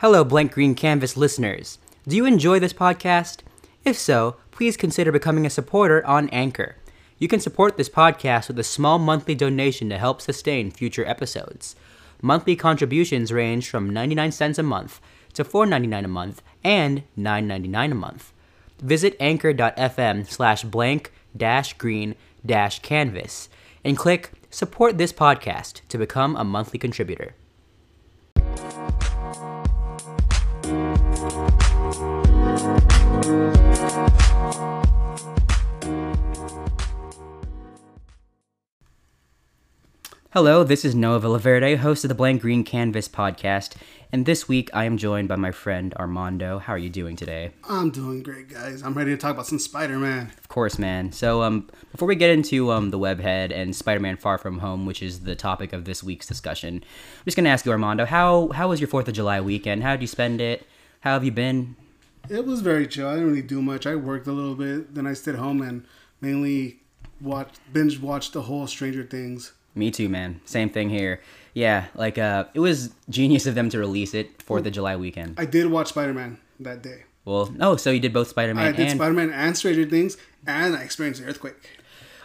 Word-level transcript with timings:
Hello, 0.00 0.24
Blank 0.24 0.52
Green 0.52 0.74
Canvas 0.74 1.16
listeners. 1.16 1.78
Do 2.06 2.16
you 2.16 2.26
enjoy 2.26 2.58
this 2.58 2.74
podcast? 2.74 3.38
If 3.82 3.96
so, 3.96 4.36
please 4.50 4.76
consider 4.76 5.10
becoming 5.10 5.46
a 5.46 5.50
supporter 5.50 6.04
on 6.06 6.28
Anchor. 6.28 6.76
You 7.18 7.28
can 7.28 7.40
support 7.40 7.78
this 7.78 7.88
podcast 7.88 8.48
with 8.48 8.58
a 8.58 8.62
small 8.62 8.98
monthly 8.98 9.34
donation 9.34 9.88
to 9.88 9.96
help 9.96 10.20
sustain 10.20 10.70
future 10.70 11.06
episodes. 11.06 11.76
Monthly 12.20 12.56
contributions 12.56 13.32
range 13.32 13.70
from 13.70 13.88
99 13.88 14.32
cents 14.32 14.58
a 14.58 14.62
month 14.62 15.00
to 15.32 15.44
$4.99 15.44 16.04
a 16.04 16.08
month 16.08 16.42
and 16.62 17.02
$9.99 17.18 17.92
a 17.92 17.94
month. 17.94 18.34
Visit 18.78 19.16
anchor.fm 19.18 20.28
slash 20.28 20.62
blank 20.62 21.10
dash 21.34 21.72
green 21.72 22.16
dash 22.44 22.80
canvas 22.80 23.48
and 23.82 23.96
click 23.96 24.32
support 24.50 24.98
this 24.98 25.14
podcast 25.14 25.80
to 25.88 25.96
become 25.96 26.36
a 26.36 26.44
monthly 26.44 26.78
contributor. 26.78 27.34
Hello, 40.36 40.62
this 40.64 40.84
is 40.84 40.94
Noah 40.94 41.18
Villaverde, 41.18 41.78
host 41.78 42.04
of 42.04 42.08
the 42.08 42.14
Blank 42.14 42.42
Green 42.42 42.62
Canvas 42.62 43.08
podcast, 43.08 43.74
and 44.12 44.26
this 44.26 44.46
week 44.46 44.68
I 44.74 44.84
am 44.84 44.98
joined 44.98 45.28
by 45.28 45.36
my 45.36 45.50
friend 45.50 45.94
Armando. 45.94 46.58
How 46.58 46.74
are 46.74 46.78
you 46.78 46.90
doing 46.90 47.16
today? 47.16 47.52
I'm 47.66 47.88
doing 47.88 48.22
great, 48.22 48.50
guys. 48.50 48.82
I'm 48.82 48.92
ready 48.92 49.12
to 49.12 49.16
talk 49.16 49.30
about 49.30 49.46
some 49.46 49.58
Spider-Man. 49.58 50.30
Of 50.36 50.48
course, 50.48 50.78
man. 50.78 51.10
So, 51.10 51.40
um, 51.40 51.70
before 51.90 52.06
we 52.06 52.16
get 52.16 52.28
into 52.28 52.70
um, 52.70 52.90
the 52.90 52.98
webhead 52.98 53.50
and 53.50 53.74
Spider-Man: 53.74 54.18
Far 54.18 54.36
From 54.36 54.58
Home, 54.58 54.84
which 54.84 55.02
is 55.02 55.20
the 55.20 55.34
topic 55.34 55.72
of 55.72 55.86
this 55.86 56.04
week's 56.04 56.26
discussion, 56.26 56.84
I'm 56.84 57.24
just 57.24 57.38
gonna 57.38 57.48
ask 57.48 57.64
you, 57.64 57.72
Armando, 57.72 58.04
how 58.04 58.48
how 58.48 58.68
was 58.68 58.78
your 58.78 58.88
Fourth 58.88 59.08
of 59.08 59.14
July 59.14 59.40
weekend? 59.40 59.84
How 59.84 59.92
did 59.92 60.02
you 60.02 60.06
spend 60.06 60.42
it? 60.42 60.66
How 61.00 61.14
have 61.14 61.24
you 61.24 61.32
been? 61.32 61.76
It 62.28 62.44
was 62.44 62.60
very 62.60 62.86
chill. 62.86 63.08
I 63.08 63.14
didn't 63.14 63.28
really 63.28 63.40
do 63.40 63.62
much. 63.62 63.86
I 63.86 63.94
worked 63.94 64.26
a 64.26 64.32
little 64.32 64.54
bit, 64.54 64.94
then 64.94 65.06
I 65.06 65.14
stayed 65.14 65.36
home 65.36 65.62
and 65.62 65.86
mainly 66.20 66.80
watched 67.22 67.58
binge 67.72 67.98
watched 67.98 68.34
the 68.34 68.42
whole 68.42 68.66
Stranger 68.66 69.02
Things. 69.02 69.54
Me 69.76 69.90
too, 69.90 70.08
man. 70.08 70.40
Same 70.46 70.70
thing 70.70 70.88
here. 70.88 71.20
Yeah, 71.52 71.86
like 71.94 72.18
uh, 72.18 72.46
it 72.54 72.60
was 72.60 72.92
genius 73.08 73.46
of 73.46 73.54
them 73.54 73.68
to 73.70 73.78
release 73.78 74.14
it 74.14 74.42
Fourth 74.42 74.66
of 74.66 74.72
July 74.72 74.96
weekend. 74.96 75.38
I 75.38 75.44
did 75.44 75.70
watch 75.70 75.88
Spider-Man 75.88 76.38
that 76.60 76.82
day. 76.82 77.04
Well, 77.24 77.54
oh, 77.60 77.76
so 77.76 77.90
you 77.90 78.00
did 78.00 78.12
both 78.12 78.28
Spider-Man 78.28 78.66
I 78.66 78.72
did 78.72 78.88
and 78.88 78.98
Spider-Man 78.98 79.30
and 79.30 79.56
Stranger 79.56 79.84
Things, 79.84 80.16
and 80.46 80.74
I 80.76 80.82
experienced 80.82 81.20
an 81.20 81.28
earthquake. 81.28 81.75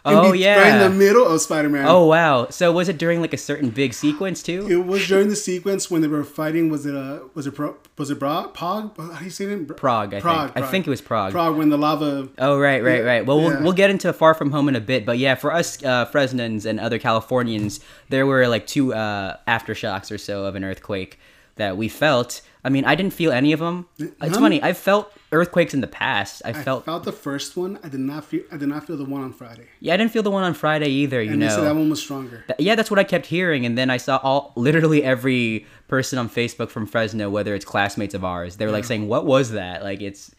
Oh, 0.04 0.34
yeah. 0.34 0.58
right 0.60 0.74
in 0.82 0.92
the 0.92 0.98
middle 0.98 1.28
of 1.28 1.40
Spider-Man. 1.42 1.86
oh 1.88 2.06
wow. 2.08 2.48
So 2.50 2.72
was 2.72 2.90
it 2.90 2.98
during 2.98 3.22
like 3.22 3.34
a 3.34 3.38
certain 3.38 3.70
big 3.70 3.94
sequence 3.94 4.42
too? 4.42 4.68
It 4.70 4.86
was 4.86 5.08
during 5.08 5.30
the 5.30 5.36
sequence 5.36 5.92
when 5.92 6.02
they 6.02 6.08
were 6.08 6.24
fighting. 6.24 6.70
Was 6.70 6.86
it 6.86 6.96
a 6.96 7.22
was 7.36 7.46
it 7.46 7.52
Pro, 7.52 7.76
was 7.98 8.10
it 8.10 8.18
Bra, 8.18 8.48
Pog? 8.48 8.98
How 8.98 9.20
do 9.20 9.26
you 9.26 9.30
say 9.30 9.46
it? 9.46 9.78
Prague, 9.78 10.14
I 10.14 10.20
think. 10.20 10.58
I 10.58 10.62
think 10.70 10.88
it 10.88 10.90
was 10.90 11.02
Prague. 11.02 11.32
Prague 11.32 11.56
when 11.56 11.70
the 11.70 11.78
lava. 11.78 12.30
Oh 12.40 12.58
right, 12.58 12.84
right, 12.84 13.04
right. 13.04 13.26
Well, 13.26 13.40
we'll 13.40 13.62
we'll 13.62 13.74
get 13.74 13.90
into 13.92 14.12
Far 14.12 14.34
From 14.34 14.52
Home 14.52 14.68
in 14.70 14.76
a 14.76 14.82
bit, 14.82 15.06
but 15.06 15.18
yeah, 15.20 15.36
for 15.36 15.54
us 15.54 15.84
uh, 15.84 16.06
Fresnans 16.06 16.66
and 16.66 16.80
other 16.80 16.98
Californians, 16.98 17.80
there 18.10 18.26
were 18.26 18.48
like 18.48 18.66
two 18.66 18.94
uh, 18.94 19.38
aftershocks 19.48 20.12
or 20.12 20.18
so 20.18 20.46
of 20.46 20.56
an 20.56 20.64
earthquake 20.64 21.20
that 21.58 21.78
we 21.78 21.88
felt. 21.88 22.42
I 22.64 22.70
mean, 22.70 22.86
I 22.86 22.96
didn't 22.96 23.14
feel 23.14 23.32
any 23.32 23.54
of 23.54 23.60
them. 23.60 23.88
It's 24.00 24.38
funny. 24.38 24.62
I've 24.64 24.78
felt 24.78 25.14
earthquakes 25.32 25.74
in 25.74 25.82
the 25.82 25.88
past. 25.88 26.42
I 26.46 26.50
I 26.50 26.54
felt. 26.54 26.86
felt 26.86 27.04
the 27.04 27.12
first 27.12 27.56
one. 27.56 27.80
I 27.84 27.90
did 27.90 28.00
not 28.02 28.26
feel. 28.26 28.44
I 28.52 28.58
did 28.58 28.68
not 28.70 28.86
feel 28.86 28.98
the 28.98 29.06
one 29.06 29.22
on 29.22 29.34
Friday. 29.34 29.68
Yeah, 29.80 29.94
I 29.94 29.98
didn't 29.98 30.12
feel 30.12 30.24
the 30.24 30.32
one 30.32 30.44
on 30.44 30.54
Friday 30.54 30.90
either. 30.90 31.22
You 31.22 31.32
And 31.34 31.42
they 31.42 31.48
know. 31.48 31.56
said 31.56 31.64
that 31.64 31.76
one 31.76 31.90
was 31.90 32.02
stronger. 32.02 32.44
Th- 32.48 32.60
yeah, 32.60 32.76
that's 32.76 32.92
what 32.92 33.00
I 33.00 33.04
kept 33.04 33.26
hearing, 33.26 33.66
and 33.66 33.78
then 33.78 33.90
I 33.90 33.98
saw 33.98 34.18
all 34.24 34.52
literally 34.56 35.04
every 35.04 35.66
person 35.88 36.20
on 36.20 36.30
Facebook 36.30 36.70
from 36.70 36.86
Fresno, 36.86 37.30
whether 37.30 37.54
it's 37.56 37.66
classmates 37.66 38.14
of 38.14 38.24
ours, 38.26 38.58
they 38.58 38.66
were 38.66 38.72
like 38.72 38.86
saying, 38.86 39.08
"What 39.08 39.26
was 39.26 39.52
that?" 39.52 39.84
Like 39.84 40.02
it's 40.02 40.34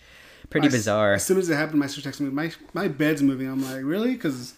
pretty 0.51 0.69
I 0.69 0.71
bizarre. 0.71 1.15
As 1.15 1.25
soon 1.25 1.39
as 1.39 1.49
it 1.51 1.55
happened, 1.57 1.79
my 1.81 1.87
sister 1.87 2.09
texted 2.11 2.21
me, 2.21 2.31
"My 2.31 2.53
my 2.75 2.89
bed's 2.89 3.23
moving." 3.23 3.49
I'm 3.49 3.63
like, 3.63 3.83
"Really?" 3.85 4.13
Because 4.13 4.55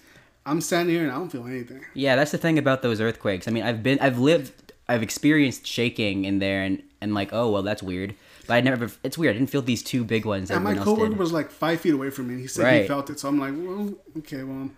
I'm 0.46 0.60
standing 0.60 0.94
here 0.94 1.04
and 1.04 1.12
I 1.12 1.14
don't 1.14 1.30
feel 1.30 1.46
anything. 1.46 1.84
Yeah, 1.94 2.16
that's 2.16 2.32
the 2.32 2.38
thing 2.38 2.58
about 2.58 2.82
those 2.82 3.00
earthquakes. 3.00 3.48
I 3.48 3.50
mean, 3.50 3.62
I've 3.62 3.82
been, 3.82 3.98
I've 4.00 4.18
lived, 4.18 4.52
I've 4.88 5.02
experienced 5.02 5.66
shaking 5.66 6.24
in 6.26 6.38
there, 6.40 6.62
and 6.62 6.82
and 7.00 7.14
like, 7.14 7.32
oh 7.32 7.50
well, 7.50 7.62
that's 7.62 7.82
weird. 7.82 8.14
But 8.46 8.54
I 8.54 8.60
never, 8.60 8.90
it's 9.02 9.16
weird. 9.18 9.34
I 9.34 9.38
didn't 9.38 9.50
feel 9.50 9.62
these 9.62 9.82
two 9.82 10.04
big 10.04 10.24
ones. 10.24 10.50
And 10.50 10.62
my 10.64 10.74
coworker 10.74 11.10
did. 11.10 11.18
was 11.18 11.32
like 11.32 11.50
five 11.50 11.80
feet 11.80 11.94
away 11.94 12.10
from 12.10 12.28
me. 12.28 12.34
and 12.34 12.42
He 12.42 12.48
said 12.48 12.64
Right. 12.64 12.82
he 12.82 12.88
felt 12.88 13.10
it, 13.10 13.18
so 13.20 13.28
I'm 13.28 13.38
like, 13.38 13.54
"Well, 13.56 13.94
okay, 14.18 14.42
well." 14.44 14.70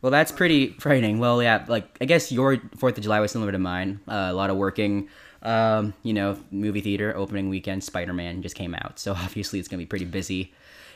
Well, 0.00 0.12
that's 0.12 0.30
pretty 0.30 0.74
frightening. 0.78 1.18
Well, 1.18 1.42
yeah, 1.42 1.64
like 1.68 1.96
I 2.00 2.04
guess 2.04 2.30
your 2.30 2.58
Fourth 2.76 2.96
of 2.96 3.02
July 3.02 3.18
was 3.20 3.32
similar 3.32 3.50
to 3.52 3.58
mine. 3.58 4.00
Uh, 4.06 4.28
a 4.30 4.32
lot 4.32 4.48
of 4.50 4.56
working. 4.56 5.08
Um, 5.42 5.94
you 6.02 6.12
know, 6.14 6.36
movie 6.50 6.80
theater 6.80 7.16
opening 7.16 7.48
weekend. 7.48 7.82
Spider 7.84 8.12
Man 8.12 8.42
just 8.42 8.54
came 8.54 8.74
out, 8.74 8.98
so 8.98 9.12
obviously 9.16 9.58
it's 9.58 9.68
gonna 9.68 9.78
be 9.82 9.86
pretty 9.86 10.04
busy. 10.04 10.52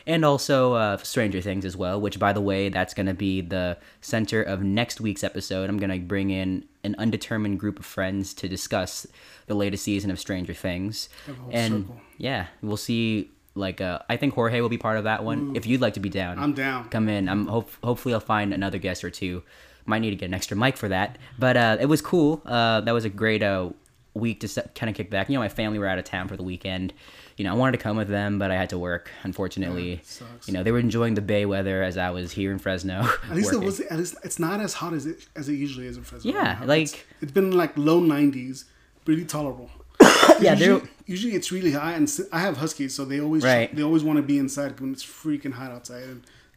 And 0.07 0.25
also 0.25 0.75
uh, 0.75 0.97
Stranger 0.99 1.41
Things 1.41 1.65
as 1.65 1.77
well, 1.77 2.01
which 2.01 2.19
by 2.19 2.33
the 2.33 2.41
way, 2.41 2.69
that's 2.69 2.93
gonna 2.95 3.15
be 3.15 3.41
the 3.41 3.77
center 4.01 4.43
of 4.43 4.63
next 4.63 5.01
week's 5.01 5.23
episode. 5.25 5.69
I'm 5.71 5.79
gonna 5.79 5.99
bring 5.99 6.31
in 6.31 6.65
an 6.85 6.95
undetermined 6.99 7.61
group 7.61 7.79
of 7.79 7.87
friends 7.87 8.35
to 8.35 8.49
discuss 8.49 9.07
the 9.47 9.55
latest 9.55 9.85
season 9.85 10.11
of 10.11 10.19
Stranger 10.19 10.55
Things. 10.55 11.09
Have 11.27 11.37
a 11.39 11.41
whole 11.41 11.51
And 11.53 11.73
circle. 11.87 12.01
yeah, 12.19 12.47
we'll 12.63 12.77
see. 12.77 13.31
Like, 13.55 13.81
uh, 13.83 13.99
I 14.09 14.17
think 14.17 14.33
Jorge 14.35 14.61
will 14.63 14.69
be 14.71 14.79
part 14.79 14.97
of 14.97 15.05
that 15.05 15.25
one. 15.25 15.55
If 15.55 15.67
you'd 15.67 15.81
like 15.83 15.95
to 15.95 16.01
be 16.01 16.09
down, 16.09 16.39
I'm 16.39 16.55
down. 16.55 16.89
come 16.89 17.09
in. 17.09 17.29
I'm 17.29 17.47
hope 17.47 17.71
hopefully 17.85 18.15
I'll 18.15 18.21
find 18.21 18.55
another 18.55 18.79
guest 18.79 19.05
or 19.05 19.11
two. 19.11 19.43
Might 19.85 19.99
need 19.99 20.11
to 20.11 20.17
get 20.17 20.27
an 20.27 20.35
extra 20.35 20.57
mic 20.57 20.77
for 20.77 20.89
that. 20.89 21.19
But 21.39 21.57
uh, 21.57 21.77
it 21.81 21.87
was 21.87 22.01
cool. 22.01 22.41
Uh, 22.47 22.81
that 22.81 22.93
was 22.93 23.05
a 23.05 23.11
great 23.11 23.43
uh, 23.43 23.71
week 24.15 24.41
to 24.41 24.63
kind 24.75 24.89
of 24.89 24.97
kick 24.97 25.11
back. 25.11 25.29
You 25.29 25.35
know, 25.35 25.41
my 25.41 25.49
family 25.51 25.79
were 25.79 25.87
out 25.87 25.99
of 25.99 26.05
town 26.05 26.29
for 26.29 26.37
the 26.37 26.43
weekend. 26.43 26.95
You 27.43 27.49
know, 27.49 27.55
I 27.55 27.59
wanted 27.59 27.73
to 27.73 27.79
come 27.83 27.97
with 27.97 28.07
them, 28.07 28.39
but 28.39 28.53
I 28.53 28.55
had 28.55 28.71
to 28.71 28.79
work. 28.79 29.11
Unfortunately, 29.25 30.01
sucks. 30.05 30.47
you 30.47 30.55
know, 30.55 30.63
they 30.63 30.71
were 30.71 30.79
enjoying 30.79 31.15
the 31.15 31.21
Bay 31.21 31.45
weather 31.45 31.83
as 31.83 31.97
I 31.99 32.11
was 32.11 32.31
here 32.31 32.53
in 32.53 32.61
Fresno. 32.61 33.01
At 33.29 33.35
least 33.35 33.53
it 33.53 33.59
was. 33.59 33.81
At 33.81 33.99
least 33.99 34.15
it's 34.23 34.39
not 34.39 34.61
as 34.61 34.75
hot 34.75 34.93
as 34.93 35.07
it 35.07 35.27
as 35.35 35.49
it 35.49 35.55
usually 35.55 35.89
is 35.89 35.97
in 35.97 36.05
Fresno. 36.05 36.31
Yeah, 36.33 36.53
It's- 36.63 36.69
like- 36.69 37.05
it's 37.21 37.33
been 37.33 37.51
like 37.51 37.77
low 37.77 38.01
90s, 38.01 38.67
pretty 39.05 39.25
tolerable. 39.25 39.71
Yeah, 40.41 40.55
usually, 40.55 40.89
usually 41.07 41.35
it's 41.35 41.51
really 41.51 41.73
hot, 41.73 41.95
and 41.95 42.09
I 42.33 42.39
have 42.39 42.59
huskies, 42.59 42.95
so 42.95 43.05
they 43.05 43.21
always 43.21 43.43
Right. 43.43 43.75
they 43.75 43.83
always 43.83 44.05
want 44.05 44.19
to 44.19 44.23
be 44.23 44.39
inside 44.39 44.79
when 44.79 44.93
it's 44.93 45.05
freaking 45.05 45.53
hot 45.55 45.73
outside. 45.73 46.05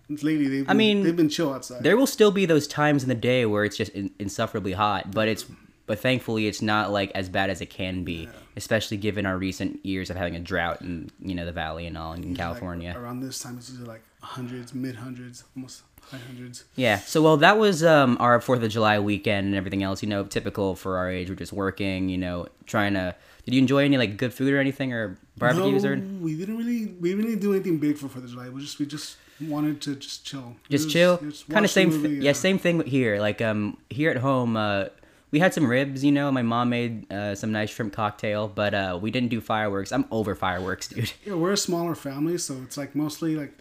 And 0.08 0.22
lately, 0.22 0.48
they've 0.48 0.66
been, 0.68 0.70
I 0.70 0.74
mean, 0.76 1.02
they've 1.02 1.16
been 1.16 1.30
chill 1.30 1.52
outside. 1.52 1.82
There 1.82 1.98
will 1.98 2.06
still 2.06 2.30
be 2.32 2.46
those 2.46 2.68
times 2.68 3.02
in 3.02 3.10
the 3.10 3.16
day 3.16 3.48
where 3.48 3.64
it's 3.66 3.76
just 3.76 3.92
in, 3.94 4.12
insufferably 4.20 4.74
hot, 4.74 5.10
but 5.12 5.28
it's 5.28 5.46
but 5.88 5.98
thankfully 5.98 6.46
it's 6.46 6.62
not 6.62 6.92
like 6.92 7.10
as 7.16 7.28
bad 7.28 7.50
as 7.50 7.60
it 7.60 7.72
can 7.72 8.04
be, 8.04 8.30
especially 8.58 8.98
given 8.98 9.26
our 9.26 9.38
recent 9.38 9.86
years 9.86 10.10
of 10.10 10.16
having 10.18 10.36
a 10.36 10.40
drought 10.40 10.82
in 10.82 11.10
you 11.22 11.36
know 11.36 11.46
the 11.46 11.52
valley 11.52 11.86
and 11.88 11.98
all 11.98 12.14
in 12.14 12.22
Like, 12.30 12.38
California. 12.38 12.96
around 12.98 13.20
this 13.22 13.40
time, 13.40 13.58
it's 13.58 13.70
usually 13.70 13.88
like 13.88 14.04
hundreds, 14.22 14.74
mid 14.74 14.96
hundreds, 14.96 15.44
almost 15.56 15.84
high 16.12 16.18
hundreds. 16.28 16.64
Yeah. 16.76 16.98
So 17.00 17.22
well, 17.22 17.38
that 17.38 17.58
was 17.58 17.84
um, 17.84 18.18
our 18.20 18.40
Fourth 18.42 18.64
of 18.64 18.70
July 18.72 19.00
weekend 19.00 19.48
and 19.48 19.56
everything 19.56 19.84
else. 19.84 20.02
You 20.04 20.10
know, 20.10 20.24
typical 20.24 20.76
for 20.76 20.98
our 20.98 21.10
age. 21.10 21.30
We're 21.30 21.36
just 21.36 21.54
working. 21.54 22.10
You 22.10 22.18
know, 22.18 22.48
trying 22.66 22.94
to. 22.94 23.16
Did 23.46 23.54
you 23.54 23.60
enjoy 23.62 23.84
any 23.86 23.98
like 23.98 24.18
good 24.18 24.34
food 24.34 24.52
or 24.54 24.60
anything 24.60 24.92
or 24.94 25.18
barbecues 25.38 25.84
no, 25.84 25.92
or 25.92 25.96
we 25.98 26.36
didn't 26.36 26.58
really 26.58 26.88
we 27.00 27.10
didn't 27.10 27.26
really 27.26 27.36
do 27.40 27.54
anything 27.54 27.78
big 27.78 27.98
for 27.98 28.08
Fourth 28.08 28.24
of 28.26 28.32
July. 28.32 28.50
We 28.50 28.62
just 28.62 28.80
we 28.80 28.86
just 28.88 29.18
wanted 29.40 29.82
to 29.82 29.96
just 29.98 30.26
chill. 30.26 30.56
just 30.70 30.86
Just- 30.86 30.94
chill? 30.94 31.18
Kind 31.54 31.66
of 31.66 31.70
same. 31.70 31.90
movie, 31.90 32.20
thi- 32.20 32.26
yeah, 32.26 32.32
same 32.32 32.58
thing 32.58 32.84
here. 32.86 33.20
Like 33.20 33.42
um, 33.42 33.78
here 33.92 34.10
at 34.10 34.18
home, 34.18 34.56
uh, 34.58 34.86
we 35.36 35.40
had 35.40 35.54
some 35.54 35.68
ribs. 35.68 36.02
You 36.02 36.14
know, 36.14 36.32
my 36.32 36.44
mom 36.44 36.70
made 36.70 37.12
uh, 37.12 37.36
some 37.36 37.52
nice 37.52 37.70
shrimp 37.70 37.92
cocktail, 37.92 38.48
but 38.48 38.74
uh, 38.74 38.98
we 39.02 39.12
didn't 39.12 39.28
do 39.30 39.42
fireworks. 39.42 39.92
I'm 39.92 40.06
over 40.12 40.34
fireworks, 40.34 40.88
dude. 40.88 41.12
Yeah, 41.26 41.34
we're 41.34 41.52
a 41.52 41.58
smaller 41.58 41.94
family, 41.94 42.38
so 42.38 42.56
it's 42.64 42.78
like 42.78 42.96
mostly 42.96 43.36
like 43.36 43.52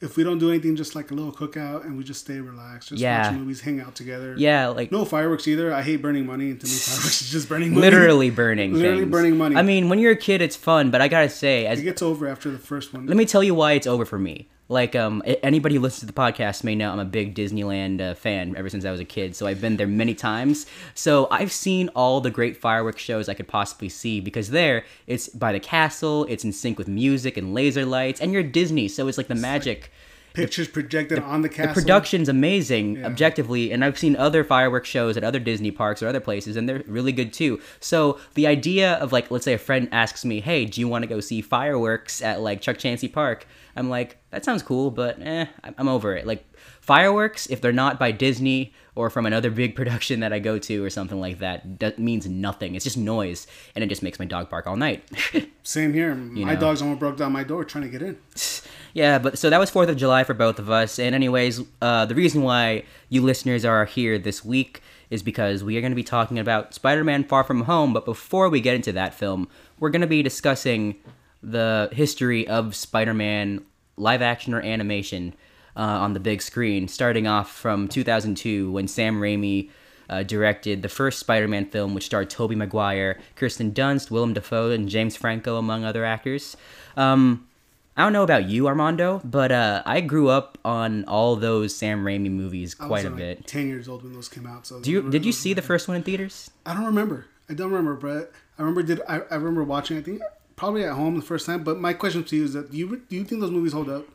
if 0.00 0.16
we 0.16 0.24
don't 0.24 0.38
do 0.38 0.48
anything, 0.50 0.74
just 0.76 0.94
like 0.94 1.10
a 1.10 1.14
little 1.14 1.32
cookout, 1.32 1.84
and 1.84 1.96
we 1.98 2.04
just 2.04 2.20
stay 2.22 2.38
relaxed, 2.40 2.88
just 2.90 3.00
Yeah. 3.00 3.30
watch 3.30 3.38
movies, 3.38 3.60
hang 3.60 3.80
out 3.80 3.94
together. 3.94 4.34
Yeah, 4.38 4.68
like 4.68 4.90
No 4.92 5.04
fireworks 5.04 5.46
either. 5.48 5.72
I 5.72 5.82
hate 5.82 6.00
burning 6.02 6.24
money, 6.26 6.50
and 6.50 6.60
to 6.60 6.66
me, 6.66 6.72
fireworks 6.72 7.20
is 7.22 7.30
just 7.30 7.48
burning 7.48 7.70
money. 7.74 7.80
literally 7.82 8.30
burning. 8.30 8.72
Literally 8.82 9.00
things. 9.02 9.10
burning 9.12 9.36
money. 9.36 9.56
I 9.56 9.62
mean, 9.62 9.88
when 9.90 9.98
you're 9.98 10.12
a 10.12 10.16
kid, 10.16 10.40
it's 10.40 10.56
fun, 10.56 10.90
but 10.90 11.00
I 11.02 11.08
gotta 11.08 11.28
say, 11.30 11.66
as 11.66 11.80
It 11.80 11.84
gets 11.84 12.00
over 12.02 12.26
after 12.26 12.50
the 12.50 12.58
first 12.58 12.94
one. 12.94 13.06
Let 13.06 13.16
me 13.18 13.26
tell 13.26 13.42
you 13.44 13.54
why 13.54 13.72
it's 13.72 13.86
over 13.86 14.04
for 14.06 14.18
me. 14.18 14.48
Like, 14.68 14.96
um, 14.96 15.22
anybody 15.42 15.76
who 15.76 15.80
listens 15.80 16.00
to 16.00 16.06
the 16.06 16.12
podcast 16.12 16.64
may 16.64 16.74
know 16.74 16.90
I'm 16.90 16.98
a 16.98 17.04
big 17.04 17.34
Disneyland 17.34 18.00
uh, 18.00 18.14
fan 18.14 18.56
ever 18.56 18.68
since 18.68 18.84
I 18.84 18.90
was 18.90 19.00
a 19.00 19.04
kid. 19.04 19.36
So 19.36 19.46
I've 19.46 19.60
been 19.60 19.76
there 19.76 19.86
many 19.86 20.14
times. 20.14 20.66
So 20.94 21.28
I've 21.30 21.52
seen 21.52 21.88
all 21.94 22.20
the 22.20 22.30
great 22.30 22.56
fireworks 22.56 23.02
shows 23.02 23.28
I 23.28 23.34
could 23.34 23.48
possibly 23.48 23.88
see 23.88 24.20
because 24.20 24.50
there 24.50 24.84
it's 25.06 25.28
by 25.28 25.52
the 25.52 25.60
castle, 25.60 26.24
it's 26.28 26.44
in 26.44 26.52
sync 26.52 26.78
with 26.78 26.88
music 26.88 27.36
and 27.36 27.54
laser 27.54 27.86
lights, 27.86 28.20
and 28.20 28.32
you're 28.32 28.42
Disney, 28.42 28.88
so 28.88 29.06
it's 29.06 29.18
like 29.18 29.28
the 29.28 29.34
magic. 29.34 29.92
Pictures 30.36 30.68
projected 30.68 31.18
on 31.18 31.42
the 31.42 31.48
castle. 31.48 31.74
The 31.74 31.80
production's 31.80 32.28
amazing, 32.28 33.04
objectively, 33.04 33.72
and 33.72 33.84
I've 33.84 33.98
seen 33.98 34.16
other 34.16 34.44
fireworks 34.44 34.88
shows 34.88 35.16
at 35.16 35.24
other 35.24 35.38
Disney 35.38 35.70
parks 35.70 36.02
or 36.02 36.08
other 36.08 36.20
places, 36.20 36.56
and 36.56 36.68
they're 36.68 36.82
really 36.86 37.12
good 37.12 37.32
too. 37.32 37.60
So 37.80 38.20
the 38.34 38.46
idea 38.46 38.94
of 38.94 39.12
like, 39.12 39.30
let's 39.30 39.44
say 39.44 39.54
a 39.54 39.58
friend 39.58 39.88
asks 39.92 40.24
me, 40.24 40.40
"Hey, 40.40 40.66
do 40.66 40.80
you 40.80 40.88
want 40.88 41.02
to 41.02 41.08
go 41.08 41.20
see 41.20 41.40
fireworks 41.40 42.20
at 42.20 42.40
like 42.40 42.60
Chukchansi 42.60 43.12
Park?" 43.12 43.46
I'm 43.74 43.88
like, 43.88 44.18
"That 44.30 44.44
sounds 44.44 44.62
cool, 44.62 44.90
but 44.90 45.20
eh, 45.20 45.46
I'm 45.78 45.88
over 45.88 46.14
it." 46.14 46.26
Like 46.26 46.44
fireworks, 46.80 47.46
if 47.46 47.60
they're 47.60 47.72
not 47.72 47.98
by 47.98 48.12
Disney 48.12 48.72
or 48.94 49.10
from 49.10 49.26
another 49.26 49.50
big 49.50 49.74
production 49.80 50.20
that 50.20 50.32
I 50.32 50.38
go 50.38 50.58
to 50.58 50.84
or 50.84 50.90
something 50.90 51.20
like 51.20 51.38
that, 51.38 51.80
that 51.80 51.98
means 51.98 52.26
nothing. 52.26 52.74
It's 52.74 52.84
just 52.84 52.98
noise, 52.98 53.46
and 53.74 53.82
it 53.82 53.88
just 53.88 54.02
makes 54.02 54.18
my 54.18 54.24
dog 54.24 54.50
bark 54.50 54.66
all 54.66 54.76
night. 54.76 55.02
Same 55.62 55.92
here. 55.92 56.14
My 56.14 56.54
know. 56.54 56.60
dogs 56.60 56.82
almost 56.82 57.00
broke 57.00 57.16
down 57.16 57.32
my 57.32 57.44
door 57.44 57.64
trying 57.64 57.84
to 57.84 57.90
get 57.90 58.02
in. 58.02 58.18
Yeah, 58.96 59.18
but 59.18 59.36
so 59.36 59.50
that 59.50 59.60
was 59.60 59.68
Fourth 59.68 59.90
of 59.90 59.98
July 59.98 60.24
for 60.24 60.32
both 60.32 60.58
of 60.58 60.70
us. 60.70 60.98
And 60.98 61.14
anyways, 61.14 61.60
uh, 61.82 62.06
the 62.06 62.14
reason 62.14 62.40
why 62.40 62.84
you 63.10 63.20
listeners 63.20 63.62
are 63.62 63.84
here 63.84 64.18
this 64.18 64.42
week 64.42 64.80
is 65.10 65.22
because 65.22 65.62
we 65.62 65.76
are 65.76 65.82
going 65.82 65.92
to 65.92 65.96
be 65.96 66.02
talking 66.02 66.38
about 66.38 66.72
Spider-Man: 66.72 67.24
Far 67.24 67.44
From 67.44 67.64
Home. 67.64 67.92
But 67.92 68.06
before 68.06 68.48
we 68.48 68.62
get 68.62 68.74
into 68.74 68.92
that 68.92 69.12
film, 69.12 69.48
we're 69.78 69.90
going 69.90 70.00
to 70.00 70.06
be 70.06 70.22
discussing 70.22 70.96
the 71.42 71.90
history 71.92 72.48
of 72.48 72.74
Spider-Man 72.74 73.66
live 73.98 74.22
action 74.22 74.54
or 74.54 74.62
animation 74.62 75.34
uh, 75.76 75.80
on 75.82 76.14
the 76.14 76.20
big 76.20 76.40
screen, 76.40 76.88
starting 76.88 77.26
off 77.26 77.52
from 77.52 77.88
2002 77.88 78.72
when 78.72 78.88
Sam 78.88 79.20
Raimi. 79.20 79.68
Uh, 80.08 80.22
directed 80.22 80.82
the 80.82 80.88
first 80.88 81.18
Spider-Man 81.18 81.66
film, 81.66 81.92
which 81.92 82.06
starred 82.06 82.30
Tobey 82.30 82.54
Maguire, 82.54 83.18
Kirsten 83.34 83.72
Dunst, 83.72 84.08
Willem 84.08 84.34
Dafoe, 84.34 84.70
and 84.70 84.88
James 84.88 85.16
Franco, 85.16 85.56
among 85.56 85.84
other 85.84 86.04
actors. 86.04 86.56
Um, 86.96 87.48
I 87.96 88.02
don't 88.02 88.12
know 88.12 88.22
about 88.22 88.46
you, 88.46 88.68
Armando, 88.68 89.22
but 89.24 89.50
uh, 89.50 89.82
I 89.86 90.02
grew 90.02 90.28
up 90.28 90.58
on 90.66 91.04
all 91.06 91.34
those 91.34 91.74
Sam 91.74 92.04
Raimi 92.04 92.30
movies 92.30 92.74
quite 92.74 93.06
a 93.06 93.08
like, 93.08 93.16
bit. 93.16 93.46
Ten 93.46 93.68
years 93.68 93.88
old 93.88 94.02
when 94.02 94.12
those 94.12 94.28
came 94.28 94.46
out. 94.46 94.66
So 94.66 94.80
Do 94.80 94.90
you 94.90 95.08
did 95.08 95.24
you 95.24 95.32
see 95.32 95.54
the 95.54 95.62
first 95.62 95.88
one 95.88 95.96
in 95.96 96.02
theaters? 96.02 96.50
I 96.66 96.74
don't 96.74 96.84
remember. 96.84 97.26
I 97.48 97.54
don't 97.54 97.70
remember, 97.70 97.94
but 97.94 98.32
I 98.58 98.62
remember 98.62 98.82
did 98.82 99.00
I, 99.08 99.20
I 99.30 99.36
remember 99.36 99.64
watching. 99.64 99.96
I 99.96 100.02
think 100.02 100.20
probably 100.56 100.84
at 100.84 100.92
home 100.92 101.16
the 101.16 101.22
first 101.22 101.46
time. 101.46 101.64
But 101.64 101.78
my 101.78 101.94
question 101.94 102.22
to 102.24 102.36
you 102.36 102.44
is 102.44 102.52
that 102.52 102.70
do 102.70 102.76
you 102.76 103.02
do 103.08 103.16
you 103.16 103.24
think 103.24 103.40
those 103.40 103.50
movies 103.50 103.72
hold 103.72 103.88
up? 103.88 104.06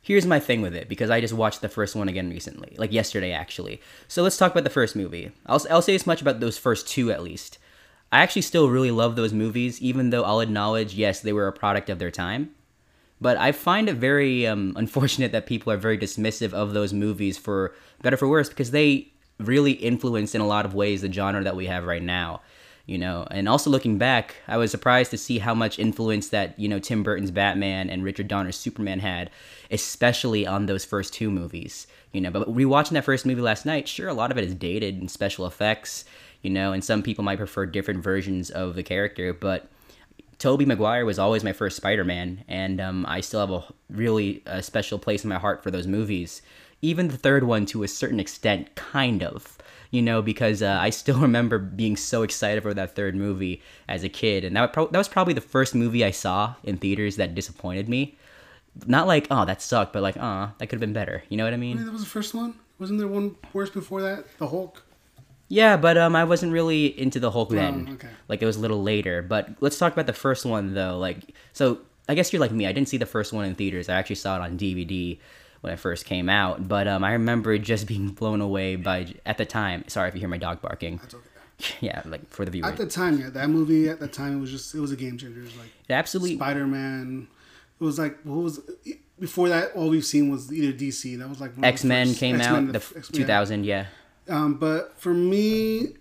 Here's 0.00 0.24
my 0.24 0.40
thing 0.40 0.62
with 0.62 0.74
it 0.74 0.88
because 0.88 1.10
I 1.10 1.20
just 1.20 1.34
watched 1.34 1.60
the 1.60 1.68
first 1.68 1.94
one 1.94 2.08
again 2.08 2.30
recently, 2.30 2.74
like 2.78 2.92
yesterday 2.92 3.32
actually. 3.32 3.82
So 4.06 4.22
let's 4.22 4.38
talk 4.38 4.52
about 4.52 4.64
the 4.64 4.70
first 4.70 4.96
movie. 4.96 5.32
I'll 5.44 5.60
I'll 5.70 5.82
say 5.82 5.94
as 5.94 6.06
much 6.06 6.22
about 6.22 6.40
those 6.40 6.56
first 6.56 6.88
two 6.88 7.12
at 7.12 7.22
least. 7.22 7.58
I 8.10 8.22
actually 8.22 8.42
still 8.42 8.70
really 8.70 8.90
love 8.90 9.16
those 9.16 9.34
movies, 9.34 9.82
even 9.82 10.08
though 10.08 10.24
I'll 10.24 10.40
acknowledge 10.40 10.94
yes 10.94 11.20
they 11.20 11.34
were 11.34 11.46
a 11.46 11.52
product 11.52 11.90
of 11.90 11.98
their 11.98 12.10
time. 12.10 12.54
But 13.20 13.36
I 13.36 13.52
find 13.52 13.88
it 13.88 13.94
very 13.94 14.46
um, 14.46 14.72
unfortunate 14.76 15.32
that 15.32 15.46
people 15.46 15.72
are 15.72 15.76
very 15.76 15.98
dismissive 15.98 16.52
of 16.52 16.72
those 16.72 16.92
movies 16.92 17.38
for 17.38 17.74
better 18.02 18.16
for 18.16 18.28
worse 18.28 18.48
because 18.48 18.70
they 18.70 19.12
really 19.38 19.72
influenced 19.72 20.34
in 20.34 20.40
a 20.40 20.46
lot 20.46 20.64
of 20.64 20.74
ways 20.74 21.02
the 21.02 21.12
genre 21.12 21.42
that 21.42 21.56
we 21.56 21.66
have 21.66 21.84
right 21.84 22.02
now. 22.02 22.40
You 22.86 22.96
know, 22.96 23.26
and 23.30 23.50
also 23.50 23.68
looking 23.68 23.98
back, 23.98 24.36
I 24.48 24.56
was 24.56 24.70
surprised 24.70 25.10
to 25.10 25.18
see 25.18 25.40
how 25.40 25.52
much 25.52 25.78
influence 25.78 26.30
that 26.30 26.58
you 26.58 26.68
know 26.68 26.78
Tim 26.78 27.02
Burton's 27.02 27.30
Batman 27.30 27.90
and 27.90 28.02
Richard 28.02 28.28
Donner's 28.28 28.56
Superman 28.56 29.00
had, 29.00 29.30
especially 29.70 30.46
on 30.46 30.64
those 30.64 30.86
first 30.86 31.12
two 31.12 31.30
movies. 31.30 31.86
You 32.12 32.22
know, 32.22 32.30
but 32.30 32.48
rewatching 32.48 32.92
that 32.92 33.04
first 33.04 33.26
movie 33.26 33.42
last 33.42 33.66
night, 33.66 33.86
sure, 33.88 34.08
a 34.08 34.14
lot 34.14 34.30
of 34.30 34.38
it 34.38 34.44
is 34.44 34.54
dated 34.54 34.96
and 34.96 35.10
special 35.10 35.44
effects. 35.44 36.06
You 36.40 36.48
know, 36.48 36.72
and 36.72 36.82
some 36.82 37.02
people 37.02 37.24
might 37.24 37.36
prefer 37.36 37.66
different 37.66 38.02
versions 38.02 38.48
of 38.48 38.74
the 38.74 38.82
character, 38.82 39.34
but 39.34 39.68
Tobey 40.38 40.64
Maguire 40.64 41.04
was 41.04 41.18
always 41.18 41.42
my 41.42 41.52
first 41.52 41.76
Spider-Man, 41.76 42.44
and 42.46 42.80
um, 42.80 43.04
I 43.08 43.20
still 43.20 43.40
have 43.40 43.50
a 43.50 43.64
really 43.90 44.42
uh, 44.46 44.60
special 44.60 44.98
place 44.98 45.24
in 45.24 45.30
my 45.30 45.38
heart 45.38 45.64
for 45.64 45.72
those 45.72 45.86
movies. 45.86 46.42
Even 46.80 47.08
the 47.08 47.16
third 47.16 47.42
one, 47.42 47.66
to 47.66 47.82
a 47.82 47.88
certain 47.88 48.20
extent, 48.20 48.72
kind 48.76 49.24
of, 49.24 49.58
you 49.90 50.00
know, 50.00 50.22
because 50.22 50.62
uh, 50.62 50.78
I 50.80 50.90
still 50.90 51.18
remember 51.20 51.58
being 51.58 51.96
so 51.96 52.22
excited 52.22 52.62
for 52.62 52.72
that 52.72 52.94
third 52.94 53.16
movie 53.16 53.62
as 53.88 54.04
a 54.04 54.08
kid, 54.08 54.44
and 54.44 54.54
that, 54.54 54.72
that 54.74 54.92
was 54.92 55.08
probably 55.08 55.34
the 55.34 55.40
first 55.40 55.74
movie 55.74 56.04
I 56.04 56.12
saw 56.12 56.54
in 56.62 56.76
theaters 56.76 57.16
that 57.16 57.34
disappointed 57.34 57.88
me. 57.88 58.16
Not 58.86 59.08
like, 59.08 59.26
oh, 59.32 59.44
that 59.44 59.60
sucked, 59.60 59.92
but 59.92 60.04
like, 60.04 60.16
oh, 60.16 60.52
that 60.58 60.66
could 60.68 60.76
have 60.76 60.80
been 60.80 60.92
better. 60.92 61.24
You 61.28 61.36
know 61.36 61.42
what 61.42 61.52
I 61.52 61.56
mean? 61.56 61.84
That 61.84 61.92
was 61.92 62.04
the 62.04 62.08
first 62.08 62.32
one. 62.32 62.54
Wasn't 62.78 63.00
there 63.00 63.08
one 63.08 63.34
worse 63.52 63.70
before 63.70 64.02
that? 64.02 64.24
The 64.38 64.46
Hulk. 64.46 64.84
Yeah, 65.48 65.76
but 65.76 65.96
um, 65.96 66.14
I 66.14 66.24
wasn't 66.24 66.52
really 66.52 66.86
into 67.00 67.18
the 67.20 67.30
Hulk 67.30 67.50
then. 67.50 67.86
Oh, 67.88 67.92
okay. 67.94 68.08
Like 68.28 68.42
it 68.42 68.46
was 68.46 68.56
a 68.56 68.60
little 68.60 68.82
later. 68.82 69.22
But 69.22 69.50
let's 69.60 69.78
talk 69.78 69.92
about 69.92 70.06
the 70.06 70.12
first 70.12 70.44
one 70.44 70.74
though. 70.74 70.98
Like, 70.98 71.34
so 71.52 71.78
I 72.08 72.14
guess 72.14 72.32
you're 72.32 72.40
like 72.40 72.52
me. 72.52 72.66
I 72.66 72.72
didn't 72.72 72.88
see 72.88 72.98
the 72.98 73.06
first 73.06 73.32
one 73.32 73.46
in 73.46 73.54
theaters. 73.54 73.88
I 73.88 73.94
actually 73.94 74.16
saw 74.16 74.36
it 74.36 74.42
on 74.42 74.58
DVD 74.58 75.18
when 75.62 75.72
it 75.72 75.78
first 75.78 76.04
came 76.04 76.28
out. 76.28 76.68
But 76.68 76.86
um, 76.86 77.02
I 77.02 77.12
remember 77.12 77.56
just 77.58 77.86
being 77.92 78.08
blown 78.10 78.40
away 78.40 78.76
by 78.76 79.06
at 79.24 79.38
the 79.38 79.46
time. 79.46 79.84
Sorry 79.88 80.08
if 80.08 80.14
you 80.14 80.20
hear 80.20 80.28
my 80.28 80.38
dog 80.38 80.60
barking. 80.60 80.98
That's 80.98 81.14
okay. 81.14 81.24
Yeah, 81.80 82.02
like 82.04 82.28
for 82.30 82.44
the 82.44 82.52
viewer. 82.52 82.66
At 82.66 82.76
the 82.76 82.86
time, 82.86 83.18
yeah, 83.18 83.30
that 83.30 83.50
movie 83.50 83.88
at 83.88 83.98
the 83.98 84.06
time 84.06 84.36
it 84.36 84.40
was 84.40 84.50
just 84.52 84.74
it 84.76 84.80
was 84.80 84.92
a 84.92 84.96
game 84.96 85.18
changer. 85.18 85.40
It 85.40 85.44
was 85.44 85.56
like 85.56 85.66
It 85.88 85.92
absolutely. 85.92 86.36
Spider 86.36 86.68
Man. 86.68 87.26
It 87.80 87.82
was 87.84 87.98
like 87.98 88.16
what 88.22 88.44
was 88.44 88.60
before 89.18 89.48
that? 89.48 89.72
All 89.74 89.88
we've 89.88 90.04
seen 90.04 90.30
was 90.30 90.52
either 90.52 90.72
DC. 90.72 91.18
That 91.18 91.28
was 91.28 91.40
like 91.40 91.50
one 91.50 91.58
of 91.58 91.62
the 91.62 91.66
X 91.66 91.82
Men 91.82 92.14
came 92.14 92.36
X-Men, 92.36 92.66
out 92.66 92.72
the 92.72 92.78
f- 92.78 92.92
X- 92.98 93.08
2000. 93.08 93.64
Yeah. 93.64 93.86
Um, 94.28 94.54
but 94.54 94.94
for 94.98 95.14
me, 95.14 95.94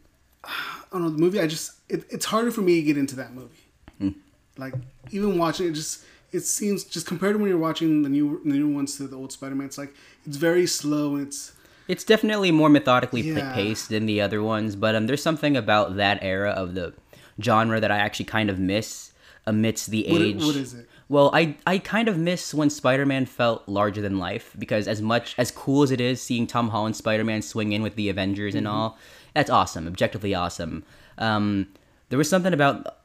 I 0.43 0.83
don't 0.91 1.01
know 1.03 1.09
the 1.09 1.17
movie. 1.17 1.39
I 1.39 1.47
just 1.47 1.73
it, 1.89 2.05
it's 2.09 2.25
harder 2.25 2.51
for 2.51 2.61
me 2.61 2.75
to 2.75 2.81
get 2.81 2.97
into 2.97 3.15
that 3.15 3.33
movie. 3.33 3.63
Hmm. 3.99 4.09
Like 4.57 4.73
even 5.11 5.37
watching 5.37 5.67
it, 5.67 5.71
just 5.73 6.03
it 6.31 6.41
seems 6.41 6.83
just 6.83 7.07
compared 7.07 7.33
to 7.35 7.39
when 7.39 7.49
you're 7.49 7.57
watching 7.57 8.01
the 8.03 8.09
new 8.09 8.41
the 8.43 8.51
new 8.53 8.69
ones 8.73 8.97
to 8.97 9.07
the 9.07 9.15
old 9.15 9.31
Spider 9.31 9.55
Man. 9.55 9.67
It's 9.67 9.77
like 9.77 9.93
it's 10.25 10.37
very 10.37 10.67
slow. 10.67 11.15
and 11.15 11.27
It's 11.27 11.53
It's 11.87 12.03
definitely 12.03 12.51
more 12.51 12.69
methodically 12.69 13.21
Yeah. 13.21 13.53
paced 13.53 13.89
than 13.89 14.05
the 14.05 14.19
other 14.21 14.43
ones, 14.43 14.75
but 14.75 14.95
um, 14.95 15.07
there's 15.07 15.23
something 15.23 15.55
about 15.55 15.95
that 15.97 16.19
era 16.21 16.51
of 16.51 16.75
the 16.75 16.93
genre 17.41 17.79
that 17.79 17.91
I 17.91 17.97
actually 17.97 18.25
kind 18.25 18.49
of 18.49 18.59
miss 18.59 19.11
amidst 19.45 19.89
the 19.91 20.05
what, 20.09 20.21
age. 20.21 20.43
what 20.43 20.55
is 20.55 20.73
it? 20.73 20.89
Well, 21.09 21.31
I 21.33 21.55
I 21.65 21.77
kind 21.77 22.07
of 22.09 22.17
miss 22.17 22.53
when 22.53 22.69
Spider-Man 22.69 23.25
felt 23.27 23.67
larger 23.67 24.01
than 24.01 24.17
life 24.19 24.53
because 24.59 24.87
as 24.87 25.01
much 25.01 25.35
as 25.37 25.51
cool 25.51 25.83
as 25.83 25.91
it 25.91 26.01
is 26.01 26.21
seeing 26.21 26.47
Tom 26.47 26.69
Holland 26.69 26.95
Spider-Man 26.95 27.41
swing 27.41 27.71
in 27.71 27.81
with 27.81 27.95
the 27.95 28.09
Avengers 28.09 28.55
and 28.55 28.67
all, 28.67 28.97
that's 29.33 29.49
awesome, 29.49 29.87
objectively 29.87 30.33
awesome. 30.35 30.83
Um, 31.17 31.67
there 32.09 32.17
was 32.17 32.29
something 32.29 32.53
about, 32.53 32.97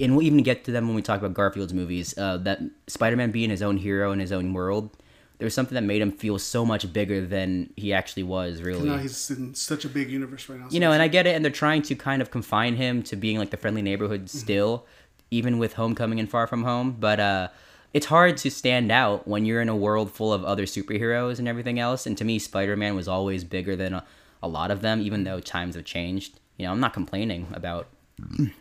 and 0.00 0.16
we'll 0.16 0.26
even 0.26 0.42
get 0.42 0.64
to 0.64 0.72
them 0.72 0.86
when 0.86 0.96
we 0.96 1.02
talk 1.02 1.18
about 1.20 1.34
Garfield's 1.34 1.72
movies. 1.72 2.16
Uh, 2.18 2.36
that 2.38 2.60
Spider-Man 2.88 3.30
being 3.30 3.50
his 3.50 3.62
own 3.62 3.76
hero 3.76 4.12
in 4.12 4.18
his 4.18 4.32
own 4.32 4.52
world, 4.52 4.90
there 5.38 5.46
was 5.46 5.54
something 5.54 5.74
that 5.74 5.82
made 5.82 6.00
him 6.02 6.10
feel 6.12 6.38
so 6.38 6.64
much 6.64 6.92
bigger 6.92 7.24
than 7.26 7.72
he 7.76 7.92
actually 7.92 8.22
was. 8.22 8.62
Really, 8.62 8.88
Now 8.88 8.98
he's 8.98 9.30
in 9.30 9.54
such 9.54 9.84
a 9.84 9.88
big 9.88 10.10
universe 10.10 10.48
right 10.48 10.58
now. 10.58 10.66
you 10.70 10.80
know, 10.80 10.92
and 10.92 11.02
I 11.02 11.08
get 11.08 11.26
it, 11.26 11.34
and 11.36 11.44
they're 11.44 11.52
trying 11.52 11.82
to 11.82 11.94
kind 11.94 12.22
of 12.22 12.30
confine 12.30 12.74
him 12.74 13.02
to 13.04 13.16
being 13.16 13.38
like 13.38 13.50
the 13.50 13.56
friendly 13.56 13.82
neighborhood 13.82 14.30
still, 14.30 14.86
even 15.30 15.58
with 15.58 15.74
Homecoming 15.74 16.20
and 16.20 16.30
Far 16.30 16.46
From 16.46 16.64
Home. 16.64 16.96
But 16.98 17.20
uh, 17.20 17.48
it's 17.92 18.06
hard 18.06 18.36
to 18.38 18.50
stand 18.50 18.92
out 18.92 19.26
when 19.26 19.44
you're 19.44 19.62
in 19.62 19.68
a 19.68 19.76
world 19.76 20.10
full 20.10 20.32
of 20.32 20.44
other 20.44 20.64
superheroes 20.64 21.38
and 21.38 21.48
everything 21.48 21.78
else. 21.78 22.06
And 22.06 22.16
to 22.18 22.24
me, 22.24 22.38
Spider 22.38 22.76
Man 22.76 22.94
was 22.94 23.08
always 23.08 23.44
bigger 23.44 23.76
than 23.76 23.94
a, 23.94 24.04
a 24.42 24.48
lot 24.48 24.70
of 24.70 24.82
them, 24.82 25.00
even 25.00 25.24
though 25.24 25.40
times 25.40 25.74
have 25.74 25.84
changed. 25.84 26.38
You 26.56 26.66
know, 26.66 26.72
I'm 26.72 26.80
not 26.80 26.92
complaining 26.92 27.46
about 27.52 27.88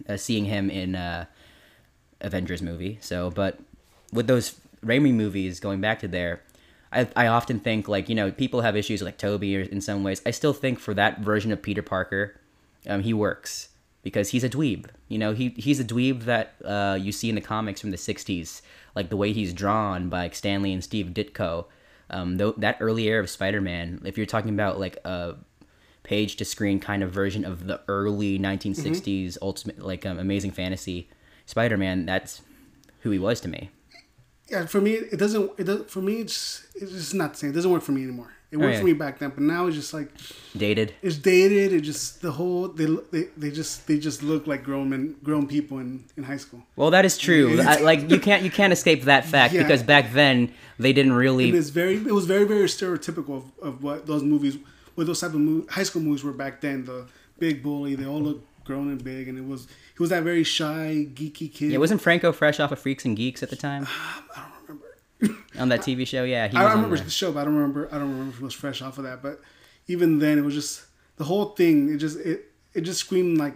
uh, 0.10 0.18
seeing 0.18 0.46
him 0.46 0.70
in 0.70 0.96
uh, 0.96 1.26
Avengers 2.22 2.62
movie. 2.62 2.98
So, 3.02 3.30
but 3.30 3.60
with 4.12 4.28
those 4.28 4.56
Raimi 4.84 5.14
movies, 5.14 5.60
going 5.60 5.82
back 5.82 6.00
to 6.00 6.08
there, 6.08 6.42
I, 6.92 7.08
I 7.16 7.28
often 7.28 7.60
think 7.60 7.88
like 7.88 8.10
you 8.10 8.16
know 8.16 8.32
people 8.32 8.62
have 8.62 8.76
issues 8.76 9.02
like 9.02 9.18
Tobey 9.18 9.56
in 9.56 9.82
some 9.82 10.04
ways. 10.04 10.22
I 10.26 10.32
still 10.32 10.54
think 10.54 10.80
for 10.80 10.94
that 10.94 11.20
version 11.20 11.52
of 11.52 11.62
Peter 11.62 11.82
Parker, 11.82 12.40
um, 12.88 13.02
he 13.02 13.14
works 13.14 13.70
because 14.06 14.30
he's 14.30 14.44
a 14.44 14.50
dweeb. 14.50 14.86
You 15.10 15.18
know, 15.18 15.34
he 15.34 15.50
he's 15.58 15.80
a 15.80 15.84
dweeb 15.84 16.26
that 16.26 16.54
uh, 16.64 16.98
you 17.02 17.12
see 17.12 17.28
in 17.28 17.34
the 17.34 17.42
comics 17.42 17.82
from 17.82 17.90
the 17.90 17.98
'60s, 17.98 18.62
like 18.96 19.10
the 19.10 19.18
way 19.18 19.34
he's 19.34 19.52
drawn 19.52 20.10
by 20.10 20.30
Stan 20.30 20.62
Lee 20.62 20.72
and 20.72 20.84
Steve 20.84 21.08
Ditko. 21.08 21.66
Um, 22.12 22.38
though 22.38 22.52
that 22.52 22.78
early 22.80 23.08
era 23.08 23.22
of 23.22 23.32
Spider-Man, 23.32 24.04
if 24.06 24.16
you're 24.16 24.28
talking 24.28 24.52
about 24.52 24.80
like 24.80 24.98
a 25.04 25.36
page 26.04 26.36
to 26.36 26.46
screen 26.46 26.80
kind 26.80 27.02
of 27.02 27.12
version 27.12 27.44
of 27.44 27.66
the 27.66 27.82
early 27.88 28.38
1960s 28.38 29.40
ultimate 29.42 29.80
like 29.80 30.06
um, 30.06 30.20
amazing 30.20 30.52
fantasy 30.52 31.10
Spider-Man, 31.48 32.06
that's 32.06 32.44
who 33.02 33.10
he 33.10 33.18
was 33.18 33.42
to 33.42 33.48
me. 33.48 33.72
yeah, 34.52 34.68
for 34.68 34.82
me, 34.82 34.94
it 34.94 35.18
doesn't. 35.18 35.52
It 35.58 35.64
does 35.64 35.90
for 35.90 36.02
me. 36.02 36.18
It's 36.22 36.68
it's 36.76 36.92
just 36.92 37.16
not 37.16 37.34
the 37.34 37.40
same. 37.40 37.50
It 37.50 37.54
doesn't 37.54 37.72
work 37.72 37.82
for 37.82 37.92
me 37.92 38.04
anymore. 38.04 38.35
It 38.56 38.60
worked 38.60 38.74
yeah. 38.76 38.80
for 38.80 38.86
me 38.86 38.94
back 38.94 39.20
then, 39.20 39.32
but 39.32 39.42
now 39.42 39.68
it's 39.68 39.76
just 39.76 39.94
like 39.94 40.08
Dated. 40.56 40.94
it's 41.02 41.18
dated. 41.18 41.74
It 41.74 41.82
just 41.82 42.22
the 42.22 42.32
whole 42.32 42.70
they 42.70 42.86
they, 43.12 43.24
they 43.36 43.52
just 43.52 43.86
they 43.86 43.98
just 44.00 44.24
look 44.24 44.48
like 44.48 44.64
grown 44.64 44.90
men, 44.92 45.18
grown 45.24 45.46
people 45.46 45.80
in, 45.80 46.06
in 46.16 46.24
high 46.24 46.38
school. 46.38 46.64
Well, 46.78 46.90
that 46.92 47.04
is 47.04 47.18
true. 47.18 47.60
I, 47.62 47.80
like 47.92 48.10
you 48.10 48.18
can't 48.18 48.44
you 48.44 48.50
can't 48.50 48.72
escape 48.72 49.04
that 49.04 49.26
fact 49.26 49.54
Yeah. 49.54 49.64
because 49.64 49.84
back 49.84 50.14
then 50.14 50.54
they 50.80 50.94
didn't 50.94 51.12
And 51.12 51.20
really. 51.20 51.50
it's 51.50 51.70
very 51.70 51.96
it 51.98 52.14
was 52.14 52.26
very 52.26 52.46
very 52.46 52.64
stereotypical 52.68 53.36
of, 53.42 53.46
of 53.62 53.84
what 53.84 54.06
those 54.08 54.24
movies, 54.24 54.58
what 54.96 55.06
those 55.06 55.20
type 55.20 55.34
of 55.34 55.42
mo- 55.42 55.66
high 55.70 55.84
school 55.84 56.02
movies 56.02 56.24
were 56.24 56.32
back 56.32 56.62
then. 56.62 56.86
The 56.86 57.08
big 57.38 57.62
bully, 57.62 57.96
they 57.96 58.06
all 58.06 58.22
looked 58.22 58.48
grown 58.64 58.88
and 58.88 59.04
big, 59.04 59.28
and 59.28 59.38
it 59.38 59.46
was 59.46 59.68
he 59.68 60.00
was 60.00 60.10
that 60.12 60.24
very 60.24 60.46
shy, 60.46 61.08
geeky 61.14 61.54
kid. 61.54 61.72
Yeah, 61.72 61.80
wasn't 61.80 62.02
Franco 62.02 62.32
fresh 62.32 62.62
off 62.62 62.72
of 62.72 62.80
Freaks 62.80 63.04
and 63.04 63.18
Geeks 63.18 63.44
at 63.44 63.50
the 63.50 63.58
time? 63.58 63.86
Um, 64.38 64.44
on 65.60 65.70
that 65.70 65.82
TV 65.82 66.06
show. 66.06 66.24
Yeah, 66.24 66.48
he 66.48 66.58
I 66.58 66.64
was 66.64 66.72
on 66.74 66.84
remember 66.84 66.98
the 67.04 67.10
show, 67.10 67.32
but 67.32 67.42
I 67.42 67.46
don't 67.46 67.56
remember. 67.56 67.88
I 67.92 67.98
don't 67.98 68.10
remember 68.12 68.32
if 68.32 68.40
it 68.42 68.44
was 68.44 68.54
fresh 68.54 68.82
off 68.82 68.98
of 68.98 69.04
that. 69.06 69.22
But 69.22 69.42
even 69.88 70.20
then, 70.20 70.38
it 70.38 70.42
was 70.42 70.54
just 70.54 70.86
the 71.18 71.24
whole 71.26 71.50
thing. 71.50 71.94
It 71.94 71.98
just 71.98 72.18
it 72.20 72.52
it 72.74 72.82
just 72.82 73.00
screamed 73.00 73.38
like 73.38 73.54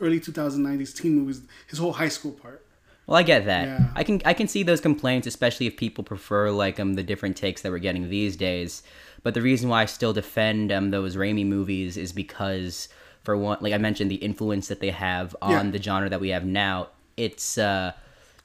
early 0.00 0.20
2090s 0.20 0.94
teen 0.94 1.14
movies. 1.14 1.42
His 1.68 1.78
whole 1.78 1.92
high 1.92 2.08
school 2.08 2.32
part. 2.32 2.64
Well, 3.06 3.16
I 3.16 3.22
get 3.22 3.44
that. 3.46 3.66
Yeah. 3.66 3.90
I 3.94 4.02
can 4.02 4.20
I 4.24 4.34
can 4.34 4.48
see 4.48 4.62
those 4.62 4.80
complaints, 4.80 5.26
especially 5.26 5.66
if 5.66 5.76
people 5.76 6.02
prefer 6.04 6.50
like 6.50 6.80
um 6.80 6.94
the 6.94 7.02
different 7.02 7.36
takes 7.36 7.62
that 7.62 7.70
we're 7.70 7.78
getting 7.78 8.08
these 8.10 8.36
days. 8.36 8.82
But 9.22 9.34
the 9.34 9.42
reason 9.42 9.68
why 9.68 9.82
I 9.82 9.86
still 9.86 10.12
defend 10.12 10.72
um 10.72 10.90
those 10.90 11.16
Raimi 11.16 11.46
movies 11.46 11.96
is 11.96 12.12
because 12.12 12.88
for 13.22 13.36
one, 13.36 13.58
like 13.60 13.72
I 13.72 13.78
mentioned, 13.78 14.10
the 14.10 14.16
influence 14.16 14.68
that 14.68 14.80
they 14.80 14.90
have 14.90 15.34
on 15.42 15.50
Yeah. 15.66 15.70
the 15.70 15.82
genre 15.82 16.08
that 16.08 16.20
we 16.20 16.28
have 16.30 16.44
now. 16.44 16.88
It's 17.16 17.58
uh 17.58 17.92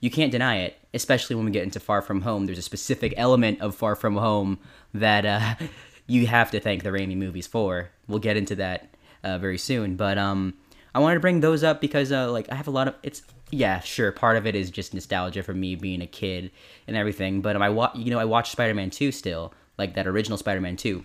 you 0.01 0.11
can't 0.11 0.31
deny 0.31 0.57
it, 0.57 0.77
especially 0.93 1.37
when 1.37 1.45
we 1.45 1.51
get 1.51 1.63
into 1.63 1.79
Far 1.79 2.01
From 2.01 2.21
Home. 2.21 2.45
There's 2.45 2.57
a 2.57 2.63
specific 2.63 3.13
element 3.15 3.61
of 3.61 3.75
Far 3.75 3.95
From 3.95 4.17
Home 4.17 4.59
that 4.93 5.25
uh 5.25 5.55
you 6.07 6.27
have 6.27 6.51
to 6.51 6.59
thank 6.59 6.83
the 6.83 6.89
Raimi 6.89 7.15
movies 7.15 7.47
for. 7.47 7.91
We'll 8.07 8.19
get 8.19 8.35
into 8.35 8.55
that 8.55 8.89
uh, 9.23 9.37
very 9.37 9.57
soon, 9.57 9.95
but 9.95 10.17
um. 10.17 10.55
I 10.93 10.99
wanted 10.99 11.15
to 11.15 11.21
bring 11.21 11.39
those 11.39 11.63
up 11.63 11.79
because 11.79 12.11
uh, 12.11 12.29
like 12.31 12.51
I 12.51 12.55
have 12.55 12.67
a 12.67 12.71
lot 12.71 12.89
of 12.89 12.95
it's 13.01 13.21
yeah 13.49 13.79
sure 13.79 14.11
part 14.11 14.37
of 14.37 14.47
it 14.47 14.55
is 14.55 14.69
just 14.69 14.93
nostalgia 14.93 15.43
for 15.43 15.53
me 15.53 15.75
being 15.75 16.01
a 16.01 16.07
kid 16.07 16.51
and 16.87 16.97
everything 16.97 17.41
but 17.41 17.55
um, 17.55 17.61
I 17.61 17.69
wa- 17.69 17.91
you 17.93 18.11
know 18.11 18.19
I 18.19 18.25
watched 18.25 18.51
Spider-Man 18.51 18.89
2 18.89 19.11
still 19.11 19.53
like 19.77 19.93
that 19.95 20.07
original 20.07 20.37
Spider-Man 20.37 20.77
2 20.77 21.03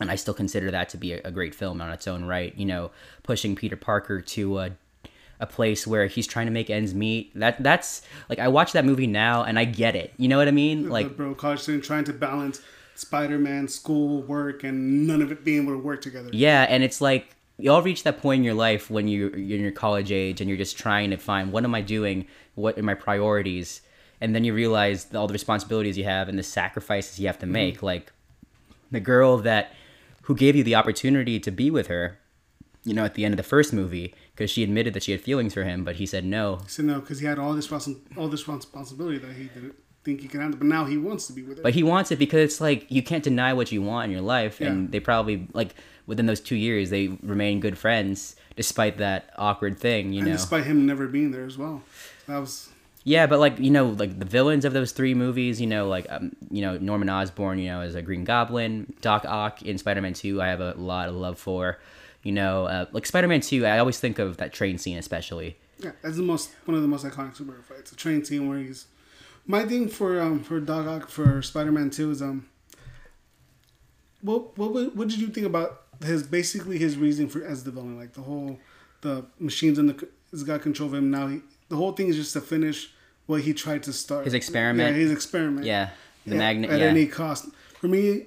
and 0.00 0.10
I 0.10 0.16
still 0.16 0.34
consider 0.34 0.70
that 0.70 0.88
to 0.90 0.96
be 0.96 1.12
a, 1.12 1.30
great 1.30 1.54
film 1.54 1.80
on 1.80 1.90
its 1.90 2.08
own 2.08 2.24
right 2.24 2.52
you 2.56 2.66
know 2.66 2.90
pushing 3.22 3.54
Peter 3.54 3.76
Parker 3.76 4.20
to 4.20 4.58
a 4.58 4.70
a 5.40 5.46
place 5.46 5.86
where 5.86 6.06
he's 6.06 6.26
trying 6.26 6.46
to 6.46 6.52
make 6.52 6.70
ends 6.70 6.94
meet. 6.94 7.32
That 7.38 7.62
that's 7.62 8.02
like 8.28 8.38
I 8.38 8.48
watch 8.48 8.72
that 8.72 8.84
movie 8.84 9.06
now 9.06 9.42
and 9.44 9.58
I 9.58 9.64
get 9.64 9.96
it. 9.96 10.12
You 10.16 10.28
know 10.28 10.38
what 10.38 10.48
I 10.48 10.52
mean? 10.52 10.88
Like 10.88 11.06
like 11.06 11.16
bro, 11.16 11.34
college 11.34 11.60
student 11.60 11.84
trying 11.84 12.04
to 12.04 12.12
balance 12.12 12.60
Spider-Man, 12.94 13.68
school, 13.68 14.22
work, 14.22 14.62
and 14.62 15.06
none 15.06 15.20
of 15.20 15.32
it 15.32 15.44
being 15.44 15.64
able 15.64 15.72
to 15.72 15.78
work 15.78 16.00
together. 16.00 16.30
Yeah, 16.32 16.62
and 16.68 16.82
it's 16.84 17.00
like 17.00 17.34
you 17.58 17.70
all 17.70 17.82
reach 17.82 18.02
that 18.04 18.20
point 18.20 18.38
in 18.38 18.44
your 18.44 18.54
life 18.54 18.90
when 18.90 19.08
you 19.08 19.30
you're 19.36 19.58
in 19.58 19.62
your 19.62 19.72
college 19.72 20.12
age 20.12 20.40
and 20.40 20.48
you're 20.48 20.58
just 20.58 20.78
trying 20.78 21.10
to 21.10 21.16
find 21.16 21.52
what 21.52 21.64
am 21.64 21.74
I 21.74 21.80
doing, 21.80 22.26
what 22.54 22.78
are 22.78 22.82
my 22.82 22.94
priorities, 22.94 23.80
and 24.20 24.34
then 24.34 24.44
you 24.44 24.54
realize 24.54 25.12
all 25.14 25.26
the 25.26 25.32
responsibilities 25.32 25.98
you 25.98 26.04
have 26.04 26.28
and 26.28 26.38
the 26.38 26.42
sacrifices 26.42 27.18
you 27.18 27.26
have 27.26 27.38
to 27.40 27.46
mm-hmm. 27.46 27.52
make. 27.52 27.82
Like 27.82 28.12
the 28.90 29.00
girl 29.00 29.38
that 29.38 29.72
who 30.22 30.34
gave 30.34 30.56
you 30.56 30.64
the 30.64 30.74
opportunity 30.74 31.38
to 31.40 31.50
be 31.50 31.70
with 31.70 31.88
her, 31.88 32.18
you 32.84 32.94
know, 32.94 33.04
at 33.04 33.14
the 33.14 33.24
end 33.24 33.34
of 33.34 33.36
the 33.36 33.42
first 33.42 33.72
movie, 33.72 34.14
because 34.34 34.50
she 34.50 34.62
admitted 34.62 34.94
that 34.94 35.02
she 35.02 35.12
had 35.12 35.20
feelings 35.20 35.54
for 35.54 35.64
him, 35.64 35.84
but 35.84 35.96
he 35.96 36.06
said 36.06 36.24
no. 36.24 36.56
He 36.56 36.68
said 36.68 36.84
no, 36.86 37.00
because 37.00 37.20
he 37.20 37.26
had 37.26 37.38
all 37.38 37.54
this 37.54 37.70
all 38.16 38.28
this 38.28 38.46
responsibility 38.48 39.18
that 39.18 39.32
he 39.34 39.44
didn't 39.44 39.74
think 40.04 40.20
he 40.20 40.28
could 40.28 40.40
handle, 40.40 40.58
but 40.58 40.66
now 40.66 40.84
he 40.84 40.98
wants 40.98 41.26
to 41.28 41.32
be 41.32 41.42
with 41.42 41.58
her. 41.58 41.62
But 41.62 41.74
he 41.74 41.82
wants 41.82 42.10
it 42.10 42.18
because 42.18 42.40
it's 42.42 42.60
like 42.60 42.86
you 42.90 43.02
can't 43.02 43.24
deny 43.24 43.52
what 43.52 43.72
you 43.72 43.80
want 43.82 44.06
in 44.06 44.10
your 44.10 44.20
life, 44.20 44.60
Yeah. 44.60 44.68
and 44.68 44.90
they 44.92 45.00
probably 45.00 45.48
like 45.52 45.74
within 46.06 46.26
those 46.26 46.40
two 46.40 46.56
years 46.56 46.90
they 46.90 47.08
remain 47.22 47.60
good 47.60 47.78
friends 47.78 48.36
despite 48.56 48.98
that 48.98 49.30
awkward 49.38 49.78
thing, 49.78 50.12
you 50.12 50.18
and 50.20 50.28
know. 50.28 50.32
despite 50.34 50.64
him 50.64 50.84
never 50.86 51.06
being 51.06 51.30
there 51.30 51.44
as 51.46 51.56
well, 51.56 51.82
that 52.26 52.38
was 52.38 52.68
Yeah, 53.04 53.26
but 53.26 53.38
like 53.38 53.58
you 53.58 53.70
know, 53.70 53.86
like 53.88 54.18
the 54.18 54.26
villains 54.26 54.64
of 54.66 54.72
those 54.74 54.92
three 54.92 55.14
movies, 55.14 55.60
you 55.60 55.66
know, 55.66 55.88
like 55.88 56.06
um, 56.10 56.32
you 56.50 56.60
know 56.60 56.76
Norman 56.76 57.08
Osborn, 57.08 57.58
you 57.58 57.68
know, 57.70 57.80
as 57.80 57.94
a 57.94 58.02
Green 58.02 58.24
Goblin, 58.24 58.92
Doc 59.00 59.24
Ock 59.26 59.62
in 59.62 59.78
Spider 59.78 60.02
Man 60.02 60.12
Two, 60.12 60.42
I 60.42 60.48
have 60.48 60.60
a 60.60 60.74
lot 60.74 61.08
of 61.08 61.14
love 61.14 61.38
for. 61.38 61.78
You 62.24 62.32
know, 62.32 62.64
uh, 62.66 62.86
like 62.92 63.06
Spider 63.06 63.28
Man 63.28 63.40
Two, 63.40 63.64
I 63.66 63.78
always 63.78 64.00
think 64.00 64.18
of 64.18 64.38
that 64.38 64.52
train 64.52 64.78
scene, 64.78 64.98
especially. 64.98 65.56
yeah, 65.78 65.92
that's 66.02 66.16
the 66.16 66.22
most 66.22 66.50
one 66.64 66.74
of 66.74 66.82
the 66.82 66.88
most 66.88 67.04
iconic 67.04 67.36
superhero 67.36 67.62
fights. 67.62 67.92
A 67.92 67.96
train 67.96 68.24
scene 68.24 68.48
where 68.48 68.58
he's 68.58 68.86
my 69.46 69.64
thing 69.64 69.88
for 69.88 70.20
um 70.20 70.42
for 70.42 70.58
Doc 70.58 70.86
Ock 70.86 71.08
for 71.08 71.40
Spider 71.42 71.70
Man 71.70 71.90
Two 71.90 72.10
is 72.10 72.20
um 72.22 72.48
what 74.22 74.56
what 74.58 74.96
what 74.96 75.08
did 75.08 75.18
you 75.18 75.28
think 75.28 75.46
about 75.46 75.82
his 76.02 76.22
basically 76.22 76.78
his 76.78 76.96
reason 76.96 77.28
for 77.28 77.44
as 77.44 77.64
the 77.64 77.70
villain 77.70 77.96
like 77.98 78.14
the 78.14 78.22
whole 78.22 78.58
the 79.02 79.24
machines 79.38 79.78
in 79.78 79.86
the 79.86 80.08
has 80.30 80.42
got 80.42 80.62
control 80.62 80.88
of 80.88 80.94
him 80.94 81.10
now 81.10 81.26
he 81.28 81.40
the 81.68 81.76
whole 81.76 81.92
thing 81.92 82.08
is 82.08 82.16
just 82.16 82.32
to 82.32 82.40
finish 82.40 82.90
what 83.26 83.42
he 83.42 83.52
tried 83.54 83.82
to 83.82 83.92
start 83.92 84.24
His 84.24 84.34
experiment? 84.34 84.90
yeah 84.94 84.96
his 84.98 85.12
experiment 85.12 85.66
Yeah, 85.66 85.90
the 86.26 86.32
Yeah, 86.34 86.38
magnet. 86.38 86.70
at 86.70 86.80
Yeah, 86.80 86.86
any 86.86 87.06
cost. 87.06 87.46
For 87.80 87.88
me, 87.88 88.26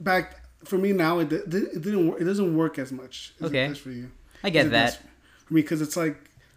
back 0.00 0.43
for 0.64 0.78
me 0.78 0.92
now, 0.92 1.18
it, 1.20 1.32
it 1.32 1.48
didn't 1.50 2.08
work. 2.08 2.20
It 2.20 2.24
doesn't 2.24 2.56
work 2.56 2.78
as 2.78 2.92
much. 2.92 3.34
As 3.40 3.46
Okay. 3.46 3.64
it 3.66 3.68
does 3.68 3.78
for 3.78 3.90
you. 3.90 4.10
I 4.42 4.50
get 4.50 4.70
that. 4.70 4.98
For 5.46 5.54
me, 5.54 5.62
because 5.62 5.80
it's 5.82 5.96
like 5.96 6.16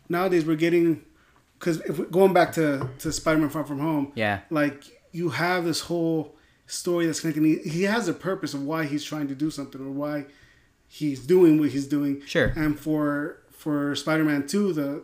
nowadays 0.10 0.46
we're 0.46 0.56
getting 0.56 1.04
because 1.60 1.78
going 2.12 2.34
back 2.34 2.54
to 2.54 2.90
to 3.00 3.12
Spider-Man: 3.12 3.50
Far 3.50 3.64
From 3.66 3.80
Home, 3.80 4.12
Yeah, 4.16 4.42
like 4.50 4.84
you 5.12 5.30
have 5.30 5.66
this 5.66 5.82
whole 5.82 6.36
story 6.68 7.06
that's 7.06 7.20
connecting. 7.22 7.44
He, 7.46 7.58
he 7.70 7.84
has 7.84 8.08
a 8.08 8.14
purpose 8.14 8.54
of 8.54 8.64
why 8.64 8.86
he's 8.86 9.04
trying 9.04 9.28
to 9.30 9.36
do 9.36 9.50
something 9.50 9.82
or 9.82 9.92
why 9.92 10.26
he's 10.88 11.26
doing 11.26 11.60
what 11.60 11.70
he's 11.70 11.88
doing. 11.88 12.22
Sure. 12.26 12.54
And 12.56 12.80
for 12.80 13.42
for 13.52 13.96
Spider-Man 13.96 14.48
Two, 14.48 14.74
the 14.74 15.04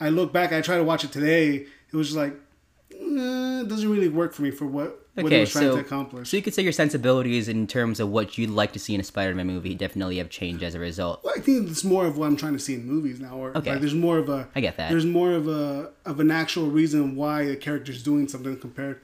I 0.00 0.10
look 0.10 0.32
back, 0.32 0.52
I 0.52 0.60
try 0.60 0.76
to 0.76 0.84
watch 0.84 1.02
it 1.04 1.12
today. 1.12 1.66
It 1.90 1.96
was 1.96 2.08
just 2.08 2.16
like 2.18 2.34
eh, 2.92 3.60
it 3.62 3.68
doesn't 3.68 3.90
really 3.90 4.08
work 4.08 4.32
for 4.34 4.42
me 4.42 4.50
for 4.50 4.66
what 4.66 5.07
Okay, 5.26 5.40
was 5.40 5.50
trying 5.52 5.64
so 5.64 5.74
to 5.76 5.80
accomplish. 5.80 6.30
so 6.30 6.36
you 6.36 6.42
could 6.42 6.54
say 6.54 6.62
your 6.62 6.72
sensibilities 6.72 7.48
in 7.48 7.66
terms 7.66 8.00
of 8.00 8.08
what 8.08 8.38
you'd 8.38 8.50
like 8.50 8.72
to 8.72 8.78
see 8.78 8.94
in 8.94 9.00
a 9.00 9.04
Spider 9.04 9.34
Man 9.34 9.46
movie 9.46 9.74
definitely 9.74 10.18
have 10.18 10.30
changed 10.30 10.62
as 10.62 10.74
a 10.74 10.78
result. 10.78 11.22
Well, 11.24 11.34
I 11.36 11.40
think 11.40 11.68
it's 11.70 11.84
more 11.84 12.06
of 12.06 12.16
what 12.18 12.26
I'm 12.26 12.36
trying 12.36 12.54
to 12.54 12.58
see 12.58 12.74
in 12.74 12.86
movies 12.86 13.20
now. 13.20 13.34
Or 13.36 13.56
Okay. 13.56 13.72
like 13.72 13.80
there's 13.80 13.94
more 13.94 14.18
of 14.18 14.28
a 14.28 14.48
I 14.54 14.60
get 14.60 14.76
that. 14.76 14.90
There's 14.90 15.06
more 15.06 15.32
of 15.32 15.48
a 15.48 15.90
of 16.04 16.20
an 16.20 16.30
actual 16.30 16.68
reason 16.70 17.16
why 17.16 17.42
a 17.42 17.56
character's 17.56 18.02
doing 18.02 18.28
something 18.28 18.56
compared 18.58 19.00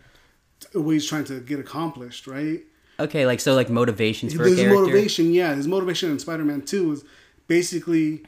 to 0.73 0.80
what 0.80 0.92
he's 0.92 1.06
trying 1.06 1.25
to 1.25 1.40
get 1.40 1.59
accomplished, 1.61 2.26
right? 2.26 2.62
Okay, 3.00 3.26
like 3.26 3.40
so, 3.40 3.54
like 3.54 3.68
motivations 3.68 4.35
for 4.35 4.42
a 4.42 4.47
There's 4.47 4.61
character. 4.61 4.80
motivation, 4.80 5.33
yeah. 5.33 5.54
His 5.54 5.66
motivation 5.66 6.11
in 6.12 6.18
Spider-Man 6.21 6.62
Two 6.62 6.92
is 6.92 7.04
basically 7.49 8.23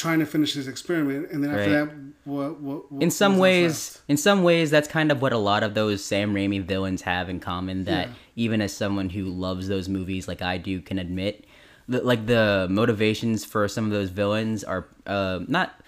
trying 0.00 0.18
to 0.20 0.26
finish 0.26 0.54
his 0.54 0.66
experiment, 0.66 1.30
and 1.30 1.44
then 1.44 1.50
after 1.50 1.70
Right. 1.70 1.88
that, 1.88 1.96
what? 2.24 2.60
what, 2.60 2.90
what 2.92 3.02
in 3.02 3.10
some 3.10 3.38
ways 3.38 3.98
in 4.08 4.16
some 4.16 4.42
ways 4.42 4.70
that's 4.70 4.88
kind 4.88 5.10
of 5.12 5.22
what 5.22 5.32
a 5.32 5.38
lot 5.38 5.62
of 5.62 5.72
those 5.74 6.04
sam 6.04 6.34
raimi 6.34 6.62
villains 6.62 7.02
have 7.02 7.28
in 7.28 7.40
common 7.40 7.84
that 7.84 8.08
Yeah. 8.08 8.14
even 8.36 8.60
as 8.60 8.72
someone 8.72 9.08
who 9.10 9.24
loves 9.24 9.68
those 9.68 9.88
movies 9.88 10.28
like 10.28 10.42
i 10.42 10.58
do 10.58 10.80
can 10.82 10.98
admit 10.98 11.44
that 11.88 12.04
like 12.04 12.26
the 12.26 12.66
motivations 12.70 13.44
for 13.44 13.66
some 13.68 13.86
of 13.86 13.90
those 13.90 14.10
villains 14.10 14.62
are 14.64 14.86
uh, 15.06 15.40
not 15.48 15.80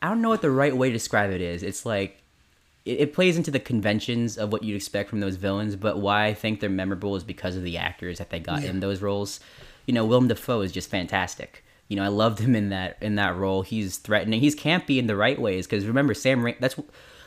i 0.00 0.08
don't 0.08 0.22
know 0.22 0.28
what 0.30 0.40
the 0.42 0.50
right 0.50 0.76
way 0.76 0.88
to 0.88 0.92
describe 0.92 1.30
it 1.30 1.40
is 1.40 1.62
it's 1.62 1.84
like 1.84 2.22
it, 2.84 3.00
it 3.00 3.12
plays 3.12 3.36
into 3.36 3.50
the 3.50 3.60
conventions 3.60 4.38
of 4.38 4.52
what 4.52 4.62
you'd 4.62 4.76
expect 4.76 5.10
from 5.10 5.20
those 5.20 5.36
villains 5.36 5.74
but 5.76 5.98
why 5.98 6.26
i 6.26 6.34
think 6.34 6.60
they're 6.60 6.70
memorable 6.70 7.16
is 7.16 7.24
because 7.24 7.56
of 7.56 7.62
the 7.64 7.76
actors 7.76 8.18
that 8.18 8.30
they 8.30 8.38
got 8.38 8.62
Yeah. 8.62 8.70
in 8.70 8.80
those 8.80 9.02
roles 9.02 9.40
you 9.86 9.92
know 9.94 10.04
willem 10.04 10.28
dafoe 10.28 10.60
is 10.62 10.72
just 10.72 10.88
fantastic 10.90 11.64
you 11.92 11.96
know 11.96 12.04
i 12.04 12.08
loved 12.08 12.38
him 12.38 12.56
in 12.56 12.70
that 12.70 12.96
in 13.00 13.16
that 13.16 13.36
role. 13.36 13.60
He's 13.62 13.98
threatening 13.98 14.40
he's 14.40 14.56
campy 14.56 14.96
in 14.98 15.06
the 15.06 15.14
right 15.14 15.38
ways 15.38 15.66
because 15.66 15.86
remember 15.86 16.14
sam 16.14 16.42
Ra- 16.42 16.54
that's 16.58 16.76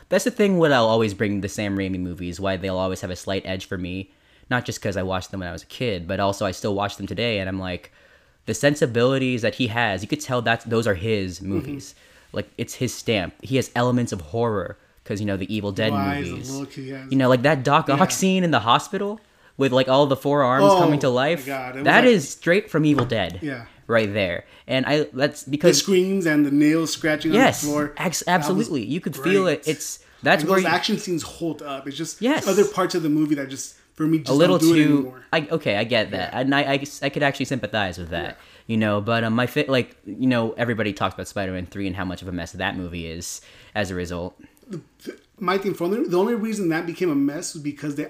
that's 0.08 0.24
the 0.24 0.30
thing 0.30 0.58
what 0.58 0.72
i'll 0.72 0.88
always 0.88 1.14
bring 1.14 1.40
the 1.40 1.48
sam 1.48 1.76
raimi 1.76 2.00
movies 2.00 2.40
why 2.40 2.56
they'll 2.56 2.76
always 2.76 3.00
have 3.00 3.10
a 3.10 3.16
slight 3.16 3.46
edge 3.46 3.66
for 3.66 3.78
me. 3.78 4.10
Not 4.50 4.64
just 4.64 4.80
because 4.80 4.96
i 4.96 5.02
watched 5.02 5.30
them 5.30 5.40
when 5.40 5.48
i 5.48 5.52
was 5.52 5.62
a 5.62 5.66
kid 5.66 6.08
but 6.08 6.18
also 6.18 6.44
i 6.44 6.50
still 6.50 6.74
watch 6.74 6.96
them 6.96 7.06
today 7.06 7.38
and 7.38 7.48
i'm 7.48 7.60
like 7.60 7.92
the 8.46 8.54
sensibilities 8.54 9.42
that 9.42 9.56
he 9.56 9.68
has 9.68 10.02
you 10.02 10.08
could 10.08 10.20
tell 10.20 10.42
that 10.42 10.68
those 10.68 10.86
are 10.86 10.94
his 10.94 11.38
mm-hmm. 11.38 11.48
movies. 11.48 11.94
Like 12.32 12.48
it's 12.58 12.74
his 12.74 12.94
stamp. 12.94 13.34
He 13.42 13.56
has 13.56 13.70
elements 13.74 14.12
of 14.12 14.20
horror 14.20 14.76
because 15.02 15.20
you 15.20 15.26
know 15.26 15.36
the 15.36 15.52
evil 15.54 15.72
dead 15.72 15.92
the 15.92 15.98
movies. 15.98 16.50
Look 16.50 16.72
he 16.72 16.90
has? 16.90 17.10
you 17.10 17.16
know 17.16 17.28
like 17.28 17.42
that 17.42 17.64
doc 17.64 17.88
ock 17.88 18.10
scene 18.10 18.44
in 18.44 18.50
the 18.50 18.60
hospital 18.60 19.20
with 19.56 19.72
like 19.72 19.88
all 19.88 20.06
the 20.06 20.16
four 20.16 20.42
arms 20.42 20.66
Oh, 20.68 20.78
coming 20.78 21.00
to 21.00 21.08
life? 21.08 21.46
God, 21.46 21.76
that 21.84 22.04
like- 22.04 22.04
is 22.04 22.28
straight 22.28 22.70
from 22.70 22.84
evil 22.84 23.06
dead. 23.06 23.38
Yeah. 23.42 23.66
Right 23.86 24.12
there 24.12 24.44
and 24.66 24.84
i 24.86 25.04
that's 25.12 25.44
because 25.44 25.76
the 25.76 25.82
screams 25.82 26.26
and 26.26 26.44
the 26.44 26.50
nails 26.50 26.92
scratching 26.92 27.32
yes 27.32 27.62
on 27.62 27.68
the 27.68 27.72
floor. 27.72 27.94
ex- 27.96 28.24
absolutely 28.26 28.84
you 28.84 29.00
could 29.00 29.16
feel 29.16 29.46
it 29.46 29.62
it's 29.66 30.00
that's 30.22 30.42
And 30.42 30.50
where 30.50 30.58
those 30.60 30.64
you- 30.64 30.74
action 30.76 30.98
scenes 30.98 31.22
hold 31.22 31.62
up. 31.62 31.86
It's 31.86 31.96
just 31.96 32.20
Yes. 32.22 32.48
other 32.48 32.64
parts 32.64 32.94
of 32.94 33.02
the 33.02 33.08
movie 33.10 33.34
that 33.36 33.48
just 33.50 33.76
for 33.94 34.06
me 34.06 34.18
just 34.18 34.30
a 34.30 34.34
little 34.34 34.58
too. 34.58 35.14
I, 35.32 35.46
okay 35.52 35.76
i 35.76 35.84
get 35.84 36.10
that 36.10 36.30
and 36.34 36.54
I, 36.54 36.62
I 36.74 36.84
i 37.02 37.08
could 37.08 37.22
actually 37.22 37.44
sympathize 37.46 37.96
with 37.98 38.10
that 38.10 38.38
you 38.66 38.76
know 38.76 39.00
but 39.00 39.24
um 39.24 39.34
my 39.34 39.46
fit 39.46 39.68
like 39.68 39.96
you 40.04 40.26
know 40.26 40.52
everybody 40.52 40.92
talks 40.92 41.14
about 41.14 41.28
spider-man 41.28 41.66
3 41.66 41.86
and 41.88 41.96
how 41.96 42.04
much 42.04 42.22
of 42.22 42.28
a 42.28 42.32
mess 42.32 42.52
that 42.52 42.76
movie 42.76 43.06
is 43.06 43.40
as 43.74 43.90
a 43.90 43.94
result 43.94 44.38
My 45.38 45.58
thing 45.58 45.74
for 45.74 45.88
the 45.88 46.16
only 46.18 46.34
reason 46.34 46.70
that 46.70 46.86
became 46.86 47.10
a 47.10 47.14
mess 47.14 47.52
was 47.54 47.62
because 47.62 47.94
they, 47.96 48.08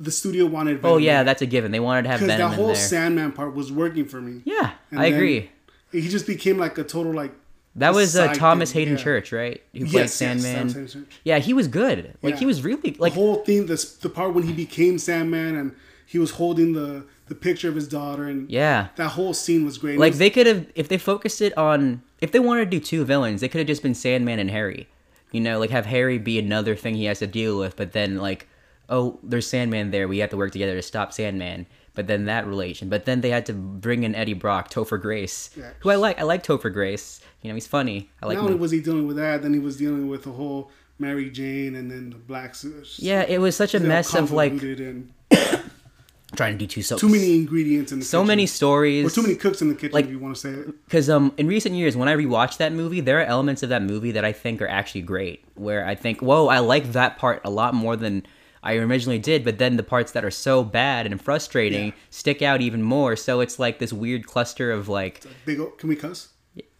the 0.00 0.10
studio 0.10 0.46
wanted. 0.46 0.80
oh 0.84 0.96
yeah 0.96 1.20
in. 1.20 1.26
that's 1.26 1.42
a 1.42 1.46
given 1.46 1.70
they 1.72 1.80
wanted 1.80 2.02
to 2.02 2.08
have 2.08 2.20
because 2.20 2.34
venom 2.36 2.50
that 2.50 2.56
whole 2.56 2.66
there 2.68 2.76
Sandman 2.76 3.32
part 3.32 3.54
was 3.54 3.70
working 3.72 4.04
for 4.04 4.20
me. 4.20 4.42
yeah 4.44 4.72
And 4.90 5.00
i 5.00 5.06
agree 5.06 5.50
He 5.92 6.08
just 6.08 6.26
became 6.26 6.58
like 6.58 6.76
a 6.78 6.84
total 6.84 7.12
like. 7.12 7.32
that 7.76 7.94
was 7.94 8.16
uh, 8.16 8.32
thomas 8.34 8.72
thing, 8.72 8.80
haden 8.82 8.96
yeah. 8.98 9.02
church 9.04 9.32
right 9.32 9.62
who 9.72 9.80
played 9.80 9.92
Yes, 9.92 9.94
yes, 9.94 10.14
sandman 10.14 10.72
Church. 10.72 10.96
yeah 11.24 11.38
he 11.38 11.52
was 11.54 11.68
good 11.68 12.14
like 12.22 12.34
Yeah. 12.34 12.38
he 12.40 12.46
was 12.46 12.62
really 12.64 12.96
like 12.98 13.12
The 13.14 13.20
whole 13.20 13.36
thing, 13.44 13.66
this 13.66 13.94
the 13.96 14.08
part 14.08 14.34
when 14.34 14.44
he 14.44 14.52
became 14.52 14.98
Sandman 14.98 15.54
and 15.56 15.74
he 16.06 16.18
was 16.18 16.32
holding 16.32 16.72
the 16.74 17.04
the 17.26 17.34
picture 17.34 17.68
of 17.70 17.74
his 17.74 17.88
daughter 17.88 18.24
and 18.24 18.50
yeah 18.50 18.88
that 18.96 19.10
whole 19.10 19.32
scene 19.32 19.64
was 19.64 19.78
great. 19.78 19.98
Like 19.98 20.10
was- 20.12 20.18
they 20.18 20.28
could 20.30 20.46
have, 20.46 20.66
if 20.74 20.88
they 20.88 20.98
focused 20.98 21.40
it 21.40 21.56
on, 21.56 22.02
if 22.20 22.32
they 22.32 22.38
wanted 22.40 22.70
to 22.70 22.70
do 22.78 22.80
two 22.80 23.04
villains, 23.06 23.40
they 23.40 23.48
could 23.48 23.60
have 23.60 23.66
just 23.66 23.82
been 23.82 23.94
Sandman 23.94 24.38
and 24.38 24.50
Harry. 24.50 24.88
You 25.32 25.40
know, 25.40 25.58
like 25.58 25.70
have 25.70 25.86
Harry 25.86 26.18
be 26.18 26.38
another 26.38 26.76
thing 26.76 26.94
he 26.96 27.06
has 27.06 27.20
to 27.20 27.26
deal 27.26 27.58
with, 27.58 27.76
but 27.76 27.92
then 27.92 28.18
like 28.18 28.46
oh, 28.88 29.18
there's 29.22 29.46
Sandman 29.46 29.90
there. 29.90 30.06
We 30.08 30.18
have 30.18 30.30
to 30.30 30.36
work 30.36 30.52
together 30.52 30.74
to 30.74 30.82
stop 30.82 31.12
Sandman. 31.12 31.66
But 31.94 32.08
then 32.08 32.24
that 32.24 32.44
relation. 32.46 32.88
But 32.88 33.04
then 33.04 33.20
they 33.20 33.30
had 33.30 33.46
to 33.46 33.52
bring 33.52 34.02
in 34.02 34.16
Eddie 34.16 34.34
Brock, 34.34 34.68
Topher 34.68 35.00
Grace, 35.00 35.50
Yeah. 35.56 35.70
who 35.78 35.90
I 35.90 35.94
like. 35.94 36.18
I 36.18 36.24
like 36.24 36.42
Topher 36.42 36.72
Grace. 36.72 37.20
You 37.42 37.48
know, 37.50 37.54
he's 37.54 37.68
funny. 37.68 38.10
I 38.20 38.26
like 38.26 38.36
Not 38.36 38.42
only 38.44 38.54
him. 38.54 38.60
was 38.60 38.72
he 38.72 38.80
dealing 38.80 39.06
with 39.06 39.16
that, 39.16 39.42
then 39.42 39.52
he 39.52 39.60
was 39.60 39.76
dealing 39.76 40.08
with 40.08 40.24
the 40.24 40.32
whole 40.32 40.70
Mary 40.98 41.30
Jane 41.30 41.76
and 41.76 41.90
then 41.90 42.10
the 42.10 42.16
black. 42.16 42.56
Yeah, 42.96 43.22
it 43.22 43.38
was 43.38 43.54
such 43.54 43.74
a 43.74 43.80
mess 43.80 44.12
of 44.14 44.32
like 44.32 44.52
and 44.60 45.12
trying 46.34 46.54
to 46.54 46.58
do 46.58 46.66
two 46.66 46.82
so 46.82 46.96
too 46.98 47.08
many 47.08 47.36
ingredients 47.36 47.92
in 47.92 48.00
the 48.00 48.04
so 48.04 48.18
kitchen. 48.18 48.26
many 48.26 48.46
stories. 48.46 49.06
or 49.06 49.10
too 49.10 49.22
many 49.22 49.36
cooks 49.36 49.62
in 49.62 49.68
the 49.68 49.74
kitchen 49.74 49.92
Like- 49.92 50.06
if 50.06 50.10
you 50.10 50.18
want 50.18 50.34
to 50.34 50.40
say 50.40 50.50
it. 50.50 50.84
because 50.84 51.08
um 51.08 51.32
in 51.36 51.46
recent 51.46 51.76
years 51.76 51.96
when 51.96 52.08
i 52.08 52.14
rewatched 52.16 52.56
that 52.56 52.72
movie 52.72 53.00
there 53.00 53.20
are 53.20 53.24
elements 53.24 53.62
of 53.62 53.68
that 53.68 53.82
movie 53.82 54.10
that 54.10 54.24
i 54.24 54.32
think 54.32 54.60
are 54.60 54.66
actually 54.66 55.02
great 55.02 55.44
where 55.54 55.86
i 55.86 55.94
think 55.94 56.20
whoa 56.20 56.48
i 56.48 56.58
like 56.58 56.90
that 56.92 57.18
part 57.18 57.40
a 57.44 57.50
lot 57.50 57.72
more 57.72 57.94
than 57.94 58.26
i 58.64 58.74
originally 58.74 59.18
did 59.18 59.44
but 59.44 59.58
then 59.58 59.76
the 59.76 59.82
parts 59.84 60.10
that 60.12 60.24
are 60.24 60.30
so 60.30 60.64
bad 60.64 61.06
and 61.06 61.20
frustrating 61.22 61.86
Yeah. 61.86 61.92
stick 62.10 62.42
out 62.42 62.60
even 62.60 62.82
more. 62.82 63.14
So 63.16 63.40
it's 63.40 63.58
like 63.58 63.78
this 63.78 63.92
weird 63.92 64.26
cluster 64.26 64.72
of 64.72 64.88
like 64.88 65.22
Big. 65.46 65.60
O- 65.60 65.66
Can 65.78 65.88
we 65.88 65.96
cuss? 65.96 66.28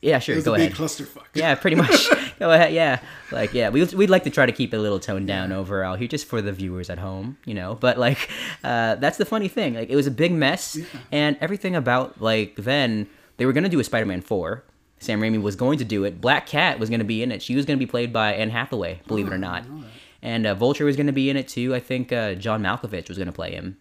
yeah 0.02 0.18
sure 0.20 0.40
go 0.42 0.52
a 0.52 0.56
ahead. 0.56 0.70
big 0.70 0.78
clusterfuck. 0.78 1.24
yeah 1.34 1.54
pretty 1.54 1.76
much. 1.76 2.08
Go 2.38 2.50
ahead 2.50 2.72
yeah. 2.74 3.00
Like 3.30 3.54
yeah 3.54 3.68
we, 3.70 3.84
we'd 3.84 4.10
like 4.10 4.24
to 4.24 4.30
try 4.30 4.44
to 4.46 4.52
keep 4.52 4.74
it 4.74 4.76
a 4.76 4.80
little 4.80 4.98
toned 5.00 5.26
down 5.28 5.52
overall 5.52 5.94
here 5.96 6.08
just 6.08 6.26
for 6.26 6.42
the 6.42 6.52
viewers 6.52 6.90
at 6.90 6.98
home 6.98 7.36
you 7.44 7.54
know? 7.54 7.74
But 7.76 7.96
like 7.98 8.28
uh, 8.64 8.96
that's 8.96 9.18
the 9.18 9.24
funny 9.24 9.48
thing. 9.48 9.74
Like 9.74 9.90
it 9.90 9.96
was 9.96 10.06
a 10.06 10.10
big 10.10 10.32
mess 10.32 10.78
and 11.12 11.36
everything 11.40 11.74
about 11.76 12.20
like 12.20 12.56
then 12.56 13.06
they 13.36 13.46
were 13.46 13.52
going 13.52 13.64
to 13.64 13.70
do 13.70 13.80
a 13.80 13.84
spider-man 13.84 14.20
4 14.20 14.62
sam 15.00 15.20
raimi 15.20 15.40
was 15.42 15.56
going 15.56 15.78
to 15.78 15.84
do 15.84 16.04
it. 16.04 16.20
Black 16.20 16.46
cat 16.46 16.78
was 16.78 16.88
going 16.88 17.00
to 17.00 17.04
be 17.04 17.22
in 17.22 17.30
it. 17.32 17.42
She 17.42 17.54
was 17.56 17.64
going 17.66 17.78
to 17.78 17.84
be 17.86 17.90
played 17.90 18.12
by 18.12 18.32
anne 18.34 18.50
hathaway 18.50 19.00
believe 19.06 19.26
it 19.26 19.32
or 19.32 19.38
not 19.38 19.64
and 20.24 20.46
uh, 20.46 20.54
vulture 20.54 20.84
was 20.84 20.96
going 20.96 21.06
to 21.06 21.12
be 21.22 21.28
in 21.30 21.36
it 21.36 21.46
too 21.56 21.74
i 21.74 21.80
think 21.90 22.12
uh, 22.12 22.34
john 22.34 22.62
malkovich 22.62 23.08
was 23.08 23.18
going 23.18 23.26
to 23.34 23.38
play 23.42 23.52
him 23.52 23.76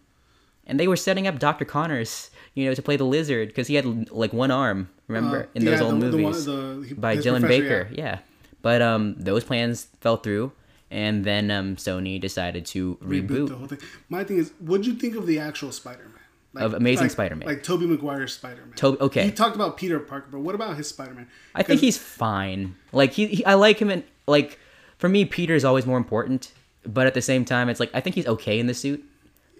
and 0.66 0.78
they 0.80 0.86
were 0.92 0.96
setting 0.96 1.26
up 1.26 1.38
dr 1.38 1.64
connors 1.64 2.30
you 2.54 2.64
know 2.66 2.74
to 2.74 2.82
play 2.82 2.96
the 2.96 3.04
lizard 3.16 3.48
because 3.48 3.66
he 3.66 3.74
had 3.74 3.86
like 4.10 4.32
one 4.32 4.50
arm 4.50 4.88
remember 5.08 5.38
Uh, 5.44 5.46
in 5.56 5.64
those 5.64 5.80
yeah, 5.80 5.86
old 5.86 6.00
the- 6.00 6.10
the 6.10 6.22
one- 6.22 6.32
movies 6.32 6.44
the- 6.44 6.84
he- 6.88 6.94
by 6.94 7.16
Dylan 7.16 7.46
Baker. 7.54 7.88
Yeah. 7.92 8.18
But 8.62 8.80
um, 8.80 9.14
those 9.18 9.44
plans 9.44 9.88
fell 10.00 10.16
through, 10.16 10.50
and 10.90 11.22
then 11.22 11.50
um, 11.50 11.76
Sony 11.76 12.18
decided 12.18 12.64
to 12.72 12.96
Reboot 13.04 13.28
reboot. 13.28 13.48
the 13.48 13.56
whole 13.56 13.66
thing. 13.66 13.78
My 14.08 14.24
thing 14.24 14.38
is, 14.38 14.52
what'd 14.58 14.86
you 14.86 14.94
think 14.94 15.16
of 15.16 15.26
the 15.26 15.38
actual 15.38 15.70
Spider-Man? 15.70 16.22
Like, 16.54 16.64
Of 16.64 16.72
Amazing 16.72 17.04
like- 17.04 17.10
Spider-Man. 17.10 17.46
like 17.46 17.62
Tobey 17.62 17.84
Maguire's 17.86 18.32
Spider-Man. 18.32 18.72
Tob- 18.74 19.02
okay. 19.02 19.26
You 19.26 19.32
talked 19.32 19.54
about 19.54 19.76
Peter 19.76 20.00
Parker, 20.00 20.28
but 20.32 20.40
what 20.40 20.54
about 20.54 20.78
his 20.78 20.88
Spider-Man? 20.88 21.26
I 21.54 21.62
think 21.62 21.80
he's 21.82 21.98
fine. 21.98 22.74
Like 22.90 23.12
he, 23.12 23.26
he, 23.26 23.44
I 23.44 23.52
like 23.52 23.78
him, 23.78 23.90
and 23.90 24.02
like 24.26 24.58
for 25.04 25.10
me, 25.10 25.26
Peter 25.26 25.54
is 25.54 25.66
always 25.66 25.84
more 25.84 25.98
important. 25.98 26.50
But 26.86 27.06
at 27.06 27.12
the 27.12 27.20
same 27.20 27.44
time, 27.44 27.68
it's 27.68 27.78
like 27.78 27.90
I 27.92 28.00
think 28.00 28.16
he's 28.16 28.26
okay 28.26 28.58
in 28.58 28.68
the 28.68 28.72
suit. 28.72 29.04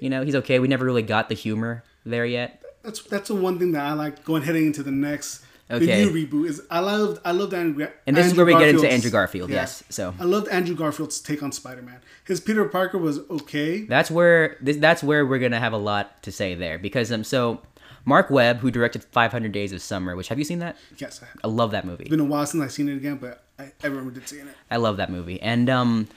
You 0.01 0.09
know, 0.09 0.25
he's 0.25 0.35
okay. 0.37 0.59
We 0.59 0.69
never 0.69 0.87
really 0.87 1.03
got 1.03 1.29
the 1.29 1.35
humor 1.35 1.85
there 2.07 2.25
yet. 2.25 2.63
that's 2.83 3.03
that's 3.03 3.29
the 3.29 3.35
one 3.35 3.59
thing 3.59 3.73
that 3.73 3.85
I 3.85 3.93
like 3.93 4.25
going 4.25 4.43
heading 4.43 4.65
into 4.65 4.83
the 4.83 4.91
next 4.91 5.45
Okay. 5.71 5.85
the 5.85 6.11
new 6.11 6.27
reboot 6.27 6.49
is 6.49 6.63
I 6.71 6.81
loved 6.81 7.21
I 7.27 7.33
loved 7.33 7.53
Andrew 7.53 7.87
And 8.07 8.17
this 8.17 8.27
is 8.27 8.35
where 8.35 8.47
we 8.47 8.53
get 8.53 8.71
into 8.71 8.89
Andrew 8.91 9.11
Garfield, 9.11 9.51
yes, 9.51 9.83
so. 9.91 10.15
I 10.19 10.25
loved 10.25 10.49
Andrew 10.49 10.75
Garfield's 10.75 11.21
take 11.21 11.43
on 11.43 11.53
Spider-Man. 11.53 12.01
His 12.25 12.41
Peter 12.41 12.65
Parker 12.67 12.97
was 12.97 13.19
okay. 13.31 13.83
That's 13.83 14.11
where 14.11 14.57
this, 14.63 14.79
that's 14.79 15.03
where 15.03 15.27
we're 15.27 15.39
gonna 15.39 15.61
have 15.61 15.75
a 15.75 15.79
lot 15.79 16.23
to 16.23 16.33
say 16.33 16.55
there 16.55 16.79
because 16.79 17.13
um 17.13 17.23
so 17.23 17.61
Marc 18.05 18.31
Webb 18.31 18.59
who 18.59 18.71
directed 18.71 19.03
500 19.05 19.51
Days 19.53 19.73
of 19.73 19.81
Summer, 19.83 20.15
which 20.17 20.29
have 20.29 20.39
you 20.39 20.45
seen 20.45 20.59
that? 20.61 20.77
Yes, 20.99 21.21
I 21.23 21.27
have. 21.27 21.37
I 21.45 21.49
love 21.49 21.71
that 21.73 21.85
movie. 21.85 22.05
It's 22.05 22.11
been 22.11 22.21
a 22.21 22.25
while 22.25 22.47
since 22.47 22.63
I've 22.63 22.73
seen 22.73 22.89
it 22.89 22.97
again, 22.97 23.17
but 23.17 23.43
I, 23.59 23.73
I 23.83 23.87
remember 23.87 24.21
seeing 24.25 24.47
it. 24.49 24.55
I 24.71 24.77
love 24.77 24.97
that 24.99 25.11
movie, 25.11 25.41
and 25.41 25.69
um, 25.71 26.09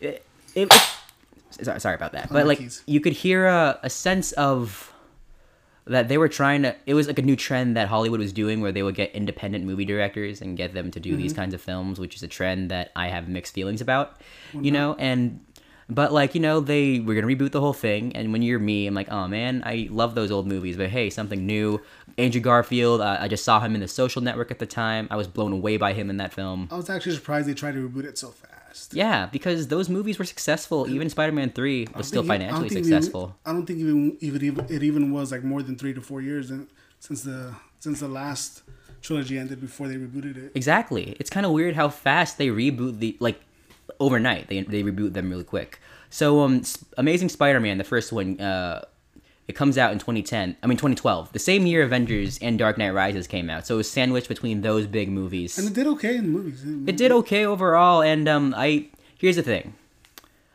it, 0.00 0.24
it, 0.54 0.72
it- 0.72 1.64
sorry, 1.64 1.80
sorry 1.80 1.94
about 1.94 2.12
that, 2.12 2.30
but 2.32 2.46
like 2.46 2.58
keys. 2.58 2.82
you 2.86 3.00
could 3.00 3.12
hear 3.12 3.46
a, 3.46 3.78
a 3.82 3.90
sense 3.90 4.32
of 4.32 4.90
that 5.86 6.08
they 6.08 6.16
were 6.16 6.28
trying 6.28 6.62
to. 6.62 6.74
It 6.86 6.94
was 6.94 7.06
like 7.08 7.18
a 7.18 7.22
new 7.22 7.36
trend 7.36 7.76
that 7.76 7.88
Hollywood 7.88 8.20
was 8.20 8.32
doing, 8.32 8.60
where 8.62 8.72
they 8.72 8.82
would 8.82 8.94
get 8.94 9.12
independent 9.12 9.64
movie 9.66 9.84
directors 9.84 10.40
and 10.40 10.56
get 10.56 10.72
them 10.72 10.90
to 10.92 10.98
do 11.00 11.14
these 11.16 11.32
kinds 11.34 11.52
of 11.52 11.60
films, 11.60 12.00
which 12.00 12.14
is 12.16 12.22
a 12.22 12.28
trend 12.28 12.70
that 12.70 12.90
I 12.96 13.08
have 13.08 13.28
mixed 13.28 13.52
feelings 13.54 13.80
about, 13.80 14.20
you 14.54 14.70
know, 14.70 14.94
and. 14.98 15.40
But 15.88 16.12
like 16.12 16.34
you 16.34 16.40
know, 16.40 16.60
they 16.60 17.00
were 17.00 17.14
gonna 17.14 17.26
reboot 17.26 17.52
the 17.52 17.60
whole 17.60 17.72
thing, 17.74 18.14
and 18.16 18.32
when 18.32 18.42
you're 18.42 18.58
me, 18.58 18.86
I'm 18.86 18.94
like, 18.94 19.10
oh 19.12 19.28
man, 19.28 19.62
I 19.66 19.88
love 19.90 20.14
those 20.14 20.30
old 20.30 20.46
movies, 20.46 20.76
but 20.76 20.88
hey, 20.88 21.10
something 21.10 21.44
new. 21.46 21.80
Andrew 22.16 22.40
Garfield, 22.40 23.00
uh, 23.00 23.18
I 23.20 23.28
just 23.28 23.44
saw 23.44 23.60
him 23.60 23.74
in 23.74 23.80
The 23.80 23.88
Social 23.88 24.22
Network 24.22 24.50
at 24.50 24.60
the 24.60 24.66
time. 24.66 25.08
I 25.10 25.16
was 25.16 25.26
blown 25.26 25.52
away 25.52 25.76
by 25.76 25.92
him 25.92 26.10
in 26.10 26.16
that 26.18 26.32
film. 26.32 26.68
I 26.70 26.76
was 26.76 26.88
actually 26.88 27.14
surprised 27.16 27.48
they 27.48 27.54
tried 27.54 27.72
to 27.74 27.88
reboot 27.88 28.04
it 28.04 28.16
so 28.16 28.28
fast. 28.28 28.94
Yeah, 28.94 29.26
because 29.26 29.68
those 29.68 29.88
movies 29.88 30.18
were 30.18 30.24
successful. 30.24 30.88
Even 30.88 31.08
Spider-Man 31.10 31.50
Three 31.50 31.86
was 31.94 32.06
still 32.08 32.22
e- 32.22 32.26
I 32.26 32.28
financially 32.38 32.66
even- 32.66 32.84
successful. 32.84 33.36
I 33.44 33.52
don't 33.52 33.66
think 33.66 33.78
even 33.80 34.16
even 34.20 34.42
even- 34.44 34.66
it 34.68 34.82
even 34.82 35.12
was 35.12 35.30
like 35.32 35.44
more 35.44 35.62
than 35.62 35.76
three 35.76 35.92
to 35.94 36.00
four 36.00 36.20
years 36.20 36.50
in, 36.50 36.66
since 36.98 37.22
the 37.22 37.54
since 37.80 38.00
the 38.00 38.08
last 38.08 38.62
trilogy 39.02 39.38
ended 39.38 39.60
before 39.60 39.86
they 39.88 39.96
rebooted 39.96 40.36
it. 40.38 40.52
Exactly. 40.54 41.14
It's 41.20 41.28
kind 41.30 41.44
of 41.44 41.52
weird 41.52 41.74
how 41.76 41.88
fast 41.90 42.38
they 42.38 42.48
reboot 42.48 42.98
the 43.00 43.16
like 43.20 43.40
overnight. 44.00 44.48
They 44.48 44.62
they 44.62 44.82
reboot 44.82 45.12
them 45.12 45.30
really 45.30 45.44
quick. 45.44 45.80
So 46.10 46.40
um, 46.42 46.62
Amazing 46.96 47.28
Spider-Man, 47.30 47.78
the 47.78 47.84
first 47.84 48.12
one, 48.12 48.40
uh, 48.40 48.84
it 49.48 49.54
comes 49.54 49.76
out 49.76 49.92
in 49.92 49.98
2010. 49.98 50.56
I 50.62 50.66
mean 50.66 50.76
2012, 50.78 51.32
the 51.32 51.38
same 51.38 51.66
year 51.66 51.82
Avengers 51.82 52.38
and 52.38 52.58
Dark 52.58 52.78
Knight 52.78 52.90
Rises 52.90 53.26
came 53.26 53.50
out. 53.50 53.66
So 53.66 53.74
it 53.74 53.78
was 53.78 53.90
sandwiched 53.90 54.28
between 54.28 54.60
those 54.62 54.86
big 54.86 55.08
movies. 55.10 55.58
And 55.58 55.66
it 55.66 55.74
did 55.74 55.86
okay 55.88 56.16
in 56.16 56.24
the 56.24 56.30
movies. 56.30 56.64
it 56.88 56.96
did 56.96 57.10
okay 57.12 57.44
overall 57.44 58.00
and 58.02 58.28
um 58.28 58.54
i 58.56 58.86
here's 59.18 59.36
the 59.36 59.42
thing 59.42 59.74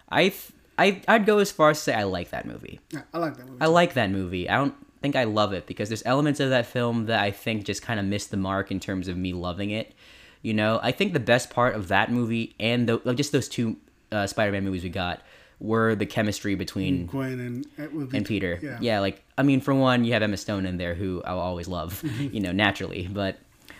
i 0.09 0.29
th- 0.29 0.51
I, 0.77 1.01
I'd 1.09 1.25
go 1.25 1.39
as 1.39 1.51
far 1.51 1.71
as 1.71 1.77
to 1.79 1.83
say 1.83 1.93
I 1.93 2.03
like 2.03 2.29
that 2.29 2.45
movie. 2.45 2.79
Yeah, 2.91 3.01
I 3.13 3.17
like 3.17 3.35
that 3.35 3.45
movie. 3.47 3.57
I 3.59 3.65
like 3.65 3.93
that 3.95 4.09
movie. 4.11 4.49
I 4.49 4.55
don't 4.55 4.73
think 5.01 5.17
I 5.17 5.25
love 5.25 5.51
it 5.51 5.67
because 5.67 5.89
there's 5.89 6.03
elements 6.05 6.39
of 6.39 6.51
that 6.51 6.67
film 6.67 7.07
that 7.07 7.19
I 7.21 7.31
think 7.31 7.65
just 7.65 7.81
kind 7.81 7.99
of 7.99 8.05
missed 8.05 8.31
the 8.31 8.37
mark 8.37 8.71
in 8.71 8.79
terms 8.79 9.09
of 9.09 9.17
me 9.17 9.33
loving 9.33 9.71
it. 9.71 9.93
You 10.41 10.53
know, 10.53 10.79
I 10.81 10.91
think 10.91 11.13
the 11.13 11.19
best 11.19 11.49
part 11.49 11.75
of 11.75 11.89
that 11.89 12.11
movie 12.11 12.55
and 12.59 12.87
the, 12.87 13.01
like 13.03 13.17
just 13.17 13.31
those 13.31 13.49
two 13.49 13.75
uh, 14.11 14.25
Spider-Man 14.27 14.63
movies 14.63 14.83
we 14.83 14.89
got 14.89 15.21
were 15.59 15.93
the 15.95 16.05
chemistry 16.05 16.55
between 16.55 17.07
Gwen 17.07 17.39
and 17.77 18.09
be- 18.09 18.17
and 18.17 18.25
Peter. 18.25 18.57
Yeah. 18.61 18.77
Yeah. 18.79 18.99
like 19.01 19.21
I 19.37 19.43
mean, 19.43 19.59
for 19.59 19.73
one, 19.75 20.05
you 20.05 20.13
have 20.13 20.21
Emma 20.23 20.37
Stone 20.37 20.65
in 20.65 20.77
there, 20.77 20.95
who 20.95 21.21
I'll 21.25 21.39
always 21.39 21.67
love, 21.67 22.01
you 22.19 22.39
know, 22.39 22.53
naturally. 22.53 23.07
But 23.11 23.37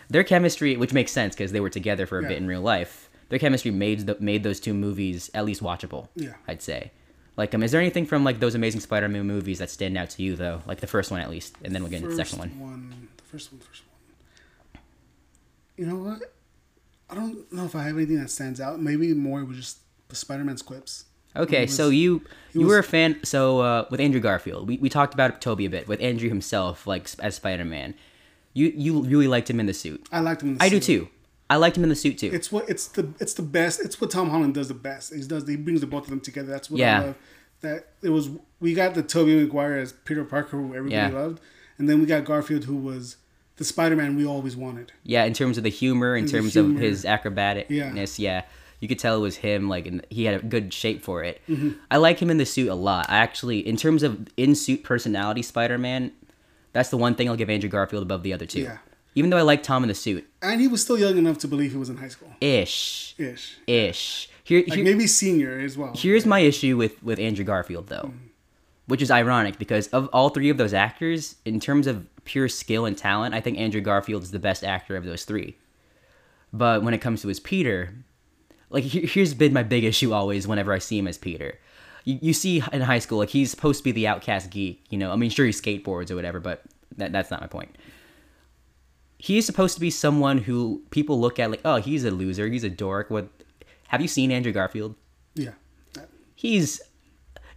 their 0.10 0.24
chemistry, 0.26 0.76
which 0.76 0.91
makes 0.93 1.12
sense 1.13 1.34
because 1.36 1.52
they 1.54 1.62
were 1.62 1.69
together 1.69 2.06
for 2.06 2.19
a 2.19 2.24
Yeah. 2.24 2.28
bit 2.30 2.38
in 2.39 2.48
real 2.48 2.62
life, 2.62 3.10
their 3.30 3.39
chemistry 3.39 3.72
made 3.72 4.06
the, 4.08 4.17
made 4.19 4.43
those 4.43 4.60
two 4.60 4.74
movies 4.74 5.30
at 5.34 5.45
least 5.45 5.63
watchable. 5.63 6.10
Yeah. 6.15 6.34
I'd 6.48 6.62
say. 6.62 6.91
Like, 7.38 7.56
um, 7.56 7.63
is 7.63 7.72
there 7.72 7.80
anything 7.80 8.06
from 8.06 8.26
like 8.26 8.41
those 8.41 8.54
Amazing 8.56 8.82
Spider-Man 8.82 9.26
movies 9.26 9.60
that 9.60 9.69
stand 9.69 9.98
out 9.98 10.10
to 10.10 10.22
you 10.24 10.36
though? 10.36 10.62
Like 10.67 10.82
the 10.82 10.88
first 10.88 11.10
one 11.10 11.22
at 11.22 11.30
least, 11.30 11.56
and 11.63 11.74
then 11.74 11.82
we'll 11.84 11.89
get 11.91 12.02
into 12.04 12.10
the 12.13 12.26
second 12.26 12.39
one. 12.39 12.60
one. 12.60 13.08
The 13.15 13.24
first 13.24 13.54
one, 13.54 13.62
first 13.62 13.84
one. 14.74 14.82
You 15.78 15.86
know 15.86 15.95
what? 15.95 16.34
I 17.10 17.15
don't 17.15 17.52
know 17.52 17.65
if 17.65 17.76
I 17.76 17.84
have 17.84 17.95
anything 17.98 18.19
that 18.19 18.30
stands 18.30 18.62
out. 18.62 18.82
Maybe 18.82 19.13
more 19.13 19.43
was 19.45 19.58
just 19.58 19.78
the 20.10 20.15
Spider-Man's 20.15 20.62
quips. 20.62 21.06
Okay, 21.36 21.63
was- 21.63 21.76
so 21.76 21.89
you 21.89 22.22
you 22.54 22.62
was- 22.62 22.67
were 22.69 22.80
a 22.80 22.84
fan. 22.84 23.19
So 23.24 23.60
uh, 23.62 23.86
with 23.89 24.00
Andrew 24.00 24.19
Garfield, 24.19 24.67
we, 24.67 24.78
we 24.78 24.89
talked 24.89 25.13
about 25.13 25.41
Tobey 25.41 25.65
a 25.65 25.69
bit. 25.69 25.88
With 25.88 26.02
Andrew 26.02 26.30
himself, 26.30 26.86
like 26.88 27.10
as 27.19 27.36
Spider-Man, 27.36 27.93
you 28.54 28.72
you 28.76 29.02
really 29.04 29.28
liked 29.28 29.50
him 29.50 29.60
in 29.60 29.65
the 29.65 29.74
suit. 29.74 30.06
I 30.12 30.19
liked 30.22 30.41
him. 30.41 30.50
In 30.50 30.58
the 30.58 30.63
I 30.63 30.69
do 30.69 30.80
too. 30.80 31.08
I 31.52 31.56
liked 31.56 31.76
him 31.78 31.84
in 31.84 31.89
the 31.89 31.95
suit 31.95 32.17
too. 32.19 32.30
It's 32.34 32.52
what 32.52 32.69
it's 32.69 32.88
the 32.88 33.12
it's 33.19 33.34
the 33.34 33.41
best. 33.41 33.80
It's 33.80 34.00
what 34.02 34.12
Tom 34.12 34.30
Holland 34.30 34.54
does 34.54 34.67
the 34.67 34.74
best. 34.76 35.13
He 35.13 35.22
does 35.24 35.48
he 35.48 35.56
brings 35.56 35.82
the 35.82 35.88
both 35.88 36.04
of 36.04 36.10
them 36.10 36.19
together. 36.19 36.48
That's 36.50 36.69
what 36.69 36.80
Yeah. 36.80 37.02
I 37.02 37.06
love. 37.06 37.15
That 37.62 37.88
it 38.02 38.10
was 38.10 38.30
we 38.60 38.74
got 38.74 38.93
the 38.93 39.04
Tobey 39.04 39.36
Maguire 39.36 39.78
as 39.78 39.91
Peter 39.93 40.24
Parker 40.24 40.58
who 40.58 40.67
everybody 40.76 40.95
Yeah. 40.95 41.10
loved, 41.10 41.41
and 41.78 41.89
then 41.89 42.00
we 42.00 42.06
got 42.06 42.24
Garfield 42.26 42.65
who 42.65 42.76
was 42.76 43.17
the 43.60 43.63
Spider-Man 43.65 44.15
we 44.15 44.26
always 44.26 44.56
wanted. 44.58 44.91
Yeah, 45.04 45.26
in 45.26 45.34
terms 45.34 45.58
of 45.60 45.63
the 45.63 45.69
humor, 45.69 46.15
in 46.15 46.26
terms 46.28 46.54
humor. 46.54 46.74
of 46.76 46.82
his 46.82 47.06
acrobaticness, 47.06 48.17
yeah. 48.17 48.43
You 48.80 48.88
could 48.88 48.98
tell 48.98 49.17
it 49.17 49.19
was 49.19 49.36
him, 49.36 49.67
like, 49.67 49.86
and 49.88 50.06
he 50.10 50.24
had 50.26 50.41
a 50.41 50.45
good 50.45 50.74
shape 50.74 51.04
for 51.04 51.22
it. 51.24 51.41
Mm-hmm. 51.50 51.72
I 51.91 51.98
like 51.98 52.19
him 52.19 52.30
in 52.32 52.38
the 52.38 52.45
suit 52.45 52.69
a 52.69 52.76
lot. 52.76 53.08
I 53.10 53.17
actually, 53.17 53.60
in 53.60 53.76
terms 53.76 54.04
of 54.04 54.28
in 54.38 54.56
suit 54.56 54.84
personality, 54.84 55.41
Spider 55.41 55.78
Man, 55.78 56.13
that's 56.72 56.89
the 56.89 56.98
one 56.98 57.13
thing 57.15 57.28
I'll 57.30 57.36
give 57.36 57.50
Andrew 57.50 57.69
Garfield 57.69 58.04
above 58.04 58.24
the 58.24 58.32
other 58.34 58.45
two. 58.45 58.62
Yeah. 58.62 58.78
Even 59.15 59.32
though 59.32 59.38
I 59.38 59.41
like 59.41 59.63
Tom 59.63 59.84
in 59.84 59.89
the 59.89 59.95
suit, 59.95 60.26
And 60.41 60.62
he 60.62 60.67
was 60.69 60.82
still 60.82 60.98
young 60.98 61.17
enough 61.17 61.39
to 61.39 61.48
believe 61.48 61.72
he 61.72 61.78
was 61.78 61.89
in 61.89 61.98
high 61.98 62.08
school. 62.08 62.30
ish, 62.39 63.15
Ish. 63.17 63.58
ish. 63.67 64.30
Here, 64.45 64.63
Like 64.65 64.76
here- 64.78 64.84
maybe 64.86 65.08
senior 65.08 65.60
as 65.60 65.78
well. 65.78 65.93
here's 65.95 66.26
my 66.26 66.39
issue 66.39 66.78
with 66.78 67.04
with 67.04 67.19
Andrew 67.19 67.43
Garfield 67.43 67.88
though, 67.88 68.13
which 68.89 69.04
is 69.04 69.12
ironic 69.12 69.60
because 69.60 69.88
of 69.89 70.10
all 70.12 70.30
three 70.30 70.49
of 70.49 70.58
those 70.58 70.73
actors, 70.73 71.36
in 71.45 71.60
terms 71.60 71.86
of 71.86 72.08
pure 72.25 72.49
skill 72.49 72.86
and 72.86 72.97
talent, 72.97 73.36
I 73.36 73.39
think 73.39 73.60
Andrew 73.60 73.82
Garfield 73.82 74.23
is 74.23 74.32
the 74.32 74.39
best 74.39 74.63
actor 74.63 74.97
of 74.97 75.06
those 75.06 75.25
three. 75.25 75.56
But 76.52 76.82
when 76.82 76.95
it 76.95 76.97
comes 76.97 77.21
to 77.21 77.28
his 77.28 77.39
Peter, 77.39 77.93
like 78.71 78.84
here, 78.84 79.06
here's 79.06 79.36
been 79.36 79.54
my 79.54 79.62
big 79.62 79.84
issue 79.84 80.12
always 80.12 80.47
whenever 80.47 80.73
I 80.73 80.80
see 80.80 80.97
him 80.97 81.08
as 81.08 81.19
Peter. 81.19 81.60
You, 82.04 82.17
you 82.19 82.34
see 82.34 82.63
in 82.73 82.82
high 82.82 82.97
school, 82.97 83.19
like 83.19 83.30
he's 83.30 83.52
supposed 83.52 83.80
to 83.80 83.84
be 83.84 83.91
the 83.91 84.08
outcast 84.08 84.49
geek, 84.49 84.84
you 84.89 84.97
know. 84.97 85.12
I 85.12 85.15
mean, 85.15 85.30
sure 85.30 85.45
he 85.45 85.52
skateboards 85.52 86.10
or 86.10 86.15
whatever, 86.15 86.39
but 86.39 86.63
that, 86.97 87.12
that's 87.12 87.30
not 87.30 87.41
my 87.41 87.47
point. 87.47 87.78
He's 89.19 89.45
supposed 89.45 89.75
to 89.75 89.82
be 89.82 89.91
someone 89.91 90.39
who 90.39 90.82
people 90.89 91.19
look 91.19 91.38
at 91.38 91.52
like, 91.52 91.62
oh, 91.63 91.75
he's 91.75 92.06
a 92.06 92.12
loser, 92.12 92.47
he's 92.47 92.63
a 92.63 92.69
dork. 92.71 93.12
What? 93.12 93.28
Have 93.89 94.02
you 94.02 94.08
seen 94.08 94.32
Andrew 94.32 94.52
Garfield? 94.52 94.95
Yeah. 95.36 95.52
he's 96.34 96.82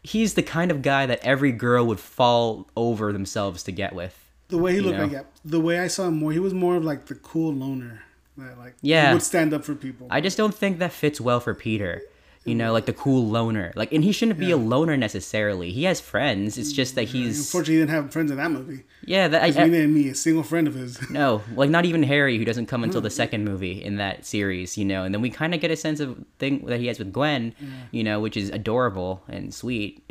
he's 0.02 0.34
the 0.34 0.42
kind 0.42 0.70
of 0.70 0.82
guy 0.82 1.06
that 1.06 1.20
every 1.22 1.52
girl 1.52 1.86
would 1.86 2.00
fall 2.00 2.68
over 2.76 3.12
themselves 3.12 3.62
to 3.64 3.72
get 3.72 3.94
with. 3.94 4.18
The 4.48 4.58
way 4.58 4.74
he 4.74 4.80
looked 4.80 4.98
know? 4.98 5.04
like, 5.04 5.12
yeah, 5.12 5.22
the 5.44 5.60
way 5.60 5.78
I 5.78 5.86
saw 5.86 6.08
him 6.08 6.18
more, 6.18 6.32
he 6.32 6.38
was 6.38 6.52
more 6.52 6.76
of 6.76 6.84
like 6.84 7.06
the 7.06 7.14
cool 7.14 7.52
loner 7.54 8.02
that 8.36 8.58
like 8.58 8.74
Yeah. 8.82 9.12
would 9.12 9.22
stand 9.22 9.54
up 9.54 9.64
for 9.64 9.74
people. 9.74 10.06
I 10.10 10.20
just 10.20 10.36
don't 10.36 10.54
think 10.54 10.78
that 10.78 10.92
fits 10.92 11.20
well 11.20 11.40
for 11.40 11.54
Peter. 11.54 12.02
You 12.44 12.56
know, 12.56 12.72
like 12.72 12.86
the 12.86 12.92
cool 12.92 13.28
loner. 13.28 13.72
Like, 13.76 13.92
and 13.92 14.02
he 14.02 14.10
shouldn't 14.10 14.38
be 14.38 14.50
a 14.50 14.56
loner 14.56 14.96
necessarily. 14.96 15.70
He 15.70 15.84
has 15.84 16.00
friends. 16.00 16.58
It's 16.58 16.72
just 16.72 16.96
that 16.96 17.04
he's 17.04 17.38
Unfortunately, 17.38 17.74
he 17.74 17.80
didn't 17.80 17.90
have 17.90 18.12
friends 18.12 18.32
in 18.32 18.36
that 18.38 18.50
movie. 18.50 18.82
yeah. 19.04 19.28
That 19.28 19.42
I, 19.42 19.46
I- 19.46 19.64
we 19.64 19.70
didn't 19.70 19.94
meet 19.94 20.08
a 20.08 20.14
single 20.16 20.42
friend 20.42 20.66
of 20.66 20.74
his. 20.74 21.08
no, 21.10 21.42
like 21.54 21.70
not 21.70 21.84
even 21.84 22.02
Harry, 22.02 22.36
who 22.38 22.44
doesn't 22.44 22.66
come 22.66 22.82
until 22.82 23.00
the 23.00 23.10
mm. 23.10 23.12
second 23.12 23.44
movie 23.44 23.82
in 23.82 23.96
that 23.98 24.26
series. 24.26 24.76
You 24.76 24.84
know, 24.84 25.04
and 25.04 25.14
then 25.14 25.22
we 25.22 25.30
kind 25.30 25.54
of 25.54 25.60
get 25.60 25.70
a 25.70 25.76
sense 25.76 26.00
of 26.00 26.18
thing 26.40 26.66
that 26.66 26.80
he 26.80 26.88
has 26.88 26.98
with 26.98 27.12
Gwen. 27.12 27.54
You 27.92 28.02
know, 28.02 28.18
which 28.18 28.36
is 28.36 28.50
adorable 28.50 29.22
and 29.28 29.54
sweet, 29.54 30.02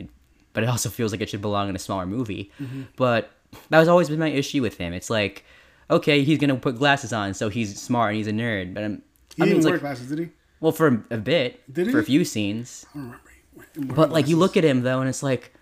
but 0.54 0.64
it 0.64 0.70
also 0.70 0.90
feels 0.90 1.12
like 1.12 1.20
it 1.20 1.30
should 1.30 1.42
belong 1.42 1.68
in 1.68 1.76
a 1.76 1.80
smaller 1.80 2.06
movie. 2.06 2.50
Mm-hmm. 2.62 2.84
But 2.96 3.30
that 3.70 3.80
was 3.80 3.90
always 3.90 4.10
been 4.10 4.20
my 4.20 4.30
issue 4.30 4.62
with 4.62 4.78
him. 4.78 4.94
It's 4.94 5.10
like, 5.10 5.44
okay, 5.90 6.24
he's 6.24 6.38
gonna 6.38 6.56
put 6.56 6.78
glasses 6.78 7.12
on, 7.12 7.34
so 7.34 7.50
he's 7.50 7.78
smart 7.82 8.12
and 8.12 8.18
he's 8.18 8.28
a 8.28 8.32
nerd. 8.32 8.74
But 8.74 8.84
I'm, 8.86 9.02
He 9.36 9.42
I 9.44 9.46
mean, 9.46 9.56
didn't 9.56 9.66
wear 9.66 9.74
like, 9.74 9.82
glasses, 9.82 10.08
did 10.08 10.20
he? 10.20 10.30
Well, 10.62 10.72
for 10.72 11.04
a, 11.10 11.18
bit, 11.18 11.62
Did 11.72 11.92
for 11.92 12.00
a 12.00 12.04
few 12.04 12.24
scenes. 12.24 12.86
I 12.94 12.98
don't 12.98 13.04
remember. 13.08 13.32
He 13.76 13.82
But 13.84 14.12
like 14.12 14.28
you 14.28 14.38
look 14.38 14.56
at 14.56 14.64
him 14.64 14.82
though, 14.84 15.02
and 15.02 15.10
it's 15.10 15.22
like, 15.22 15.54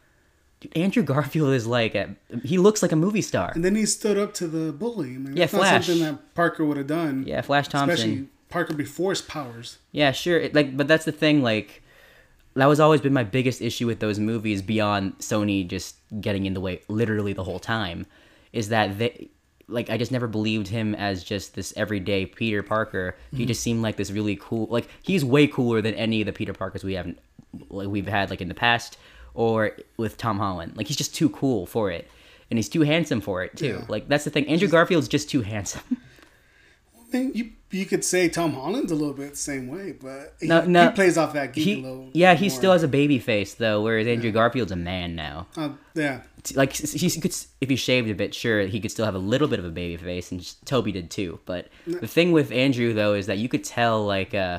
dude, 0.60 0.78
Andrew 0.78 1.02
Garfield 1.04 1.54
is 1.54 1.66
like, 1.66 1.96
a, 1.96 2.16
he 2.44 2.58
looks 2.58 2.82
like 2.84 2.92
a 2.92 2.96
movie 2.96 3.22
star. 3.24 3.52
And 3.56 3.64
then 3.66 3.76
he 3.76 3.86
stood 3.86 4.18
up 4.18 4.34
to 4.36 4.48
the 4.48 4.72
bully. 4.72 5.16
I 5.16 5.18
mean, 5.18 5.36
Yeah, 5.36 5.46
that's 5.46 5.54
not 5.54 5.60
Flash. 5.60 5.86
something 5.88 6.04
that 6.04 6.36
Parker 6.36 6.64
would 6.66 6.78
have 6.78 6.88
done. 6.88 7.24
Yeah, 7.26 7.42
Flash 7.42 7.68
Thompson. 7.68 7.94
Especially 7.94 8.28
Parker 8.50 8.74
before 8.74 9.12
his 9.12 9.22
powers. 9.22 9.78
Yeah, 9.92 10.12
sure. 10.12 10.40
It, 10.40 10.54
like, 10.56 10.76
but 10.78 10.88
that's 10.88 11.06
the 11.06 11.12
thing. 11.12 11.42
Like, 11.42 11.82
that 12.56 12.66
was 12.66 12.80
always 12.80 13.00
been 13.00 13.14
my 13.14 13.24
biggest 13.24 13.62
issue 13.62 13.86
with 13.88 14.00
those 14.00 14.20
movies. 14.20 14.62
Beyond 14.62 15.18
Sony 15.20 15.68
just 15.68 15.98
getting 16.20 16.46
in 16.46 16.54
the 16.54 16.62
way, 16.62 16.82
literally 16.88 17.34
the 17.34 17.44
whole 17.44 17.60
time, 17.60 18.06
is 18.52 18.70
that 18.70 18.98
they, 18.98 19.30
like, 19.70 19.90
I 19.90 19.98
just 19.98 20.12
never 20.12 20.28
believed 20.28 20.68
him 20.68 20.96
as 20.96 21.24
just 21.24 21.56
this 21.56 21.74
everyday 21.78 22.26
Peter 22.26 22.64
Parker. 22.64 23.16
He 23.34 23.46
just 23.46 23.62
seemed 23.62 23.82
like 23.82 23.96
this 23.96 24.12
really 24.12 24.38
cool. 24.42 24.68
Like, 24.70 24.88
he's 25.02 25.24
way 25.24 25.48
cooler 25.48 25.82
than 25.82 25.94
any 25.94 26.22
of 26.22 26.26
the 26.26 26.34
Peter 26.34 26.54
Parkers 26.54 26.84
we 26.84 26.94
haven't, 26.94 27.20
like, 27.70 27.88
we've 27.88 28.08
had 28.08 28.30
like 28.30 28.42
in 28.42 28.48
the 28.48 28.54
past 28.56 28.98
or 29.34 29.72
with 29.98 30.18
Tom 30.18 30.40
Holland. 30.40 30.76
Like, 30.76 30.88
he's 30.88 30.98
just 30.98 31.16
too 31.16 31.30
cool 31.30 31.66
for 31.66 31.92
it. 31.92 32.10
And 32.52 32.58
he's 32.58 32.70
too 32.70 32.82
handsome 32.82 33.22
for 33.22 33.44
it 33.44 33.56
too. 33.56 33.78
Yeah. 33.80 33.86
Like 33.88 34.08
that's 34.08 34.24
the 34.24 34.32
thing. 34.32 34.48
Andrew 34.48 34.68
Garfield's 34.68 35.08
just 35.08 35.30
too 35.30 35.42
handsome. 35.42 35.98
Mean, 37.12 37.32
you 37.34 37.52
you 37.72 37.86
could 37.86 38.04
say 38.04 38.30
Tom 38.30 38.54
Holland's 38.54 38.92
a 38.92 38.96
little 38.96 39.14
bit 39.14 39.32
the 39.32 39.36
same 39.36 39.68
way, 39.68 39.92
but 39.92 40.34
he, 40.40 40.48
No, 40.48 40.66
no. 40.66 40.86
he 40.90 40.96
plays 40.96 41.18
off 41.18 41.34
that 41.34 41.54
geek 41.54 41.78
a 41.78 41.82
little. 41.82 42.10
yeah, 42.14 42.34
he 42.34 42.48
more. 42.50 42.58
still 42.58 42.72
has 42.72 42.82
a 42.84 42.88
baby 42.88 43.20
face 43.20 43.54
though, 43.54 43.82
whereas 43.84 44.08
Andrew 44.08 44.32
Garfield's 44.32 44.72
a 44.72 44.76
man 44.76 45.16
now. 45.16 45.46
Uh, 45.56 45.70
yeah, 45.94 46.22
like 46.56 46.74
he 46.74 47.10
could 47.22 47.36
if 47.62 47.70
he 47.70 47.76
shaved 47.76 48.10
a 48.10 48.16
bit 48.16 48.34
sure 48.34 48.62
he 48.62 48.80
could 48.80 48.90
still 48.92 49.06
have 49.06 49.16
a 49.16 49.20
little 49.20 49.48
bit 49.48 49.60
of 49.60 49.66
a 49.66 49.70
baby 49.70 49.98
face 49.98 50.32
and 50.32 50.56
tobey 50.66 50.92
did 50.94 51.12
too 51.12 51.38
but 51.46 51.68
the 51.86 52.08
thing 52.08 52.32
with 52.32 52.50
andrew 52.54 52.94
though 52.94 53.14
is 53.14 53.26
that 53.26 53.38
you 53.40 53.50
could 53.50 53.62
tell 53.62 54.06
like 54.06 54.34
uh 54.34 54.58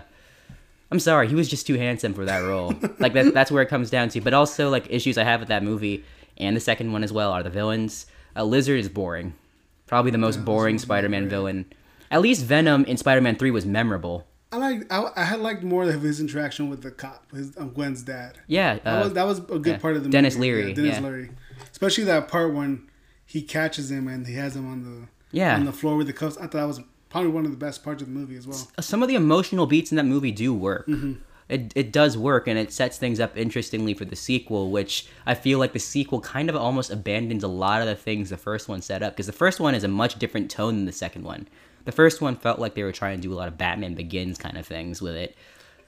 i'm 0.90 1.00
sorry 1.00 1.26
he 1.26 1.34
was 1.34 1.48
just 1.48 1.66
too 1.66 1.76
handsome 1.78 2.12
for 2.12 2.26
that 2.26 2.40
role 2.40 2.74
like 2.98 3.14
that, 3.14 3.32
that's 3.32 3.50
where 3.50 3.62
it 3.62 3.70
comes 3.70 3.88
down 3.88 4.10
to 4.10 4.20
but 4.20 4.34
also 4.34 4.68
like 4.68 4.86
issues 4.90 5.16
i 5.16 5.24
have 5.24 5.40
with 5.40 5.48
that 5.48 5.62
movie 5.62 6.04
and 6.36 6.54
the 6.54 6.60
second 6.60 6.92
one 6.92 7.02
as 7.02 7.14
well 7.14 7.32
are 7.32 7.42
the 7.42 7.48
villains 7.48 8.04
uh, 8.36 8.44
lizard 8.44 8.78
is 8.78 8.90
boring 8.90 9.32
probably 9.86 10.10
the 10.10 10.18
most 10.18 10.44
boring 10.44 10.78
spider-man 10.78 11.30
villain 11.30 11.64
at 12.10 12.20
least 12.20 12.44
venom 12.44 12.84
in 12.84 12.96
spider-man 12.96 13.36
3 13.36 13.50
was 13.50 13.66
memorable 13.66 14.26
I 14.52 14.56
like 14.56 14.92
I, 14.92 15.10
I 15.14 15.24
had 15.24 15.40
liked 15.40 15.62
more 15.62 15.84
of 15.84 16.02
his 16.02 16.20
interaction 16.20 16.68
with 16.68 16.82
the 16.82 16.90
cop, 16.90 17.30
his 17.30 17.56
um, 17.56 17.70
Gwen's 17.70 18.02
dad. 18.02 18.38
yeah 18.48 18.78
That 18.82 18.86
uh, 18.98 19.04
was 19.04 19.12
that 19.12 19.26
was 19.26 19.38
a 19.38 19.42
good 19.42 19.66
yeah. 19.66 19.78
part 19.78 19.94
of 19.96 20.02
the 20.02 20.08
movie. 20.08 20.12
Denis 20.18 20.34
movie. 20.34 20.48
Leary, 20.48 20.68
Yeah, 20.68 20.74
Denis 20.74 20.96
yeah. 20.96 21.02
Leary, 21.02 21.30
especially 21.70 22.04
that 22.04 22.26
part 22.26 22.52
when 22.52 22.88
he 23.24 23.42
catches 23.42 23.92
him 23.92 24.08
and 24.08 24.26
he 24.26 24.34
has 24.34 24.56
him 24.56 24.68
on 24.68 24.82
the 24.82 25.08
Yeah. 25.30 25.54
on 25.54 25.66
the 25.66 25.72
floor 25.72 25.96
with 25.96 26.08
the 26.08 26.12
cuffs. 26.12 26.36
I 26.36 26.42
thought 26.42 26.52
that 26.52 26.66
was 26.66 26.80
probably 27.10 27.30
one 27.30 27.44
of 27.44 27.52
the 27.52 27.56
best 27.56 27.84
parts 27.84 28.02
of 28.02 28.08
the 28.08 28.14
movie 28.14 28.36
as 28.36 28.46
well. 28.48 28.58
some 28.80 29.02
of 29.04 29.08
the 29.08 29.14
emotional 29.14 29.66
beats 29.66 29.92
in 29.92 29.96
that 29.96 30.04
movie 30.06 30.32
do 30.32 30.52
work. 30.52 30.88
Mm-hmm. 30.88 31.12
It, 31.48 31.72
it 31.76 31.92
does 31.92 32.16
work 32.18 32.46
and 32.48 32.58
it 32.58 32.72
sets 32.72 32.96
things 32.98 33.18
up 33.20 33.36
interestingly 33.36 33.94
for 33.94 34.04
the 34.04 34.16
sequel, 34.16 34.70
which 34.70 35.06
I 35.26 35.34
feel 35.34 35.58
like 35.60 35.72
the 35.72 35.80
sequel 35.80 36.20
kind 36.20 36.48
of 36.48 36.56
almost 36.56 36.90
abandons 36.90 37.42
a 37.44 37.48
lot 37.48 37.82
of 37.82 37.86
the 37.88 37.94
things 37.96 38.30
the 38.30 38.36
first 38.36 38.68
one 38.68 38.82
set 38.82 39.02
up 39.02 39.12
because 39.14 39.26
the 39.26 39.32
first 39.32 39.60
one 39.60 39.74
is 39.76 39.84
a 39.84 39.88
much 39.88 40.18
different 40.18 40.50
tone 40.50 40.74
than 40.76 40.86
the 40.86 40.92
second 40.92 41.22
one. 41.24 41.46
The 41.84 41.92
first 41.92 42.20
one 42.20 42.36
felt 42.36 42.58
like 42.58 42.74
they 42.74 42.82
were 42.82 42.92
trying 42.92 43.16
to 43.20 43.22
do 43.22 43.32
a 43.32 43.36
lot 43.36 43.48
of 43.48 43.56
Batman 43.58 43.94
Begins 43.94 44.38
kind 44.38 44.56
of 44.58 44.66
things 44.66 45.00
with 45.02 45.14
it. 45.14 45.36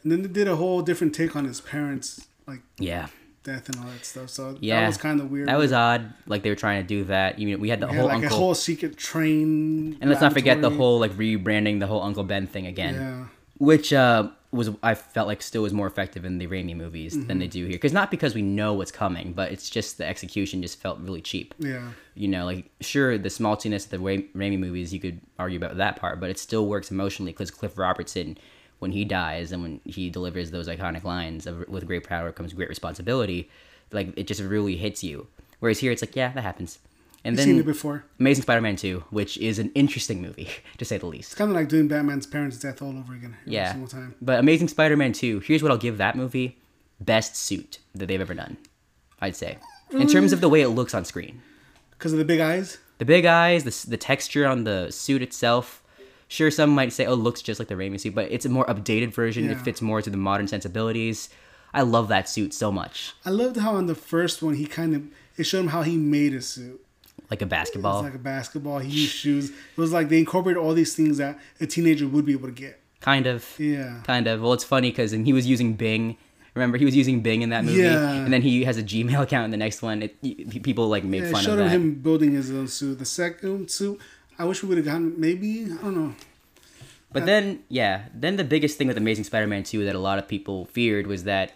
And 0.02 0.11
then 0.11 0.22
they 0.22 0.28
did 0.28 0.48
a 0.48 0.57
whole 0.57 0.83
different 0.83 1.14
take 1.14 1.37
on 1.37 1.44
his 1.44 1.61
parents, 1.61 2.26
like 2.46 2.61
Yeah. 2.78 3.07
death 3.44 3.68
and 3.68 3.78
all 3.78 3.87
that 3.87 4.05
stuff. 4.05 4.28
So 4.31 4.57
Yeah. 4.61 4.81
that 4.81 4.87
was 4.88 4.96
kind 4.96 5.20
of 5.20 5.31
weird. 5.31 5.48
That 5.48 5.59
was 5.59 5.72
odd. 5.72 6.12
Like 6.26 6.42
they 6.42 6.50
were 6.50 6.57
trying 6.57 6.83
to 6.83 6.87
do 6.88 7.05
that. 7.05 7.38
You 7.38 7.50
know, 7.52 7.57
we 7.59 7.68
had 7.68 7.81
the 7.81 7.87
He 7.88 7.92
had 7.94 8.00
whole 8.00 8.09
like 8.09 8.22
Uncle 8.22 8.37
a 8.37 8.40
whole 8.40 8.55
secret 8.55 8.96
train. 8.96 9.96
and 10.00 10.09
let's 10.11 10.22
not 10.22 10.33
forget 10.33 10.61
the 10.61 10.70
whole 10.70 10.98
like 10.98 11.12
rebranding 11.12 11.78
the 11.81 11.87
whole 11.87 12.02
Uncle 12.02 12.24
Ben 12.24 12.46
thing 12.46 12.66
again. 12.66 12.94
Yeah. 12.94 13.24
which 13.59 13.92
uh, 13.92 14.28
was 14.52 14.70
I 14.82 14.94
felt 14.94 15.26
like 15.28 15.40
still 15.42 15.62
was 15.62 15.72
more 15.72 15.86
effective 15.86 16.24
in 16.26 16.36
the 16.38 16.46
Raimi 16.46 16.76
movies 16.76 17.14
than 17.14 17.22
Mm-hmm. 17.22 17.38
they 17.38 17.46
do 17.46 17.64
here. 17.64 17.72
Because 17.72 17.92
not 17.94 18.10
because 18.10 18.34
we 18.34 18.42
know 18.42 18.74
what's 18.74 18.92
coming, 18.92 19.32
but 19.32 19.50
it's 19.50 19.70
just 19.70 19.96
the 19.98 20.06
execution 20.06 20.60
just 20.60 20.78
felt 20.80 20.98
really 21.00 21.22
cheap. 21.22 21.54
Yeah. 21.58 21.88
You 22.14 22.28
know, 22.28 22.44
like 22.44 22.70
sure 22.80 23.16
the 23.16 23.30
smaltiness 23.30 23.86
of 23.86 23.90
the 23.92 23.98
Ra- 23.98 24.28
Raimi 24.36 24.58
movies 24.58 24.92
you 24.92 25.00
could 25.00 25.20
argue 25.38 25.56
about 25.58 25.78
that 25.78 25.96
part, 25.96 26.20
but 26.20 26.28
it 26.30 26.38
still 26.38 26.66
works 26.66 26.90
emotionally 26.90 27.32
because 27.32 27.50
Cliff 27.50 27.78
Robertson, 27.78 28.36
when 28.80 28.92
he 28.92 29.04
dies 29.06 29.52
and 29.52 29.62
when 29.62 29.80
he 29.86 30.10
delivers 30.10 30.50
those 30.50 30.68
iconic 30.68 31.02
lines 31.04 31.46
of 31.46 31.66
"with 31.68 31.86
great 31.86 32.04
power 32.06 32.30
comes 32.30 32.52
great 32.52 32.68
responsibility," 32.68 33.48
like 33.90 34.12
it 34.18 34.26
just 34.26 34.42
really 34.42 34.76
hits 34.76 35.02
you. 35.02 35.26
Whereas 35.60 35.78
here 35.78 35.92
it's 35.92 36.02
like, 36.02 36.14
yeah, 36.16 36.32
that 36.32 36.42
happens. 36.42 36.78
And 37.24 37.37
You've 37.37 37.44
seen 37.44 37.54
it 37.54 37.58
then 37.58 37.66
before. 37.66 38.04
Amazing 38.18 38.42
Spider-Man 38.42 38.76
2, 38.76 39.04
which 39.11 39.38
is 39.38 39.58
an 39.61 39.70
interesting 39.74 40.20
movie 40.20 40.48
to 40.78 40.85
say 40.85 40.98
the 40.98 41.06
least. 41.06 41.30
It's 41.30 41.35
kind 41.38 41.50
of 41.50 41.56
like 41.56 41.68
doing 41.68 41.87
Batman's 41.88 42.26
parents' 42.26 42.58
death 42.58 42.82
all 42.82 42.96
over 42.98 43.14
again. 43.14 43.37
Every 43.42 43.54
Yeah. 43.54 43.70
Single 43.72 43.88
time. 43.88 44.14
But 44.20 44.40
Amazing 44.40 44.68
Spider-Man 44.68 45.12
2, 45.12 45.40
here's 45.40 45.62
what 45.62 45.70
I'll 45.70 45.78
give 45.78 45.98
that 45.98 46.16
movie. 46.16 46.58
Best 47.00 47.37
suit 47.37 47.78
that 47.94 48.06
they've 48.06 48.20
ever 48.20 48.35
done. 48.35 48.56
I'd 49.20 49.37
say. 49.37 49.58
In 49.92 50.08
terms 50.08 50.32
of 50.32 50.40
the 50.40 50.48
way 50.48 50.62
it 50.62 50.68
looks 50.68 50.94
on 50.94 51.04
screen. 51.04 51.42
Because 51.90 52.12
of 52.12 52.18
the 52.18 52.24
big 52.24 52.40
eyes. 52.40 52.78
The 52.98 53.04
big 53.04 53.24
eyes, 53.24 53.62
the, 53.64 53.90
the 53.90 53.96
texture 53.96 54.46
on 54.46 54.64
the 54.64 54.90
suit 54.90 55.22
itself. 55.22 55.82
Sure, 56.28 56.50
some 56.50 56.70
might 56.70 56.92
say, 56.92 57.04
oh, 57.06 57.14
looks 57.14 57.42
just 57.42 57.61
like 57.61 57.68
the 57.68 57.74
Raimi 57.74 58.00
suit, 58.00 58.14
but 58.14 58.30
it's 58.32 58.46
a 58.46 58.48
more 58.48 58.64
updated 58.66 59.12
version. 59.12 59.50
It 59.50 59.58
fits 59.61 59.82
more 59.82 60.00
to 60.00 60.08
the 60.08 60.16
modern 60.16 60.48
sensibilities. 60.48 61.28
I 61.74 61.82
love 61.82 62.08
that 62.08 62.28
suit 62.28 62.52
so 62.54 62.72
much. 62.72 63.12
I 63.24 63.30
loved 63.30 63.58
how 63.58 63.74
on 63.74 63.87
the 63.87 63.94
first 63.94 64.42
one 64.42 64.54
he 64.54 64.66
kind 64.66 64.94
of 64.94 65.02
it 65.37 65.44
showed 65.44 65.61
him 65.61 65.68
how 65.68 65.82
he 65.82 65.96
made 65.96 66.32
his 66.32 66.48
suit. 66.48 66.85
Like 67.33 67.40
a 67.42 67.47
basketball. 67.47 68.03
like 68.03 68.14
a 68.14 68.18
basketball. 68.35 68.79
He 68.81 68.90
used 69.03 69.12
shoes. 69.23 69.47
It 69.51 69.81
was 69.85 69.90
like 69.97 70.07
they 70.11 70.18
incorporated 70.18 70.62
all 70.62 70.75
these 70.75 70.95
things 70.95 71.16
that 71.23 71.38
a 71.61 71.66
teenager 71.66 72.07
would 72.07 72.27
be 72.27 72.33
able 72.38 72.49
to 72.49 72.55
get. 72.55 72.75
kind 73.01 73.27
of. 73.27 73.40
Yeah. 73.59 74.01
Kind 74.05 74.27
of. 74.27 74.42
Well, 74.42 74.53
it's 74.53 74.64
funny 74.75 74.90
because 74.90 75.11
he 75.12 75.33
was 75.33 75.47
using 75.47 75.73
Bing. 75.85 76.05
Remember, 76.55 76.77
he 76.77 76.85
was 76.85 76.95
using 77.03 77.16
Bing 77.23 77.40
in 77.40 77.49
that 77.55 77.64
movie, 77.64 77.81
Yeah. 77.81 78.12
and 78.25 78.31
then 78.33 78.42
he 78.42 78.64
has 78.64 78.77
a 78.77 78.83
Gmail 78.83 79.23
account 79.27 79.47
in 79.47 79.51
the 79.51 79.57
next 79.66 79.81
one. 79.81 80.03
It, 80.03 80.12
people 80.62 80.87
like 80.88 81.03
made 81.05 81.23
Yeah, 81.25 81.31
fun 81.31 81.42
showed 81.42 81.59
of 81.59 81.64
that. 81.64 81.71
him 81.71 81.95
building 82.07 82.33
his 82.33 82.51
own 82.51 82.68
suit. 82.68 82.99
The 82.99 83.07
second 83.23 83.71
suit, 83.71 83.99
I 84.38 84.45
wish 84.45 84.62
we 84.62 84.68
would 84.68 84.77
have 84.77 84.87
gotten 84.87 85.18
maybe 85.18 85.64
I 85.64 85.83
don't 85.83 85.97
know. 85.97 86.14
But 87.14 87.23
uh, 87.23 87.27
then, 87.27 87.45
yeah, 87.71 87.95
then 88.14 88.37
the 88.37 88.45
biggest 88.45 88.77
thing 88.79 88.88
with 88.88 88.99
Amazing 88.99 89.25
Spider-Man 89.25 89.64
2 89.64 89.85
that 89.87 89.95
a 89.95 89.99
lot 90.09 90.18
of 90.18 90.29
people 90.29 90.66
feared 90.66 91.07
was 91.07 91.25
that 91.25 91.49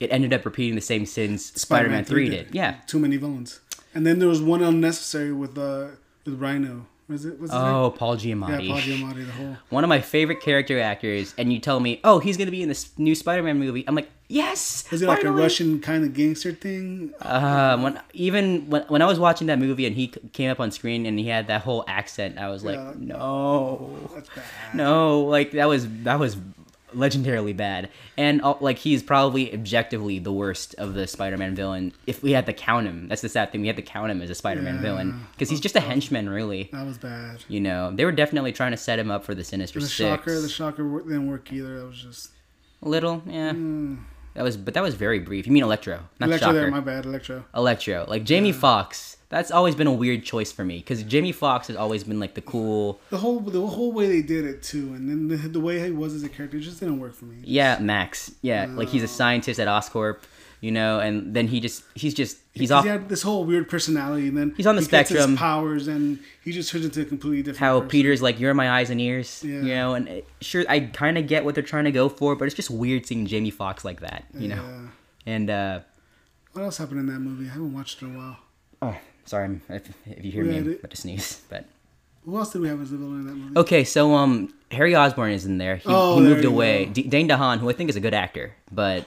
it 0.00 0.10
ended 0.12 0.32
up 0.32 0.44
repeating 0.44 0.74
the 0.74 0.80
same 0.92 1.06
sins 1.06 1.52
Spider-Man 1.60 2.04
3 2.04 2.28
did. 2.28 2.48
Yeah. 2.52 2.76
Too 2.88 2.98
many 2.98 3.16
villains. 3.18 3.60
And 3.94 4.06
then 4.06 4.18
there 4.18 4.28
was 4.28 4.40
one 4.42 4.62
unnecessary 4.62 5.32
with 5.32 5.56
uh 5.58 5.88
with 6.24 6.40
Rhino. 6.40 6.86
Was 7.08 7.24
it? 7.26 7.38
Was 7.38 7.50
his 7.50 7.60
name? 7.60 7.68
Oh, 7.74 7.90
Paul 7.90 8.16
Yeah, 8.16 8.34
Paul 8.36 8.56
Giamatti. 8.56 9.26
The 9.26 9.32
whole. 9.32 9.56
One 9.68 9.84
of 9.84 9.88
my 9.88 10.00
favorite 10.00 10.40
character 10.40 10.80
actors, 10.80 11.34
and 11.36 11.52
you 11.52 11.58
tell 11.58 11.78
me, 11.80 12.00
oh, 12.04 12.20
he's 12.20 12.36
gonna 12.38 12.50
be 12.52 12.62
in 12.62 12.68
this 12.68 12.96
new 12.96 13.14
Spider-Man 13.14 13.58
movie. 13.58 13.84
I'm 13.86 13.94
like, 13.94 14.08
yes. 14.28 14.84
Is 14.92 15.02
it 15.02 15.08
like 15.08 15.18
a 15.18 15.22
finally!" 15.24 15.42
Russian 15.42 15.80
kind 15.80 16.04
of 16.04 16.14
gangster 16.14 16.52
thing? 16.52 17.12
Um, 17.20 17.82
when 17.82 18.00
even 18.14 18.70
when, 18.70 18.82
when 18.84 19.02
I 19.02 19.06
was 19.06 19.18
watching 19.18 19.48
that 19.48 19.58
movie 19.58 19.84
and 19.84 19.94
he 19.94 20.08
came 20.32 20.50
up 20.50 20.60
on 20.60 20.70
screen 20.70 21.04
and 21.04 21.18
he 21.18 21.26
had 21.26 21.48
that 21.48 21.62
whole 21.62 21.84
accent, 21.86 22.38
I 22.38 22.48
was 22.48 22.64
like, 22.64 22.76
Yeah. 22.76 22.94
no, 22.96 23.90
That's 24.14 24.28
bad. 24.30 24.44
no, 24.72 25.22
like 25.24 25.50
that 25.52 25.66
was 25.68 25.86
that 26.04 26.18
was 26.18 26.36
legendarily 26.94 27.56
bad. 27.56 27.90
And 28.16 28.42
uh, 28.42 28.54
like 28.60 28.78
he's 28.78 29.02
probably 29.02 29.52
objectively 29.52 30.18
the 30.18 30.32
worst 30.32 30.74
of 30.76 30.94
the 30.94 31.06
Spider-Man 31.06 31.54
villain. 31.54 31.92
If 32.06 32.22
we 32.22 32.32
had 32.32 32.46
to 32.46 32.52
count 32.52 32.86
him, 32.86 33.08
that's 33.08 33.22
the 33.22 33.28
sad 33.28 33.52
thing. 33.52 33.60
We 33.60 33.66
had 33.66 33.76
to 33.76 33.82
count 33.82 34.10
him 34.10 34.22
as 34.22 34.30
a 34.30 34.34
Spider-Man 34.34 34.76
Yeah. 34.76 34.80
villain 34.82 35.26
because 35.32 35.50
he's 35.50 35.60
just 35.60 35.76
a 35.76 35.80
henchman, 35.80 36.28
really. 36.28 36.70
That 36.72 36.86
was 36.86 36.98
bad. 36.98 37.44
You 37.48 37.60
know, 37.60 37.90
they 37.94 38.04
were 38.04 38.12
definitely 38.12 38.52
trying 38.52 38.72
to 38.72 38.76
set 38.76 38.98
him 38.98 39.10
up 39.10 39.24
for 39.24 39.34
the 39.34 39.44
Sinister 39.44 39.80
The 39.80 39.86
Six. 39.86 39.96
shocker, 39.96 40.40
the 40.40 40.48
shocker 40.48 40.82
didn't 41.00 41.28
work 41.28 41.52
either. 41.52 41.78
That 41.80 41.86
was 41.86 42.02
just 42.02 42.30
A 42.82 42.88
little, 42.88 43.22
yeah. 43.26 43.52
That 44.34 44.44
was, 44.44 44.56
but 44.56 44.72
that 44.74 44.82
was 44.82 44.94
very 44.94 45.18
brief. 45.18 45.46
You 45.46 45.52
mean 45.52 45.62
Electro, 45.62 46.00
not 46.18 46.28
Electro. 46.30 46.48
Shocker. 46.48 46.60
There, 46.60 46.70
my 46.70 46.80
bad, 46.80 47.04
Electro. 47.04 47.44
Electro, 47.54 48.06
like 48.08 48.24
Jamie 48.24 48.52
Foxx. 48.52 49.18
That's 49.32 49.50
always 49.50 49.74
been 49.74 49.86
a 49.88 49.92
weird 49.92 50.22
choice 50.24 50.52
for 50.52 50.64
me 50.64 50.76
because 50.78 51.02
Jamie 51.02 51.32
Foxx 51.32 51.66
has 51.68 51.76
always 51.76 52.04
been 52.04 52.20
like 52.20 52.34
the 52.34 52.40
cool, 52.42 53.00
The 53.10 53.16
whole 53.18 53.40
the 53.40 53.66
whole 53.66 53.90
way 53.90 54.06
they 54.06 54.22
did 54.22 54.44
it 54.44 54.62
too, 54.62 54.92
and 54.94 55.08
then 55.08 55.26
the, 55.28 55.36
the 55.48 55.58
way 55.60 55.82
he 55.82 55.90
was 55.90 56.14
as 56.14 56.22
a 56.22 56.28
character 56.28 56.60
just 56.60 56.78
didn't 56.80 57.00
work 57.00 57.14
for 57.14 57.24
me. 57.24 57.36
yeah, 57.42 57.78
Max, 57.80 58.30
yeah, 58.42 58.66
like 58.70 58.88
he's 58.88 59.02
a 59.02 59.08
scientist 59.08 59.58
at 59.58 59.66
Oscorp. 59.68 60.18
you 60.60 60.70
know, 60.70 61.00
and 61.00 61.34
then 61.34 61.48
he 61.48 61.58
just 61.58 61.82
he's 61.94 62.14
just 62.14 62.36
he's 62.54 62.70
off 62.70 62.84
He 62.84 62.90
had 62.90 63.08
this 63.08 63.22
whole 63.22 63.44
weird 63.44 63.68
personality, 63.68 64.28
and 64.28 64.36
then 64.36 64.54
He's 64.56 64.66
on 64.66 64.76
the 64.76 64.82
he 64.82 64.86
spectrum. 64.86 65.36
powers, 65.36 65.88
and 65.88 66.20
he 66.44 66.52
just 66.52 66.70
turns 66.70 66.84
into 66.84 67.00
a 67.00 67.04
completely 67.04 67.38
different. 67.42 67.58
how 67.58 67.78
person. 67.80 67.88
Peter's 67.90 68.22
like 68.22 68.38
you're 68.38 68.54
my 68.54 68.70
eyes 68.70 68.88
and 68.90 69.00
ears, 69.00 69.42
Yeah. 69.44 69.62
you 69.62 69.74
know, 69.74 69.94
and 69.94 70.08
it, 70.08 70.28
sure 70.40 70.64
I 70.68 70.78
kind 70.80 71.16
of 71.18 71.26
get 71.26 71.44
what 71.44 71.54
they're 71.56 71.64
trying 71.64 71.84
to 71.84 71.90
go 71.90 72.08
for, 72.08 72.36
but 72.36 72.44
it's 72.44 72.54
just 72.54 72.70
weird 72.70 73.06
seeing 73.06 73.26
Jamie 73.26 73.50
Foxx 73.50 73.84
like 73.84 74.00
that, 74.00 74.24
you 74.38 74.48
know. 74.48 74.62
And 75.26 75.48
uh 75.50 75.80
What 76.52 76.62
else 76.62 76.76
happened 76.76 77.00
in 77.00 77.06
that 77.06 77.20
movie? 77.20 77.46
I 77.46 77.52
haven't 77.54 77.72
watched 77.72 78.02
it 78.02 78.06
in 78.06 78.14
a 78.14 78.18
while. 78.18 78.36
oh, 78.82 78.96
sorry 79.24 79.60
if, 79.68 79.88
if 80.06 80.24
you 80.24 80.32
hear 80.32 80.44
Yeah, 80.44 80.50
me, 80.50 80.58
I'm 80.58 80.72
about 80.78 80.90
to 80.90 80.96
sneeze, 80.96 81.42
but 81.48 81.64
Who 82.24 82.36
else 82.38 82.52
did 82.52 82.60
we 82.62 82.68
have 82.68 82.80
as 82.80 82.90
the 82.90 82.96
villain 82.98 83.20
in 83.20 83.26
that 83.26 83.34
movie? 83.34 83.58
Okay, 83.58 83.84
so 83.84 84.14
um, 84.14 84.52
Harry 84.70 84.94
Osborn 84.94 85.32
is 85.32 85.44
in 85.46 85.58
there. 85.58 85.76
He, 85.76 85.84
Oh, 85.88 86.14
he 86.14 86.20
there 86.20 86.30
moved 86.30 86.44
away. 86.44 86.86
D- 86.86 87.02
Dane 87.02 87.28
DeHaan, 87.28 87.58
who 87.58 87.68
I 87.68 87.72
think 87.72 87.90
is 87.90 87.96
a 87.96 88.00
good 88.00 88.14
actor, 88.14 88.54
but 88.70 89.06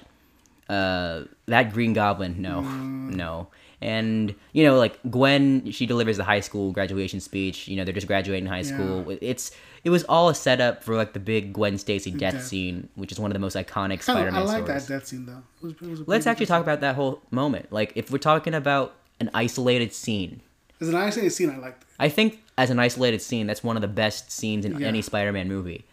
uh, 0.69 1.23
that 1.45 1.73
Green 1.73 1.93
Goblin, 1.93 2.41
no, 2.41 2.61
Mm. 2.61 3.15
no. 3.15 3.47
And 3.81 4.33
you 4.53 4.63
know, 4.63 4.77
like 4.77 4.97
Gwen, 5.11 5.69
she 5.71 5.85
delivers 5.85 6.17
the 6.17 6.23
high 6.23 6.39
school 6.39 6.71
graduation 6.71 7.19
speech. 7.19 7.67
You 7.67 7.75
know, 7.75 7.83
they're 7.83 7.93
just 7.93 8.07
graduating 8.07 8.47
high 8.47 8.63
school. 8.63 9.05
It's 9.21 9.51
it 9.83 9.89
was 9.91 10.03
all 10.05 10.29
a 10.29 10.33
setup 10.35 10.81
for 10.83 10.95
like 10.95 11.13
the 11.13 11.19
big 11.19 11.53
Gwen 11.53 11.77
Stacy 11.77 12.09
death 12.11 12.35
death. 12.35 12.43
scene, 12.45 12.89
which 12.95 13.11
is 13.11 13.19
one 13.19 13.29
of 13.29 13.33
the 13.33 13.39
most 13.39 13.55
iconic 13.55 14.01
Spider-Man 14.01 14.33
I 14.41 14.43
like 14.45 14.63
stories. 14.65 14.87
that 14.87 14.93
death 14.93 15.07
scene 15.07 15.25
though. 15.27 15.43
It 15.61 15.63
was, 15.63 15.73
it 15.73 15.81
was 15.81 15.99
a 15.99 16.03
Let's 16.07 16.25
actually 16.25 16.45
good 16.47 16.53
talk 16.53 16.63
about 16.63 16.79
that 16.81 16.95
whole 16.95 17.21
moment. 17.31 17.71
Like, 17.71 17.91
if 17.95 18.09
we're 18.09 18.17
talking 18.17 18.55
about 18.55 18.95
an 19.19 19.29
isolated 19.33 19.93
scene. 19.93 20.41
As 20.81 20.89
an 20.89 20.95
isolated 20.95 21.31
scene, 21.31 21.49
I 21.49 21.57
liked 21.57 21.83
it. 21.83 21.87
I 21.99 22.09
think 22.09 22.41
as 22.57 22.69
an 22.69 22.79
isolated 22.79 23.21
scene, 23.21 23.47
that's 23.47 23.63
one 23.63 23.75
of 23.77 23.81
the 23.81 23.87
best 23.87 24.31
scenes 24.31 24.65
in 24.65 24.71
Yeah. 24.73 24.77
Mm-hmm. 24.79 24.85
any 24.87 25.01
Spider-Man 25.01 25.47
movie. 25.47 25.85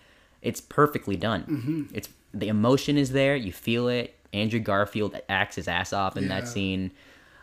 It's 0.43 0.61
perfectly 0.61 1.17
done. 1.17 1.89
It's 1.95 2.09
the 2.35 2.49
emotion 2.49 2.97
is 2.99 3.13
there. 3.13 3.37
You 3.37 3.53
feel 3.53 3.89
it. 3.89 4.15
Andrew 4.33 4.59
Garfield 4.61 5.15
acts 5.29 5.57
his 5.57 5.69
ass 5.69 5.93
off 5.93 6.17
in 6.17 6.29
that 6.29 6.49
scene. 6.49 6.91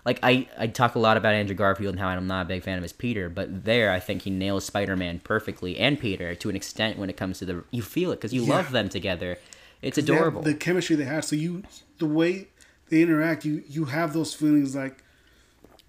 Like 0.05 0.19
I, 0.23 0.47
I 0.57 0.67
talk 0.67 0.95
a 0.95 0.99
lot 0.99 1.15
about 1.17 1.33
Andrew 1.35 1.55
Garfield 1.55 1.93
and 1.93 1.99
how 1.99 2.07
I'm 2.07 2.25
not 2.27 2.45
a 2.45 2.49
big 2.49 2.63
fan 2.63 2.77
of 2.77 2.83
his 2.83 2.91
Peter, 2.93 3.29
but 3.29 3.63
there 3.65 3.91
I 3.91 3.99
think 3.99 4.23
he 4.23 4.31
nails 4.31 4.65
Spider-Man 4.65 5.19
perfectly 5.23 5.77
and 5.77 5.99
Peter 5.99 6.33
to 6.35 6.49
an 6.49 6.55
extent 6.55 6.97
when 6.97 7.09
it 7.09 7.15
comes 7.17 7.39
to 7.39 7.45
the 7.45 7.63
you 7.71 7.81
feel 7.83 8.11
it 8.11 8.15
because 8.15 8.33
you 8.33 8.43
Yeah. 8.43 8.55
love 8.55 8.71
them 8.71 8.89
together. 8.89 9.37
It's 9.81 9.97
adorable. 9.97 10.41
The 10.41 10.55
chemistry 10.55 10.95
they 10.95 11.03
have. 11.05 11.23
So 11.25 11.35
you, 11.35 11.63
the 11.99 12.05
way 12.07 12.47
they 12.89 13.01
interact, 13.01 13.45
you 13.45 13.63
you 13.69 13.85
have 13.85 14.13
those 14.13 14.33
feelings 14.33 14.75
like 14.75 15.03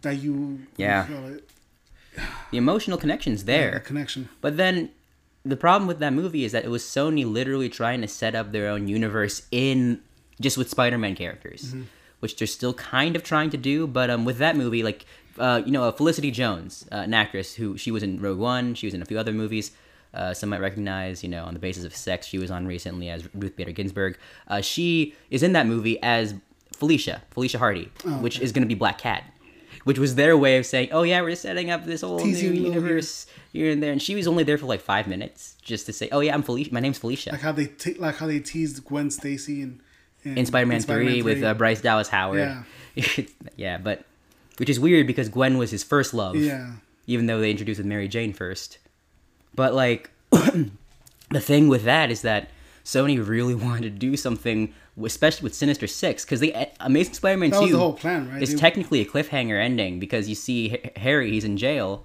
that. 0.02 0.16
You 0.16 0.60
Yeah. 0.76 1.08
you 1.08 1.14
feel 1.14 1.26
it, 1.34 1.50
the 2.50 2.58
emotional 2.58 2.98
connection's 2.98 3.44
there. 3.44 3.72
the 3.74 3.80
connection. 3.80 4.28
But 4.40 4.56
then 4.56 4.90
the 5.44 5.56
problem 5.56 5.86
with 5.88 5.98
that 6.00 6.12
movie 6.12 6.44
is 6.44 6.52
that 6.52 6.64
it 6.64 6.70
was 6.70 6.82
Sony 6.82 7.24
literally 7.30 7.68
trying 7.68 8.00
to 8.02 8.08
set 8.08 8.34
up 8.34 8.52
their 8.52 8.68
own 8.68 8.88
universe 8.88 9.46
in 9.50 10.00
just 10.40 10.58
with 10.58 10.68
Spider-Man 10.68 11.14
characters, 11.14 11.74
which 12.20 12.36
they're 12.36 12.46
still 12.46 12.74
kind 12.74 13.14
of 13.16 13.22
trying 13.22 13.50
to 13.50 13.56
do. 13.56 13.86
But 13.86 14.10
um, 14.10 14.24
with 14.24 14.38
that 14.38 14.56
movie, 14.56 14.82
like 14.82 15.04
uh, 15.38 15.62
you 15.64 15.70
know, 15.72 15.84
uh, 15.84 15.92
Felicity 15.92 16.30
Jones, 16.30 16.86
uh, 16.92 16.96
an 16.96 17.14
actress 17.14 17.54
who 17.54 17.78
she 17.78 17.90
was 17.90 18.02
in 18.02 18.20
Rogue 18.20 18.38
One, 18.38 18.74
she 18.74 18.86
was 18.86 18.92
in 18.94 19.00
a 19.00 19.04
few 19.06 19.18
other 19.18 19.32
movies. 19.32 19.72
Uh, 20.12 20.34
some 20.34 20.48
might 20.50 20.60
recognize, 20.60 21.22
you 21.22 21.28
know, 21.28 21.44
on 21.44 21.54
the 21.54 21.60
basis 21.60 21.84
of 21.84 21.94
sex, 21.94 22.26
she 22.26 22.36
was 22.36 22.50
on 22.50 22.66
recently 22.66 23.08
as 23.08 23.32
Ruth 23.32 23.54
Bader 23.54 23.70
Ginsburg. 23.70 24.18
Uh, 24.48 24.60
she 24.60 25.14
is 25.30 25.42
in 25.44 25.52
that 25.52 25.66
movie 25.68 26.02
as 26.02 26.34
Felicia, 26.74 27.22
Felicia 27.30 27.58
Hardy, 27.58 27.90
which 28.20 28.40
is 28.40 28.50
going 28.50 28.62
to 28.62 28.68
be 28.68 28.74
Black 28.74 28.98
Cat, 28.98 29.22
which 29.84 29.98
was 29.98 30.14
their 30.14 30.36
way 30.36 30.58
of 30.58 30.66
saying, 30.66 30.88
"Oh 30.92 31.02
yeah, 31.02 31.20
we're 31.22 31.36
setting 31.36 31.70
up 31.70 31.84
this 31.84 32.02
whole 32.02 32.20
Teasing 32.20 32.50
new 32.52 32.56
little 32.56 32.72
here. 32.72 32.82
universe 32.82 33.26
here 33.52 33.70
and 33.70 33.82
there." 33.82 33.92
And 33.92 34.00
she 34.00 34.14
was 34.14 34.26
only 34.26 34.44
there 34.44 34.58
for 34.58 34.66
like 34.66 34.80
five 34.80 35.06
minutes 35.06 35.56
just 35.62 35.86
to 35.86 35.92
say, 35.92 36.08
"Oh 36.12 36.20
yeah, 36.20 36.34
I'm 36.34 36.42
Felicia. 36.42 36.72
My 36.72 36.80
name's 36.80 36.98
Felicia." 36.98 37.30
Like 37.32 37.40
how 37.40 37.52
they 37.52 37.66
te- 37.66 37.94
like 37.94 38.16
how 38.16 38.26
they 38.26 38.40
teased 38.40 38.84
Gwen 38.84 39.10
Stacy 39.10 39.62
and, 39.62 39.80
and 40.24 40.38
in 40.38 40.46
Spider-Man, 40.46 40.80
Three 40.82 41.22
with 41.22 41.42
uh, 41.42 41.54
Bryce 41.54 41.80
Dallas 41.80 42.08
Howard. 42.08 42.64
Yeah. 42.94 43.24
yeah, 43.56 43.78
but 43.78 44.04
which 44.58 44.68
is 44.68 44.78
weird 44.78 45.06
because 45.06 45.28
Gwen 45.28 45.58
was 45.58 45.70
his 45.70 45.82
first 45.82 46.12
love. 46.12 46.36
Yeah. 46.36 46.72
Even 47.06 47.26
though 47.26 47.40
they 47.40 47.50
introduced 47.50 47.78
with 47.78 47.86
Mary 47.86 48.08
Jane 48.08 48.32
first, 48.32 48.78
but 49.54 49.74
like 49.74 50.10
the 50.30 51.40
thing 51.40 51.68
with 51.68 51.84
that 51.84 52.10
is 52.10 52.22
that 52.22 52.50
Sony 52.84 53.26
really 53.26 53.54
wanted 53.66 53.82
to 53.82 53.90
do 53.90 54.16
something, 54.16 54.74
especially 55.04 55.44
with 55.44 55.54
Sinister 55.54 55.86
Six, 55.86 56.24
because 56.24 56.40
they 56.40 56.70
Amazing 56.80 57.14
Spider-Man 57.14 57.50
That 57.50 57.60
Two 57.60 57.72
the 57.72 57.78
whole 57.78 57.92
plan, 57.94 58.30
right? 58.30 58.42
is 58.42 58.50
They- 58.52 58.58
technically 58.58 59.00
a 59.00 59.04
cliffhanger 59.06 59.60
ending 59.62 59.98
because 60.00 60.28
you 60.28 60.34
see 60.34 60.72
H- 60.72 60.92
Harry, 60.96 61.30
he's 61.32 61.44
in 61.44 61.56
jail, 61.56 62.04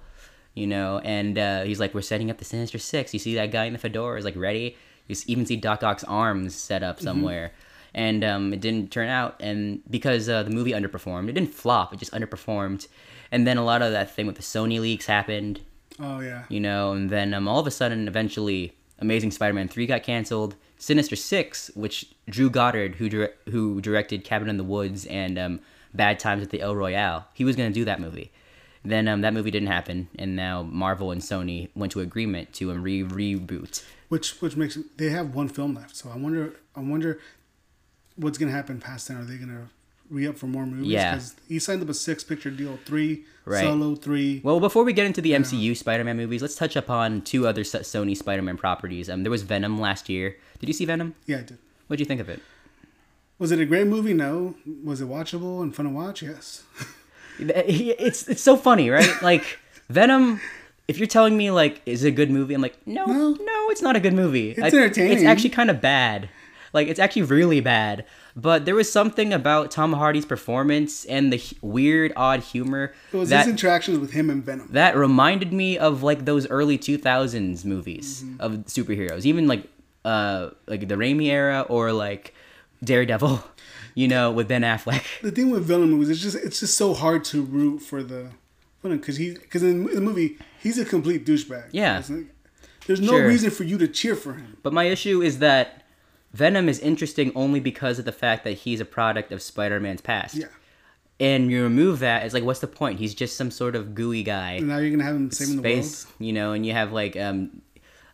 you 0.54 0.66
know, 0.66 1.00
and 1.04 1.38
uh, 1.38 1.62
he's 1.64 1.80
like, 1.80 1.94
"We're 1.94 2.02
setting 2.02 2.30
up 2.30 2.38
the 2.38 2.44
Sinister 2.44 2.78
Six. 2.78 3.12
You 3.12 3.18
see 3.20 3.34
that 3.34 3.50
guy 3.50 3.64
in 3.66 3.72
the 3.72 3.78
fedora 3.78 4.18
is 4.18 4.24
like 4.24 4.36
ready. 4.36 4.76
You 5.08 5.16
even 5.26 5.46
see 5.46 5.56
Doc 5.56 5.82
Ock's 5.82 6.04
arms 6.04 6.54
set 6.54 6.82
up 6.82 6.96
Mm-hmm. 6.96 7.04
somewhere." 7.04 7.52
And 7.94 8.22
um, 8.24 8.52
it 8.52 8.60
didn't 8.60 8.90
turn 8.90 9.08
out, 9.08 9.36
and 9.40 9.80
because 9.88 10.28
uh, 10.28 10.42
the 10.42 10.50
movie 10.50 10.72
underperformed, 10.72 11.30
it 11.30 11.32
didn't 11.32 11.54
flop. 11.54 11.94
It 11.94 11.98
just 11.98 12.12
underperformed, 12.12 12.88
and 13.32 13.46
then 13.46 13.56
a 13.56 13.64
lot 13.64 13.80
of 13.80 13.92
that 13.92 14.14
thing 14.14 14.26
with 14.26 14.36
the 14.36 14.42
Sony 14.42 14.78
leaks 14.78 15.06
happened, 15.06 15.60
Oh 15.98 16.20
yeah. 16.20 16.42
you 16.50 16.60
know, 16.60 16.92
and 16.92 17.08
then 17.08 17.32
um, 17.32 17.48
all 17.48 17.58
of 17.58 17.66
a 17.66 17.70
sudden, 17.70 18.06
eventually, 18.06 18.74
Amazing 18.98 19.30
Spider-Man 19.30 19.68
three 19.68 19.86
got 19.86 20.02
canceled. 20.02 20.56
Sinister 20.78 21.16
Six, 21.16 21.70
which 21.74 22.06
Drew 22.28 22.50
Goddard, 22.50 22.96
who 22.96 23.08
dir- 23.08 23.34
who 23.50 23.80
directed 23.80 24.24
Cabin 24.24 24.48
in 24.48 24.56
the 24.56 24.64
Woods 24.64 25.06
and 25.06 25.38
um, 25.38 25.60
Bad 25.94 26.18
Times 26.18 26.42
at 26.42 26.50
the 26.50 26.60
El 26.60 26.74
Royale, 26.76 27.26
he 27.34 27.44
was 27.44 27.56
going 27.56 27.70
to 27.70 27.74
do 27.74 27.84
that 27.86 28.00
movie. 28.00 28.30
Then 28.84 29.08
um, 29.08 29.22
that 29.22 29.34
movie 29.34 29.50
didn't 29.50 29.68
happen, 29.68 30.08
and 30.18 30.36
now 30.36 30.62
Marvel 30.62 31.10
and 31.10 31.20
Sony 31.20 31.70
went 31.74 31.90
to 31.92 32.00
agreement 32.00 32.52
to 32.54 32.70
um, 32.70 32.82
re 32.82 33.02
reboot. 33.02 33.82
Which 34.08 34.40
which 34.40 34.56
makes 34.56 34.78
they 34.96 35.08
have 35.10 35.34
one 35.34 35.48
film 35.48 35.74
left. 35.74 35.96
So 35.96 36.10
I 36.10 36.16
wonder 36.16 36.54
I 36.76 36.80
wonder 36.80 37.18
what's 38.16 38.38
gonna 38.38 38.52
happen 38.52 38.78
past 38.80 39.08
then. 39.08 39.16
Are 39.16 39.24
they 39.24 39.36
gonna 39.38 39.68
re 40.10 40.26
up 40.28 40.36
for 40.38 40.46
more 40.46 40.66
movies? 40.66 40.86
Yeah. 40.88 41.14
Because 41.14 41.34
he 41.48 41.58
signed 41.58 41.82
up 41.82 41.88
a 41.88 41.94
six 41.94 42.22
picture 42.22 42.50
deal, 42.50 42.78
three 42.84 43.24
Right. 43.44 43.62
solo, 43.62 43.94
three. 43.96 44.40
Well, 44.44 44.60
before 44.60 44.84
we 44.84 44.92
get 44.92 45.06
into 45.06 45.20
the 45.20 45.32
MCU 45.32 45.76
Spider-Man 45.76 46.16
movies, 46.16 46.42
let's 46.42 46.56
touch 46.56 46.74
upon 46.76 47.22
two 47.22 47.46
other 47.46 47.62
Sony 47.62 48.16
Spider-Man 48.16 48.56
properties. 48.56 49.08
Um, 49.08 49.22
there 49.22 49.30
was 49.30 49.42
Venom 49.42 49.80
last 49.80 50.08
year. 50.08 50.36
Did 50.58 50.68
you 50.68 50.72
see 50.72 50.84
Venom? 50.84 51.14
Yeah, 51.26 51.38
I 51.38 51.42
did. 51.42 51.58
What 51.86 51.96
did 51.96 52.00
you 52.00 52.06
think 52.06 52.20
of 52.20 52.28
it? 52.28 52.40
Was 53.38 53.52
it 53.52 53.60
a 53.60 53.64
great 53.66 53.86
movie? 53.86 54.14
No. 54.14 54.54
Was 54.84 55.00
it 55.00 55.08
watchable 55.08 55.62
and 55.62 55.74
fun 55.74 55.86
to 55.86 55.92
watch? 55.92 56.22
Yes. 56.22 56.64
It's 57.38 58.28
it's 58.28 58.42
so 58.42 58.56
funny, 58.56 58.88
right? 58.90 59.10
Like 59.22 59.44
Venom. 59.90 60.40
If 60.88 60.98
you're 60.98 61.08
telling 61.08 61.36
me 61.36 61.50
like 61.50 61.82
is 61.84 62.04
it 62.04 62.08
a 62.08 62.10
good 62.12 62.30
movie, 62.30 62.54
I'm 62.54 62.62
like 62.62 62.78
no, 62.86 63.04
No. 63.06 63.30
no, 63.32 63.70
it's 63.70 63.82
not 63.82 63.96
a 63.96 64.00
good 64.00 64.14
movie. 64.14 64.52
It's 64.52 64.74
I- 64.74 64.78
It's 64.86 65.22
actually 65.24 65.50
kind 65.50 65.70
of 65.70 65.80
bad. 65.80 66.28
Like 66.72 66.88
it's 66.88 66.98
actually 67.00 67.22
really 67.24 67.60
bad. 67.60 68.04
But 68.36 68.64
there 68.66 68.74
was 68.74 68.90
something 68.90 69.32
about 69.32 69.70
Tom 69.70 69.92
Hardy's 69.94 70.26
performance 70.26 71.04
and 71.06 71.32
the 71.32 71.38
hu- 71.38 71.56
weird, 71.62 72.12
odd 72.16 72.40
humor 72.40 72.94
It 73.12 73.16
was 73.16 73.28
that 73.30 73.44
his 73.46 73.48
interactions 73.52 73.98
with 73.98 74.12
him 74.12 74.28
and 74.30 74.44
Venom. 74.44 74.68
that 74.72 74.94
reminded 74.96 75.52
me 75.52 75.76
of 75.78 76.02
like 76.02 76.24
those 76.24 76.46
early 76.48 76.78
2000s 76.78 77.64
movies 77.64 78.22
Mm-hmm. 78.22 78.40
of 78.40 78.52
superheroes 78.66 79.24
even 79.26 79.46
like 79.46 79.64
uh 80.06 80.50
like 80.66 80.82
the 80.88 80.94
Raimi 81.02 81.26
era 81.26 81.60
or 81.68 81.92
like 81.92 82.32
Daredevil 82.84 83.42
you 83.94 84.08
know 84.08 84.30
with 84.32 84.46
Ben 84.48 84.62
Affleck 84.62 85.04
The 85.22 85.30
thing 85.30 85.50
with 85.50 85.64
villain 85.64 85.90
movies, 85.90 86.10
it's 86.10 86.20
just 86.20 86.36
it's 86.46 86.60
just 86.60 86.76
so 86.76 86.94
hard 86.94 87.24
to 87.32 87.42
root 87.42 87.80
for 87.80 88.02
the 88.02 88.30
villain 88.82 88.98
because 88.98 89.16
he 89.16 89.32
because 89.34 89.62
in 89.62 89.84
the 89.84 90.00
movie 90.00 90.38
he's 90.62 90.78
a 90.78 90.84
complete 90.84 91.26
douchebag. 91.26 91.68
Yeah. 91.72 92.02
There's 92.86 93.00
no 93.00 93.12
Sure. 93.14 93.26
reason 93.26 93.50
for 93.50 93.64
you 93.64 93.78
to 93.78 93.88
cheer 93.88 94.14
for 94.14 94.34
him. 94.34 94.56
but 94.62 94.72
my 94.72 94.84
issue 94.84 95.20
is 95.22 95.38
that 95.40 95.82
Venom 96.32 96.68
is 96.68 96.78
interesting 96.80 97.32
only 97.34 97.60
because 97.60 97.98
of 97.98 98.04
the 98.04 98.12
fact 98.12 98.44
that 98.44 98.52
he's 98.58 98.78
a 98.80 98.84
product 98.84 99.32
of 99.32 99.40
Spider-Man's 99.42 100.02
past 100.02 100.34
Yeah. 100.36 100.46
and 101.18 101.50
you 101.50 101.62
remove 101.64 101.98
that 102.00 102.24
it's 102.24 102.34
like 102.34 102.44
what's 102.44 102.60
the 102.60 102.66
point 102.80 102.98
he's 103.00 103.14
just 103.14 103.36
some 103.36 103.50
sort 103.50 103.74
of 103.74 103.94
gooey 103.94 104.22
guy 104.22 104.52
And 104.60 104.68
now 104.68 104.78
you're 104.78 104.90
gonna 104.90 105.02
have 105.10 105.16
him 105.16 105.30
saving 105.32 105.56
the 105.56 105.62
space, 105.62 106.06
you 106.20 106.32
know, 106.32 106.52
and 106.52 106.64
you 106.66 106.72
have 106.74 106.92
like 106.92 107.16
um 107.16 107.62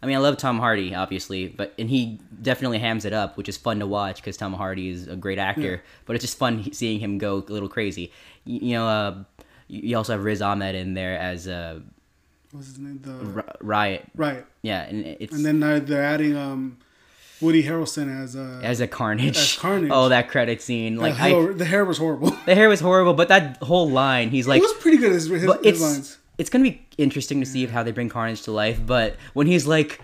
I 0.03 0.07
mean, 0.07 0.17
I 0.17 0.19
love 0.19 0.37
Tom 0.37 0.59
Hardy, 0.59 0.95
obviously, 0.95 1.47
but 1.47 1.73
and 1.79 1.89
he 1.89 2.19
definitely 2.43 2.79
hams 2.79 3.05
it 3.05 3.13
up, 3.13 3.37
which 3.37 3.49
is 3.49 3.57
fun 3.57 3.79
to 3.79 3.87
watch 3.87 4.17
because 4.17 4.37
Tom 4.37 4.53
Hardy 4.53 4.89
is 4.89 5.07
a 5.07 5.15
great 5.15 5.39
actor. 5.39 5.83
But 6.07 6.17
it's 6.17 6.25
just 6.25 6.37
fun 6.39 6.73
seeing 6.73 6.99
him 6.99 7.19
go 7.19 7.37
a 7.37 7.53
little 7.53 7.69
crazy. 7.69 8.13
You, 8.45 8.61
you 8.61 8.73
know, 8.75 8.89
uh, 8.89 9.15
you 9.69 9.97
also 9.97 10.13
have 10.13 10.25
Riz 10.25 10.43
Ahmed 10.43 10.75
in 10.75 10.95
there 10.95 11.17
as 11.19 11.47
uh. 11.47 11.81
What's 12.51 12.67
his 12.67 12.79
name? 12.79 13.01
The 13.01 13.41
R- 13.43 13.57
Riot. 13.61 14.05
right. 14.15 14.45
Yeah, 14.63 14.83
and 14.83 15.07
it's 15.07 15.33
And 15.35 15.47
then 15.47 15.59
now 15.61 15.79
they're 15.79 16.05
adding 16.05 16.37
um, 16.37 16.79
Woody 17.41 17.63
Harrelson 17.63 18.23
as 18.23 18.37
uh, 18.37 18.61
as 18.63 18.81
a 18.81 18.87
Carnage. 18.89 19.37
As 19.37 19.57
Carnage. 19.57 19.91
Oh, 19.95 20.09
that 20.09 20.29
credit 20.29 20.61
scene! 20.61 20.97
Like 20.97 21.17
the, 21.17 21.23
I, 21.23 21.29
hair, 21.31 21.55
the 21.55 21.65
hair 21.65 21.85
was 21.85 21.99
horrible. 21.99 22.31
the 22.45 22.55
hair 22.55 22.69
was 22.69 22.81
horrible, 22.81 23.15
but 23.15 23.29
that 23.29 23.57
whole 23.63 23.89
line, 23.89 24.31
he's 24.31 24.47
like, 24.47 24.59
it 24.59 24.65
was 24.65 24.75
pretty 24.75 24.99
good. 24.99 25.13
His, 25.13 25.29
his, 25.29 25.43
his 25.63 25.81
lines. 25.81 26.19
It's 26.43 26.51
gonna 26.51 26.65
be 26.65 26.85
interesting 26.99 27.39
to 27.41 27.47
see 27.47 27.65
how 27.67 27.83
they 27.85 27.93
bring 27.93 28.09
Carnage 28.09 28.43
to 28.43 28.51
life. 28.53 28.79
But 28.85 29.15
when 29.33 29.47
he's 29.47 29.65
like, 29.67 30.01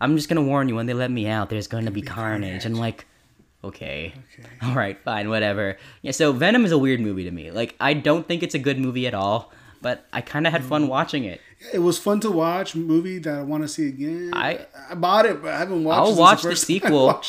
"I'm 0.00 0.14
just 0.16 0.28
gonna 0.28 0.42
warn 0.52 0.68
you, 0.68 0.74
when 0.76 0.84
they 0.86 0.92
let 0.94 1.10
me 1.10 1.26
out, 1.26 1.48
there's 1.48 1.66
gonna 1.66 1.90
be 1.90 2.02
carnage," 2.02 2.66
I'm 2.66 2.74
like, 2.74 3.06
okay, 3.64 4.12
Okay. 4.38 4.48
all 4.62 4.74
right, 4.74 4.98
fine, 5.04 5.28
whatever. 5.30 5.78
Yeah, 6.02 6.12
so 6.12 6.32
Venom 6.32 6.64
is 6.66 6.72
a 6.72 6.76
weird 6.78 7.00
movie 7.00 7.24
to 7.24 7.30
me. 7.30 7.50
Like, 7.50 7.74
I 7.80 7.94
don't 7.94 8.28
think 8.28 8.42
it's 8.42 8.54
a 8.54 8.58
good 8.58 8.78
movie 8.78 9.06
at 9.06 9.14
all, 9.14 9.52
but 9.80 10.04
I 10.12 10.20
kind 10.20 10.46
of 10.46 10.52
had 10.52 10.62
Mm. 10.62 10.68
fun 10.68 10.88
watching 10.88 11.24
it. 11.24 11.40
It 11.72 11.78
was 11.78 11.98
fun 11.98 12.20
to 12.20 12.30
watch. 12.30 12.74
Movie 12.76 13.18
that 13.20 13.34
I 13.38 13.42
want 13.42 13.62
to 13.64 13.68
see 13.68 13.88
again. 13.88 14.30
I- 14.34 14.66
I 14.90 14.94
bought 14.94 15.24
it, 15.24 15.40
but 15.42 15.54
I 15.54 15.58
haven't 15.58 15.82
watched. 15.82 15.96
I'll 15.98 16.04
it 16.04 16.08
since 16.08 16.18
watch 16.18 16.42
the 16.42 16.50
I 16.60 16.64
sequel. 16.70 17.22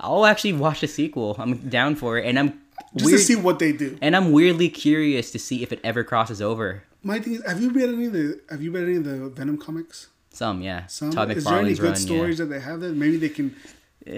I'll 0.00 0.26
actually 0.26 0.54
watch 0.54 0.80
the 0.80 0.88
sequel. 0.88 1.36
I'm 1.38 1.54
down 1.78 1.94
for 1.94 2.18
it, 2.18 2.26
and 2.26 2.36
I'm 2.40 2.60
just 2.96 3.06
Weird- 3.06 3.18
to 3.20 3.24
see 3.24 3.36
what 3.36 3.58
they 3.58 3.72
do. 3.72 3.98
and 4.00 4.16
I'm 4.16 4.32
weirdly 4.32 4.68
curious 4.68 5.30
to 5.32 5.38
see 5.38 5.62
if 5.62 5.72
it 5.72 5.80
ever 5.84 6.02
crosses 6.04 6.40
over. 6.42 6.82
My 7.02 7.18
thing 7.20 7.34
is, 7.34 7.44
have 7.46 7.60
you 7.60 7.70
read 7.70 7.88
any 7.88 8.06
of 8.06 8.12
the 8.12 8.40
Have 8.50 8.62
you 8.62 8.70
read 8.72 8.84
any 8.84 8.96
of 8.96 9.04
the 9.04 9.28
Venom 9.28 9.58
comics? 9.58 10.08
Some, 10.30 10.60
yeah. 10.62 10.86
Some 10.86 11.10
Todd 11.12 11.30
is 11.30 11.44
there 11.44 11.58
any 11.58 11.74
good 11.74 11.82
run, 11.82 11.96
stories 11.96 12.38
that 12.38 12.46
they 12.46 12.60
have 12.60 12.80
that 12.80 12.94
maybe 12.94 13.16
they 13.16 13.28
can 13.30 13.54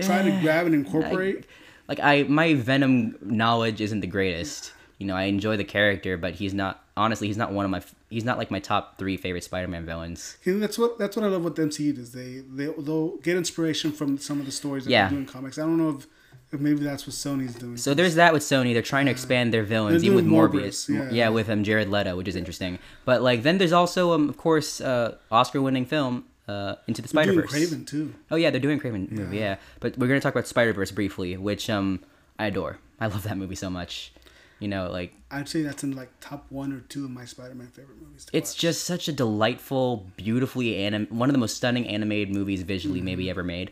try 0.03 0.23
to 0.23 0.31
Eh, 0.31 0.41
grab 0.43 0.67
and 0.67 0.75
incorporate? 0.75 1.45
Like 1.89 2.01
I, 2.01 2.25
my 2.25 2.55
Venom 2.55 3.17
knowledge 3.23 3.81
isn't 3.81 4.01
the 4.01 4.07
greatest. 4.07 4.73
You 4.99 5.07
know, 5.07 5.15
I 5.15 5.25
enjoy 5.25 5.57
the 5.57 5.65
character, 5.65 6.17
but 6.17 6.35
he's 6.35 6.53
not. 6.53 6.83
Honestly, 6.97 7.29
he's 7.29 7.37
not 7.37 7.53
one 7.53 7.65
of 7.65 7.71
my. 7.71 7.81
He's 8.11 8.25
not 8.25 8.37
like 8.37 8.51
my 8.51 8.59
top 8.59 8.99
three 8.99 9.17
favorite 9.17 9.45
Spider-Man 9.45 9.87
villains. 9.87 10.37
And 10.45 10.61
that's 10.61 10.77
what 10.77 10.99
that's 10.99 11.15
what 11.15 11.25
I 11.25 11.29
love 11.29 11.45
with 11.45 11.55
the 11.55 11.63
MCU 11.63 11.95
does. 11.95 12.11
They 12.13 12.43
they 12.53 12.67
they'll 12.67 13.17
get 13.19 13.37
inspiration 13.37 13.93
from 13.93 14.19
some 14.19 14.41
of 14.41 14.47
the 14.47 14.51
stories 14.53 14.85
that 14.87 14.91
Yeah. 14.91 15.09
they 15.09 15.15
do 15.15 15.21
in 15.21 15.27
comics. 15.27 15.57
I 15.57 15.63
don't 15.63 15.77
know 15.79 15.91
if 15.91 16.07
maybe 16.53 16.81
that's 16.81 17.07
what 17.07 17.15
Sony's 17.15 17.55
doing. 17.55 17.77
So 17.77 17.95
there's 17.95 18.15
that 18.15 18.33
with 18.33 18.43
Sony. 18.43 18.73
They're 18.73 18.83
trying 18.83 19.07
to 19.07 19.11
expand 19.13 19.53
their 19.53 19.65
villains, 19.65 20.03
even 20.05 20.17
with 20.17 20.27
Morbius. 20.27 20.89
Morbius, 20.89 20.89
Yeah, 20.89 21.11
yeah. 21.11 21.29
with 21.29 21.49
um, 21.51 21.63
Jared 21.65 21.89
Leto, 21.91 22.17
which 22.17 22.29
is 22.29 22.37
interesting. 22.37 22.79
But 23.05 23.23
like, 23.23 23.43
then 23.43 23.59
there's 23.59 23.73
also, 23.73 24.13
um, 24.13 24.29
of 24.29 24.37
course, 24.37 24.81
uh, 24.81 25.17
Oscar-winning 25.31 25.85
film 25.87 26.25
uh, 26.49 26.77
Into 26.87 27.03
the 27.03 27.09
Spider 27.09 27.35
Verse. 27.35 27.53
Kraven 27.53 27.87
too. 27.87 28.15
Oh 28.31 28.37
yeah, 28.37 28.51
they're 28.51 28.61
doing 28.61 28.81
Kraven 28.81 29.11
movie. 29.11 29.39
Yeah, 29.39 29.57
but 29.81 29.99
we're 29.99 30.09
gonna 30.09 30.21
talk 30.21 30.35
about 30.35 30.47
Spider 30.47 30.73
Verse 30.73 30.91
briefly, 30.91 31.37
which 31.37 31.69
um 31.69 32.01
I 32.39 32.47
adore. 32.47 32.79
I 33.01 33.07
love 33.09 33.23
that 33.25 33.37
movie 33.37 33.55
so 33.55 33.69
much. 33.69 34.13
You 34.59 34.67
know, 34.67 34.91
like 34.91 35.13
I'd 35.31 35.49
say 35.49 35.63
that's 35.63 35.85
in 35.85 35.95
like 35.95 36.09
top 36.21 36.47
one 36.49 36.73
or 36.73 36.81
two 36.81 37.05
of 37.05 37.11
my 37.11 37.25
Spider-Man 37.27 37.69
favorite 37.69 38.01
movies. 38.01 38.27
It's 38.33 38.53
watch. 38.55 38.59
just 38.59 38.85
such 38.85 39.07
a 39.07 39.13
delightful, 39.13 40.07
beautifully 40.17 40.77
anim 40.77 41.07
one 41.11 41.29
of 41.29 41.33
the 41.35 41.39
most 41.39 41.57
stunning 41.57 41.87
animated 41.87 42.35
movies 42.35 42.63
visually 42.63 43.01
maybe 43.03 43.29
ever 43.31 43.45
made. 43.45 43.71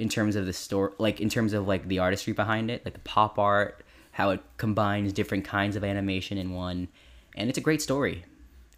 In 0.00 0.08
terms 0.08 0.34
of 0.34 0.46
the 0.46 0.52
story, 0.52 0.92
like 0.98 1.20
in 1.20 1.28
terms 1.28 1.52
of 1.52 1.68
like 1.68 1.86
the 1.86 1.98
artistry 1.98 2.32
behind 2.32 2.70
it, 2.70 2.84
like 2.84 2.94
the 2.94 3.00
pop 3.00 3.38
art, 3.38 3.84
how 4.12 4.30
it 4.30 4.40
combines 4.56 5.12
different 5.12 5.44
kinds 5.44 5.76
of 5.76 5.84
animation 5.84 6.38
in 6.38 6.52
one, 6.52 6.88
and 7.36 7.48
it's 7.48 7.58
a 7.58 7.60
great 7.62 7.82
story. 7.82 8.24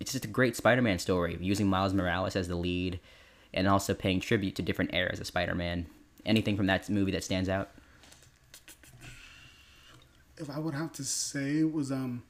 It's 0.00 0.12
just 0.12 0.24
a 0.24 0.28
great 0.28 0.56
Spider-Man 0.56 0.98
story, 0.98 1.38
using 1.40 1.68
Miles 1.68 1.94
Morales 1.94 2.34
as 2.34 2.48
the 2.48 2.56
lead, 2.56 2.98
and 3.54 3.68
also 3.68 3.94
paying 3.94 4.20
tribute 4.20 4.56
to 4.56 4.62
different 4.62 4.92
eras 4.94 5.20
of 5.20 5.28
Spider-Man. 5.28 5.86
Anything 6.26 6.56
from 6.56 6.66
that 6.66 6.90
movie 6.90 7.12
that 7.12 7.22
stands 7.22 7.48
out? 7.48 7.70
if 10.42 10.50
I 10.50 10.58
would 10.58 10.74
have 10.74 10.92
to 10.94 11.04
say 11.04 11.62
was 11.62 11.90
um 11.92 12.22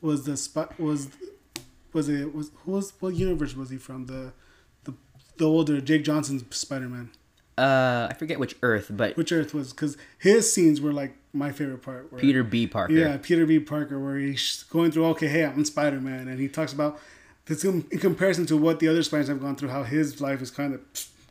was 0.00 0.24
the 0.24 0.36
spot 0.36 0.78
was 0.78 1.08
was 1.92 2.08
it 2.08 2.34
was 2.34 2.50
who 2.64 2.72
was 2.72 2.92
what 3.00 3.14
universe 3.14 3.54
was 3.54 3.70
he 3.70 3.76
from 3.76 4.06
the 4.06 4.32
the 4.84 4.94
the 5.36 5.46
older 5.46 5.80
Jake 5.80 6.04
Johnson's 6.04 6.44
Spider 6.54 6.88
Man 6.88 7.10
Uh, 7.58 8.08
I 8.10 8.14
forget 8.14 8.38
which 8.38 8.56
Earth, 8.62 8.90
but 8.90 9.16
which 9.16 9.32
Earth 9.32 9.52
was 9.52 9.72
because 9.72 9.96
his 10.18 10.52
scenes 10.52 10.80
were 10.80 10.92
like 10.92 11.16
my 11.32 11.52
favorite 11.52 11.82
part 11.82 12.10
where, 12.12 12.20
Peter 12.20 12.42
B. 12.42 12.66
Parker. 12.66 12.92
yeah 12.92 13.16
Peter 13.20 13.44
B 13.46 13.58
Parker 13.58 13.98
where 14.00 14.16
he's 14.16 14.64
going 14.70 14.90
through 14.90 15.06
okay 15.06 15.28
hey 15.28 15.44
I'm 15.44 15.64
Spider 15.64 16.00
Man 16.00 16.28
and 16.28 16.38
he 16.38 16.48
talks 16.48 16.72
about 16.72 17.00
this 17.46 17.64
in 17.64 17.82
comparison 17.82 18.46
to 18.46 18.56
what 18.56 18.80
the 18.80 18.88
other 18.88 19.02
Spiders 19.02 19.28
have 19.28 19.40
gone 19.40 19.56
through 19.56 19.70
how 19.70 19.82
his 19.82 20.20
life 20.20 20.40
is 20.40 20.50
kind 20.50 20.74
of 20.74 20.80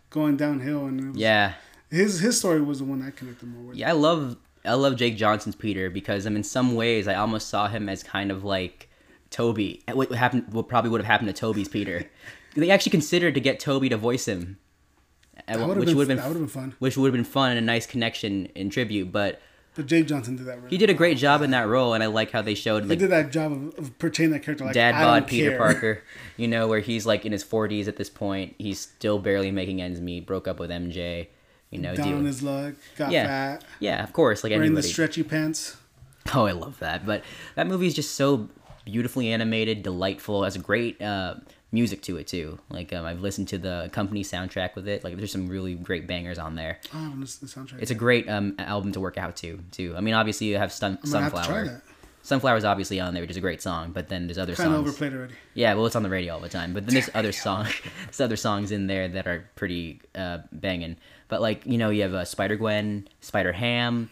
going 0.09 0.37
downhill 0.37 0.85
and 0.85 1.13
was, 1.13 1.17
Yeah, 1.17 1.53
his 1.89 2.19
his 2.19 2.37
story 2.37 2.61
was 2.61 2.79
the 2.79 2.85
one 2.85 3.01
I 3.01 3.11
connected 3.11 3.47
more 3.47 3.69
with 3.69 3.77
yeah. 3.77 3.89
I 3.89 3.93
love 3.93 4.37
I 4.65 4.73
love 4.73 4.95
Jake 4.97 5.15
Johnson's 5.15 5.55
Peter 5.55 5.89
because 5.89 6.27
um, 6.27 6.35
in 6.35 6.43
some 6.43 6.75
ways 6.75 7.07
I 7.07 7.15
almost 7.15 7.47
saw 7.49 7.67
him 7.67 7.87
as 7.89 8.03
kind 8.03 8.31
of 8.31 8.43
like 8.43 8.89
Tobey. 9.29 9.81
What 9.91 10.11
happened? 10.11 10.51
What 10.51 10.67
probably 10.67 10.91
would 10.91 11.01
have 11.01 11.07
happened 11.07 11.29
to 11.29 11.33
Tobey's 11.33 11.69
Peter? 11.69 12.05
They 12.55 12.71
actually 12.71 12.89
considered 12.89 13.35
to 13.35 13.39
get 13.39 13.59
Tobey 13.59 13.87
to 13.89 13.97
voice 13.97 14.27
him, 14.27 14.57
that 15.47 15.59
would 15.59 15.77
which 15.77 15.93
would 15.93 16.07
have 16.09 16.17
that 16.17 16.23
been 16.23 16.23
would 16.23 16.23
have 16.23 16.33
been 16.35 16.47
fun 16.47 16.75
which 16.79 16.97
would 16.97 17.07
have 17.07 17.13
been 17.13 17.23
fun 17.23 17.51
and 17.51 17.59
a 17.59 17.61
nice 17.61 17.85
connection 17.85 18.47
in 18.55 18.69
tribute. 18.69 19.11
But 19.11 19.41
but 19.75 19.85
Jake 19.85 20.07
Johnson 20.07 20.35
did 20.37 20.47
that 20.47 20.57
really 20.57 20.69
he 20.71 20.77
did 20.77 20.89
a 20.89 20.93
great 20.95 21.17
job 21.17 21.41
in 21.43 21.51
that 21.51 21.67
role, 21.67 21.93
and 21.93 22.01
I 22.03 22.07
like 22.07 22.31
how 22.31 22.41
they 22.41 22.55
showed 22.55 22.83
He 22.83 22.89
like 22.89 22.99
did 22.99 23.11
that 23.11 23.31
job 23.31 23.51
of, 23.51 23.77
of 23.77 23.99
portraying 23.99 24.31
that 24.31 24.41
character 24.41 24.65
like 24.65 24.73
dad 24.73 24.93
bod 24.93 25.27
Peter 25.27 25.49
care. 25.51 25.57
Parker, 25.59 26.03
you 26.37 26.47
know, 26.47 26.67
where 26.67 26.79
he's 26.79 27.05
like 27.05 27.25
in 27.25 27.31
his 27.31 27.43
40s 27.43 27.87
at 27.87 27.95
this 27.95 28.09
point. 28.09 28.55
He's 28.57 28.79
still 28.79 29.19
barely 29.19 29.51
making 29.51 29.81
ends 29.81 30.01
meet. 30.01 30.25
Broke 30.25 30.47
up 30.47 30.59
with 30.59 30.71
MJ, 30.71 31.27
you 31.69 31.77
know. 31.79 31.93
down 31.95 32.05
dealing- 32.07 32.19
on 32.21 32.25
his 32.25 32.41
luck, 32.41 32.73
got 32.97 33.11
Yeah. 33.11 33.27
fat, 33.27 33.65
yeah, 33.79 34.03
of 34.03 34.13
course, 34.13 34.43
like 34.43 34.51
wearing 34.51 34.73
the 34.73 34.81
stretchy 34.81 35.21
pants. 35.21 35.77
Oh, 36.33 36.45
I 36.45 36.53
love 36.53 36.79
that. 36.79 37.05
But 37.05 37.23
that 37.55 37.67
movie 37.67 37.85
is 37.87 37.93
just 37.93 38.15
so 38.15 38.49
beautifully 38.83 39.31
animated, 39.31 39.83
delightful. 39.83 40.43
Has 40.43 40.55
a 40.55 40.59
great 40.59 40.99
uh, 41.01 41.35
music 41.71 42.01
to 42.03 42.17
it 42.17 42.27
too. 42.27 42.59
Like 42.69 42.93
um, 42.93 43.05
I've 43.05 43.21
listened 43.21 43.47
to 43.49 43.57
the 43.57 43.89
company 43.91 44.23
soundtrack 44.23 44.75
with 44.75 44.87
it. 44.87 45.03
Like 45.03 45.17
there's 45.17 45.31
some 45.31 45.47
really 45.47 45.73
great 45.75 46.07
bangers 46.07 46.37
on 46.39 46.55
there. 46.55 46.79
I 46.93 46.99
haven't 47.01 47.19
listened 47.19 47.49
to 47.49 47.55
the 47.55 47.61
soundtrack. 47.75 47.81
It's 47.81 47.91
a 47.91 47.95
great 47.95 48.29
um, 48.29 48.55
album 48.59 48.91
to 48.93 48.99
work 48.99 49.17
out 49.17 49.35
to 49.37 49.59
too. 49.71 49.93
I 49.97 50.01
mean, 50.01 50.13
obviously 50.13 50.47
you 50.47 50.57
have 50.57 50.71
Sun- 50.71 50.99
I'm 51.03 51.11
gonna 51.11 51.23
have 51.23 51.33
to 51.33 51.37
try 51.37 51.45
Sunflower. 51.45 51.65
that. 51.65 51.81
Sunflower's 52.23 52.65
obviously 52.65 52.99
on 52.99 53.13
there, 53.13 53.23
which 53.23 53.31
is 53.31 53.37
a 53.37 53.41
great 53.41 53.61
song. 53.61 53.91
But 53.93 54.09
then 54.09 54.27
there's 54.27 54.37
other 54.37 54.53
Kind 54.53 54.69
of 54.69 54.75
songs. 54.75 54.87
overplayed 54.89 55.13
already. 55.13 55.33
Yeah, 55.53 55.73
well, 55.75 55.85
it's 55.85 55.95
on 55.95 56.03
the 56.03 56.09
radio 56.09 56.33
all 56.33 56.39
the 56.41 56.49
time. 56.49 56.73
But 56.73 56.85
then 56.85 56.93
there's 56.93 57.09
other 57.13 57.31
song, 57.31 57.67
there's 58.05 58.19
other 58.19 58.35
songs 58.35 58.71
in 58.73 58.87
there 58.87 59.07
that 59.07 59.27
are 59.27 59.49
pretty 59.55 60.01
uh, 60.13 60.39
banging. 60.51 60.97
But 61.29 61.41
like 61.41 61.65
you 61.65 61.77
know, 61.77 61.89
you 61.89 62.01
have 62.01 62.13
uh, 62.13 62.25
Spider 62.25 62.55
Gwen, 62.57 63.07
Spider 63.21 63.53
Ham. 63.53 64.09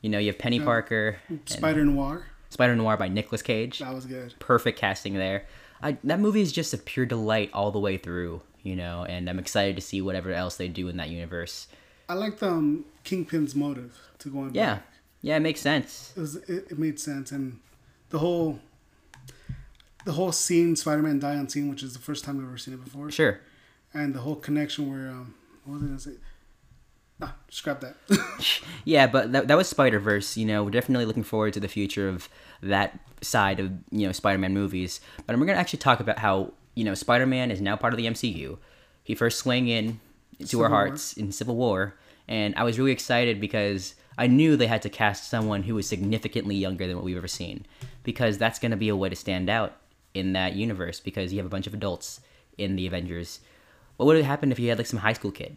You 0.00 0.10
know, 0.10 0.18
you 0.18 0.28
have 0.28 0.38
Penny 0.38 0.60
Parker, 0.60 1.16
and 1.28 1.40
Spider 1.46 1.84
Noir. 1.84 2.26
Spider 2.50 2.76
Noir 2.76 2.96
by 2.96 3.08
Nicolas 3.08 3.42
Cage. 3.42 3.80
That 3.80 3.92
was 3.92 4.06
good. 4.06 4.34
Perfect 4.38 4.78
casting 4.78 5.14
there. 5.14 5.46
I, 5.82 5.96
that 6.04 6.20
movie 6.20 6.40
is 6.40 6.52
just 6.52 6.72
a 6.74 6.78
pure 6.78 7.06
delight 7.06 7.50
all 7.52 7.70
the 7.70 7.78
way 7.80 7.96
through. 7.98 8.42
You 8.62 8.74
know, 8.74 9.04
and 9.04 9.30
I'm 9.30 9.38
excited 9.38 9.76
to 9.76 9.82
see 9.82 10.00
whatever 10.00 10.32
else 10.32 10.56
they 10.56 10.66
do 10.66 10.88
in 10.88 10.96
that 10.96 11.08
universe. 11.08 11.68
I 12.08 12.14
liked 12.14 12.42
um, 12.42 12.84
Kingpin's 13.04 13.54
motive 13.54 13.96
to 14.18 14.28
go 14.28 14.40
on. 14.40 14.54
Yeah, 14.54 14.74
back. 14.74 14.86
yeah, 15.22 15.36
it 15.36 15.40
makes 15.40 15.60
sense. 15.60 16.12
it 16.16 16.20
was 16.20 16.36
it, 16.36 16.72
it 16.72 16.78
made 16.78 16.98
sense, 16.98 17.30
and 17.30 17.60
the 18.10 18.18
whole 18.18 18.58
the 20.04 20.12
whole 20.12 20.32
scene, 20.32 20.74
Spider 20.76 21.02
Man 21.02 21.18
die 21.18 21.36
on 21.36 21.48
scene, 21.48 21.68
which 21.68 21.82
is 21.82 21.92
the 21.92 21.98
first 22.00 22.24
time 22.24 22.38
we've 22.38 22.46
ever 22.46 22.58
seen 22.58 22.74
it 22.74 22.82
before, 22.84 23.10
Sure. 23.10 23.40
and 23.94 24.14
the 24.14 24.20
whole 24.20 24.36
connection 24.36 24.90
where 24.90 25.10
um, 25.10 25.34
what 25.64 25.74
was 25.74 25.82
I 25.82 25.86
gonna 25.86 26.00
say? 26.00 26.12
Ah, 27.20 27.34
scrap 27.48 27.80
that. 27.80 27.96
Yeah, 28.84 29.06
but 29.08 29.32
that, 29.32 29.48
that 29.48 29.56
was 29.56 29.68
Spider 29.68 29.98
Verse. 29.98 30.36
You 30.36 30.46
know, 30.46 30.62
we're 30.62 30.70
definitely 30.70 31.06
looking 31.06 31.24
forward 31.24 31.54
to 31.54 31.60
the 31.60 31.68
future 31.68 32.08
of 32.08 32.28
that 32.62 32.98
side 33.20 33.58
of 33.58 33.72
you 33.90 34.06
know 34.06 34.12
Spider 34.12 34.38
Man 34.38 34.54
movies. 34.54 35.00
But 35.26 35.36
we're 35.38 35.46
gonna 35.46 35.58
actually 35.58 35.80
talk 35.80 35.98
about 36.00 36.18
how 36.18 36.52
you 36.74 36.84
know 36.84 36.94
Spider 36.94 37.26
Man 37.26 37.50
is 37.50 37.60
now 37.60 37.76
part 37.76 37.92
of 37.92 37.96
the 37.96 38.06
MCU. 38.06 38.58
He 39.02 39.14
first 39.14 39.38
swung 39.38 39.66
in 39.68 40.00
to 40.38 40.46
Civil 40.46 40.64
our 40.64 40.70
War. 40.70 40.78
hearts 40.78 41.14
in 41.14 41.32
Civil 41.32 41.56
War, 41.56 41.94
and 42.28 42.54
I 42.56 42.62
was 42.64 42.78
really 42.78 42.92
excited 42.92 43.40
because 43.40 43.94
I 44.18 44.26
knew 44.28 44.56
they 44.56 44.66
had 44.66 44.82
to 44.82 44.88
cast 44.90 45.28
someone 45.30 45.62
who 45.64 45.74
was 45.74 45.88
significantly 45.88 46.54
younger 46.56 46.86
than 46.86 46.96
what 46.96 47.04
we've 47.04 47.16
ever 47.16 47.28
seen, 47.28 47.66
because 48.04 48.38
that's 48.38 48.58
gonna 48.58 48.76
be 48.76 48.88
a 48.88 48.96
way 48.96 49.08
to 49.08 49.16
stand 49.16 49.48
out 49.50 49.76
in 50.14 50.32
that 50.34 50.54
universe. 50.54 51.00
Because 51.00 51.32
you 51.32 51.38
have 51.38 51.46
a 51.46 51.50
bunch 51.50 51.66
of 51.66 51.74
adults 51.74 52.20
in 52.56 52.76
the 52.76 52.86
Avengers. 52.86 53.40
What 53.96 54.06
would 54.06 54.16
have 54.16 54.26
happened 54.26 54.52
if 54.52 54.58
you 54.58 54.68
had 54.68 54.78
like 54.78 54.86
some 54.86 55.00
high 55.00 55.14
school 55.14 55.32
kid? 55.32 55.56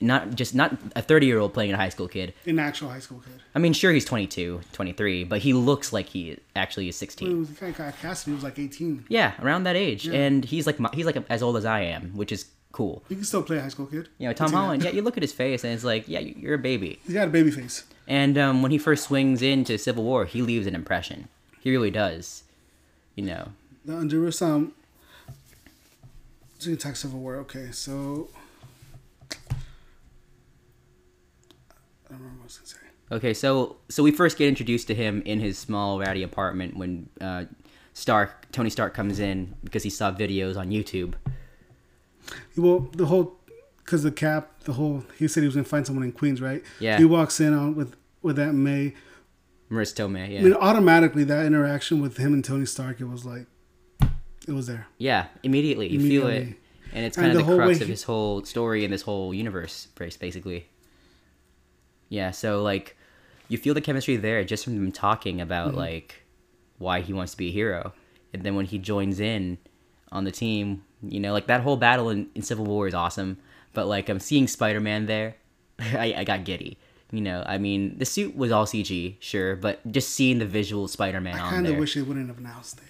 Not 0.00 0.34
just 0.34 0.54
not 0.54 0.76
a 0.94 1.00
30 1.00 1.26
year 1.26 1.38
old 1.38 1.54
playing 1.54 1.72
a 1.72 1.76
high 1.76 1.88
school 1.88 2.06
kid. 2.06 2.34
An 2.44 2.58
actual 2.58 2.90
high 2.90 2.98
school 3.00 3.22
kid. 3.24 3.40
I 3.54 3.58
mean, 3.58 3.72
sure, 3.72 3.92
he's 3.92 4.04
22, 4.04 4.60
23, 4.72 5.24
but 5.24 5.40
he 5.40 5.54
looks 5.54 5.90
like 5.92 6.06
he 6.10 6.36
actually 6.54 6.88
is 6.88 6.96
It 6.96 6.98
16. 6.98 7.38
was 7.38 7.48
the 7.48 7.54
guy 7.54 7.70
got 7.70 7.98
cast. 8.00 8.26
He 8.26 8.32
was 8.32 8.42
like 8.42 8.58
eighteen. 8.58 9.06
Yeah, 9.08 9.32
around 9.40 9.64
that 9.64 9.74
age, 9.76 10.06
Yeah. 10.06 10.18
and 10.20 10.44
he's 10.44 10.66
like 10.66 10.76
he's 10.94 11.06
like 11.06 11.16
as 11.30 11.42
old 11.42 11.56
as 11.56 11.64
I 11.64 11.80
am, 11.80 12.10
which 12.14 12.30
is 12.30 12.44
cool. 12.72 13.02
You 13.08 13.16
can 13.16 13.24
still 13.24 13.42
play 13.42 13.56
a 13.56 13.62
high 13.62 13.68
school 13.70 13.86
kid. 13.86 14.10
You 14.18 14.28
know, 14.28 14.34
Tom 14.34 14.46
I'd 14.46 14.48
say 14.48 14.54
that. 14.54 14.60
Holland. 14.60 14.82
Yeah, 14.84 14.90
you 14.90 15.00
look 15.00 15.16
at 15.16 15.22
his 15.22 15.32
face, 15.32 15.64
and 15.64 15.72
it's 15.72 15.82
like, 15.84 16.06
yeah, 16.08 16.18
you're 16.20 16.54
a 16.56 16.58
baby. 16.58 16.98
He's 17.06 17.14
got 17.14 17.28
a 17.28 17.30
baby 17.30 17.50
face. 17.50 17.84
And 18.06 18.36
um, 18.36 18.60
when 18.62 18.70
he 18.72 18.78
first 18.78 19.04
swings 19.04 19.40
into 19.40 19.78
Civil 19.78 20.04
War, 20.04 20.26
he 20.26 20.42
leaves 20.42 20.66
an 20.66 20.74
impression. 20.74 21.28
He 21.60 21.70
really 21.70 21.90
does. 21.90 22.42
You 23.14 23.24
know, 23.24 23.48
The 23.86 23.96
under 23.96 24.26
um. 24.44 24.72
So 26.58 26.70
you 26.70 26.76
talk 26.76 26.96
Civil 26.96 27.18
War. 27.20 27.36
Okay, 27.36 27.70
so. 27.72 28.28
I 32.06 32.12
don't 32.12 32.18
remember 32.20 32.38
what 32.38 32.42
I 32.42 32.46
was 32.46 32.56
gonna 32.58 32.66
say. 32.68 32.76
Okay, 33.12 33.34
so 33.34 33.76
so 33.88 34.02
we 34.02 34.10
first 34.10 34.36
get 34.38 34.48
introduced 34.48 34.86
to 34.88 34.94
him 34.94 35.22
in 35.24 35.40
his 35.40 35.58
small 35.58 35.98
ratty 35.98 36.22
apartment 36.22 36.76
when 36.76 37.08
uh, 37.20 37.44
Stark 37.94 38.50
Tony 38.52 38.70
Stark 38.70 38.94
comes 38.94 39.18
in 39.20 39.54
because 39.64 39.82
he 39.82 39.90
saw 39.90 40.10
videos 40.12 40.56
on 40.56 40.70
YouTube. 40.70 41.14
Well, 42.56 42.88
the 42.92 43.06
whole 43.06 43.36
because 43.78 44.02
the 44.02 44.10
cap, 44.12 44.60
the 44.64 44.72
whole 44.72 45.04
he 45.18 45.28
said 45.28 45.42
he 45.42 45.46
was 45.46 45.54
gonna 45.54 45.64
find 45.64 45.86
someone 45.86 46.04
in 46.04 46.12
Queens, 46.12 46.40
right? 46.40 46.62
Yeah. 46.80 46.98
He 46.98 47.04
walks 47.04 47.40
in 47.40 47.52
on 47.54 47.74
with 47.74 47.94
with 48.22 48.36
that 48.36 48.52
May. 48.54 48.94
Marisa 49.70 49.94
Tomei, 49.94 50.30
yeah, 50.32 50.38
I 50.38 50.42
mean, 50.44 50.54
automatically 50.54 51.24
that 51.24 51.44
interaction 51.44 52.00
with 52.00 52.18
him 52.18 52.32
and 52.32 52.44
Tony 52.44 52.66
Stark, 52.66 53.00
it 53.00 53.06
was 53.06 53.24
like, 53.24 53.46
it 54.46 54.52
was 54.52 54.68
there. 54.68 54.86
yeah, 54.96 55.26
immediately 55.42 55.88
you 55.88 55.98
feel 55.98 56.28
it, 56.28 56.54
and 56.92 57.04
it's 57.04 57.16
And 57.18 57.26
kind 57.26 57.36
of 57.40 57.44
the 57.44 57.50
the, 57.52 57.56
crux 57.56 57.80
of 57.80 57.86
he- 57.88 57.92
his 57.92 58.04
whole 58.04 58.44
story 58.44 58.84
and 58.84 58.92
this 58.94 59.02
whole 59.02 59.34
universe, 59.34 59.88
bas- 59.96 60.16
basically. 60.16 60.68
Yeah, 62.08 62.30
so 62.30 62.62
like, 62.62 62.96
you 63.48 63.58
feel 63.58 63.74
the 63.74 63.80
chemistry 63.80 64.16
there 64.16 64.42
just 64.44 64.64
from 64.64 64.74
them 64.76 64.92
talking 64.92 65.40
about 65.40 65.68
Mm-hmm. 65.68 65.78
like 65.78 66.22
why 66.78 67.00
he 67.00 67.12
wants 67.12 67.32
to 67.32 67.38
be 67.38 67.48
a 67.48 67.52
hero, 67.52 67.92
and 68.32 68.42
then 68.42 68.54
when 68.54 68.66
he 68.66 68.78
joins 68.78 69.18
in 69.20 69.58
on 70.12 70.24
the 70.24 70.30
team, 70.32 70.84
you 71.02 71.18
know, 71.20 71.32
like 71.32 71.46
that 71.46 71.62
whole 71.62 71.76
battle 71.76 72.10
in, 72.10 72.28
in 72.34 72.42
Civil 72.42 72.64
War 72.66 72.86
is 72.86 72.94
awesome. 72.94 73.38
But 73.72 73.86
like, 73.86 74.08
I'm 74.08 74.20
seeing 74.20 74.46
Spider 74.48 74.80
Man 74.80 75.06
there, 75.06 75.36
I, 75.78 76.14
I 76.18 76.24
got 76.24 76.44
giddy. 76.44 76.78
You 77.12 77.20
know, 77.20 77.44
I 77.46 77.58
mean, 77.58 77.98
the 77.98 78.04
suit 78.04 78.36
was 78.36 78.50
all 78.50 78.66
CG, 78.66 79.14
sure, 79.20 79.54
but 79.54 79.80
just 79.92 80.10
seeing 80.10 80.38
the 80.40 80.44
visual 80.46 80.88
Spider-Man 80.88 81.36
I 81.36 81.50
kind 81.50 81.66
of 81.66 81.76
wish 81.76 81.94
they 81.94 82.02
wouldn't 82.02 82.26
have 82.26 82.38
announced 82.38 82.78
it. 82.78 82.84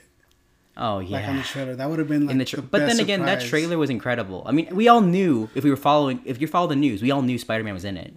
oh 0.79 0.97
Like 0.97 1.05
on 1.05 1.11
yeah. 1.11 1.37
the 1.37 1.43
trailer, 1.43 1.77
that 1.77 1.91
would 1.91 1.99
have 1.99 2.09
been 2.09 2.23
like 2.27 2.33
In 2.33 2.39
the 2.39 2.45
the, 2.47 2.63
but 2.63 2.79
then 2.79 2.99
again, 2.99 3.27
that 3.27 3.43
trailer 3.43 3.77
was 3.77 3.91
incredible. 3.91 4.43
I 4.47 4.53
mean, 4.53 4.75
we 4.75 4.89
all 4.89 5.03
knew 5.03 5.51
if 5.55 5.65
we 5.65 5.71
were 5.71 5.77
following, 5.77 6.21
if 6.25 6.41
you 6.41 6.47
follow 6.47 6.67
the 6.67 6.77
news, 6.77 7.03
we 7.03 7.11
all 7.11 7.21
knew 7.21 7.37
Spider-Man 7.39 7.75
was 7.75 7.85
in 7.85 7.99
it. 7.99 8.15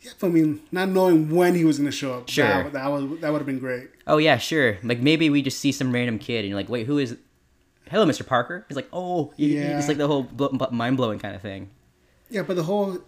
Yeah, 0.00 0.12
I 0.22 0.28
mean, 0.28 0.60
not 0.72 0.88
knowing 0.88 1.28
when 1.34 1.54
he 1.54 1.64
was 1.64 1.78
going 1.78 1.90
to 1.90 1.96
show 1.96 2.14
up. 2.14 2.28
Sure. 2.28 2.46
That, 2.46 2.72
that 2.72 2.90
was 2.90 3.20
that 3.20 3.30
would 3.32 3.38
have 3.38 3.46
been 3.46 3.58
great. 3.58 3.90
Oh 4.06 4.16
yeah, 4.16 4.38
sure. 4.38 4.78
Like 4.82 5.00
maybe 5.00 5.28
we 5.28 5.42
just 5.42 5.58
see 5.58 5.72
some 5.72 5.92
random 5.92 6.18
kid 6.18 6.40
and 6.40 6.48
you're 6.48 6.56
like, 6.58 6.68
wait, 6.70 6.86
who 6.86 6.98
is? 6.98 7.16
Hello, 7.90 8.06
Mr. 8.06 8.24
Parker. 8.26 8.64
He's 8.68 8.76
like, 8.76 8.88
oh, 8.92 9.32
yeah. 9.36 9.78
It's 9.78 9.88
like 9.88 9.98
the 9.98 10.06
whole 10.06 10.28
mind 10.70 10.96
blowing 10.96 11.18
kind 11.18 11.34
of 11.34 11.42
thing. 11.42 11.70
Yeah, 12.30 12.42
but 12.42 12.54
the 12.56 12.62
whole 12.62 12.98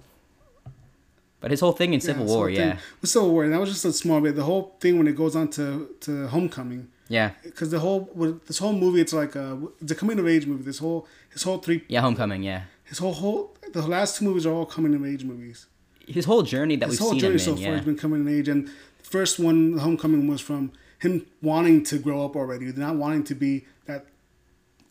But 1.41 1.51
his 1.51 1.61
whole 1.61 1.73
thing 1.73 1.95
in 1.95 2.01
Civil 2.01 2.27
yeah, 2.27 2.33
War, 2.35 2.47
thing- 2.47 2.57
yeah, 2.57 2.77
with 3.01 3.11
Civil 3.11 3.31
War, 3.31 3.49
that 3.49 3.61
was 3.61 3.71
just 3.71 3.85
a 3.85 3.93
small 3.93 4.21
bit. 4.21 4.37
The 4.37 4.45
whole 4.45 4.77
thing 4.81 4.99
when 4.99 5.07
it 5.09 5.17
goes 5.17 5.35
on 5.37 5.49
to 5.51 5.89
to 6.01 6.27
Homecoming, 6.29 6.89
yeah, 7.09 7.31
because 7.43 7.71
the 7.71 7.79
whole 7.79 8.11
with 8.15 8.47
this 8.49 8.59
whole 8.59 8.73
movie, 8.73 9.01
it's 9.01 9.13
like 9.13 9.35
uh, 9.37 9.41
a 9.41 9.67
it's 9.81 9.93
a 9.93 9.95
coming 9.95 10.19
of 10.19 10.27
age 10.29 10.47
movie. 10.47 10.65
This 10.65 10.79
whole 10.79 11.07
his 11.31 11.43
whole 11.45 11.59
three 11.59 11.85
yeah. 11.89 12.01
Homecoming, 12.01 12.43
yeah. 12.43 12.63
his 12.85 12.99
whole 12.99 13.15
whole 13.15 13.57
the 13.73 13.83
last 13.87 14.17
two 14.19 14.25
movies 14.25 14.45
are 14.47 14.53
all 14.53 14.67
coming 14.67 14.95
of 14.95 15.05
age 15.07 15.25
movies. 15.25 15.67
His 16.13 16.25
whole 16.27 16.43
journey 16.43 16.77
that 16.77 16.89
His 16.89 16.95
we've 16.95 17.01
whole 17.01 17.11
seen 17.13 17.21
journey 17.21 17.33
him 17.35 17.39
so 17.39 17.51
in, 17.53 17.57
far 17.59 17.67
yeah, 17.67 17.77
has 17.77 17.85
been 17.85 17.97
coming 17.97 18.21
of 18.23 18.29
age, 18.29 18.49
and 18.49 18.67
the 18.69 19.05
first 19.05 19.39
one, 19.39 19.79
Homecoming, 19.79 20.27
was 20.27 20.41
from 20.41 20.73
him 20.99 21.27
wanting 21.43 21.83
to 21.85 21.99
grow 21.99 22.25
up 22.25 22.37
already, 22.37 22.67
not 22.73 22.97
wanting 22.97 23.25
to 23.25 23.35
be 23.35 23.65
that 23.87 24.07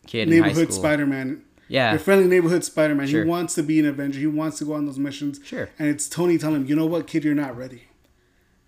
kid 0.06 0.28
in 0.28 0.42
high 0.42 0.48
neighborhood. 0.48 0.72
Spider-Man. 0.72 1.42
Yeah, 1.68 1.92
Your 1.92 1.98
friendly 2.00 2.26
neighborhood 2.26 2.64
Spider-Man. 2.64 3.08
Sure. 3.08 3.24
He 3.24 3.28
wants 3.30 3.54
to 3.54 3.62
be 3.62 3.80
an 3.80 3.86
Avenger. 3.86 4.18
He 4.18 4.26
wants 4.26 4.58
to 4.58 4.66
go 4.66 4.74
on 4.74 4.84
those 4.84 4.98
missions. 4.98 5.40
Sure. 5.42 5.70
And 5.78 5.88
it's 5.88 6.06
Tony 6.08 6.36
telling 6.36 6.62
him, 6.62 6.66
you 6.66 6.76
know 6.76 6.84
what, 6.84 7.06
kid, 7.06 7.24
you're 7.24 7.34
not 7.34 7.56
ready. 7.56 7.84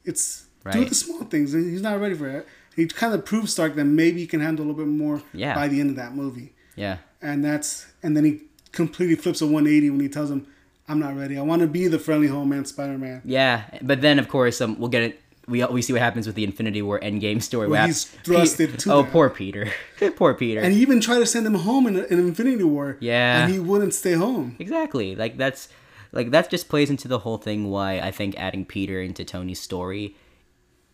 It's 0.04 0.46
do 0.72 0.84
the 0.86 0.94
small 0.94 1.24
things, 1.24 1.52
and 1.52 1.70
he's 1.70 1.82
not 1.82 2.00
ready 2.00 2.14
for 2.14 2.26
it. 2.28 2.48
He 2.74 2.86
kind 2.86 3.12
of 3.14 3.24
proves 3.26 3.52
Stark 3.52 3.74
that 3.76 3.84
maybe 3.84 4.20
he 4.20 4.26
can 4.26 4.40
handle 4.40 4.64
a 4.64 4.66
little 4.68 4.84
bit 4.84 4.90
more 4.90 5.22
Yeah. 5.34 5.54
by 5.54 5.68
the 5.68 5.80
end 5.80 5.90
of 5.90 5.96
that 5.96 6.14
movie. 6.14 6.54
yeah, 6.76 6.98
And 7.20 7.44
that's 7.44 7.86
and 8.02 8.16
then 8.16 8.24
he 8.24 8.40
completely 8.72 9.14
flips 9.14 9.40
a 9.42 9.46
180 9.46 9.90
when 9.90 10.00
he 10.00 10.08
tells 10.08 10.30
him, 10.30 10.46
"I'm 10.88 10.98
not 10.98 11.16
ready. 11.16 11.36
I 11.38 11.42
want 11.42 11.62
to 11.62 11.68
be 11.68 11.86
the 11.88 11.98
friendly 11.98 12.28
homeland 12.28 12.68
Spider-Man." 12.68 13.22
yeah. 13.24 13.64
But 13.82 14.00
then, 14.00 14.18
of 14.18 14.28
course, 14.28 14.60
um, 14.60 14.78
we'll 14.78 14.88
get 14.90 15.02
it. 15.02 15.20
We 15.46 15.62
we 15.66 15.82
see 15.82 15.92
what 15.92 16.00
happens 16.00 16.26
with 16.26 16.36
the 16.36 16.44
Infinity 16.44 16.80
War 16.80 16.98
Endgame 17.00 17.42
story. 17.42 17.68
Well, 17.68 17.86
he's 17.86 18.06
thrusted 18.24 18.78
to 18.78 18.92
Oh, 18.92 19.02
that. 19.02 19.12
poor 19.12 19.28
Peter. 19.28 19.70
poor 20.16 20.32
Peter. 20.32 20.60
And 20.60 20.72
he 20.72 20.80
even 20.80 21.00
tried 21.00 21.18
to 21.18 21.26
send 21.26 21.46
him 21.46 21.54
home 21.54 21.86
in, 21.86 21.96
in 22.06 22.18
Infinity 22.18 22.64
War. 22.64 22.96
Yeah. 23.00 23.44
And 23.44 23.52
he 23.52 23.58
wouldn't 23.60 23.92
stay 23.92 24.12
home. 24.14 24.56
Exactly. 24.58 25.14
Like 25.14 25.36
that's 25.36 25.68
like 26.12 26.30
that 26.30 26.48
just 26.48 26.70
plays 26.70 26.88
into 26.88 27.08
the 27.08 27.18
whole 27.18 27.36
thing 27.36 27.68
why 27.70 27.98
I 28.00 28.10
think 28.10 28.38
adding 28.38 28.64
Peter 28.64 29.02
into 29.02 29.22
Tony's 29.22 29.60
story 29.60 30.16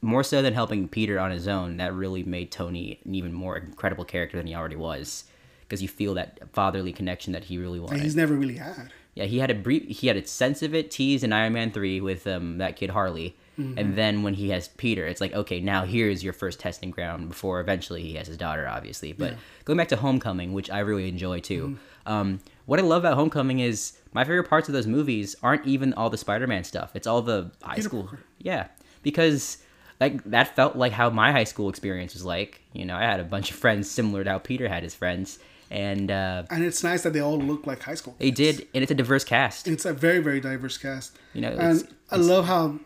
more 0.02 0.24
so 0.24 0.40
than 0.42 0.54
helping 0.54 0.88
Peter 0.88 1.20
on 1.20 1.30
his 1.30 1.46
own, 1.46 1.76
that 1.76 1.92
really 1.94 2.24
made 2.24 2.50
Tony 2.50 2.98
an 3.04 3.14
even 3.14 3.32
more 3.32 3.56
incredible 3.58 4.04
character 4.04 4.36
than 4.38 4.46
he 4.48 4.54
already 4.54 4.76
was. 4.76 5.24
Because 5.60 5.80
you 5.82 5.88
feel 5.88 6.14
that 6.14 6.40
fatherly 6.52 6.92
connection 6.92 7.32
that 7.34 7.44
he 7.44 7.56
really 7.58 7.78
wanted. 7.78 8.00
he's 8.02 8.16
never 8.16 8.34
really 8.34 8.56
had. 8.56 8.90
Yeah, 9.14 9.24
he 9.24 9.38
had 9.40 9.50
a 9.50 9.54
brief, 9.54 9.88
he 9.88 10.06
had 10.06 10.16
a 10.16 10.26
sense 10.26 10.62
of 10.62 10.74
it 10.74 10.90
teased 10.90 11.24
in 11.24 11.32
Iron 11.32 11.52
Man 11.52 11.70
three 11.72 12.00
with 12.00 12.26
um 12.26 12.58
that 12.58 12.76
kid 12.76 12.90
Harley, 12.90 13.36
Mm-hmm. 13.58 13.78
and 13.78 13.94
then 13.96 14.22
when 14.22 14.32
he 14.34 14.48
has 14.50 14.68
Peter, 14.68 15.06
it's 15.06 15.20
like 15.20 15.34
okay, 15.34 15.60
now 15.60 15.84
here's 15.84 16.24
your 16.24 16.32
first 16.32 16.60
testing 16.60 16.90
ground 16.90 17.28
before 17.28 17.60
eventually 17.60 18.00
he 18.02 18.14
has 18.14 18.26
his 18.26 18.38
daughter, 18.38 18.66
obviously. 18.66 19.12
But 19.12 19.32
Yeah. 19.32 19.38
going 19.66 19.76
back 19.76 19.88
to 19.88 19.96
Homecoming, 19.96 20.52
which 20.54 20.70
I 20.70 20.78
really 20.78 21.08
enjoy 21.08 21.40
too. 21.40 21.62
Mm-hmm. 22.06 22.12
Um, 22.12 22.40
what 22.64 22.78
I 22.78 22.82
love 22.82 23.02
about 23.02 23.16
Homecoming 23.16 23.58
is 23.58 23.98
my 24.14 24.24
favorite 24.24 24.48
parts 24.48 24.68
of 24.68 24.72
those 24.72 24.86
movies 24.86 25.36
aren't 25.42 25.66
even 25.66 25.92
all 25.94 26.08
the 26.08 26.16
Spider-Man 26.16 26.64
stuff. 26.64 26.92
It's 26.94 27.06
all 27.06 27.20
the 27.20 27.50
high 27.62 27.74
Peter 27.74 27.88
school, 27.88 28.02
Parker. 28.04 28.20
yeah, 28.38 28.68
because 29.02 29.58
like 30.00 30.22
that 30.24 30.54
felt 30.56 30.76
like 30.76 30.92
how 30.92 31.10
my 31.10 31.30
high 31.32 31.44
school 31.44 31.68
experience 31.68 32.14
was 32.14 32.24
like. 32.24 32.62
You 32.72 32.86
know, 32.86 32.96
I 32.96 33.02
had 33.02 33.20
a 33.20 33.24
bunch 33.24 33.50
of 33.50 33.56
friends 33.58 33.90
similar 33.90 34.24
to 34.24 34.30
how 34.30 34.38
Peter 34.38 34.68
had 34.68 34.82
his 34.84 34.94
friends, 34.94 35.38
and 35.70 36.10
uh, 36.10 36.42
And 36.50 36.64
it's 36.64 36.82
nice 36.82 37.02
that 37.02 37.12
they 37.12 37.20
all 37.20 37.38
look 37.38 37.66
like 37.66 37.82
high 37.82 37.94
school. 37.94 38.16
they 38.18 38.30
did, 38.30 38.66
and 38.74 38.82
it's 38.82 38.90
a 38.90 38.94
diverse 38.94 39.24
cast. 39.24 39.68
It's 39.68 39.84
a 39.84 39.92
very, 39.92 40.18
very 40.20 40.40
diverse 40.40 40.76
cast. 40.78 41.16
You 41.34 41.42
know, 41.42 41.52
it's- 41.52 41.82
and 41.82 41.94
I 42.10 42.16
love 42.16 42.46
how 42.46 42.80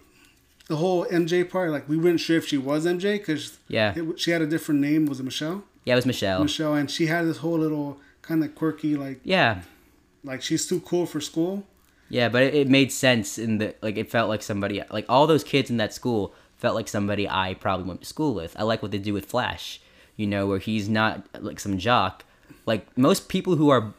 the 0.68 0.76
whole 0.76 1.04
MJ 1.10 1.44
part, 1.48 1.70
like, 1.70 1.88
we 1.88 1.96
weren't 1.96 2.20
sure 2.20 2.36
if 2.38 2.46
she 2.46 2.56
was 2.58 2.86
MJ 2.86 3.18
because 3.18 3.58
Yeah. 3.68 3.94
she 4.16 4.30
had 4.30 4.42
a 4.42 4.46
different 4.46 4.80
name. 4.80 5.06
Was 5.06 5.20
it 5.20 5.24
Michelle? 5.24 5.64
Yeah, 5.84 5.94
it 5.94 5.96
was 5.96 6.06
Michelle. 6.06 6.42
Michelle. 6.42 6.74
And 6.74 6.90
she 6.90 7.06
had 7.06 7.26
this 7.26 7.38
whole 7.38 7.58
little 7.58 7.98
kind 8.22 8.42
of 8.44 8.54
quirky, 8.54 8.96
like, 8.96 9.20
Yeah, 9.24 9.62
like 10.22 10.40
she's 10.42 10.66
too 10.66 10.80
cool 10.80 11.04
for 11.06 11.20
school. 11.20 11.64
yeah, 12.08 12.28
but 12.30 12.42
it, 12.42 12.54
it 12.54 12.68
made 12.68 12.90
sense 12.92 13.38
in 13.38 13.58
the 13.58 13.74
like. 13.82 13.96
It 13.98 14.10
felt 14.10 14.28
like 14.30 14.42
somebody 14.42 14.82
like 14.90 15.04
all 15.08 15.26
those 15.26 15.44
kids 15.44 15.68
in 15.70 15.76
that 15.78 15.92
school 15.92 16.32
felt 16.56 16.74
like 16.74 16.88
somebody 16.88 17.28
I 17.28 17.54
probably 17.60 17.86
went 17.86 18.00
to 18.00 18.06
school 18.06 18.32
with. 18.34 18.54
I 18.58 18.62
like 18.62 18.80
what 18.82 18.90
they 18.92 18.98
do 18.98 19.12
with 19.12 19.26
Flash, 19.26 19.80
you 20.16 20.26
know, 20.26 20.46
where 20.46 20.58
he's 20.58 20.88
not 20.88 21.26
like 21.40 21.60
some 21.60 21.76
jock. 21.76 22.24
Like 22.66 22.96
most 22.96 23.28
people 23.28 23.56
who 23.56 23.70
are 23.70 23.92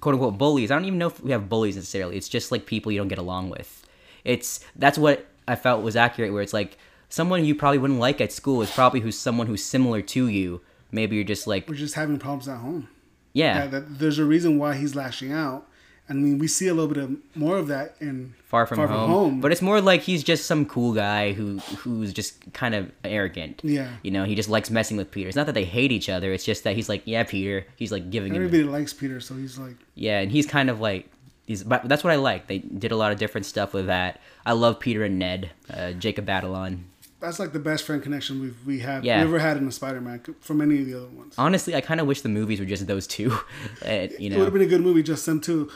quote 0.00 0.14
unquote 0.14 0.38
bullies, 0.38 0.70
I 0.70 0.74
don't 0.74 0.84
even 0.84 0.98
know 0.98 1.08
if 1.08 1.22
we 1.22 1.30
have 1.32 1.48
bullies 1.48 1.76
necessarily. 1.76 2.16
It's 2.16 2.28
just 2.28 2.52
like 2.52 2.66
people 2.66 2.92
you 2.92 2.98
don't 2.98 3.08
get 3.08 3.18
along 3.18 3.50
with. 3.50 3.86
It's 4.24 4.60
that's 4.76 4.98
what 4.98 5.26
I 5.48 5.56
felt 5.56 5.82
was 5.82 5.96
accurate. 5.96 6.32
Where 6.32 6.42
it's 6.42 6.52
like 6.52 6.78
someone 7.08 7.44
you 7.44 7.54
probably 7.54 7.78
wouldn't 7.78 8.00
like 8.00 8.20
at 8.20 8.32
school 8.32 8.62
is 8.62 8.70
probably 8.70 9.00
who's 9.00 9.18
someone 9.18 9.46
who's 9.46 9.64
similar 9.64 10.02
to 10.02 10.28
you. 10.28 10.60
Maybe 10.92 11.16
you're 11.16 11.24
just 11.24 11.46
like 11.46 11.68
We're 11.68 11.74
just 11.74 11.94
having 11.94 12.18
problems 12.18 12.48
at 12.48 12.58
home. 12.58 12.88
yeah, 13.32 13.64
Yeah, 13.64 13.66
that 13.68 13.98
there's 13.98 14.18
a 14.18 14.24
reason 14.24 14.58
why 14.58 14.74
he's 14.76 14.94
lashing 14.94 15.32
out. 15.32 15.68
I 16.08 16.12
mean, 16.12 16.38
we 16.38 16.46
see 16.46 16.68
a 16.68 16.74
little 16.74 16.92
bit 16.92 17.02
of 17.02 17.16
more 17.34 17.56
of 17.58 17.66
that 17.68 17.96
in 18.00 18.34
far 18.44 18.66
from, 18.66 18.78
home. 18.78 19.40
But 19.40 19.50
it's 19.50 19.62
more 19.62 19.80
like 19.80 20.02
he's 20.02 20.22
just 20.22 20.46
some 20.46 20.64
cool 20.66 20.92
guy 20.92 21.32
who 21.32 21.58
who's 21.78 22.12
just 22.12 22.52
kind 22.52 22.74
of 22.74 22.92
arrogant. 23.04 23.60
Yeah. 23.64 23.90
You 24.02 24.12
know, 24.12 24.24
he 24.24 24.34
just 24.36 24.48
likes 24.48 24.70
messing 24.70 24.96
with 24.96 25.10
Peter. 25.10 25.28
It's 25.28 25.36
not 25.36 25.46
that 25.46 25.54
they 25.54 25.64
hate 25.64 25.90
each 25.90 26.08
other. 26.08 26.32
It's 26.32 26.44
just 26.44 26.62
that 26.64 26.76
he's 26.76 26.88
like, 26.88 27.02
yeah, 27.06 27.24
Peter. 27.24 27.66
He's 27.76 27.90
like 27.90 28.10
giving 28.10 28.34
him, 28.34 28.36
everybody 28.44 28.62
likes 28.62 28.92
Peter, 28.92 29.18
so 29.20 29.34
he's 29.34 29.58
like, 29.58 29.74
yeah, 29.94 30.20
and 30.20 30.30
he's 30.30 30.46
kind 30.46 30.70
of 30.70 30.80
like. 30.80 31.10
He's, 31.46 31.62
but 31.62 31.88
that's 31.88 32.02
what 32.02 32.12
I 32.12 32.16
like. 32.16 32.48
They 32.48 32.58
did 32.58 32.90
a 32.90 32.96
lot 32.96 33.12
of 33.12 33.18
different 33.18 33.46
stuff 33.46 33.72
with 33.72 33.86
that. 33.86 34.20
I 34.44 34.52
love 34.52 34.80
Peter 34.80 35.04
and 35.04 35.16
Ned, 35.16 35.50
uh, 35.72 35.92
Jacob 35.92 36.26
Batalon. 36.26 36.80
that's 37.20 37.38
like 37.38 37.52
the 37.52 37.60
best 37.60 37.84
friend 37.84 38.02
connection 38.02 38.40
we've 38.40 38.56
we 38.66 38.80
have 38.80 39.04
Yeah. 39.04 39.24
had 39.38 39.56
in 39.56 39.68
a 39.68 39.70
Spider-Man 39.72 40.22
from 40.40 40.60
any 40.60 40.80
of 40.80 40.86
the 40.86 40.94
other 40.94 41.06
ones. 41.06 41.34
Honestly, 41.38 41.76
I 41.76 41.80
kind 41.80 42.00
of 42.00 42.08
wish 42.08 42.22
the 42.22 42.28
movies 42.28 42.58
were 42.58 42.66
just 42.66 42.88
those 42.88 43.06
two. 43.06 43.38
and, 43.84 44.10
you 44.18 44.30
It 44.30 44.36
would 44.38 44.44
have 44.46 44.52
been 44.52 44.62
a 44.62 44.66
good 44.66 44.80
movie, 44.80 45.04
just 45.04 45.24
them 45.24 45.40
two. 45.40 45.70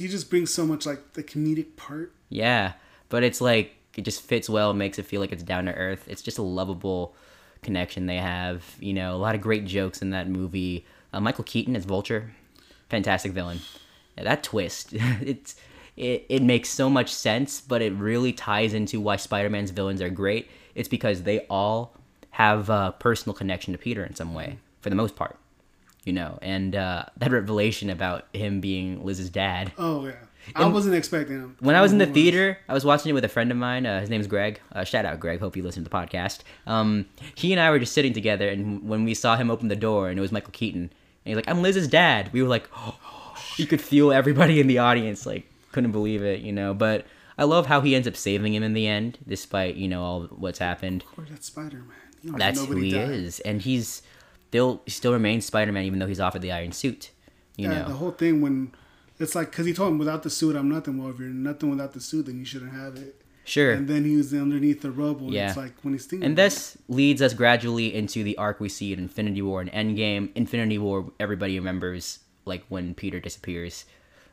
He 0.00 0.08
just 0.08 0.30
brings 0.30 0.52
so 0.52 0.64
much 0.64 0.86
like 0.86 1.12
the 1.12 1.22
comedic 1.22 1.76
part. 1.76 2.14
Yeah, 2.30 2.72
but 3.10 3.22
it's 3.22 3.42
like 3.42 3.74
it 3.98 4.02
just 4.02 4.22
fits 4.22 4.48
well, 4.48 4.72
makes 4.72 4.98
it 4.98 5.04
feel 5.04 5.20
like 5.20 5.30
it's 5.30 5.42
down 5.42 5.66
to 5.66 5.74
earth. 5.74 6.06
It's 6.08 6.22
just 6.22 6.38
a 6.38 6.42
lovable 6.42 7.14
connection 7.60 8.06
they 8.06 8.16
have. 8.16 8.64
You 8.80 8.94
know, 8.94 9.14
a 9.14 9.18
lot 9.18 9.34
of 9.34 9.42
great 9.42 9.66
jokes 9.66 10.00
in 10.00 10.08
that 10.10 10.26
movie. 10.26 10.86
Uh, 11.12 11.20
Michael 11.20 11.44
Keaton 11.44 11.76
as 11.76 11.84
Vulture, 11.84 12.32
fantastic 12.88 13.32
villain. 13.32 13.60
Yeah, 14.16 14.24
that 14.24 14.42
twist, 14.42 14.88
it's 14.94 15.56
it, 15.98 16.24
it 16.30 16.42
makes 16.42 16.70
so 16.70 16.88
much 16.88 17.12
sense, 17.12 17.60
but 17.60 17.82
it 17.82 17.92
really 17.92 18.32
ties 18.32 18.72
into 18.72 19.02
why 19.02 19.16
Spider-Man's 19.16 19.70
villains 19.70 20.00
are 20.00 20.08
great. 20.08 20.48
It's 20.74 20.88
because 20.88 21.24
they 21.24 21.40
all 21.50 21.94
have 22.30 22.70
a 22.70 22.94
personal 22.98 23.34
connection 23.34 23.72
to 23.72 23.78
Peter 23.78 24.02
in 24.02 24.14
some 24.14 24.32
way, 24.32 24.56
for 24.80 24.88
the 24.88 24.96
most 24.96 25.14
part. 25.14 25.36
You 26.04 26.12
know, 26.14 26.38
and 26.40 26.74
uh, 26.74 27.04
that 27.18 27.30
revelation 27.30 27.90
about 27.90 28.26
him 28.32 28.60
being 28.60 29.04
Liz's 29.04 29.28
dad 29.28 29.70
Oh 29.76 30.06
yeah, 30.06 30.12
I 30.56 30.66
wasn't 30.66 30.94
expecting 30.94 31.36
him. 31.36 31.56
when 31.60 31.76
I 31.76 31.82
was 31.82 31.92
in 31.92 31.98
the 31.98 32.06
theater, 32.06 32.56
I 32.68 32.72
was 32.72 32.84
watching 32.86 33.10
it 33.10 33.12
with 33.12 33.24
a 33.24 33.28
friend 33.28 33.50
of 33.50 33.58
mine. 33.58 33.84
Uh, 33.84 34.00
his 34.00 34.08
name's 34.08 34.26
Greg. 34.26 34.60
Uh, 34.72 34.82
shout 34.84 35.04
out, 35.04 35.20
Greg. 35.20 35.40
Hope 35.40 35.56
you 35.56 35.62
listen 35.62 35.84
to 35.84 35.90
the 35.90 35.94
podcast. 35.94 36.40
Um, 36.66 37.04
he 37.34 37.52
and 37.52 37.60
I 37.60 37.70
were 37.70 37.78
just 37.78 37.92
sitting 37.92 38.14
together, 38.14 38.48
and 38.48 38.88
when 38.88 39.04
we 39.04 39.12
saw 39.12 39.36
him 39.36 39.50
open 39.50 39.68
the 39.68 39.76
door, 39.76 40.08
and 40.08 40.18
it 40.18 40.22
was 40.22 40.32
Michael 40.32 40.52
Keaton, 40.52 40.82
and 40.84 40.90
he's 41.24 41.36
like, 41.36 41.48
"I'm 41.48 41.60
Liz's 41.60 41.86
dad." 41.86 42.32
We 42.32 42.42
were 42.42 42.48
like, 42.48 42.68
"Oh!" 42.76 42.96
You 43.58 43.66
could 43.66 43.80
feel 43.82 44.10
everybody 44.10 44.58
in 44.58 44.68
the 44.68 44.78
audience 44.78 45.26
like 45.26 45.44
couldn't 45.72 45.92
believe 45.92 46.22
it, 46.22 46.40
you 46.40 46.52
know. 46.52 46.72
But 46.72 47.04
I 47.36 47.44
love 47.44 47.66
how 47.66 47.82
he 47.82 47.94
ends 47.94 48.08
up 48.08 48.16
saving 48.16 48.54
him 48.54 48.62
in 48.62 48.72
the 48.72 48.86
end, 48.86 49.18
despite 49.28 49.76
you 49.76 49.86
know 49.88 50.02
all 50.02 50.22
what's 50.28 50.58
happened. 50.58 51.02
Of 51.02 51.14
course, 51.14 51.28
that's 51.30 51.46
Spider-Man. 51.46 51.84
You 52.22 52.30
don't 52.30 52.38
That's 52.38 52.64
who 52.64 52.76
he 52.76 52.92
die. 52.92 53.00
is, 53.00 53.40
and 53.40 53.60
he's 53.62 54.02
still 54.50 54.82
he 54.84 54.90
still 54.90 55.12
remains 55.12 55.46
Spider-Man, 55.46 55.84
even 55.84 55.98
though 56.00 56.06
he's 56.06 56.20
offered 56.20 56.42
the 56.42 56.52
Iron 56.52 56.72
Suit. 56.72 57.10
You 57.56 57.68
yeah, 57.70 57.82
know, 57.82 57.88
the 57.88 57.94
whole 57.94 58.10
thing 58.10 58.40
when 58.40 58.72
it's 59.18 59.34
like 59.34 59.50
because 59.50 59.66
he 59.66 59.72
told 59.72 59.92
him 59.92 59.98
without 59.98 60.22
the 60.22 60.30
suit 60.30 60.56
I'm 60.56 60.68
nothing. 60.68 60.98
Well, 60.98 61.10
if 61.12 61.18
you're 61.18 61.28
nothing 61.28 61.70
without 61.70 61.92
the 61.92 62.00
suit, 62.00 62.26
then 62.26 62.38
you 62.38 62.44
shouldn't 62.44 62.72
have 62.72 62.96
it. 62.96 63.20
sure. 63.44 63.72
And 63.72 63.86
then 63.86 64.04
he 64.04 64.16
was 64.16 64.32
underneath 64.34 64.80
the 64.82 64.90
rubble. 64.90 65.26
And 65.26 65.34
Yeah. 65.34 65.48
It's 65.48 65.56
like 65.56 65.74
when 65.82 65.94
he's 65.94 66.06
thinking. 66.06 66.26
And 66.26 66.36
this 66.38 66.76
leads 66.88 67.20
us 67.22 67.32
gradually 67.34 67.94
into 67.94 68.24
the 68.24 68.36
arc 68.38 68.60
we 68.60 68.68
see 68.68 68.92
in 68.92 68.98
Infinity 68.98 69.42
War 69.42 69.60
and 69.60 69.70
Endgame. 69.72 70.30
Infinity 70.34 70.78
War, 70.78 71.12
everybody 71.20 71.56
remembers 71.58 72.20
like 72.44 72.64
when 72.68 72.94
Peter 72.94 73.20
disappears. 73.20 73.84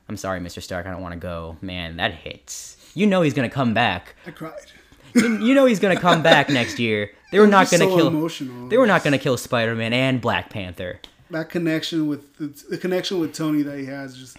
I'm 0.10 0.18
sorry, 0.18 0.40
Mr. 0.40 0.62
Stark, 0.64 0.86
I 0.88 0.92
don't 0.92 1.02
want 1.02 1.14
to 1.14 1.20
go. 1.20 1.58
Man, 1.62 1.98
that 1.98 2.14
hits. 2.14 2.78
You 2.96 3.06
know 3.08 3.22
he's 3.22 3.34
gonna 3.34 3.50
come 3.50 3.74
back. 3.74 4.16
I 4.26 4.32
cried. 4.32 4.54
You, 5.14 5.38
you 5.40 5.54
know 5.54 5.66
he's 5.66 5.80
gonna 5.80 6.00
come 6.00 6.24
back 6.32 6.48
next 6.50 6.80
year. 6.80 7.12
They 7.32 7.40
were 7.40 7.48
not 7.48 7.70
gonna 7.70 7.86
so 7.86 7.96
kill. 7.96 8.08
Emotional. 8.08 8.70
They 8.70 8.78
were 8.78 8.88
not 8.88 9.04
gonna 9.04 9.18
kill 9.18 9.38
Spider-Man 9.38 9.94
and 9.94 10.22
Black 10.22 10.50
Panther. 10.50 11.00
that 11.30 11.50
connection 11.50 12.08
with 12.08 12.38
the, 12.38 12.48
the 12.70 12.78
connection 12.78 13.20
with 13.20 13.34
Tony 13.34 13.62
that 13.64 13.78
he 13.78 13.86
has 13.86 14.16
just 14.18 14.38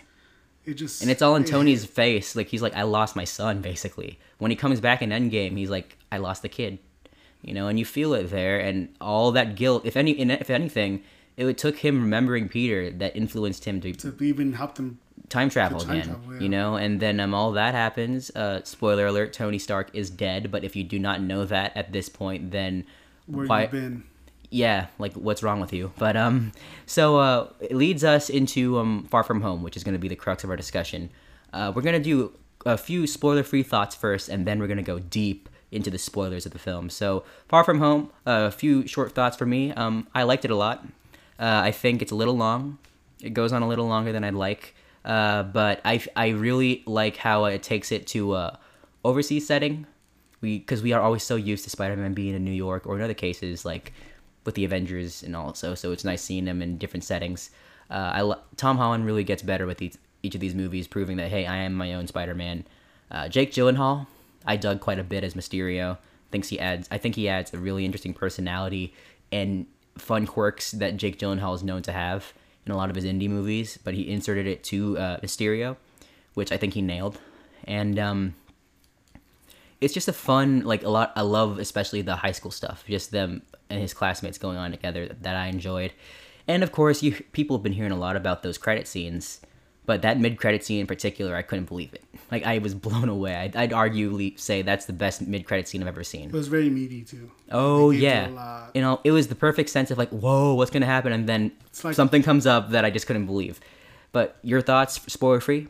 It 0.64 0.74
just 0.74 1.03
and 1.03 1.11
it's 1.11 1.20
all 1.22 1.36
in 1.36 1.43
it- 1.45 1.49
Tony's 1.49 1.84
face. 1.84 2.34
Like 2.36 2.49
he's 2.49 2.62
like, 2.62 2.74
I 2.74 2.82
lost 2.82 3.14
my 3.16 3.24
son, 3.24 3.61
basically. 3.61 4.18
When 4.39 4.51
he 4.51 4.57
comes 4.57 4.80
back 4.80 5.03
in 5.03 5.11
Endgame, 5.11 5.57
he's 5.59 5.70
like, 5.70 5.97
I 6.11 6.18
lost 6.18 6.43
the 6.43 6.49
kid, 6.49 6.78
you 7.43 7.53
know, 7.53 7.68
and 7.68 7.78
you 7.78 7.84
feel 7.84 8.14
it 8.14 8.30
there, 8.30 8.59
and 8.61 8.89
all 9.01 9.32
that 9.32 9.55
guilt. 9.57 9.84
If 9.84 9.97
any, 9.97 10.12
if 10.12 10.49
anything, 10.51 11.03
it 11.36 11.59
took 11.59 11.78
him 11.78 12.01
remembering 12.03 12.49
Peter 12.49 12.91
that 12.91 13.14
influenced 13.16 13.64
him 13.66 13.80
to 13.82 13.93
to 13.93 14.14
even 14.24 14.55
help 14.55 14.76
them. 14.76 14.99
Time 15.29 15.51
travel 15.51 15.81
time 15.81 15.91
again. 15.97 16.07
travel, 16.14 16.35
yeah. 16.35 16.41
You 16.41 16.49
know, 16.49 16.76
and 16.76 17.01
then 17.01 17.20
um, 17.20 17.35
all 17.35 17.53
that 17.53 17.74
happens. 17.74 18.31
Uh, 18.35 18.62
spoiler 18.64 19.07
alert: 19.07 19.33
Tony 19.33 19.59
Stark 19.59 19.91
is 19.93 20.11
dead. 20.11 20.51
But 20.51 20.64
if 20.64 20.74
you 20.76 20.85
do 20.85 20.99
not 20.99 21.20
know 21.20 21.45
that 21.45 21.76
at 21.76 21.93
this 21.93 22.09
point, 22.09 22.51
then 22.51 22.85
Where 23.26 23.47
why? 23.47 23.62
you've 23.62 23.70
been. 23.70 24.05
yeah, 24.51 24.87
like 24.99 25.14
what's 25.14 25.43
wrong 25.43 25.61
with 25.61 25.72
you? 25.72 25.93
But 25.99 26.16
um, 26.16 26.53
so 26.87 27.18
uh, 27.18 27.49
it 27.61 27.74
leads 27.74 28.05
us 28.05 28.31
into 28.31 28.79
um, 28.79 29.07
Far 29.11 29.22
From 29.22 29.41
Home, 29.43 29.62
which 29.62 29.76
is 29.76 29.85
going 29.85 29.95
to 29.95 29.99
be 29.99 30.09
the 30.09 30.16
crux 30.16 30.45
of 30.45 30.51
our 30.51 30.57
discussion. 30.57 31.11
Uh, 31.53 31.72
we're 31.74 31.83
gonna 31.83 31.99
do 32.01 32.33
a 32.66 32.76
few 32.76 33.07
spoiler-free 33.07 33.62
thoughts 33.62 33.95
first, 33.95 34.29
and 34.29 34.47
then 34.47 34.59
we're 34.61 34.66
gonna 34.66 34.83
go 34.83 34.99
deep 34.99 35.49
into 35.70 35.91
the 35.91 35.99
spoilers 35.99 36.45
of 36.47 36.53
the 36.53 36.59
film. 36.59 36.89
So 36.91 37.24
Far 37.49 37.64
From 37.64 37.79
Home, 37.79 38.11
uh, 38.26 38.49
a 38.49 38.51
few 38.51 38.87
short 38.87 39.12
thoughts 39.12 39.37
for 39.37 39.47
me. 39.47 39.72
Um, 39.72 40.07
I 40.14 40.22
liked 40.24 40.45
it 40.45 40.51
a 40.51 40.55
lot. 40.57 40.85
Uh, 41.39 41.61
I 41.64 41.70
think 41.70 42.03
it's 42.03 42.12
a 42.12 42.14
little 42.14 42.37
long. 42.37 42.79
It 43.22 43.31
goes 43.35 43.53
on 43.53 43.62
a 43.62 43.68
little 43.68 43.87
longer 43.87 44.12
than 44.12 44.24
I'd 44.24 44.35
like. 44.35 44.74
Uh, 45.09 45.42
but 45.42 45.80
I, 45.86 46.04
I 46.14 46.28
really 46.28 46.82
like 46.86 47.16
how 47.16 47.46
it 47.46 47.62
takes 47.62 47.90
it 47.90 48.06
to 48.09 48.34
a 48.34 48.59
overseas 49.04 49.46
setting. 49.46 49.86
We 50.42 50.59
because 50.59 50.82
we 50.82 50.92
are 50.92 51.00
always 51.00 51.22
so 51.22 51.34
used 51.34 51.64
to 51.64 51.70
Spider-Man 51.70 52.12
being 52.12 52.34
in 52.34 52.44
New 52.44 52.52
York 52.52 52.86
or 52.86 52.94
in 52.96 53.02
other 53.02 53.14
cases 53.14 53.64
like 53.64 53.92
with 54.44 54.54
the 54.54 54.64
Avengers 54.64 55.22
and 55.22 55.34
also 55.34 55.74
so 55.74 55.90
it's 55.92 56.04
nice 56.04 56.22
seeing 56.22 56.44
them 56.44 56.61
in 56.61 56.76
different 56.76 57.04
settings. 57.04 57.50
Uh, 57.90 57.94
I 58.14 58.34
Tom 58.56 58.76
Holland 58.76 59.06
really 59.06 59.24
gets 59.24 59.42
better 59.42 59.66
with 59.66 59.80
each, 59.80 59.96
each 60.22 60.34
of 60.34 60.42
these 60.42 60.54
movies, 60.54 60.86
proving 60.86 61.16
that 61.16 61.30
hey, 61.30 61.46
I 61.46 61.56
am 61.56 61.72
my 61.72 61.94
own 61.94 62.06
Spider-Man. 62.06 62.66
Uh, 63.11 63.28
Jake 63.28 63.50
Gyllenhaal, 63.50 64.06
I 64.44 64.56
dug 64.56 64.80
quite 64.80 64.98
a 64.98 65.04
bit 65.04 65.24
as 65.24 65.32
Mysterio. 65.32 65.96
Thinks 66.30 66.48
he 66.48 66.61
adds, 66.61 66.86
I 66.90 66.98
think 66.98 67.14
he 67.14 67.26
adds 67.26 67.54
a 67.54 67.59
really 67.59 67.86
interesting 67.86 68.12
personality 68.12 68.92
and 69.32 69.64
fun 69.96 70.26
quirks 70.26 70.72
that 70.72 70.98
Jake 70.98 71.18
Gyllenhaal 71.18 71.54
is 71.54 71.62
known 71.62 71.80
to 71.82 71.92
have 71.92 72.34
in 72.68 72.74
a 72.74 72.76
lot 72.76 72.90
of 72.90 72.96
his 72.96 73.04
indie 73.04 73.28
movies, 73.28 73.78
but 73.82 73.94
he 73.94 74.10
inserted 74.10 74.46
it 74.46 74.62
to 74.64 74.98
uh, 74.98 75.20
Mysterio, 75.20 75.76
which 76.34 76.52
I 76.52 76.56
think 76.56 76.74
he 76.74 76.82
nailed. 76.82 77.18
And 77.64 77.98
um, 77.98 78.34
it's 79.80 79.94
just 79.94 80.08
a 80.08 80.12
fun 80.12 80.62
like 80.62 80.82
a 80.82 80.88
lot 80.88 81.12
i 81.16 81.22
love 81.22 81.58
especially 81.58 82.02
the 82.02 82.16
high 82.16 82.32
school 82.32 82.50
stuff 82.50 82.84
just 82.88 83.10
them 83.10 83.42
and 83.70 83.80
his 83.80 83.94
classmates 83.94 84.38
going 84.38 84.56
on 84.56 84.70
together 84.70 85.06
that, 85.06 85.22
that 85.22 85.36
i 85.36 85.46
enjoyed 85.46 85.92
and 86.46 86.62
of 86.62 86.72
course 86.72 87.02
you 87.02 87.12
people 87.32 87.56
have 87.56 87.62
been 87.62 87.72
hearing 87.72 87.92
a 87.92 87.98
lot 87.98 88.16
about 88.16 88.42
those 88.42 88.58
credit 88.58 88.86
scenes 88.86 89.40
but 89.89 90.03
that 90.03 90.20
mid-credit 90.20 90.62
scene 90.64 90.80
in 90.80 90.86
particular 90.86 91.34
i 91.34 91.43
couldn't 91.49 91.64
believe 91.72 91.93
it 91.95 92.05
like 92.30 92.45
i 92.45 92.59
was 92.59 92.74
blown 92.86 93.09
away 93.09 93.34
i'd, 93.34 93.57
I'd 93.57 93.70
arguably 93.72 94.39
say 94.39 94.62
that's 94.62 94.84
the 94.86 94.93
best 94.93 95.22
mid-credit 95.26 95.66
scene 95.68 95.80
i've 95.82 95.89
ever 95.89 96.05
seen 96.05 96.26
It 96.28 96.32
was 96.43 96.49
very 96.49 96.68
meaty 96.70 97.03
too. 97.03 97.30
oh 97.51 97.91
They 97.91 97.97
gave 98.01 98.03
you 98.03 98.09
yeah 98.34 98.66
you 98.74 98.82
know 98.82 99.01
it 99.05 99.12
was 99.12 99.28
the 99.28 99.34
perfect 99.34 99.70
sense 99.70 99.91
of 99.91 99.97
like 99.99 100.11
whoa 100.11 100.55
what's 100.55 100.70
gonna 100.70 100.86
happen 100.97 101.11
and 101.12 101.28
then 101.28 101.53
like- 101.82 101.95
something 101.95 102.22
comes 102.22 102.47
up 102.47 102.70
that 102.70 102.84
i 102.84 102.91
just 102.91 103.07
couldn't 103.09 103.26
believe 103.26 103.59
but 104.12 104.36
your 104.43 104.61
thoughts 104.61 105.01
spoiler 105.12 105.41
free 105.41 105.68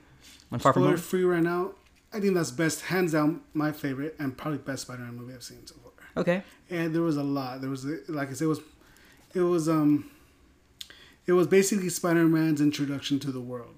on 0.52 0.58
far 0.58 0.72
from 0.72 0.82
Spoiler 0.84 0.96
free 0.96 1.24
right 1.24 1.42
now. 1.42 1.72
I 2.10 2.20
think 2.20 2.32
that's 2.34 2.50
best, 2.50 2.80
hands 2.86 3.12
down, 3.12 3.42
my 3.52 3.70
favorite 3.70 4.16
and 4.18 4.34
probably 4.34 4.56
best 4.58 4.82
Spider-Man 4.86 5.14
movie 5.14 5.34
I've 5.34 5.42
seen 5.42 5.66
so 5.66 5.74
far. 5.82 5.92
okay 6.22 6.42
and 6.70 6.94
there 6.94 7.02
was 7.02 7.18
a 7.18 7.22
lot. 7.22 7.60
There 7.60 7.68
was 7.68 7.84
like 8.08 8.30
I 8.30 8.32
said, 8.32 8.44
it 8.44 8.48
was 8.48 8.60
it 9.34 9.42
was 9.42 9.68
um 9.68 10.10
it 11.26 11.32
was 11.32 11.46
basically 11.46 11.90
Spider-Man's 11.90 12.62
introduction 12.62 13.18
to 13.20 13.30
the 13.30 13.40
world. 13.42 13.77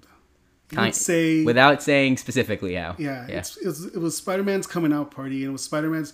Kind- 0.75 0.95
say 0.95 1.43
without 1.43 1.83
saying 1.83 2.17
specifically 2.17 2.75
how 2.75 2.95
yeah, 2.97 3.25
yeah 3.27 3.39
It's, 3.39 3.57
it 3.57 3.65
was 3.67 3.85
it 3.85 3.97
was 3.97 4.17
Spider-Man's 4.17 4.67
coming 4.67 4.93
out 4.93 5.11
party, 5.11 5.43
and 5.43 5.49
it 5.49 5.51
was 5.51 5.63
Spider-Man's 5.63 6.13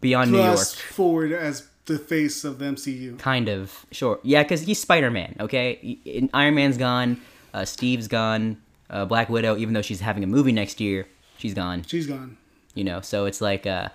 beyond 0.00 0.32
new 0.32 0.38
york 0.42 0.58
forward 0.66 1.32
as 1.32 1.68
the 1.86 1.98
face 1.98 2.44
of 2.44 2.58
the 2.58 2.64
MCU. 2.66 3.18
Kind 3.18 3.48
of, 3.48 3.86
sure. 3.92 4.18
Yeah, 4.24 4.42
because 4.42 4.62
he's 4.62 4.80
Spider 4.80 5.10
Man, 5.10 5.36
okay? 5.40 6.28
Iron 6.34 6.56
Man's 6.56 6.76
gone, 6.76 7.20
uh, 7.54 7.64
Steve's 7.64 8.08
gone, 8.08 8.60
uh, 8.90 9.04
Black 9.04 9.28
Widow, 9.28 9.56
even 9.56 9.72
though 9.72 9.82
she's 9.82 10.00
having 10.00 10.24
a 10.24 10.26
movie 10.26 10.52
next 10.52 10.80
year, 10.80 11.06
she's 11.38 11.54
gone, 11.54 11.84
She's 11.86 12.06
gone. 12.08 12.36
you 12.74 12.82
know? 12.82 13.00
So 13.02 13.24
it's 13.26 13.40
like, 13.40 13.66
uh, 13.66 13.88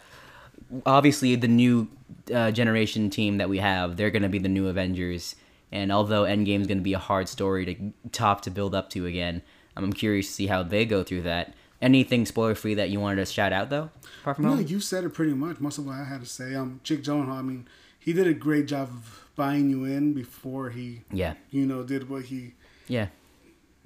obviously, 0.86 1.36
the 1.36 1.50
new 1.50 1.90
uh, 2.34 2.52
generation 2.52 3.10
team 3.10 3.38
that 3.40 3.50
we 3.50 3.58
have, 3.58 3.98
they're 3.98 4.10
going 4.12 4.24
to 4.24 4.30
be 4.30 4.40
the 4.40 4.50
new 4.50 4.68
Avengers. 4.68 5.36
And 5.72 5.92
although 5.92 6.24
Endgame's 6.24 6.68
going 6.68 6.78
to 6.80 6.84
be 6.84 6.94
a 6.94 7.00
hard 7.00 7.30
story 7.30 7.66
to 7.66 8.10
top 8.12 8.42
to 8.42 8.52
build 8.52 8.76
up 8.76 8.90
to 8.92 9.06
again, 9.06 9.42
I'm 9.76 9.94
curious 9.94 10.28
to 10.28 10.34
see 10.34 10.48
how 10.48 10.64
they 10.64 10.86
go 10.86 11.04
through 11.04 11.22
that. 11.24 11.54
Anything 11.82 12.26
spoiler 12.26 12.56
free 12.56 12.74
that 12.76 12.90
you 12.90 13.00
wanted 13.00 13.26
to 13.26 13.32
shout 13.32 13.54
out, 13.54 13.70
though? 13.70 13.90
Apart 14.22 14.36
from 14.36 14.46
No, 14.46 14.52
home? 14.56 14.66
you 14.68 14.80
said 14.80 15.04
it 15.04 15.10
pretty 15.14 15.34
much. 15.34 15.60
Most 15.60 15.78
of 15.78 15.86
what 15.88 15.96
I 15.96 16.04
had 16.04 16.20
to 16.22 16.28
say. 16.28 16.54
Um, 16.54 16.80
Jake 16.84 17.04
Gyllenhaal. 17.04 17.40
I 17.40 17.42
mean, 17.42 17.68
he 17.98 18.14
did 18.14 18.28
a 18.28 18.34
great 18.34 18.68
job 18.68 18.90
of 18.90 19.26
buying 19.36 19.70
you 19.70 19.86
in 19.86 20.14
before 20.14 20.70
he, 20.72 21.02
Yeah. 21.12 21.34
you 21.50 21.66
know, 21.66 21.84
did 21.84 22.10
what 22.10 22.26
he 22.26 22.54
Yeah. 22.88 23.08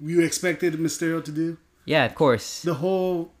you 0.00 0.20
expected 0.20 0.74
Mysterio 0.74 1.24
to 1.24 1.30
do. 1.32 1.56
Yeah, 1.86 2.04
of 2.04 2.14
course. 2.14 2.62
The 2.62 2.74
whole. 2.74 3.32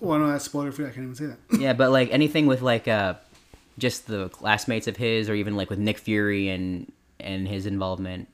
Well, 0.00 0.18
no, 0.18 0.28
that's 0.28 0.46
spoiler 0.46 0.72
free. 0.72 0.86
I 0.86 0.88
can't 0.88 1.02
even 1.04 1.14
say 1.14 1.26
that. 1.26 1.38
yeah, 1.60 1.74
but 1.74 1.90
like 1.90 2.10
anything 2.10 2.46
with 2.46 2.62
like 2.62 2.88
uh 2.88 3.14
just 3.78 4.06
the 4.06 4.30
classmates 4.30 4.86
of 4.88 4.96
his 4.96 5.28
or 5.28 5.34
even 5.34 5.56
like 5.56 5.68
with 5.70 5.78
Nick 5.78 5.98
Fury 5.98 6.48
and 6.48 6.90
and 7.24 7.46
his 7.48 7.66
involvement. 7.66 8.28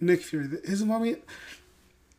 Nick 0.00 0.22
Fury, 0.22 0.48
his 0.64 0.80
involvement. 0.82 1.22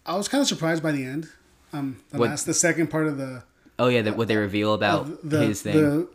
I 0.05 0.15
was 0.15 0.27
kind 0.27 0.41
of 0.41 0.47
surprised 0.47 0.81
by 0.83 0.91
the 0.91 1.03
end. 1.03 1.29
Um, 1.71 1.97
the 2.11 2.19
What- 2.19 2.29
last, 2.29 2.45
the 2.45 2.53
second 2.53 2.87
part 2.87 3.07
of 3.07 3.17
the 3.17 3.43
Oh 3.79 3.87
yeah, 3.87 4.03
the, 4.03 4.13
what 4.13 4.27
they 4.27 4.35
reveal 4.37 4.73
about 4.73 5.01
of 5.01 5.29
the 5.29 5.47
his 5.47 5.61
thing. 5.63 5.75
the 5.75 6.07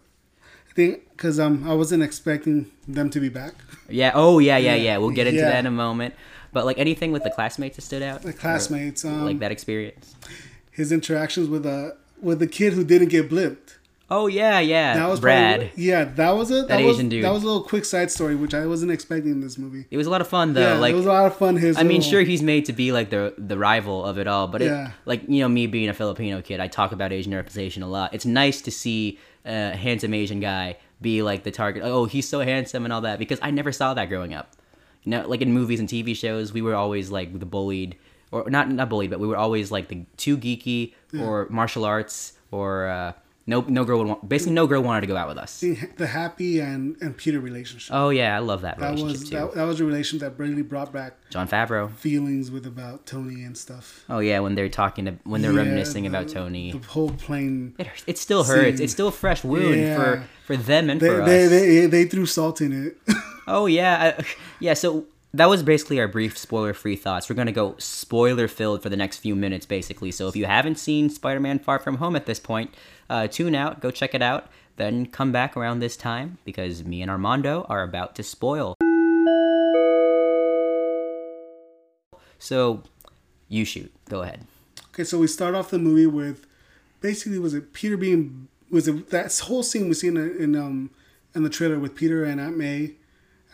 thing 0.74 1.00
because 1.10 1.40
um 1.40 1.68
I 1.68 1.74
wasn't 1.74 2.02
expecting 2.04 2.70
them 2.86 3.10
to 3.10 3.18
be 3.20 3.28
back. 3.28 3.54
yeah. 3.88 4.12
Oh 4.14 4.38
yeah, 4.38 4.56
yeah, 4.56 4.74
Yeah, 4.76 4.82
yeah. 4.82 4.96
We'll 4.98 5.10
get 5.10 5.26
into 5.26 5.40
yeah. 5.40 5.50
that 5.50 5.58
in 5.60 5.66
a 5.66 5.70
moment. 5.72 6.14
But 6.52 6.64
like 6.64 6.78
anything 6.78 7.10
with 7.12 7.24
the 7.24 7.30
classmates 7.30 7.76
that 7.76 7.82
stood 7.82 8.02
out. 8.02 8.22
The 8.22 8.32
classmates, 8.32 9.04
Or, 9.04 9.08
um, 9.08 9.24
like 9.24 9.38
that 9.40 9.50
experience. 9.52 10.14
His 10.70 10.92
interactions 10.92 11.48
with 11.48 11.66
uh 11.66 11.90
with 12.22 12.38
the 12.38 12.46
kid 12.46 12.72
who 12.74 12.84
didn't 12.84 13.08
get 13.08 13.28
blipped. 13.28 13.77
Oh 14.10 14.26
yeah, 14.26 14.58
yeah. 14.58 14.94
That 14.94 15.08
was 15.10 15.20
Brad. 15.20 15.60
Probably, 15.60 15.84
yeah, 15.84 16.04
that 16.04 16.30
was 16.30 16.50
a 16.50 16.54
that, 16.54 16.68
That 16.68 16.80
was, 16.82 16.96
Asian 16.96 17.08
dude. 17.10 17.24
That 17.24 17.32
was 17.32 17.42
a 17.42 17.46
little 17.46 17.62
quick 17.62 17.84
side 17.84 18.10
story 18.10 18.34
which 18.36 18.54
I 18.54 18.64
wasn't 18.66 18.90
expecting 18.90 19.32
in 19.32 19.40
this 19.40 19.58
movie. 19.58 19.84
It 19.90 19.98
was 19.98 20.06
a 20.06 20.10
lot 20.10 20.22
of 20.22 20.28
fun 20.28 20.54
though. 20.54 20.60
yeah, 20.74 20.78
like 20.78 20.92
it 20.92 20.96
was 20.96 21.04
a 21.04 21.08
lot 21.12 21.26
of 21.26 21.36
fun. 21.36 21.56
His 21.56 21.76
I 21.76 21.82
mean, 21.82 22.00
sure, 22.00 22.22
he's 22.22 22.42
made 22.42 22.64
to 22.66 22.72
be 22.72 22.90
like 22.92 23.10
the 23.10 23.34
the 23.36 23.58
rival 23.58 24.04
of 24.04 24.18
it 24.18 24.26
all, 24.26 24.48
but 24.48 24.62
it, 24.62 24.66
Yeah. 24.66 24.92
like 25.04 25.22
you 25.28 25.40
know, 25.40 25.48
me 25.48 25.66
being 25.66 25.88
a 25.90 25.94
Filipino 25.94 26.40
kid, 26.40 26.58
I 26.60 26.68
talk 26.68 26.92
about 26.92 27.12
Asian 27.12 27.34
representation 27.34 27.82
a 27.82 27.88
lot. 27.88 28.14
It's 28.14 28.24
nice 28.24 28.62
to 28.62 28.70
see 28.70 29.18
a 29.44 29.76
handsome 29.76 30.14
Asian 30.14 30.40
guy 30.40 30.76
be 31.02 31.22
like 31.22 31.42
the 31.44 31.50
target. 31.50 31.82
Oh, 31.84 32.06
he's 32.06 32.26
so 32.28 32.40
handsome 32.40 32.84
and 32.84 32.92
all 32.92 33.02
that 33.02 33.18
because 33.18 33.38
I 33.42 33.50
never 33.50 33.72
saw 33.72 33.92
that 33.94 34.08
growing 34.08 34.32
up. 34.32 34.52
You 35.04 35.10
know, 35.10 35.28
like 35.28 35.42
in 35.42 35.52
movies 35.52 35.80
and 35.80 35.88
TV 35.88 36.16
shows, 36.16 36.52
we 36.52 36.62
were 36.62 36.74
always 36.74 37.10
like 37.10 37.38
the 37.38 37.46
bullied, 37.46 37.96
or 38.30 38.48
not 38.48 38.70
not 38.70 38.88
bullied, 38.88 39.10
but 39.10 39.20
we 39.20 39.26
were 39.28 39.36
always 39.36 39.70
like 39.70 39.88
the 39.88 40.06
too 40.16 40.38
geeky 40.38 40.94
or 41.20 41.46
martial 41.50 41.84
arts 41.84 42.32
or 42.50 42.88
uh, 42.88 43.12
no 43.48 43.62
no 43.62 43.84
girl 43.84 43.98
would 43.98 44.06
want 44.06 44.28
basically 44.28 44.52
no 44.54 44.66
girl 44.66 44.82
wanted 44.82 45.00
to 45.00 45.06
go 45.08 45.16
out 45.16 45.26
with 45.26 45.38
us. 45.38 45.58
the, 45.60 45.76
the 45.96 46.06
happy 46.06 46.60
and 46.60 46.96
and 47.00 47.16
Peter 47.16 47.40
relationship. 47.40 47.92
Oh 47.94 48.10
yeah, 48.10 48.36
I 48.36 48.38
love 48.38 48.60
that 48.62 48.78
that 48.78 48.90
relationship 48.94 49.20
was 49.20 49.30
too. 49.30 49.36
that, 49.36 49.54
that 49.54 49.64
was 49.64 49.80
a 49.80 49.84
relationship 49.84 50.20
that 50.36 50.38
really 50.42 50.62
brought 50.62 50.92
back 50.92 51.14
Jon 51.30 51.48
Favreau. 51.48 51.90
feelings 51.90 52.50
with 52.50 52.66
about 52.66 53.06
Tony 53.06 53.42
and 53.42 53.56
stuff. 53.56 54.04
Oh 54.08 54.18
yeah, 54.20 54.38
when 54.40 54.54
they're 54.54 54.68
talking 54.68 55.06
to 55.06 55.12
when 55.24 55.42
they're 55.42 55.52
Yeah, 55.52 55.58
reminiscing 55.62 56.04
the- 56.04 56.08
about 56.10 56.28
Tony. 56.28 56.72
The 56.72 56.86
whole 56.86 57.10
plane. 57.10 57.74
It, 57.78 57.88
it 58.06 58.18
still 58.18 58.44
hurts. 58.44 58.80
It's 58.80 58.92
still 58.92 59.08
a 59.08 59.12
fresh 59.12 59.42
wound 59.42 59.74
Yeah. 59.80 59.96
for 59.96 60.24
for 60.46 60.56
them 60.56 60.90
and 60.90 61.00
They, 61.00 61.08
for 61.08 61.24
they, 61.24 61.44
us. 61.44 61.50
they, 61.50 61.86
they 61.86 62.04
threw 62.04 62.26
salt 62.26 62.60
in 62.60 62.86
it. 62.86 62.96
oh 63.48 63.66
yeah, 63.66 64.14
I, 64.18 64.24
yeah. 64.60 64.74
So 64.74 65.06
that 65.34 65.48
was 65.48 65.62
basically 65.62 66.00
our 66.00 66.08
brief 66.08 66.38
spoiler-free 66.38 66.96
thoughts. 66.96 67.28
We're 67.28 67.36
gonna 67.36 67.52
go 67.52 67.74
spoiler-filled 67.78 68.82
for 68.82 68.88
the 68.88 68.96
next 68.96 69.18
few 69.18 69.36
minutes, 69.36 69.66
basically. 69.66 70.10
So 70.10 70.26
if 70.28 70.34
you 70.36 70.46
haven't 70.46 70.78
seen 70.78 71.10
Spider-Man: 71.10 71.58
Far 71.58 71.78
From 71.78 71.96
Home 71.96 72.16
at 72.16 72.24
this 72.26 72.40
point, 72.40 72.74
uh, 73.10 73.26
tune 73.26 73.54
out, 73.54 73.80
go 73.80 73.90
check 73.90 74.14
it 74.14 74.22
out, 74.22 74.48
then 74.76 75.06
come 75.06 75.32
back 75.32 75.56
around 75.56 75.80
this 75.80 75.96
time 75.96 76.38
because 76.44 76.84
me 76.84 77.02
and 77.02 77.10
Armando 77.10 77.66
are 77.68 77.82
about 77.82 78.14
to 78.16 78.22
spoil. 78.22 78.74
So, 82.38 82.82
you 83.48 83.64
shoot. 83.64 83.92
Go 84.08 84.22
ahead. 84.22 84.46
okay, 84.94 85.04
so 85.04 85.18
we 85.18 85.26
start 85.26 85.54
off 85.54 85.70
the 85.70 85.78
movie 85.78 86.06
with 86.06 86.46
basically 87.00 87.38
was 87.38 87.54
it 87.54 87.72
Peter 87.72 87.96
being 87.96 88.48
was 88.70 88.88
it 88.88 89.10
that 89.10 89.36
whole 89.38 89.62
scene 89.62 89.88
we 89.88 89.94
seen 89.94 90.16
in, 90.16 90.36
in 90.36 90.56
um 90.56 90.90
in 91.34 91.42
the 91.42 91.50
trailer 91.50 91.78
with 91.78 91.94
Peter 91.94 92.24
and 92.24 92.40
Aunt 92.40 92.56
May 92.56 92.92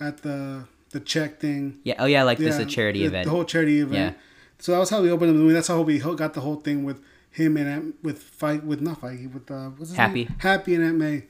at 0.01 0.19
the 0.19 0.67
the 0.91 1.01
check 1.01 1.41
thing. 1.41 1.79
Yeah. 1.83 1.95
Oh 1.99 2.07
yeah, 2.07 2.23
like 2.23 2.39
this 2.39 2.55
is 2.55 2.61
a 2.61 2.67
charity 2.67 3.01
the, 3.01 3.07
event. 3.07 3.25
The 3.25 3.31
whole 3.31 3.45
charity 3.45 3.81
event. 3.81 4.17
Yeah. 4.17 4.23
So 4.59 4.73
that 4.73 4.79
was 4.79 4.91
how 4.91 5.03
we 5.03 5.11
opened 5.11 5.31
the 5.31 5.35
movie. 5.35 5.53
That's 5.53 5.69
how 5.69 5.81
we 5.83 5.99
got 5.99 6.35
the 6.35 6.41
whole 6.41 6.57
thing 6.57 6.85
with 6.85 7.03
him 7.35 7.57
and 7.57 7.69
Aunt, 7.69 7.95
with 8.03 8.19
fight 8.23 8.63
with 8.65 8.81
not 8.81 9.01
fight 9.01 9.19
with 9.35 9.51
uh 9.51 9.71
what's 9.77 9.91
his 9.91 9.97
Happy. 9.99 10.25
name? 10.25 10.35
Happy 10.39 10.75
and 10.75 10.85
Aunt 10.85 10.97
May. 10.99 11.25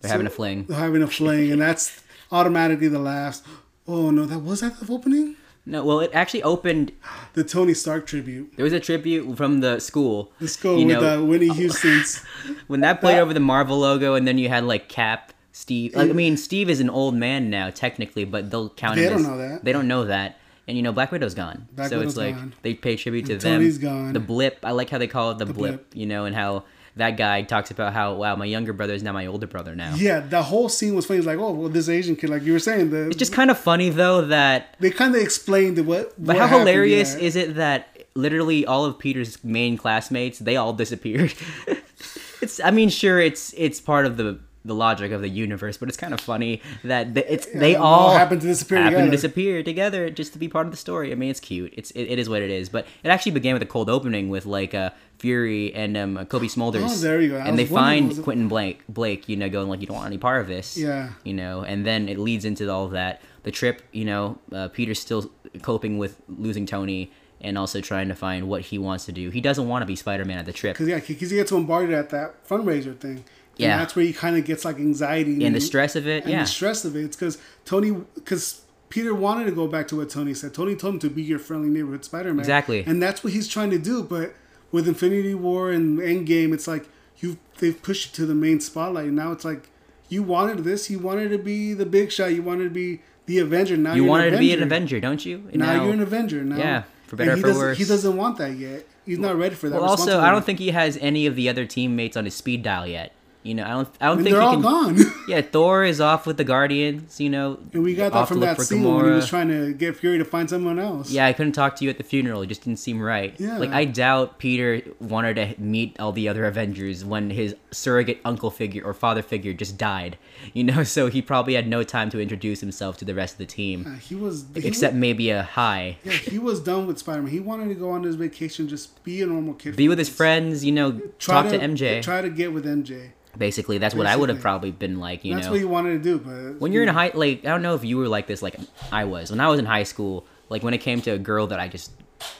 They're 0.00 0.10
having 0.10 0.26
a 0.26 0.30
fling. 0.30 0.64
They're 0.68 0.78
having 0.78 1.02
a 1.02 1.06
fling, 1.06 1.52
and 1.52 1.60
that's 1.60 2.02
automatically 2.30 2.88
the 2.88 2.98
last. 2.98 3.44
Oh 3.86 4.10
no, 4.10 4.24
that 4.26 4.38
was 4.40 4.60
that 4.60 4.80
the 4.80 4.92
opening. 4.92 5.36
No, 5.64 5.84
well, 5.84 6.00
it 6.00 6.10
actually 6.12 6.42
opened. 6.42 6.92
The 7.34 7.44
Tony 7.44 7.72
Stark 7.72 8.06
tribute. 8.06 8.52
There 8.56 8.64
was 8.64 8.74
a 8.74 8.80
tribute 8.80 9.36
from 9.38 9.60
the 9.60 9.78
school. 9.80 10.32
The 10.38 10.48
school 10.48 10.78
you 10.78 10.86
with 10.86 11.00
know, 11.00 11.22
uh, 11.22 11.24
Whitney 11.24 11.48
Houston's. 11.48 12.18
when 12.66 12.80
that 12.80 13.00
played 13.00 13.16
that- 13.16 13.22
over 13.22 13.32
the 13.32 13.40
Marvel 13.40 13.78
logo, 13.78 14.14
and 14.14 14.26
then 14.28 14.36
you 14.38 14.48
had 14.50 14.64
like 14.64 14.88
Cap, 14.90 15.32
Steve. 15.52 15.96
I 15.96 16.04
mean, 16.06 16.36
Steve 16.36 16.68
is 16.68 16.80
an 16.80 16.90
old 16.90 17.14
man 17.14 17.48
now, 17.48 17.70
technically, 17.70 18.24
but 18.26 18.50
they'll 18.50 18.68
count 18.70 18.96
They 18.96 19.04
him. 19.04 19.10
don't 19.12 19.20
as- 19.20 19.26
know 19.28 19.38
that. 19.38 19.64
They 19.64 19.72
don't 19.72 19.88
know 19.88 20.04
that. 20.04 20.38
And 20.68 20.76
you 20.76 20.82
know, 20.82 20.92
Black 20.92 21.10
Widow's 21.10 21.34
gone, 21.34 21.66
Black 21.72 21.90
so 21.90 21.98
Widow's 21.98 22.12
it's 22.12 22.18
like 22.18 22.36
gone. 22.36 22.54
they 22.62 22.74
pay 22.74 22.96
tribute 22.96 23.26
to 23.26 23.32
And 23.32 23.40
them. 23.40 23.58
Tony's 23.60 23.78
gone. 23.78 24.12
The 24.12 24.20
blip. 24.20 24.60
I 24.62 24.70
like 24.72 24.90
how 24.90 24.98
they 24.98 25.08
call 25.08 25.32
it 25.32 25.38
the, 25.38 25.46
blip, 25.46 25.56
blip. 25.56 25.86
You 25.94 26.06
know, 26.06 26.24
and 26.24 26.34
how 26.36 26.64
that 26.96 27.16
guy 27.16 27.42
talks 27.42 27.70
about 27.70 27.92
how 27.94 28.14
wow, 28.14 28.36
my 28.36 28.44
younger 28.44 28.72
brother 28.72 28.92
is 28.94 29.02
now 29.02 29.12
my 29.12 29.26
older 29.26 29.46
brother 29.46 29.74
now. 29.74 29.94
yeah, 29.96 30.20
the 30.20 30.42
whole 30.42 30.68
scene 30.68 30.94
was 30.94 31.06
funny. 31.06 31.18
It's 31.18 31.26
like, 31.26 31.38
oh, 31.38 31.52
well, 31.52 31.68
this 31.68 31.88
Asian 31.88 32.14
kid, 32.16 32.30
like 32.30 32.42
you 32.42 32.52
were 32.52 32.58
saying, 32.58 32.90
the, 32.90 33.08
It's 33.08 33.16
just 33.16 33.32
kind 33.32 33.50
of 33.50 33.58
funny 33.58 33.88
though 33.90 34.26
that 34.26 34.76
they 34.78 34.90
kind 34.90 35.14
of 35.14 35.20
explained 35.20 35.76
the 35.76 35.82
what. 35.84 36.12
But 36.22 36.36
how 36.36 36.46
hilarious 36.46 37.14
is 37.14 37.34
it 37.34 37.56
that 37.56 37.88
literally 38.14 38.66
all 38.66 38.84
of 38.84 38.98
Peter's 38.98 39.42
main 39.42 39.76
classmates 39.76 40.38
they 40.38 40.56
all 40.56 40.72
disappeared? 40.74 41.32
it's 42.40 42.60
I 42.60 42.70
mean 42.70 42.88
sure 42.88 43.18
it's 43.18 43.54
it's 43.56 43.80
part 43.80 44.06
of 44.06 44.16
the 44.16 44.38
the 44.64 44.74
logic 44.74 45.10
of 45.12 45.20
the 45.20 45.28
universe, 45.28 45.76
but 45.76 45.88
it's 45.88 45.96
kind 45.98 46.14
of 46.14 46.20
funny 46.20 46.62
that 46.84 47.16
it's 47.16 47.46
they 47.46 47.58
they 47.58 47.74
all 47.76 48.10
all 48.10 48.16
happen 48.16 48.38
to 48.38 48.46
disappear 48.46 48.78
happen 48.78 48.92
together. 48.92 49.06
to 49.10 49.16
disappear 49.16 49.62
together 49.62 50.10
just 50.10 50.32
to 50.34 50.38
be 50.38 50.48
part 50.48 50.66
of 50.66 50.70
the 50.72 50.76
story. 50.76 51.10
I 51.12 51.14
mean 51.16 51.30
it's 51.30 51.40
cute. 51.40 51.74
It's 51.76 51.90
it, 51.92 52.04
it 52.04 52.18
is 52.18 52.28
what 52.28 52.42
it 52.42 52.50
is. 52.50 52.68
But 52.68 52.86
it 53.02 53.08
actually 53.08 53.32
began 53.32 53.54
with 53.54 53.62
a 53.62 53.66
cold 53.66 53.90
opening 53.90 54.28
with 54.28 54.46
like 54.46 54.74
uh, 54.74 54.90
Fury 55.18 55.74
and 55.74 55.96
um, 55.96 56.26
Cobie 56.26 56.48
Smulders. 56.48 56.82
Oh, 56.84 56.94
there 56.96 57.20
you 57.20 57.30
go. 57.30 57.38
I 57.38 57.46
And 57.46 57.58
they 57.58 57.66
find 57.66 58.12
it- 58.12 58.22
Quentin 58.22 58.48
Blake 58.48 58.82
Blake, 58.88 59.28
you 59.28 59.36
know, 59.36 59.48
going 59.48 59.68
like 59.68 59.80
you 59.80 59.86
don't 59.86 59.96
want 59.96 60.06
any 60.08 60.18
part 60.18 60.40
of 60.40 60.46
this. 60.48 60.76
Yeah. 60.76 61.10
You 61.24 61.34
know, 61.34 61.62
and 61.62 61.84
then 61.86 62.08
it 62.08 62.18
leads 62.18 62.44
into 62.44 62.70
all 62.70 62.84
of 62.84 62.92
that. 62.92 63.20
The 63.42 63.50
trip, 63.50 63.82
you 63.90 64.04
know, 64.04 64.38
uh, 64.52 64.68
Peter's 64.68 65.00
still 65.00 65.30
coping 65.62 65.98
with 65.98 66.20
losing 66.28 66.66
Tony 66.66 67.10
and 67.40 67.58
also 67.58 67.80
trying 67.80 68.06
to 68.06 68.14
find 68.14 68.48
what 68.48 68.60
he 68.62 68.78
wants 68.78 69.04
to 69.06 69.12
do. 69.12 69.28
He 69.30 69.40
doesn't 69.40 69.66
want 69.66 69.82
to 69.82 69.86
be 69.86 69.96
Spider-Man 69.96 70.38
at 70.38 70.46
the 70.46 70.52
trip. 70.52 70.74
Because 70.74 70.86
yeah, 70.88 71.00
because 71.00 71.30
he 71.30 71.36
gets 71.36 71.50
bombarded 71.50 71.92
at 71.92 72.10
that 72.10 72.46
fundraiser 72.48 72.96
thing. 72.96 73.24
And 73.62 73.70
Yeah. 73.70 73.78
that's 73.78 73.94
where 73.96 74.04
he 74.04 74.12
kind 74.12 74.36
of 74.36 74.44
gets 74.44 74.64
like 74.64 74.76
anxiety 74.76 75.44
And 75.44 75.54
the 75.54 75.60
stress 75.60 75.96
of 75.96 76.06
it, 76.06 76.24
and 76.24 76.32
yeah. 76.32 76.40
the 76.42 76.46
stress 76.48 76.84
of 76.84 76.96
it. 76.96 77.04
It's 77.04 77.16
because 77.16 77.38
Tony, 77.64 77.92
because 78.14 78.62
Peter 78.88 79.14
wanted 79.14 79.44
to 79.46 79.52
go 79.52 79.66
back 79.66 79.88
to 79.88 79.96
what 79.96 80.10
Tony 80.10 80.34
said. 80.34 80.52
Tony 80.54 80.74
told 80.76 80.94
him 80.94 81.00
to 81.00 81.10
be 81.10 81.22
your 81.22 81.38
friendly 81.38 81.68
neighborhood 81.68 82.04
Spider-Man. 82.04 82.40
Exactly. 82.40 82.84
and 82.86 83.02
that's 83.02 83.22
what 83.24 83.32
he's 83.32 83.48
trying 83.48 83.70
to 83.70 83.78
do. 83.78 84.02
But 84.02 84.34
with 84.70 84.86
Infinity 84.88 85.34
War 85.34 85.70
and 85.70 85.98
Endgame, 85.98 86.52
it's 86.52 86.66
like 86.68 86.86
you 87.20 87.38
they've 87.58 87.80
pushed 87.82 88.06
you 88.10 88.16
to 88.24 88.26
the 88.26 88.34
main 88.34 88.60
spotlight. 88.60 89.06
And 89.06 89.16
now 89.16 89.32
it's 89.32 89.44
like 89.44 89.68
you 90.08 90.22
wanted 90.22 90.58
this. 90.64 90.90
You 90.90 90.98
wanted 90.98 91.28
to 91.30 91.38
be 91.38 91.72
the 91.74 91.86
big 91.86 92.10
shot. 92.12 92.34
You 92.34 92.42
wanted 92.42 92.64
to 92.64 92.70
be 92.70 93.00
the 93.26 93.38
Avenger. 93.38 93.76
Now 93.76 93.94
you 93.94 94.04
wanted 94.04 94.28
an 94.28 94.32
to 94.34 94.38
be 94.38 94.52
an 94.52 94.62
Avenger, 94.62 94.98
don't 95.00 95.24
you? 95.24 95.44
And 95.52 95.58
Now, 95.60 95.84
you're 95.84 95.92
an 95.94 96.00
Avenger. 96.02 96.42
Now, 96.44 96.56
Yeah, 96.58 96.82
for 97.06 97.12
and 97.16 97.18
better 97.18 97.32
or 97.32 97.36
for 97.36 97.42
doesn't- 97.46 97.62
worse. 97.62 97.78
He 97.78 97.84
doesn't 97.84 98.16
want 98.16 98.36
that 98.38 98.56
yet. 98.58 98.84
He's 99.06 99.18
not 99.18 99.36
ready 99.38 99.54
for 99.54 99.68
that. 99.68 99.80
Well, 99.80 99.88
also, 99.90 100.20
I 100.20 100.30
don't 100.30 100.44
think 100.44 100.58
he 100.58 100.68
has 100.70 100.96
any 101.00 101.26
of 101.26 101.34
the 101.36 101.48
other 101.48 101.64
teammates 101.64 102.16
on 102.16 102.24
his 102.24 102.34
speed 102.34 102.62
dial 102.62 102.86
yet. 102.86 103.12
You 103.42 103.54
know, 103.54 103.64
I 103.64 103.70
don't. 103.70 103.88
I 104.00 104.06
don't 104.06 104.16
think 104.22 104.30
they're 104.30 104.40
he 104.40 104.46
all 104.46 104.52
can. 104.54 104.62
gone. 104.62 104.98
Yeah, 105.28 105.40
Thor 105.40 105.84
is 105.84 106.00
off 106.00 106.26
with 106.26 106.36
the 106.36 106.44
Guardians. 106.44 107.20
You 107.20 107.30
know, 107.30 107.58
And 107.72 107.82
we 107.82 107.94
got 107.94 108.12
that 108.12 108.26
from 108.28 108.40
that 108.40 108.60
scene 108.60 108.82
when 108.84 109.04
he 109.04 109.10
was 109.12 109.28
trying 109.28 109.48
to 109.48 109.72
get 109.72 109.96
Fury 109.96 110.18
to 110.18 110.24
find 110.24 110.48
someone 110.50 110.78
else. 110.78 111.10
Yeah, 111.10 111.26
I 111.26 111.32
couldn't 111.32 111.52
talk 111.52 111.76
to 111.76 111.84
you 111.84 111.90
at 111.90 111.96
the 111.98 112.02
funeral. 112.04 112.42
It 112.42 112.46
just 112.48 112.62
didn't 112.64 112.78
seem 112.78 113.00
right. 113.00 113.34
Yeah. 113.38 113.58
Like 113.58 113.70
I 113.70 113.84
doubt 113.84 114.38
Peter 114.38 114.82
wanted 115.00 115.34
to 115.36 115.54
meet 115.60 115.98
all 116.00 116.12
the 116.12 116.28
other 116.28 116.44
Avengers 116.44 117.04
when 117.04 117.30
his 117.30 117.54
surrogate 117.70 118.20
uncle 118.24 118.50
figure 118.50 118.82
or 118.84 118.94
father 118.94 119.22
figure 119.22 119.52
just 119.52 119.78
died. 119.78 120.18
You 120.54 120.64
know, 120.64 120.82
so 120.96 121.06
he 121.08 121.22
probably 121.22 121.54
had 121.54 121.66
no 121.68 121.82
time 121.84 122.10
to 122.10 122.20
introduce 122.20 122.60
himself 122.60 122.96
to 122.98 123.04
the 123.04 123.14
rest 123.14 123.34
of 123.34 123.38
the 123.38 123.46
team, 123.46 123.86
Uh, 123.86 123.98
he 123.98 124.14
was 124.14 124.44
he 124.54 124.66
except 124.66 124.94
was, 124.94 125.00
maybe 125.00 125.30
a 125.30 125.42
hi. 125.42 125.98
yeah, 126.04 126.12
he 126.12 126.38
was 126.38 126.60
done 126.60 126.86
with 126.86 126.98
Spider 126.98 127.22
Man. 127.22 127.30
He 127.30 127.40
wanted 127.40 127.68
to 127.68 127.74
go 127.74 127.90
on 127.90 128.02
his 128.02 128.16
vacation, 128.16 128.68
just 128.68 129.02
be 129.04 129.22
a 129.22 129.26
normal 129.26 129.54
kid. 129.54 129.76
Be 129.76 129.88
with 129.88 129.98
his 129.98 130.08
friends, 130.08 130.64
you 130.64 130.72
know, 130.72 131.00
Try 131.18 131.42
talk 131.42 131.52
to, 131.52 131.58
MJ. 131.58 132.02
Try 132.02 132.20
to 132.22 132.30
get 132.30 132.52
with 132.52 132.64
MJ. 132.66 133.10
Basically, 133.36 133.78
that's 133.78 133.94
what 133.94 134.06
I 134.06 134.14
would 134.14 134.28
have 134.28 134.40
probably 134.40 134.70
been 134.70 135.00
like, 135.00 135.24
you 135.24 135.34
That's 135.34 135.46
know. 135.46 135.52
That's 135.52 135.52
what 135.52 135.60
you 135.60 135.68
wanted 135.68 136.02
to 136.02 136.18
do. 136.18 136.18
But 136.18 136.60
when 136.60 136.72
you're 136.72 136.82
in 136.82 136.88
high 136.88 137.10
like 137.14 137.44
i 137.44 137.48
don't 137.48 137.62
know 137.62 137.74
if 137.74 137.84
you 137.84 137.96
were 137.96 138.08
like 138.08 138.26
this 138.26 138.42
like 138.42 138.56
i 138.90 139.04
was 139.04 139.30
when 139.30 139.40
i 139.40 139.48
was 139.48 139.58
in 139.58 139.66
high 139.66 139.82
school 139.82 140.26
like 140.48 140.62
when 140.62 140.74
it 140.74 140.78
came 140.78 141.00
to 141.02 141.10
a 141.10 141.18
girl 141.18 141.46
that 141.46 141.60
i 141.60 141.68
just 141.68 141.92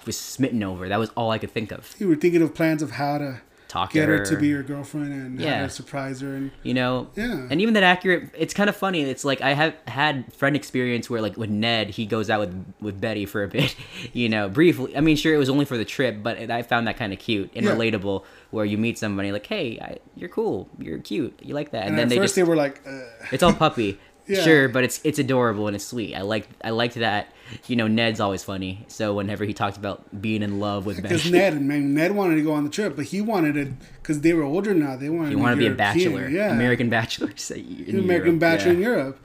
was 0.07 0.17
smitten 0.17 0.63
over 0.63 0.89
that 0.89 0.99
was 0.99 1.11
all 1.11 1.31
i 1.31 1.39
could 1.39 1.51
think 1.51 1.73
of 1.73 1.95
you 1.99 2.09
were 2.09 2.17
thinking 2.17 2.43
of 2.43 2.55
plans 2.55 2.83
of 2.83 2.93
how 2.93 3.19
to 3.19 3.41
talk 3.73 3.93
get 3.93 4.05
to 4.05 4.13
her. 4.13 4.19
her, 4.19 4.25
to 4.27 4.37
be 4.37 4.49
your 4.49 4.63
girlfriend 4.63 5.13
and 5.15 5.41
Yeah. 5.41 5.67
surprise 5.69 6.21
her. 6.21 6.35
And 6.35 6.51
you 6.63 6.75
know 6.75 7.09
Yeah. 7.17 7.47
and 7.51 7.61
even 7.63 7.73
that 7.75 7.83
accurate 7.83 8.29
it's 8.37 8.53
kind 8.53 8.69
of 8.69 8.77
funny 8.77 9.01
it's 9.03 9.25
like 9.25 9.41
i 9.41 9.55
have 9.55 9.75
had 9.89 10.31
friend 10.35 10.55
experience 10.55 11.09
where 11.09 11.23
like 11.23 11.39
with 11.39 11.49
ned 11.49 11.89
he 11.91 12.05
goes 12.05 12.29
out 12.29 12.41
with 12.41 12.65
with 12.81 13.01
betty 13.01 13.25
for 13.25 13.43
a 13.43 13.49
bit 13.49 13.75
you 14.13 14.29
know 14.29 14.51
briefly 14.51 14.95
i 14.97 15.01
mean 15.01 15.17
sure 15.17 15.33
it 15.35 15.39
was 15.39 15.49
only 15.49 15.65
for 15.65 15.79
the 15.79 15.85
trip 15.87 16.19
but 16.23 16.39
i 16.51 16.63
found 16.63 16.87
that 16.87 16.99
kind 16.99 17.13
of 17.15 17.19
cute 17.19 17.51
and 17.57 17.65
Yeah. 17.65 17.73
relatable 17.73 18.25
where 18.51 18.67
you 18.67 18.77
meet 18.77 18.99
somebody 18.99 19.33
like 19.33 19.47
hey 19.47 19.79
I, 19.81 19.97
you're 20.17 20.29
cool 20.29 20.69
you're 20.79 20.99
cute 20.99 21.39
you 21.43 21.55
like 21.55 21.71
that 21.71 21.85
and, 21.87 21.91
and 21.91 21.99
then 21.99 22.05
at 22.07 22.09
they 22.11 22.17
first 22.17 22.25
just 22.25 22.37
they 22.37 22.43
were 22.43 22.57
like, 22.57 22.83
uh, 22.87 23.01
It's 23.33 23.43
all 23.43 23.55
puppy. 23.55 23.99
Yeah. 24.27 24.43
Sure, 24.43 24.69
but 24.69 24.85
it's 24.85 25.01
it's 25.05 25.19
adorable 25.19 25.67
and 25.67 25.75
it's 25.75 25.85
sweet. 25.85 26.15
I 26.15 26.23
like 26.23 26.49
I 26.63 26.71
liked 26.71 26.95
that. 26.97 27.33
You 27.67 27.77
know, 27.77 27.87
Ned's 27.87 28.21
always 28.21 28.43
funny. 28.43 28.85
So 28.89 29.15
whenever 29.15 29.45
he 29.45 29.53
talked 29.53 29.77
about 29.77 30.23
being 30.23 30.43
in 30.43 30.59
love 30.59 30.87
with 30.87 31.03
because 31.03 31.31
Ned, 31.31 31.61
man, 31.61 31.93
Ned 31.93 32.13
wanted 32.13 32.37
to 32.37 32.43
go 32.43 32.53
on 32.53 32.65
the 32.65 32.71
trip, 32.71 32.97
but 32.97 33.07
he 33.07 33.21
wanted 33.21 33.55
to 33.55 33.73
because 34.01 34.21
they 34.21 34.33
were 34.33 34.45
older 34.45 34.75
now. 34.75 34.97
They 34.97 35.11
wanted 35.11 35.31
he 35.31 35.37
wanted 35.37 35.57
to 35.57 35.61
be 35.61 35.67
a 35.67 35.75
bachelor, 35.75 36.29
yeah, 36.29 36.53
American 36.53 36.89
bachelor. 36.89 37.33
so 37.37 37.55
in 37.55 37.99
American 37.99 38.27
Europe, 38.27 38.41
Bachelor 38.41 38.73
yeah. 38.73 38.77
in 38.77 38.83
Europe. 38.83 39.19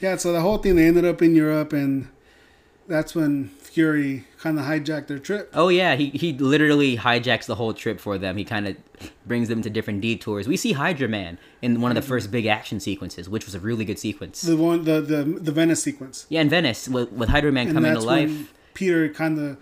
Yeah, 0.00 0.16
so 0.16 0.32
the 0.32 0.40
whole 0.40 0.58
thing 0.58 0.76
they 0.76 0.86
ended 0.86 1.04
up 1.04 1.22
in 1.22 1.34
Europe, 1.34 1.72
and 1.72 2.08
that's 2.86 3.14
when 3.14 3.48
Fury 3.48 4.24
kind 4.38 4.58
of 4.58 4.64
hijacked 4.64 5.06
their 5.06 5.18
trip. 5.18 5.50
Oh 5.54 5.68
yeah, 5.68 5.94
he 5.96 6.10
he 6.10 6.32
literally 6.32 6.96
hijacks 6.96 7.46
the 7.46 7.54
whole 7.54 7.74
trip 7.74 8.00
for 8.00 8.18
them. 8.18 8.36
He 8.36 8.44
kind 8.44 8.68
of 8.68 8.76
brings 9.26 9.48
them 9.48 9.62
to 9.62 9.70
different 9.70 10.00
detours. 10.00 10.46
We 10.46 10.56
see 10.56 10.72
Hydra 10.72 11.08
Man 11.08 11.38
in 11.60 11.80
one 11.80 11.90
of 11.90 11.94
the 11.94 12.02
first 12.02 12.30
big 12.30 12.46
action 12.46 12.80
sequences, 12.80 13.28
which 13.28 13.46
was 13.46 13.54
a 13.54 13.60
really 13.60 13.84
good 13.84 13.98
sequence. 13.98 14.42
The 14.42 14.56
one, 14.56 14.84
the 14.84 15.00
the 15.00 15.24
the 15.24 15.52
Venice 15.52 15.82
sequence, 15.82 16.26
Yeah, 16.28 16.40
in 16.40 16.48
Venice 16.48 16.88
with, 16.88 17.12
with 17.12 17.28
Hydra 17.28 17.52
Man 17.52 17.68
and 17.68 17.76
coming 17.76 17.94
to 17.94 18.00
life. 18.00 18.52
Peter 18.74 19.08
kind 19.08 19.38
of 19.38 19.58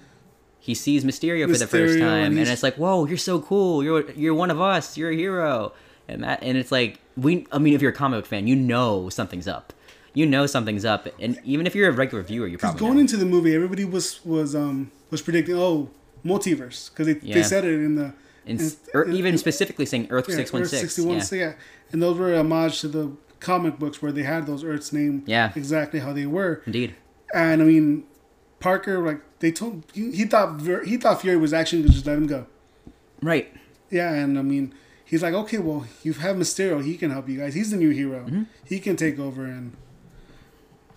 he 0.61 0.75
sees 0.75 1.05
Mysterio, 1.05 1.51
for 1.51 1.59
the 1.59 1.67
first 1.67 1.99
time, 1.99 2.33
and 2.33 2.39
and, 2.39 2.49
it's 2.49 2.63
like, 2.63 2.77
"Whoa, 2.77 3.07
you're 3.07 3.17
so 3.17 3.41
cool! 3.41 3.83
You're 3.83 4.11
you're 4.13 4.35
one 4.35 4.51
of 4.51 4.61
us. 4.61 4.97
You're 4.97 5.11
a 5.11 5.17
hero." 5.17 5.73
And 6.07 6.25
that, 6.25 6.43
and 6.43 6.59
it's 6.59 6.73
like, 6.73 6.99
we. 7.17 7.47
I 7.51 7.59
mean, 7.59 7.73
if 7.73 7.81
you're 7.81 7.93
a 7.93 7.95
comic 7.95 8.19
book 8.19 8.27
fan, 8.27 8.47
you 8.47 8.57
know 8.57 9.09
something's 9.09 9.49
up. 9.49 9.73
You 10.15 10.27
know 10.27 10.47
something's 10.47 10.85
up, 10.85 11.09
and 11.21 11.39
even 11.45 11.67
if 11.67 11.75
you're 11.75 11.89
a 11.89 11.93
regular 11.93 12.23
viewer, 12.25 12.47
you 12.47 12.57
because 12.57 12.71
probably 12.73 12.81
going 12.81 12.95
know. 12.95 13.01
into 13.01 13.17
the 13.17 13.25
movie, 13.27 13.55
everybody 13.55 13.85
was 13.85 14.25
was 14.25 14.55
um 14.57 14.91
was 15.11 15.23
predicting 15.23 15.57
oh 15.57 15.89
multiverse 16.25 16.91
because 16.91 17.07
they, 17.07 17.15
they 17.15 17.43
said 17.43 17.65
it 17.65 17.75
in 17.75 17.95
the 17.95 18.13
In, 18.47 18.59
in- 18.61 18.71
or 18.95 19.05
in- 19.05 19.15
even 19.17 19.39
specifically 19.39 19.87
saying 19.87 20.09
Earth 20.11 20.27
yeah, 20.29 20.37
six 20.37 20.53
one 20.53 20.65
six. 20.67 20.83
61, 20.95 21.17
Yeah. 21.17 21.23
so 21.23 21.37
yeah, 21.37 21.53
and 21.93 22.03
those 22.03 22.19
were 22.19 22.35
homage 22.35 22.81
to 22.81 22.89
the 22.89 23.13
comic 23.39 23.79
books 23.79 24.03
where 24.03 24.13
they 24.13 24.23
had 24.25 24.47
those 24.47 24.65
Earths 24.65 24.93
named 24.93 25.23
Yeah. 25.27 25.53
exactly 25.57 26.01
how 26.01 26.13
they 26.13 26.27
were. 26.27 26.63
Indeed. 26.67 26.95
And 27.33 27.63
I 27.63 27.65
mean, 27.65 28.05
Parker 28.59 28.99
like 29.05 29.21
they 29.39 29.53
told 29.53 29.85
he, 29.95 30.11
he 30.13 30.25
thought 30.25 30.61
he 30.85 30.97
thought 30.97 31.21
Fury 31.23 31.37
was 31.37 31.53
actually 31.53 31.83
going 31.83 31.89
to 31.91 31.95
just 31.95 32.07
let 32.07 32.19
him 32.19 32.27
go. 32.27 32.47
Right. 33.23 33.53
Yeah, 33.91 34.13
and 34.13 34.39
I 34.39 34.43
mean, 34.43 34.75
he's 35.05 35.23
like, 35.23 35.35
okay, 35.35 35.59
well, 35.59 35.87
you 36.03 36.13
have 36.15 36.37
Mysterio. 36.37 36.85
He 36.85 36.97
can 36.97 37.11
help 37.11 37.29
you 37.29 37.39
guys. 37.39 37.55
He's 37.55 37.71
the 37.71 37.77
new 37.77 37.91
hero. 37.91 38.25
Mm-hmm. 38.25 38.43
He 38.65 38.79
can 38.81 38.97
take 38.97 39.19
over, 39.19 39.45
and 39.45 39.77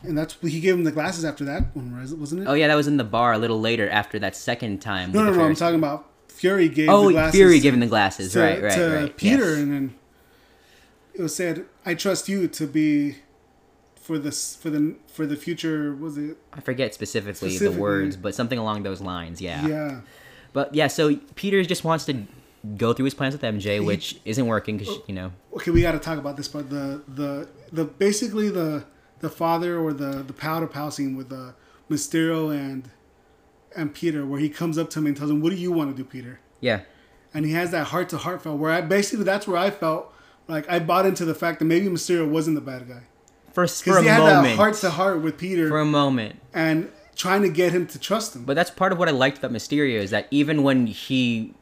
and 0.04 0.18
that's 0.18 0.36
he 0.41 0.60
gave 0.60 0.74
him 0.76 0.84
the 0.84 0.91
glasses 0.91 1.24
after 1.26 1.43
that 1.45 1.76
one, 1.76 1.97
was- 1.99 2.14
wasn't 2.14 2.41
it? 2.41 2.47
Oh 2.47 2.54
yeah, 2.54 2.68
that 2.68 2.76
was 2.76 2.88
in 2.88 2.97
the 2.97 3.04
bar 3.04 3.34
a 3.34 3.38
little 3.38 3.60
later 3.60 3.89
after 3.89 4.20
that 4.20 4.36
second 4.36 4.82
time. 4.82 5.12
no, 5.12 5.24
no, 5.24 5.32
no. 5.34 5.43
I'm 5.45 5.56
talking 5.56 5.80
about 5.80 6.10
Fury 6.28 6.68
gave 6.70 6.89
Oh, 6.89 7.08
the 7.08 7.14
glasses 7.14 7.36
Fury 7.36 7.58
to- 7.58 7.62
giving 7.62 7.80
the 7.80 7.88
glasses. 7.88 8.34
to, 8.34 8.39
right, 8.41 8.62
right, 8.62 8.74
to 8.74 8.89
right. 8.95 9.18
Peter, 9.18 9.49
yes. 9.51 9.58
and 9.60 9.72
then 9.74 9.95
it 11.14 11.22
was 11.22 11.36
said, 11.36 11.66
"I 11.86 11.93
trust 11.95 12.28
you 12.30 12.47
to 12.47 12.68
be." 12.68 13.18
For 13.95 14.20
this, 14.20 14.54
for 14.58 14.70
the 14.70 14.95
for 15.08 15.26
the 15.26 15.38
future, 15.38 15.95
was 15.95 16.18
it? 16.18 16.36
I 16.51 16.60
forget 16.60 16.93
specifically, 16.93 17.51
Specifically. 17.51 17.76
the 17.78 17.82
words, 17.82 18.18
but 18.18 18.36
something 18.36 18.60
along 18.60 18.84
those 18.84 18.99
lines. 18.99 19.39
Yeah. 19.39 19.66
Yeah, 19.66 20.01
But 20.51 20.76
yeah, 20.76 20.88
so 20.88 21.16
Peter 21.36 21.64
just 21.64 21.86
wants 21.86 22.04
to 22.08 22.24
go 22.76 22.91
through 22.91 23.06
his 23.06 23.14
plans 23.14 23.34
with 23.34 23.41
MJ, 23.43 23.80
which 23.80 24.20
isn't 24.26 24.45
working 24.45 24.78
because 24.78 24.93
oh, 24.93 25.04
you 25.08 25.16
know. 25.16 25.32
okay, 25.56 25.72
we 25.72 25.82
got 25.82 25.93
to 25.93 25.99
talk 25.99 26.18
about 26.18 26.36
this 26.36 26.49
part. 26.49 26.70
The 26.70 27.01
the 27.08 27.47
the 27.72 27.86
basically 27.86 28.49
the 28.49 28.84
the 29.24 29.30
father 29.30 29.80
or 29.80 29.91
the 29.93 30.11
the 30.30 30.34
powder 30.34 30.67
pow 30.67 30.89
scene 30.89 31.15
with 31.17 31.30
the 31.30 31.55
Mysterio 31.89 32.39
and 32.55 32.89
and 33.76 33.93
Peter, 33.93 34.26
where 34.26 34.39
he 34.39 34.49
comes 34.49 34.78
up 34.78 34.89
to 34.91 34.99
him 34.99 35.07
and 35.07 35.17
tells 35.17 35.32
him, 35.32 35.41
"What 35.41 35.49
do 35.49 35.55
you 35.55 35.71
want 35.71 35.89
to 35.91 35.97
do, 35.97 36.07
Peter?" 36.07 36.39
Yeah. 36.59 36.82
And 37.34 37.45
he 37.45 37.53
has 37.53 37.71
that 37.71 37.86
heart 37.88 38.09
to 38.09 38.17
heart 38.17 38.43
felt 38.43 38.59
where 38.59 38.71
I 38.71 38.82
basically 38.82 39.26
that's 39.26 39.47
where 39.47 39.57
I 39.57 39.71
felt 39.71 40.13
like 40.47 40.69
I 40.69 40.78
bought 40.80 41.05
into 41.07 41.26
the 41.26 41.34
fact 41.34 41.57
that 41.59 41.65
maybe 41.65 41.88
Mysterio 41.88 42.30
wasn't 42.30 42.55
the 42.55 42.61
bad 42.61 42.88
guy 42.88 43.03
For, 43.53 43.65
for 43.67 43.97
a 43.97 44.01
he 44.03 44.07
had 44.07 44.19
moment. 44.19 44.43
that 44.43 44.55
heart 44.57 44.76
to 44.76 44.91
heart 44.91 45.21
with 45.24 45.38
Peter 45.38 45.67
for 45.69 45.80
a 45.80 45.86
moment. 45.86 46.36
and 46.53 46.91
trying 47.15 47.41
to 47.43 47.49
get 47.49 47.71
him 47.71 47.88
to 47.88 47.97
trust 47.99 48.36
him. 48.36 48.43
But 48.43 48.55
that's 48.55 48.69
part 48.71 48.91
of 48.91 48.97
what 48.99 49.07
I 49.07 49.11
liked 49.11 49.38
about 49.39 49.51
Mysterio 49.51 49.99
is 49.99 50.09
that 50.11 50.28
even 50.32 50.61
when 50.63 50.86
he, 50.88 51.53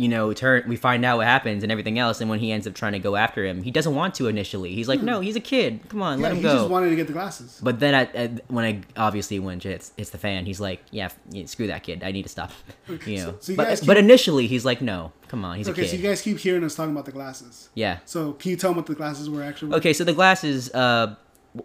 you 0.00 0.08
know, 0.08 0.32
turn 0.32 0.64
we 0.66 0.76
find 0.76 1.04
out 1.04 1.18
what 1.18 1.26
happens 1.26 1.62
and 1.62 1.70
everything 1.70 1.98
else. 1.98 2.20
And 2.22 2.30
when 2.30 2.38
he 2.38 2.50
ends 2.52 2.66
up 2.66 2.74
trying 2.74 2.92
to 2.92 2.98
go 2.98 3.16
after 3.16 3.44
him, 3.44 3.62
he 3.62 3.70
doesn't 3.70 3.94
want 3.94 4.14
to 4.14 4.28
initially. 4.28 4.74
He's 4.74 4.88
like, 4.88 5.02
no, 5.02 5.20
he's 5.20 5.36
a 5.36 5.40
kid. 5.40 5.80
Come 5.90 6.00
on, 6.00 6.16
Hmm. 6.16 6.22
Yeah, 6.22 6.28
let 6.28 6.32
him 6.32 6.36
he 6.38 6.42
go. 6.44 6.48
He 6.52 6.56
just 6.60 6.70
wanted 6.70 6.88
to 6.90 6.96
get 6.96 7.06
the 7.06 7.12
glasses. 7.12 7.60
But 7.62 7.80
then 7.80 7.92
at, 7.94 8.14
at, 8.14 8.50
when 8.50 8.64
I 8.64 8.80
obviously 8.96 9.38
when 9.38 9.58
it 9.58 9.62
hits, 9.64 9.92
hits 9.98 10.10
the 10.10 10.18
fan, 10.18 10.46
he's 10.46 10.58
like, 10.60 10.82
yeah, 10.90 11.08
screw 11.44 11.66
that 11.66 11.82
kid. 11.82 12.02
I 12.02 12.12
need 12.12 12.22
to 12.22 12.28
stop. 12.30 12.50
You 13.06 13.18
know. 13.18 13.24
so- 13.32 13.36
so 13.40 13.52
you 13.52 13.56
but 13.56 13.64
guys 13.68 13.80
but 13.82 13.94
keep- 13.96 14.04
initially 14.04 14.46
he's 14.46 14.64
like, 14.64 14.80
no, 14.80 15.12
come 15.28 15.44
on, 15.44 15.56
he's 15.58 15.68
a 15.68 15.72
Okay, 15.72 15.82
kid. 15.82 15.90
so 15.90 15.96
you 15.96 16.02
guys 16.02 16.22
keep 16.22 16.38
hearing 16.38 16.64
us 16.64 16.74
talking 16.74 16.92
about 16.92 17.04
the 17.04 17.12
glasses. 17.12 17.68
yeah. 17.74 17.98
So 18.06 18.32
can 18.32 18.50
you 18.52 18.56
tell 18.56 18.70
them 18.70 18.78
what 18.78 18.86
the 18.86 18.94
glasses 18.94 19.28
were 19.28 19.42
actually? 19.42 19.74
Okay, 19.74 19.92
so 19.92 20.02
the 20.04 20.12
glasses 20.14 20.72
uh 20.72 21.14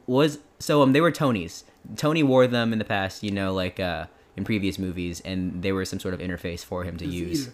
was 0.07 0.39
so 0.59 0.81
um 0.81 0.93
they 0.93 1.01
were 1.01 1.11
Tony's. 1.11 1.63
Tony 1.95 2.21
wore 2.23 2.47
them 2.47 2.73
in 2.73 2.79
the 2.79 2.86
past, 2.86 3.23
you 3.23 3.31
know, 3.31 3.53
like 3.53 3.79
uh 3.79 4.07
in 4.38 4.43
previous 4.43 4.77
movies, 4.77 5.21
and 5.23 5.61
they 5.63 5.71
were 5.71 5.86
some 5.86 5.99
sort 5.99 6.13
of 6.13 6.19
interface 6.19 6.63
for 6.65 6.83
him 6.83 6.97
to 6.97 7.05
It's 7.05 7.13
use. 7.13 7.41
Edith. 7.43 7.53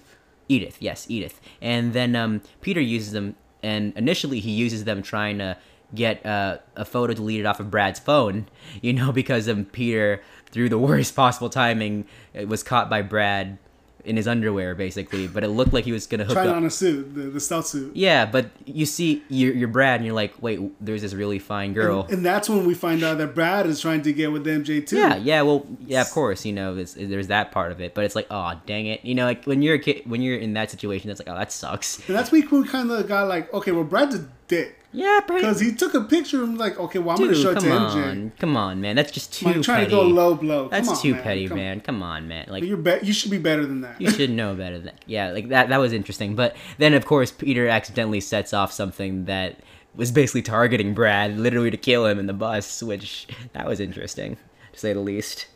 Edith, 0.51 0.77
yes, 0.79 1.05
Edith. 1.09 1.39
And 1.61 1.93
then 1.93 2.15
um, 2.15 2.41
Peter 2.59 2.81
uses 2.81 3.13
them, 3.13 3.35
and 3.63 3.93
initially 3.95 4.39
he 4.39 4.51
uses 4.51 4.83
them 4.83 5.01
trying 5.01 5.37
to 5.37 5.57
get 5.93 6.25
uh, 6.25 6.57
a 6.75 6.85
photo 6.85 7.13
deleted 7.13 7.45
off 7.45 7.59
of 7.59 7.71
Brad's 7.71 7.99
phone, 7.99 8.47
you 8.81 8.93
know, 8.93 9.11
because 9.21 9.47
um, 9.47 9.65
Peter, 9.65 10.21
through 10.51 10.69
the 10.69 10.77
worst 10.77 11.15
possible 11.15 11.49
timing, 11.49 12.05
was 12.47 12.63
caught 12.63 12.89
by 12.89 13.01
Brad 13.01 13.57
in 14.05 14.17
his 14.17 14.27
underwear, 14.27 14.75
basically. 14.75 15.27
But 15.27 15.43
it 15.43 15.49
looked 15.49 15.73
like 15.73 15.85
he 15.85 15.91
was 15.91 16.07
gonna 16.07 16.23
hook 16.25 16.33
Trying 16.33 16.49
up. 16.49 16.55
on 16.57 16.65
a 16.65 16.69
suit, 16.69 17.13
the, 17.13 17.21
the 17.23 17.39
stealth 17.39 17.67
suit. 17.67 17.95
yeah, 17.95 18.25
but 18.25 18.47
you 18.65 18.85
see, 18.85 19.23
you're, 19.29 19.53
you're 19.53 19.67
Brad, 19.67 19.95
and 19.99 20.05
you're 20.05 20.15
like, 20.15 20.33
wait, 20.41 20.59
there's 20.83 21.01
this 21.01 21.13
really 21.13 21.39
fine 21.39 21.73
girl. 21.73 22.07
And 22.09 22.25
that's 22.25 22.49
when 22.49 22.65
we 22.65 22.73
find 22.73 23.03
out 23.03 23.17
that 23.19 23.33
Brad 23.35 23.65
is 23.65 23.79
trying 23.79 24.01
to 24.03 24.13
get 24.13 24.31
with 24.31 24.45
MJ 24.45 24.85
too. 24.85 24.97
Yeah, 24.97 25.15
yeah, 25.15 25.41
well, 25.43 25.65
yeah, 25.85 26.01
of 26.01 26.09
course, 26.11 26.45
you 26.45 26.53
know, 26.53 26.77
it's, 26.77 26.93
there's 26.93 27.27
that 27.27 27.51
part 27.51 27.71
of 27.71 27.81
it, 27.81 27.93
but 27.93 28.03
it's 28.05 28.15
like, 28.15 28.27
oh, 28.31 28.53
dang 28.65 28.87
it, 28.87 29.03
you 29.05 29.15
know, 29.15 29.25
like 29.25 29.45
when 29.45 29.61
you're 29.61 29.75
a 29.75 29.79
kid, 29.79 30.03
when 30.09 30.21
you're 30.21 30.37
in 30.37 30.53
that 30.53 30.71
situation, 30.71 31.07
that's 31.07 31.19
like, 31.19 31.29
oh, 31.29 31.37
that 31.37 31.51
sucks. 31.51 31.97
And 32.07 32.15
that's 32.15 32.31
when 32.31 32.47
we 32.49 32.67
kind 32.67 32.91
of 32.91 33.07
got 33.07 33.27
like, 33.27 33.53
okay, 33.53 33.71
well, 33.71 33.83
Brad's 33.83 34.15
a 34.15 34.27
dick. 34.47 34.77
Yeah. 34.93 35.19
Because 35.25 35.59
he 35.59 35.73
took 35.73 35.93
a 35.93 36.01
picture 36.01 36.43
and 36.43 36.53
was 36.53 36.59
like, 36.59 36.77
okay, 36.79 36.99
well, 36.99 37.11
I'm 37.11 37.17
going 37.17 37.29
to 37.29 37.35
show 37.35 37.53
Dude, 37.53 37.63
it 37.63 37.69
come 37.69 37.91
to 37.91 37.97
MJ. 37.97 38.09
on, 38.11 38.31
come 38.39 38.57
on, 38.57 38.81
man. 38.81 38.95
That's 38.95 39.11
just 39.11 39.33
too 39.33 39.47
I'm 39.47 39.61
trying 39.61 39.85
petty. 39.85 39.91
to 39.91 39.95
go 39.97 40.01
low 40.03 40.35
blow. 40.35 40.67
That's 40.67 40.87
Come 40.87 40.95
on, 40.97 41.01
too 41.01 41.13
man. 41.13 41.23
petty, 41.23 41.47
Come- 41.47 41.57
man. 41.57 41.81
Come 41.81 42.03
on, 42.03 42.27
man. 42.27 42.47
Like 42.49 42.63
You're 42.63 42.77
be- 42.77 42.99
you 43.01 43.13
should 43.13 43.31
be 43.31 43.37
better 43.37 43.65
than 43.65 43.81
that. 43.81 44.01
you 44.01 44.09
should 44.11 44.29
know 44.31 44.53
better 44.55 44.79
than 44.79 44.93
yeah. 45.05 45.31
Like 45.31 45.49
that. 45.49 45.69
That 45.69 45.77
was 45.77 45.93
interesting. 45.93 46.35
But 46.35 46.55
then, 46.77 46.93
of 46.93 47.05
course, 47.05 47.31
Peter 47.31 47.67
accidentally 47.67 48.19
sets 48.19 48.53
off 48.53 48.71
something 48.71 49.25
that 49.25 49.59
was 49.95 50.11
basically 50.11 50.41
targeting 50.41 50.93
Brad, 50.93 51.37
literally 51.37 51.71
to 51.71 51.77
kill 51.77 52.05
him 52.05 52.19
in 52.19 52.25
the 52.27 52.33
bus. 52.33 52.83
Which 52.83 53.27
that 53.53 53.65
was 53.65 53.79
interesting, 53.79 54.37
to 54.73 54.79
say 54.79 54.93
the 54.93 54.99
least. 54.99 55.47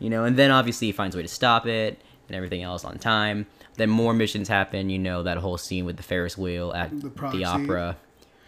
You 0.00 0.10
know, 0.10 0.24
and 0.24 0.36
then 0.36 0.50
obviously 0.50 0.88
he 0.88 0.92
finds 0.92 1.14
a 1.14 1.18
way 1.18 1.22
to 1.22 1.28
stop 1.28 1.66
it 1.66 2.00
and 2.28 2.34
everything 2.36 2.62
else 2.62 2.84
on 2.84 2.98
time. 2.98 3.46
Then 3.76 3.88
more 3.90 4.12
missions 4.12 4.48
happen. 4.48 4.90
You 4.90 4.98
know 4.98 5.22
that 5.22 5.36
whole 5.38 5.56
scene 5.58 5.84
with 5.84 5.96
the 5.96 6.02
Ferris 6.02 6.36
wheel 6.36 6.72
at 6.72 6.90
The 7.00 7.08
the, 7.32 7.44
opera, 7.44 7.96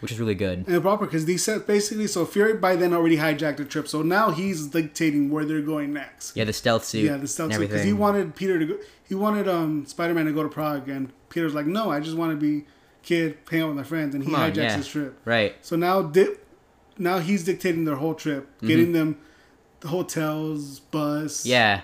which 0.00 0.12
is 0.12 0.18
really 0.20 0.34
good. 0.34 0.64
And 0.68 0.82
proper 0.82 1.06
because 1.06 1.26
they 1.26 1.36
said 1.36 1.66
basically, 1.66 2.06
so 2.06 2.24
Fury 2.24 2.54
by 2.54 2.76
then 2.76 2.92
already 2.94 3.16
hijacked 3.16 3.56
the 3.58 3.64
trip, 3.64 3.88
so 3.88 4.02
now 4.02 4.30
he's 4.30 4.66
dictating 4.68 5.30
where 5.30 5.44
they're 5.44 5.60
going 5.62 5.92
next. 5.92 6.36
Yeah, 6.36 6.44
the 6.44 6.52
stealth 6.52 6.84
suit. 6.84 7.04
Yeah, 7.04 7.16
the 7.16 7.26
stealth 7.28 7.52
suit 7.54 7.60
because 7.60 7.84
he 7.84 7.92
wanted 7.92 8.34
Peter 8.36 8.58
to 8.58 8.66
go. 8.66 8.78
He 9.08 9.14
wanted 9.14 9.48
um 9.48 9.86
Spider 9.86 10.14
Man 10.14 10.26
to 10.26 10.32
go 10.32 10.42
to 10.42 10.48
Prague, 10.48 10.88
and 10.88 11.12
Peter's 11.30 11.54
like, 11.54 11.66
no, 11.66 11.90
I 11.90 12.00
just 12.00 12.16
want 12.16 12.32
to 12.32 12.36
be 12.36 12.66
kid, 13.02 13.38
hang 13.50 13.62
out 13.62 13.68
with 13.68 13.76
my 13.76 13.82
friends, 13.84 14.14
and 14.14 14.22
he 14.22 14.30
Come 14.30 14.40
on, 14.40 14.50
hijacks 14.52 14.56
yeah. 14.56 14.76
his 14.76 14.88
trip. 14.88 15.18
right. 15.24 15.54
So 15.62 15.76
now, 15.76 16.02
di- 16.02 16.34
now 16.98 17.18
he's 17.18 17.44
dictating 17.44 17.84
their 17.84 17.96
whole 17.96 18.14
trip, 18.14 18.46
Mm-hmm. 18.56 18.66
getting 18.66 18.92
them 18.92 19.18
the 19.80 19.88
hotels, 19.88 20.80
bus, 20.80 21.46
Yeah, 21.46 21.82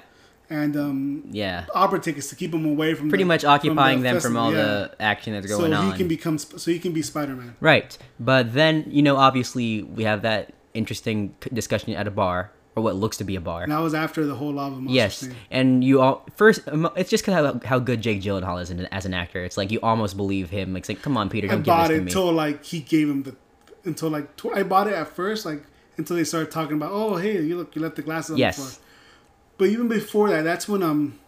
and 0.51 0.77
um 0.77 1.25
yeah. 1.31 1.65
opera 1.75 1.99
tickets 1.99 2.29
to 2.29 2.37
keep 2.37 2.51
them 2.51 2.67
away 2.67 2.93
from 2.95 3.09
pretty 3.09 3.25
the- 3.25 3.29
much 3.29 3.41
from 3.43 3.51
occupying 3.51 3.99
the 4.01 4.13
them 4.13 4.21
from 4.21 4.37
all 4.37 4.53
yeah. 4.53 4.63
the 4.63 4.97
action 5.01 5.33
that's 5.33 5.47
going 5.47 5.73
on. 5.73 5.87
so 5.87 5.91
he 5.93 5.97
can 5.99 6.09
become 6.09 6.39
so 6.39 6.71
he 6.71 6.79
can 6.79 6.93
be 6.93 7.03
Spider 7.03 7.35
Man. 7.35 7.57
right, 7.61 7.97
but 8.21 8.53
then 8.53 8.85
you 8.89 9.03
know, 9.03 9.17
obviously, 9.17 9.83
we 9.83 10.05
have 10.05 10.23
that 10.23 10.53
interesting 10.75 11.35
discussion 11.53 11.95
at 11.95 12.07
a 12.07 12.11
bar, 12.11 12.51
or 12.77 12.83
what 12.83 12.97
looks 12.97 13.17
to 13.19 13.25
be 13.25 13.37
a 13.37 13.41
bar. 13.41 13.63
And 13.63 13.73
that 13.73 13.79
was 13.79 13.95
after 13.95 14.27
the 14.27 14.35
whole 14.35 14.53
lava 14.53 14.77
monster 14.77 14.93
yes, 14.95 15.21
thing. 15.21 15.35
and 15.51 15.83
you 15.85 16.01
all 16.03 16.27
first. 16.37 16.67
um, 16.69 16.91
It's 16.97 17.09
just 17.11 17.25
because 17.25 17.35
how, 17.55 17.61
how 17.67 17.79
good 17.79 18.03
Jake 18.03 18.21
Gyllenhaal 18.21 18.61
is 18.61 18.71
in, 18.71 18.85
as 18.87 19.07
an 19.07 19.15
actor. 19.15 19.43
It's 19.45 19.57
like 19.57 19.71
you 19.71 19.81
almost 19.83 20.17
believe 20.17 20.51
him. 20.51 20.75
Like, 20.75 20.81
it's 20.83 20.89
like 20.91 21.01
come 21.03 21.17
on, 21.17 21.31
Peter, 21.31 21.47
I 21.47 21.53
don't 21.53 21.61
give 21.61 21.67
bought 21.67 21.89
this 21.89 21.97
it 21.97 21.99
to 22.01 22.05
me. 22.05 22.11
until 22.11 22.33
like 22.33 22.65
he 22.65 22.81
gave 22.81 23.09
him 23.09 23.23
the 23.23 23.37
until 23.85 24.11
like 24.11 24.37
tw- 24.37 24.55
I 24.55 24.63
bought 24.63 24.89
it 24.89 24.95
at 24.95 25.09
first 25.09 25.47
like 25.47 25.63
until 25.97 26.17
they 26.17 26.25
started 26.25 26.51
talking 26.51 26.77
about 26.77 26.91
oh 26.93 27.17
hey 27.17 27.41
you 27.41 27.57
look 27.57 27.75
you 27.77 27.83
left 27.83 27.97
the 27.97 28.03
glasses 28.03 28.33
on 28.33 28.37
Yes. 28.39 28.57
the 28.57 28.63
floor. 28.63 28.81
But 29.57 29.69
even 29.69 29.89
before 29.89 30.31
that, 30.31 30.43
that's 30.43 30.69
when 30.69 30.83
um, 30.83 31.19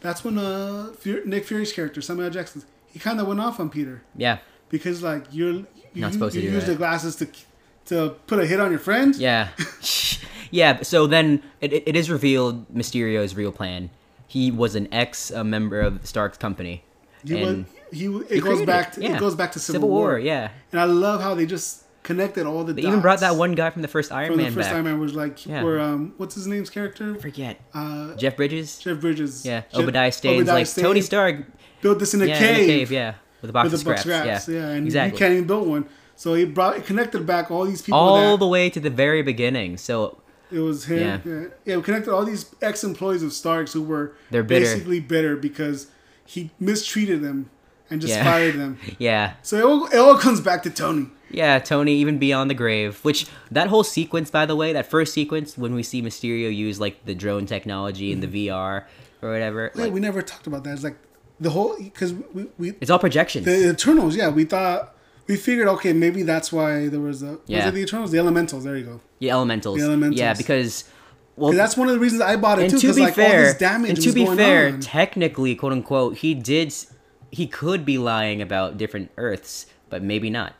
that's 0.00 0.24
when 0.24 0.38
uh 0.38 0.92
Nick 1.24 1.44
Fury's 1.44 1.72
character 1.72 2.02
Samuel 2.02 2.30
Jackson 2.30 2.62
he 2.92 2.98
kind 3.00 3.20
of 3.20 3.26
went 3.26 3.40
off 3.40 3.58
on 3.58 3.70
Peter 3.70 4.02
yeah, 4.16 4.38
because 4.68 5.02
like 5.02 5.24
you're 5.32 5.52
you, 5.52 5.66
Not 6.00 6.12
supposed 6.12 6.34
you 6.34 6.42
to 6.42 6.48
do 6.48 6.54
use 6.54 6.64
that. 6.66 6.72
the 6.72 6.76
glasses 6.76 7.16
to 7.16 7.28
to 7.86 8.16
put 8.26 8.38
a 8.38 8.46
hit 8.46 8.60
on 8.60 8.70
your 8.70 8.80
friend. 8.80 9.14
yeah, 9.16 9.48
yeah. 10.50 10.82
So 10.82 11.06
then 11.06 11.42
it, 11.60 11.72
it, 11.72 11.96
is 11.96 12.10
revealed 12.10 12.72
Mysterio's 12.74 13.34
real 13.34 13.52
plan. 13.52 13.90
He 14.26 14.50
was 14.50 14.74
an 14.74 14.88
ex 14.92 15.30
uh, 15.30 15.44
member 15.44 15.80
of 15.80 16.06
Stark's 16.06 16.38
company. 16.38 16.82
He 17.24 17.42
and 17.42 17.66
was, 17.90 17.98
he, 17.98 18.06
it 18.06 18.30
he 18.30 18.40
goes 18.40 18.42
created 18.42 18.66
back 18.66 18.92
to, 18.92 19.02
yeah. 19.02 19.16
it 19.16 19.20
goes 19.20 19.34
back 19.34 19.52
to 19.52 19.60
Civil, 19.60 19.80
Civil 19.80 19.88
War, 19.90 20.08
War. 20.08 20.18
yeah. 20.18 20.50
And 20.72 20.80
I 20.80 20.84
love 20.84 21.20
how 21.20 21.34
they 21.34 21.46
just 21.46 21.83
connected 22.04 22.46
all 22.46 22.62
the 22.62 22.72
They 22.72 22.82
even 22.82 23.00
brought 23.00 23.18
that 23.20 23.34
one 23.34 23.52
guy 23.56 23.70
from 23.70 23.82
the 23.82 23.88
first 23.88 24.12
Iron 24.12 24.28
from 24.28 24.36
Man 24.36 24.46
the 24.46 24.52
first 24.52 24.68
back. 24.68 24.74
Iron 24.74 24.84
Man 24.84 25.00
was 25.00 25.14
like 25.14 25.44
Yeah. 25.46 25.64
where 25.64 25.80
um 25.80 26.12
what's 26.18 26.36
his 26.36 26.46
name's 26.46 26.70
character 26.70 27.16
Forget 27.16 27.60
uh 27.74 28.14
Jeff 28.14 28.36
Bridges. 28.36 28.78
Jeff 28.78 29.00
Bridges 29.00 29.44
Yeah, 29.44 29.62
Jeff- 29.72 29.80
Obadiah 29.80 30.12
Stane's 30.12 30.42
Obadiah 30.42 30.54
like 30.54 30.66
Stane 30.68 30.84
Tony 30.84 31.00
Stark. 31.00 31.36
built 31.82 31.98
this 31.98 32.14
in 32.14 32.22
a 32.22 32.26
yeah, 32.26 32.38
cave, 32.38 32.56
in 32.58 32.62
a 32.62 32.66
cave, 32.66 32.92
yeah, 32.92 33.14
with 33.40 33.50
a 33.50 33.52
box 33.52 33.64
with 33.64 33.74
of 33.74 33.80
scraps. 33.80 34.02
scraps, 34.02 34.48
yeah, 34.48 34.54
yeah, 34.60 34.68
and 34.68 34.86
exactly. 34.86 35.16
you 35.16 35.18
can't 35.18 35.32
even 35.32 35.46
build 35.46 35.66
one. 35.66 35.86
So 36.16 36.34
he 36.34 36.44
brought 36.44 36.76
it 36.76 36.86
connected 36.86 37.26
back 37.26 37.50
all 37.50 37.64
these 37.64 37.82
people. 37.82 37.98
All 37.98 38.32
that, 38.32 38.38
the 38.38 38.46
way 38.46 38.70
to 38.70 38.78
the 38.78 38.90
very 38.90 39.22
beginning. 39.22 39.76
So 39.78 40.18
it 40.52 40.60
was 40.60 40.84
him. 40.84 40.98
Yeah. 40.98 41.18
Yeah, 41.24 41.44
yeah, 41.64 41.76
we 41.76 41.82
connected 41.82 42.12
all 42.14 42.24
these 42.24 42.54
ex 42.62 42.84
employees 42.84 43.22
of 43.24 43.32
Starks 43.32 43.72
who 43.72 43.82
were 43.82 44.12
They're 44.30 44.42
bitter. 44.44 44.64
basically 44.66 45.00
bitter 45.00 45.36
because 45.36 45.88
he 46.24 46.50
mistreated 46.60 47.20
them 47.22 47.50
and 47.90 48.00
just 48.00 48.14
Yeah. 48.14 48.24
fired 48.24 48.54
them. 48.54 48.78
yeah, 48.98 49.32
So 49.42 49.56
it 49.58 49.64
all, 49.64 49.86
it 49.86 49.96
all 49.98 50.16
comes 50.18 50.40
back 50.40 50.62
to 50.64 50.70
Tony. 50.70 51.08
Yeah, 51.34 51.58
Tony 51.58 51.94
even 51.94 52.18
beyond 52.18 52.48
the 52.48 52.54
grave. 52.54 53.04
Which 53.04 53.26
that 53.50 53.68
whole 53.68 53.84
sequence, 53.84 54.30
by 54.30 54.46
the 54.46 54.56
way, 54.56 54.72
that 54.72 54.86
first 54.86 55.12
sequence 55.12 55.58
when 55.58 55.74
we 55.74 55.82
see 55.82 56.00
Mysterio 56.02 56.54
use 56.54 56.80
like 56.80 57.04
the 57.04 57.14
drone 57.14 57.46
technology 57.46 58.12
and 58.12 58.22
the 58.22 58.26
mm-hmm. 58.26 58.54
VR 58.54 58.84
or 59.22 59.30
whatever, 59.30 59.70
Yeah, 59.74 59.84
like, 59.84 59.92
we 59.92 60.00
never 60.00 60.22
talked 60.22 60.46
about 60.46 60.64
that. 60.64 60.74
It's 60.74 60.84
like 60.84 60.96
the 61.40 61.50
whole 61.50 61.76
because 61.78 62.14
we, 62.32 62.46
we 62.58 62.74
it's 62.80 62.90
all 62.90 62.98
projections. 62.98 63.44
the 63.44 63.70
Eternals. 63.70 64.16
Yeah, 64.16 64.28
we 64.28 64.44
thought 64.44 64.94
we 65.26 65.36
figured 65.36 65.68
okay 65.68 65.92
maybe 65.92 66.22
that's 66.22 66.52
why 66.52 66.88
there 66.88 67.00
was 67.00 67.22
a 67.22 67.38
Yeah. 67.46 67.58
was 67.58 67.66
it 67.66 67.74
the 67.74 67.82
Eternals 67.82 68.10
the 68.10 68.18
Elementals. 68.18 68.64
There 68.64 68.76
you 68.76 68.84
go. 68.84 69.00
yeah, 69.18 69.32
elementals. 69.32 69.78
The 69.78 69.86
elementals. 69.86 70.20
Yeah, 70.20 70.34
because 70.34 70.84
well, 71.36 71.52
that's 71.52 71.76
one 71.76 71.88
of 71.88 71.94
the 71.94 72.00
reasons 72.00 72.22
I 72.22 72.36
bought 72.36 72.60
it 72.60 72.70
and 72.70 72.80
too. 72.80 72.88
to 72.88 72.94
be 72.94 73.00
like 73.00 73.18
all 73.18 73.24
fair, 73.24 73.42
this 73.46 73.58
damage 73.58 73.90
and 73.90 74.02
to 74.02 74.12
be 74.12 74.24
fair, 74.24 74.68
on. 74.68 74.80
technically, 74.80 75.56
quote 75.56 75.72
unquote, 75.72 76.18
he 76.18 76.34
did. 76.34 76.72
He 77.32 77.48
could 77.48 77.84
be 77.84 77.98
lying 77.98 78.40
about 78.40 78.78
different 78.78 79.10
Earths, 79.16 79.66
but 79.90 80.00
maybe 80.00 80.30
not. 80.30 80.54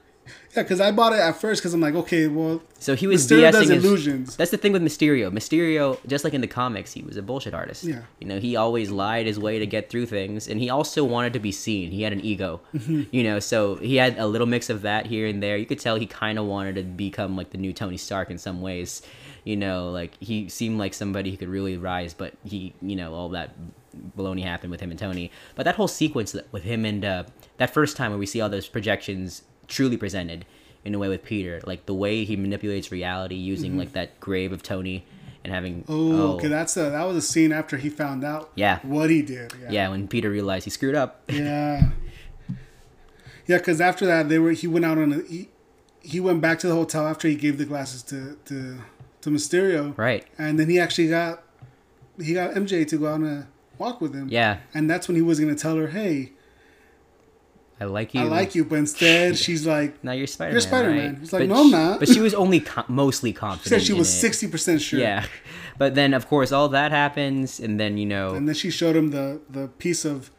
Yeah, 0.56 0.62
because 0.62 0.80
I 0.80 0.92
bought 0.92 1.12
it 1.12 1.18
at 1.18 1.36
first 1.36 1.60
because 1.62 1.74
I'm 1.74 1.80
like, 1.80 1.94
okay, 1.94 2.28
well, 2.28 2.62
So 2.78 2.94
he 2.94 3.06
was 3.06 3.26
Mysterio 3.26 3.48
BSing 3.48 3.52
does 3.52 3.68
his- 3.68 3.84
illusions. 3.84 4.36
That's 4.36 4.50
the 4.50 4.56
thing 4.56 4.72
with 4.72 4.82
Mysterio. 4.82 5.30
Mysterio, 5.32 5.98
just 6.06 6.22
like 6.24 6.32
in 6.34 6.40
the 6.40 6.46
comics, 6.46 6.92
he 6.92 7.02
was 7.02 7.16
a 7.16 7.22
bullshit 7.22 7.54
artist. 7.54 7.84
Yeah. 7.84 8.02
You 8.20 8.28
know, 8.28 8.38
he 8.38 8.54
always 8.54 8.90
lied 8.90 9.26
his 9.26 9.38
way 9.38 9.58
to 9.58 9.66
get 9.66 9.90
through 9.90 10.06
things, 10.06 10.46
and 10.48 10.60
he 10.60 10.70
also 10.70 11.02
wanted 11.04 11.32
to 11.32 11.40
be 11.40 11.50
seen. 11.50 11.90
He 11.90 12.02
had 12.02 12.12
an 12.12 12.20
ego. 12.24 12.60
Mm-hmm. 12.74 13.02
You 13.10 13.22
know, 13.24 13.40
so 13.40 13.76
he 13.76 13.96
had 13.96 14.18
a 14.18 14.26
little 14.26 14.46
mix 14.46 14.70
of 14.70 14.82
that 14.82 15.06
here 15.06 15.26
and 15.26 15.42
there. 15.42 15.56
You 15.56 15.66
could 15.66 15.80
tell 15.80 15.96
he 15.96 16.06
kind 16.06 16.38
of 16.38 16.44
wanted 16.46 16.76
to 16.76 16.82
become 16.82 17.36
like 17.36 17.50
the 17.50 17.58
new 17.58 17.72
Tony 17.72 17.96
Stark 17.96 18.30
in 18.30 18.38
some 18.38 18.60
ways. 18.60 19.02
You 19.44 19.56
know, 19.56 19.90
like 19.90 20.12
he 20.22 20.48
seemed 20.48 20.78
like 20.78 20.94
somebody 20.94 21.30
who 21.30 21.36
could 21.36 21.48
really 21.48 21.76
rise, 21.76 22.14
but 22.14 22.32
he, 22.44 22.74
you 22.80 22.96
know, 22.96 23.12
all 23.12 23.28
that 23.30 23.54
baloney 24.16 24.42
happened 24.42 24.70
with 24.70 24.80
him 24.80 24.90
and 24.90 24.98
Tony. 24.98 25.30
But 25.54 25.64
that 25.64 25.74
whole 25.74 25.88
sequence 25.88 26.34
with 26.52 26.62
him 26.62 26.84
and 26.84 27.04
uh, 27.04 27.24
that 27.58 27.74
first 27.74 27.96
time 27.96 28.10
where 28.12 28.18
we 28.18 28.26
see 28.26 28.40
all 28.40 28.48
those 28.48 28.66
projections 28.68 29.42
truly 29.68 29.96
presented 29.96 30.44
in 30.84 30.94
a 30.94 30.98
way 30.98 31.08
with 31.08 31.24
Peter, 31.24 31.60
like 31.66 31.86
the 31.86 31.94
way 31.94 32.24
he 32.24 32.36
manipulates 32.36 32.92
reality 32.92 33.34
using 33.36 33.78
like 33.78 33.92
that 33.92 34.20
grave 34.20 34.52
of 34.52 34.62
Tony 34.62 35.04
and 35.42 35.52
having 35.52 35.82
Mm-hmm. 35.84 35.92
oh, 36.20 36.32
okay, 36.36 36.48
that's 36.48 36.76
a 36.76 36.90
that 36.90 37.04
was 37.06 37.16
a 37.16 37.22
scene 37.22 37.52
after 37.52 37.76
he 37.76 37.88
found 37.90 38.24
out 38.24 38.50
Yeah. 38.54 38.80
what 38.82 39.10
he 39.10 39.22
did. 39.22 39.52
Yeah, 39.62 39.70
yeah 39.70 39.88
when 39.88 40.08
Peter 40.08 40.30
realized 40.30 40.64
he 40.64 40.70
screwed 40.70 40.94
up. 40.94 41.22
yeah, 41.28 41.90
yeah. 43.46 43.58
Because 43.58 43.80
after 43.80 44.06
that, 44.06 44.28
they 44.28 44.38
were 44.38 44.52
he 44.52 44.66
went 44.66 44.84
out 44.84 44.98
on 44.98 45.12
a 45.12 45.22
he, 45.30 45.48
he 46.00 46.20
went 46.20 46.40
back 46.40 46.58
to 46.60 46.66
the 46.68 46.74
hotel 46.74 47.06
after 47.06 47.28
he 47.28 47.34
gave 47.34 47.58
the 47.58 47.64
glasses 47.64 48.02
to 48.04 48.36
to 48.46 48.78
to 49.22 49.30
Mysterio, 49.30 49.96
right. 49.96 50.26
and 50.36 50.58
then 50.58 50.68
he 50.68 50.78
actually 50.78 51.08
got 51.08 51.42
he 52.20 52.34
got 52.34 52.50
MJ 52.54 52.86
to 52.88 52.98
go 52.98 53.06
out 53.06 53.14
on 53.14 53.24
a 53.26 53.46
walk 53.78 54.00
with 54.00 54.14
him. 54.14 54.28
Yeah. 54.28 54.58
and 54.74 54.88
that's 54.88 55.08
when 55.08 55.16
he 55.16 55.22
was 55.22 55.40
gonna 55.40 55.54
tell 55.54 55.76
her, 55.76 55.88
hey, 55.88 56.32
I 57.80 57.84
like 57.86 58.14
you. 58.14 58.20
I 58.20 58.24
like 58.24 58.54
you, 58.54 58.64
but 58.64 58.76
instead 58.78 59.36
she's 59.44 59.66
like. 59.66 60.02
Now 60.04 60.12
you're 60.12 60.26
Spider 60.26 60.50
Man. 60.50 60.54
You're 60.54 60.60
Spider-Man. 60.60 61.08
Right? 61.10 61.18
He's 61.18 61.32
like, 61.32 61.48
But 61.48 61.54
"No, 61.54 61.60
I'm 61.60 61.66
she- 61.66 61.72
not." 61.72 61.98
But 62.00 62.08
she 62.08 62.20
was 62.20 62.32
only 62.34 62.60
co- 62.60 62.84
mostly 62.88 63.32
confident. 63.44 63.64
She 63.64 63.68
said 63.70 63.82
she 63.82 63.92
was 63.98 64.08
sixty 64.12 64.46
percent 64.48 64.80
sure. 64.80 65.00
Yeah. 65.00 65.26
But 65.76 65.94
then, 65.96 66.14
of 66.14 66.28
course, 66.28 66.52
all 66.52 66.68
that 66.68 66.92
happens, 66.92 67.58
and 67.58 67.80
then 67.80 67.98
you 67.98 68.06
know, 68.06 68.34
And 68.34 68.46
then 68.48 68.54
she 68.54 68.70
showed 68.70 68.94
him 68.96 69.10
the 69.10 69.40
the 69.50 69.68
piece 69.78 70.04
of 70.04 70.30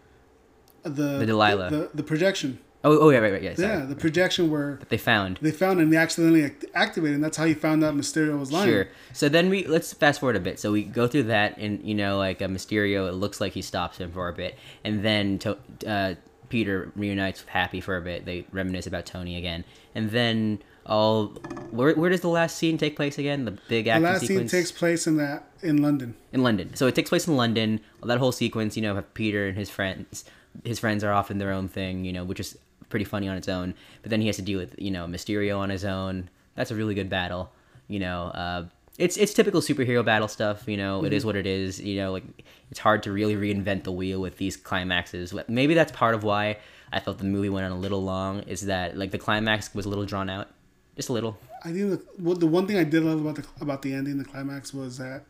the 0.84 1.18
The 1.20 1.26
Delilah. 1.26 1.70
the, 1.70 1.90
the 1.94 2.04
projection. 2.04 2.60
Oh, 2.86 3.00
oh 3.00 3.10
yeah, 3.10 3.18
right, 3.18 3.34
right, 3.34 3.42
yeah. 3.42 3.56
Sorry. 3.56 3.68
Yeah, 3.68 3.86
the 3.86 3.96
projection 3.96 4.52
where 4.52 4.80
They 4.90 4.98
found. 5.00 5.40
they 5.42 5.50
found 5.52 5.80
and 5.82 5.92
they 5.92 5.98
accidentally 5.98 6.52
activated, 6.76 7.16
and 7.16 7.24
that's 7.24 7.36
how 7.36 7.46
he 7.46 7.56
found 7.56 7.84
out 7.84 7.96
Mysterio 7.96 8.38
was 8.40 8.52
lying. 8.52 8.70
Sure. 8.70 8.88
So 9.12 9.28
then 9.28 9.50
we 9.50 9.66
let's 9.66 9.92
fast 9.92 10.20
forward 10.20 10.36
a 10.36 10.40
bit. 10.40 10.60
So 10.60 10.72
we 10.72 10.84
go 10.84 11.08
through 11.08 11.24
that, 11.24 11.58
and 11.58 11.84
you 11.84 11.96
know, 11.96 12.18
like 12.20 12.42
a 12.42 12.46
Mysterio, 12.46 13.10
it 13.10 13.14
looks 13.14 13.42
like 13.42 13.54
he 13.54 13.64
stops 13.64 13.98
him 13.98 14.12
for 14.12 14.30
a 14.30 14.34
bit, 14.34 14.56
and 14.84 15.04
then 15.04 15.40
to, 15.40 15.58
uh, 15.88 16.14
Peter 16.50 16.92
reunites 16.96 17.42
with 17.42 17.50
Happy 17.50 17.82
for 17.82 17.98
a 17.98 18.02
bit. 18.02 18.26
They 18.26 18.46
reminisce 18.52 18.88
about 18.88 19.06
Tony 19.06 19.38
again, 19.38 19.64
and 19.94 20.12
then 20.12 20.60
all 20.86 21.28
where 21.72 21.94
where 21.96 22.10
does 22.10 22.22
the 22.22 22.28
last 22.30 22.58
scene 22.58 22.78
take 22.78 22.96
place 22.96 23.18
again? 23.18 23.46
The 23.46 23.58
big 23.68 23.86
The 23.86 23.92
action 23.92 24.04
last 24.04 24.22
sequence 24.22 24.52
scene 24.52 24.60
takes 24.62 24.72
place 24.72 25.08
in 25.08 25.18
that 25.18 25.48
in 25.62 25.82
London. 25.82 26.16
in 26.32 26.44
London. 26.44 26.76
So 26.76 26.88
it 26.88 26.96
takes 26.96 27.10
place 27.10 27.28
in 27.28 27.36
London. 27.36 27.80
That 28.04 28.20
whole 28.20 28.32
sequence, 28.32 28.76
you 28.76 28.84
know, 28.84 28.96
have 28.96 29.12
Peter 29.14 29.48
and 29.48 29.58
his 29.58 29.70
friends. 29.70 30.26
His 30.64 30.80
friends 30.80 31.04
are 31.04 31.12
off 31.12 31.32
in 31.32 31.38
their 31.40 31.52
own 31.52 31.68
thing, 31.68 32.06
you 32.06 32.14
know, 32.14 32.24
which 32.24 32.40
is 32.40 32.58
pretty 32.90 33.06
funny 33.06 33.28
on 33.28 33.36
its 33.36 33.50
own. 33.50 33.74
But 34.04 34.12
then 34.12 34.22
he 34.22 34.28
has 34.28 34.36
to 34.38 34.42
deal 34.44 34.60
with, 34.60 34.76
you 34.78 34.92
know, 34.92 35.06
Mysterio 35.08 35.58
on 35.58 35.70
his 35.70 35.84
own. 35.84 36.30
That's 36.56 36.72
a 36.72 36.76
really 36.76 36.94
good 36.94 37.10
battle. 37.10 37.52
You 37.88 38.00
know, 38.00 38.24
uh, 38.28 38.66
it's 38.98 39.18
it's 39.18 39.34
typical 39.34 39.62
superhero 39.62 40.04
battle 40.04 40.28
stuff. 40.28 40.68
You 40.68 40.78
know, 40.78 41.04
it 41.04 41.14
is 41.14 41.22
mm-hmm. 41.22 41.28
what 41.28 41.36
it 41.36 41.48
is. 41.48 41.80
You 41.80 41.98
know, 41.98 42.12
like 42.12 42.24
it's 42.72 42.80
hard 42.80 43.04
to 43.04 43.12
really 43.12 43.36
reinvent 43.36 43.84
the 43.84 43.92
wheel 43.92 44.22
with 44.22 44.38
these 44.38 44.56
climaxes. 44.56 45.34
Maybe 45.48 45.74
that's 45.74 45.92
part 45.92 46.16
of 46.16 46.24
why 46.24 46.58
I 46.92 47.00
felt 47.00 47.18
the 47.18 47.26
movie 47.26 47.50
went 47.50 47.66
on 47.66 47.72
a 47.72 47.80
little 47.80 48.04
long. 48.04 48.44
Is 48.44 48.62
that 48.68 48.98
like 48.98 49.12
the 49.12 49.18
climax 49.18 49.74
was 49.74 49.86
a 49.86 49.90
little 49.90 50.06
drawn 50.06 50.30
out, 50.30 50.48
just 50.96 51.10
a 51.10 51.14
little. 51.14 51.38
I 51.64 51.72
think 51.72 51.90
the 51.92 52.06
well, 52.20 52.36
the 52.36 52.48
one 52.48 52.68
thing 52.68 52.78
I 52.78 52.84
did 52.84 53.04
love 53.04 53.20
about 53.20 53.36
the 53.36 53.46
about 53.62 53.82
the 53.82 53.94
ending, 53.94 54.18
the 54.18 54.26
climax, 54.26 54.74
was 54.74 54.98
that 54.98 55.24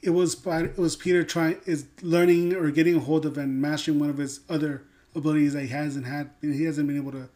it 0.00 0.10
was 0.10 0.46
it 0.46 0.78
was 0.78 0.96
Peter 0.96 1.24
trying 1.24 1.60
is 1.66 1.86
learning 2.02 2.54
or 2.54 2.70
getting 2.70 2.96
a 2.96 3.00
hold 3.00 3.26
of 3.26 3.36
and 3.36 3.60
mastering 3.60 3.98
one 3.98 4.10
of 4.10 4.18
his 4.18 4.40
other 4.48 4.84
abilities 5.14 5.52
that 5.54 5.62
he 5.62 5.68
hasn't 5.68 6.06
had 6.06 6.30
he 6.40 6.64
hasn't 6.64 6.86
been 6.86 6.96
able 6.96 7.12
to 7.12 7.28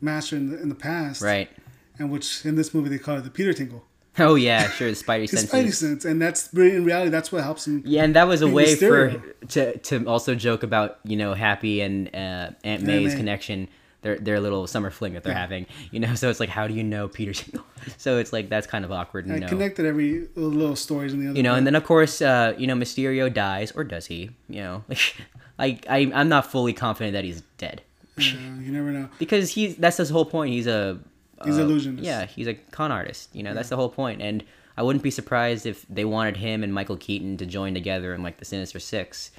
master 0.00 0.36
in 0.36 0.50
the, 0.50 0.60
in 0.60 0.68
the 0.68 0.74
past, 0.74 1.22
Right. 1.22 1.50
And 1.98 2.10
which 2.10 2.44
in 2.44 2.56
this 2.56 2.72
movie 2.72 2.88
they 2.88 2.98
call 2.98 3.18
it 3.18 3.20
the 3.20 3.30
Peter 3.30 3.52
Tingle, 3.52 3.84
Oh 4.18 4.34
yeah, 4.34 4.68
sure. 4.68 4.90
The 4.90 4.96
Spidey 4.96 5.22
his 5.22 5.30
senses. 5.30 5.50
Spidey 5.52 5.72
sense, 5.74 6.04
and 6.04 6.20
that's 6.20 6.52
in 6.52 6.84
reality 6.84 7.10
that's 7.10 7.32
what 7.32 7.42
helps 7.44 7.66
him. 7.66 7.82
Yeah, 7.86 8.04
and 8.04 8.14
that 8.16 8.28
was 8.28 8.42
a 8.42 8.48
way 8.48 8.74
for 8.76 9.22
to 9.48 9.78
to 9.78 10.06
also 10.06 10.34
joke 10.34 10.62
about 10.62 10.98
you 11.04 11.16
know 11.16 11.32
Happy 11.34 11.80
and 11.80 12.08
uh, 12.14 12.50
Aunt 12.62 12.82
May's 12.82 13.12
May. 13.12 13.16
connection, 13.16 13.68
their 14.02 14.18
their 14.18 14.38
little 14.40 14.66
summer 14.66 14.90
fling 14.90 15.14
that 15.14 15.22
they're 15.22 15.32
having. 15.34 15.64
You 15.92 16.00
know, 16.00 16.14
so 16.20 16.28
it's 16.28 16.40
like, 16.40 16.50
how 16.50 16.66
do 16.66 16.74
you 16.74 16.82
know 16.84 17.08
Peter? 17.08 17.32
So 17.98 18.18
it's 18.18 18.32
like 18.32 18.48
that's 18.48 18.66
kind 18.68 18.84
of 18.84 18.92
awkward. 18.92 19.28
I 19.30 19.34
You 19.34 19.40
know, 19.40 19.48
connected 19.48 19.86
every 19.86 20.28
little 20.36 20.76
stories 20.76 21.12
in 21.14 21.18
the 21.20 21.26
other. 21.30 21.36
you 21.36 21.42
know, 21.42 21.50
part. 21.50 21.58
and 21.58 21.66
then 21.66 21.74
of 21.74 21.82
course, 21.84 22.22
uh, 22.22 22.54
you 22.56 22.66
know, 22.68 22.74
Mysterio 22.74 23.32
dies, 23.32 23.72
or 23.72 23.82
does 23.82 24.06
he? 24.06 24.30
You 24.48 24.60
know, 24.60 24.84
like 25.58 25.86
I 25.88 26.10
I'm 26.14 26.28
not 26.28 26.46
fully 26.46 26.74
confident 26.74 27.14
that 27.14 27.24
he's 27.24 27.40
dead 27.58 27.82
Yeah, 28.18 28.34
you 28.60 28.70
never 28.72 28.90
know. 28.92 29.08
because 29.18 29.50
he's 29.50 29.74
that's 29.76 29.96
his 29.96 30.10
whole 30.10 30.24
point. 30.26 30.52
He's 30.52 30.66
a 30.68 30.98
He's 31.44 31.58
uh, 31.58 31.62
illusionist. 31.62 32.04
Yeah, 32.04 32.26
he's 32.26 32.46
a 32.46 32.54
con 32.54 32.92
artist. 32.92 33.30
You 33.34 33.42
know, 33.42 33.54
that's 33.54 33.68
the 33.68 33.76
whole 33.76 33.88
point. 33.88 34.22
And 34.22 34.44
I 34.76 34.82
wouldn't 34.82 35.02
be 35.02 35.10
surprised 35.10 35.66
if 35.66 35.84
they 35.88 36.04
wanted 36.04 36.36
him 36.36 36.62
and 36.62 36.72
Michael 36.72 36.96
Keaton 36.96 37.36
to 37.38 37.46
join 37.46 37.74
together 37.74 38.14
in 38.14 38.22
like 38.22 38.38
the 38.38 38.44
Sinister 38.44 38.78
Six. 38.78 39.30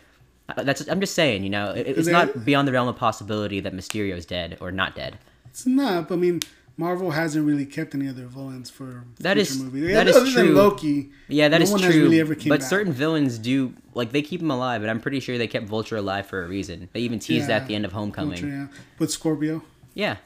Uh, 0.49 0.61
That's 0.63 0.87
I'm 0.87 0.99
just 0.99 1.15
saying. 1.15 1.43
You 1.43 1.49
know, 1.49 1.71
it, 1.71 1.87
it's 1.87 2.05
they- 2.07 2.11
not 2.11 2.45
beyond 2.45 2.67
the 2.67 2.71
realm 2.71 2.87
of 2.87 2.97
possibility 2.97 3.59
that 3.61 3.73
Mysterio's 3.73 4.25
dead 4.25 4.57
or 4.61 4.71
not 4.71 4.95
dead. 4.95 5.17
It's 5.45 5.65
not. 5.65 6.11
I 6.11 6.15
mean, 6.15 6.41
Marvel 6.77 7.11
hasn't 7.11 7.45
really 7.45 7.65
kept 7.65 7.93
any 7.93 8.09
other 8.09 8.25
villains 8.25 8.69
for 8.69 9.05
that 9.19 9.37
is 9.37 9.61
movies. 9.61 9.93
that 9.93 10.07
Other 10.07 10.25
is 10.25 10.33
true. 10.33 10.53
Loki. 10.53 11.11
Yeah, 11.27 11.47
that 11.49 11.59
no 11.59 11.63
is 11.63 11.71
one 11.71 11.79
true. 11.81 11.89
Has 11.91 11.97
really 11.97 12.49
but 12.49 12.59
back. 12.59 12.69
certain 12.69 12.91
villains 12.91 13.37
do 13.37 13.73
like 13.93 14.11
they 14.11 14.23
keep 14.23 14.41
him 14.41 14.49
alive, 14.51 14.81
and 14.81 14.89
I'm 14.89 14.99
pretty 14.99 15.19
sure 15.19 15.37
they 15.37 15.47
kept 15.47 15.67
Vulture 15.67 15.97
alive 15.97 16.25
for 16.25 16.43
a 16.43 16.47
reason. 16.47 16.89
They 16.91 17.01
even 17.01 17.19
teased 17.19 17.47
that 17.47 17.63
at 17.63 17.67
the 17.67 17.75
end 17.75 17.85
of 17.85 17.91
Homecoming. 17.93 18.33
Ultra, 18.33 18.49
yeah. 18.49 18.67
With 18.97 19.11
Scorpio. 19.11 19.61
Yeah. 19.93 20.17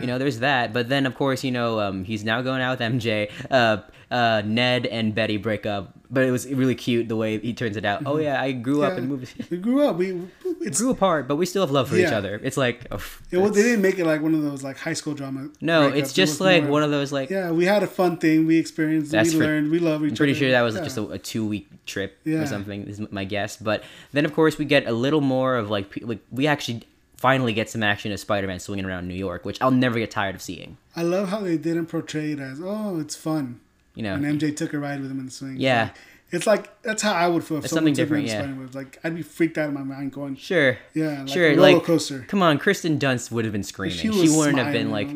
You 0.00 0.06
know, 0.06 0.18
there's 0.18 0.40
that. 0.40 0.72
But 0.72 0.88
then, 0.88 1.06
of 1.06 1.14
course, 1.14 1.44
you 1.44 1.50
know, 1.52 1.78
um, 1.80 2.04
he's 2.04 2.24
now 2.24 2.42
going 2.42 2.60
out 2.60 2.78
with 2.78 2.92
MJ. 2.92 3.30
Uh, 3.50 3.78
uh, 4.10 4.42
Ned 4.44 4.86
and 4.86 5.14
Betty 5.14 5.36
break 5.38 5.66
up. 5.66 5.92
But 6.10 6.24
it 6.24 6.30
was 6.30 6.46
really 6.46 6.76
cute 6.76 7.08
the 7.08 7.16
way 7.16 7.38
he 7.40 7.52
turns 7.54 7.76
it 7.76 7.84
out. 7.84 8.02
Oh, 8.06 8.18
yeah, 8.18 8.40
I 8.40 8.52
grew 8.52 8.84
up 8.84 8.92
Yeah. 8.92 8.98
and 8.98 9.08
moved. 9.08 9.50
We 9.50 9.56
grew 9.56 9.82
up. 9.86 9.96
We 9.96 10.20
it's 10.60 10.80
grew 10.80 10.90
apart, 10.90 11.26
but 11.26 11.34
we 11.36 11.46
still 11.46 11.62
have 11.62 11.72
love 11.72 11.88
for 11.88 11.96
each 11.96 12.06
other. 12.06 12.40
It's 12.42 12.56
like, 12.56 12.86
oh, 12.92 13.02
it, 13.32 13.38
was- 13.38 13.52
they 13.52 13.62
didn't 13.62 13.82
make 13.82 13.98
it 13.98 14.06
like 14.06 14.22
one 14.22 14.34
of 14.34 14.42
those 14.42 14.62
like 14.62 14.76
high 14.78 14.92
school 14.92 15.14
drama. 15.14 15.48
no, 15.60 15.90
breakups. 15.90 15.96
it's 15.96 16.12
just 16.12 16.40
like 16.40 16.62
more- 16.64 16.72
one 16.72 16.82
of 16.84 16.90
those, 16.90 17.10
like, 17.12 17.30
Yeah, 17.30 17.50
we 17.50 17.64
had 17.64 17.82
a 17.82 17.86
fun 17.88 18.18
thing. 18.18 18.46
We 18.46 18.58
experienced. 18.58 19.12
We 19.12 19.24
for- 19.30 19.38
learned. 19.38 19.70
We 19.72 19.80
love 19.80 20.04
each 20.04 20.10
I'm 20.12 20.16
pretty 20.16 20.32
other. 20.34 20.38
sure 20.40 20.50
that 20.52 20.62
was 20.62 20.76
Yeah. 20.76 20.82
just 20.84 20.98
a, 20.98 21.08
a 21.08 21.18
two 21.18 21.44
week 21.46 21.68
trip 21.86 22.18
Yeah. 22.24 22.42
or 22.42 22.46
something, 22.46 22.86
is 22.86 23.00
my 23.10 23.24
guess. 23.24 23.56
But 23.56 23.82
then, 24.12 24.24
of 24.24 24.34
course, 24.34 24.56
we 24.58 24.64
get 24.66 24.86
a 24.86 24.92
little 24.92 25.20
more 25.22 25.56
of 25.56 25.70
like, 25.70 25.98
like 26.02 26.20
we 26.30 26.46
actually 26.46 26.82
finally 27.24 27.54
get 27.54 27.70
some 27.70 27.82
action 27.82 28.12
of 28.12 28.20
Spider 28.20 28.46
Man 28.46 28.60
swinging 28.60 28.84
around 28.84 29.08
New 29.08 29.14
York, 29.14 29.46
which 29.46 29.56
I'll 29.62 29.70
never 29.70 29.98
get 29.98 30.10
tired 30.10 30.34
of 30.34 30.42
seeing. 30.42 30.76
I 30.94 31.02
love 31.04 31.30
how 31.30 31.40
they 31.40 31.56
didn't 31.56 31.86
portray 31.86 32.32
it 32.32 32.38
as 32.38 32.60
oh, 32.62 33.00
it's 33.00 33.16
fun. 33.16 33.60
You 33.94 34.02
know, 34.02 34.12
And 34.12 34.24
MJ 34.38 34.54
took 34.54 34.74
a 34.74 34.78
ride 34.78 35.00
with 35.00 35.10
him 35.10 35.20
in 35.20 35.24
the 35.24 35.30
swing. 35.32 35.56
Yeah. 35.56 35.84
like- 35.84 35.94
It's 36.32 36.46
like 36.46 36.82
that's 36.82 37.00
how 37.00 37.14
I 37.14 37.26
would 37.28 37.42
feel 37.42 37.56
if 37.56 37.64
It's 37.64 37.72
something 37.72 37.94
different, 37.94 38.26
yeah. 38.26 38.40
Spider-Man. 38.42 38.68
Like 38.74 38.98
I'd 39.02 39.14
be 39.16 39.22
freaked 39.22 39.56
out 39.56 39.68
of 39.68 39.74
my 39.74 39.84
mind, 39.84 40.12
going, 40.12 40.36
sure. 40.36 40.76
yeah, 40.92 41.20
like 41.20 41.28
sure, 41.28 41.46
a 41.46 41.56
roller 41.56 41.72
like 41.76 41.84
coaster. 41.84 42.26
come 42.28 42.42
on, 42.42 42.58
Kirsten 42.58 42.98
Dunst 42.98 43.30
would 43.30 43.46
have 43.46 43.52
been 43.52 43.62
screaming. 43.62 43.96
She, 43.96 44.10
was 44.10 44.36
wouldn't 44.36 44.58
have 44.58 44.72
been 44.72 44.90
like. 44.90 45.08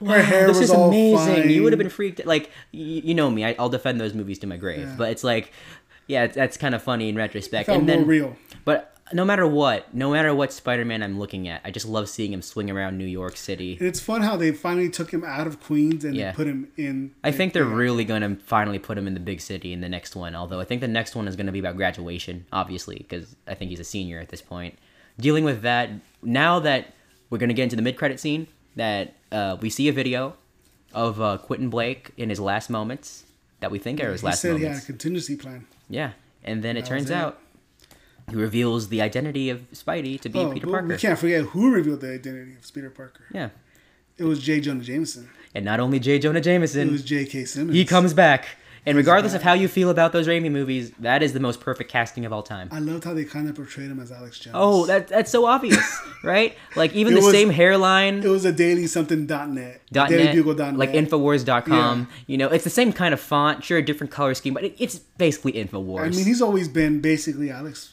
"Wow, 0.00 0.12
her 0.12 0.22
hair 0.22 0.46
this 0.46 0.58
was 0.58 0.70
is 0.70 0.76
all 0.76 0.90
amazing." 0.90 1.50
You 1.50 1.64
would 1.64 1.72
have 1.72 1.78
been 1.78 1.88
freaked. 1.90 2.24
Like, 2.24 2.50
y- 2.72 3.02
you 3.08 3.14
know 3.14 3.28
me, 3.30 3.44
I, 3.44 3.56
I'll 3.58 3.68
defend 3.68 4.00
those 4.00 4.14
movies 4.14 4.38
to 4.40 4.46
my 4.46 4.56
grave. 4.58 4.80
Yeah. 4.86 4.94
But 4.96 5.10
it's 5.10 5.24
like, 5.24 5.50
yeah, 6.06 6.24
it's, 6.24 6.36
that's 6.36 6.56
kind 6.56 6.74
of 6.74 6.82
funny 6.82 7.08
in 7.08 7.16
retrospect. 7.16 7.68
and 7.68 7.84
more 7.86 7.96
then, 7.96 8.06
real. 8.06 8.36
But 8.64 8.94
no 9.12 9.24
matter 9.24 9.46
what, 9.46 9.92
no 9.94 10.10
matter 10.10 10.34
what 10.34 10.52
Spider-Man 10.52 11.02
I'm 11.02 11.18
looking 11.18 11.48
at, 11.48 11.60
I 11.64 11.70
just 11.70 11.86
love 11.86 12.08
seeing 12.08 12.32
him 12.32 12.42
swing 12.42 12.70
around 12.70 12.98
New 12.98 13.06
York 13.06 13.36
City. 13.36 13.76
And 13.78 13.86
it's 13.88 14.00
fun 14.00 14.22
how 14.22 14.36
they 14.36 14.52
finally 14.52 14.90
took 14.90 15.10
him 15.12 15.24
out 15.24 15.46
of 15.46 15.60
Queens 15.60 16.04
and 16.04 16.14
Yeah. 16.14 16.30
they 16.32 16.36
put 16.36 16.46
him 16.46 16.68
in. 16.76 17.12
I 17.24 17.30
think 17.32 17.52
they're 17.52 17.64
really 17.64 18.04
going 18.04 18.22
to 18.22 18.36
finally 18.44 18.78
put 18.78 18.98
him 18.98 19.06
in 19.06 19.14
the 19.14 19.20
big 19.20 19.40
city 19.40 19.72
in 19.72 19.80
the 19.80 19.88
next 19.88 20.14
one. 20.16 20.34
Although 20.34 20.60
I 20.60 20.64
think 20.64 20.80
the 20.80 20.88
next 20.88 21.14
one 21.16 21.26
is 21.28 21.36
going 21.36 21.46
to 21.46 21.52
be 21.52 21.58
about 21.58 21.76
graduation, 21.76 22.46
obviously, 22.52 22.96
because 22.98 23.34
I 23.46 23.54
think 23.54 23.70
he's 23.70 23.80
a 23.80 23.84
senior 23.84 24.18
at 24.20 24.28
this 24.28 24.42
point. 24.42 24.78
Dealing 25.18 25.44
with 25.44 25.62
that, 25.62 25.90
now 26.22 26.58
that 26.60 26.94
we're 27.30 27.38
going 27.38 27.48
to 27.48 27.54
get 27.54 27.64
into 27.64 27.76
the 27.76 27.82
mid-credit 27.82 28.20
scene, 28.20 28.46
that 28.76 29.14
uh, 29.32 29.56
we 29.60 29.70
see 29.70 29.88
a 29.88 29.92
video 29.92 30.34
of 30.94 31.20
uh, 31.20 31.36
Quentin 31.38 31.68
Blake 31.70 32.12
in 32.16 32.30
his 32.30 32.40
last 32.40 32.70
moments 32.70 33.24
that 33.60 33.70
we 33.70 33.78
think 33.78 34.00
are 34.02 34.12
his 34.12 34.20
He 34.20 34.26
last 34.26 34.40
said 34.40 34.56
he 34.58 34.64
had 34.64 34.76
a 34.78 34.80
contingency 34.80 35.36
plan. 35.36 35.66
Yeah, 35.90 36.12
and 36.44 36.62
then 36.62 36.76
it 36.76 36.82
That 36.82 36.88
turns 36.88 37.10
it. 37.10 37.14
out 37.14 37.40
he 38.30 38.36
reveals 38.36 38.88
the 38.88 39.00
identity 39.02 39.50
of 39.50 39.60
Spidey 39.72 40.20
to 40.20 40.28
be 40.28 40.38
Oh, 40.38 40.52
Peter 40.52 40.66
Parker. 40.66 40.86
we 40.88 40.96
can't 40.96 41.18
forget 41.18 41.42
who 41.46 41.70
revealed 41.72 42.00
the 42.00 42.12
identity 42.12 42.54
of 42.62 42.74
Peter 42.74 42.90
Parker. 42.90 43.24
Yeah, 43.32 43.50
It 44.16 44.24
was 44.24 44.38
J. 44.40 44.60
Jonah 44.60 44.82
Jameson. 44.84 45.28
and 45.54 45.64
not 45.64 45.80
only 45.80 45.98
J. 45.98 46.18
Jonah 46.18 46.40
Jameson, 46.40 46.88
It 46.88 46.92
was 46.92 47.04
J.K. 47.04 47.44
Simmons. 47.46 47.74
he 47.76 47.84
comes 47.84 48.12
back. 48.14 48.46
And 48.86 48.96
regardless 48.96 49.34
of 49.34 49.42
how 49.42 49.52
you 49.52 49.68
feel 49.68 49.90
about 49.90 50.12
those 50.12 50.26
Raimi 50.26 50.50
movies, 50.50 50.92
that 51.00 51.22
is 51.22 51.34
the 51.34 51.40
most 51.40 51.60
perfect 51.60 51.90
casting 51.90 52.24
of 52.24 52.32
all 52.32 52.42
time. 52.42 52.70
I 52.72 52.78
loved 52.78 53.04
how 53.04 53.12
they 53.12 53.24
kind 53.24 53.46
of 53.46 53.54
portrayed 53.54 53.90
him 53.90 54.00
as 54.00 54.10
Alex 54.10 54.38
Jones. 54.38 54.56
Oh, 54.58 54.86
that 54.86 55.08
that's 55.08 55.30
so 55.30 55.44
obvious, 55.44 55.76
right? 56.22 56.56
Like 56.74 56.94
even 56.94 57.12
the 57.12 57.20
was- 57.20 57.30
same 57.32 57.50
hairline. 57.50 58.22
It 58.22 58.28
was 58.28 58.46
a 58.46 58.52
daily 58.52 58.86
something 58.86 59.26
dot 59.26 59.50
net. 59.50 59.82
Dot 59.92 60.08
daily 60.08 60.42
net, 60.42 60.76
like. 60.78 60.90
Infowars.com. 60.92 62.08
You 62.26 62.38
know, 62.38 62.48
it's 62.48 62.64
the 62.64 62.70
same 62.70 62.92
kind 62.92 63.12
of 63.12 63.20
font, 63.20 63.62
sure, 63.64 63.76
a 63.78 63.82
different 63.82 64.10
color 64.10 64.32
scheme, 64.34 64.54
but 64.54 64.64
it, 64.64 64.74
it's 64.78 64.98
basically 64.98 65.52
Infowars. 65.52 66.06
I 66.06 66.08
mean, 66.10 66.24
he's 66.24 66.40
always 66.40 66.68
been 66.68 67.00
basically 67.00 67.50
Alex 67.50 67.92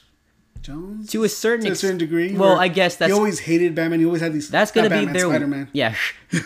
Jones 0.66 1.09
to 1.11 1.24
a 1.24 1.30
certain 1.30 1.66
to 1.66 1.70
a 1.70 1.72
ex- 1.72 1.80
certain 1.80 1.97
degree. 1.97 2.36
Well, 2.36 2.59
I 2.59 2.68
guess 2.68 2.95
that's 2.95 3.11
he 3.11 3.18
always 3.18 3.39
hated 3.39 3.76
Batman. 3.76 3.99
He 3.99 4.05
always 4.05 4.22
had 4.22 4.34
these. 4.34 4.49
that's 4.49 4.72
gonna 4.72 4.89
not 4.89 4.99
be 4.99 5.05
Batman, 5.05 5.13
their 5.13 5.30
Spider-Man. 5.30 5.70
yeah. 5.74 5.95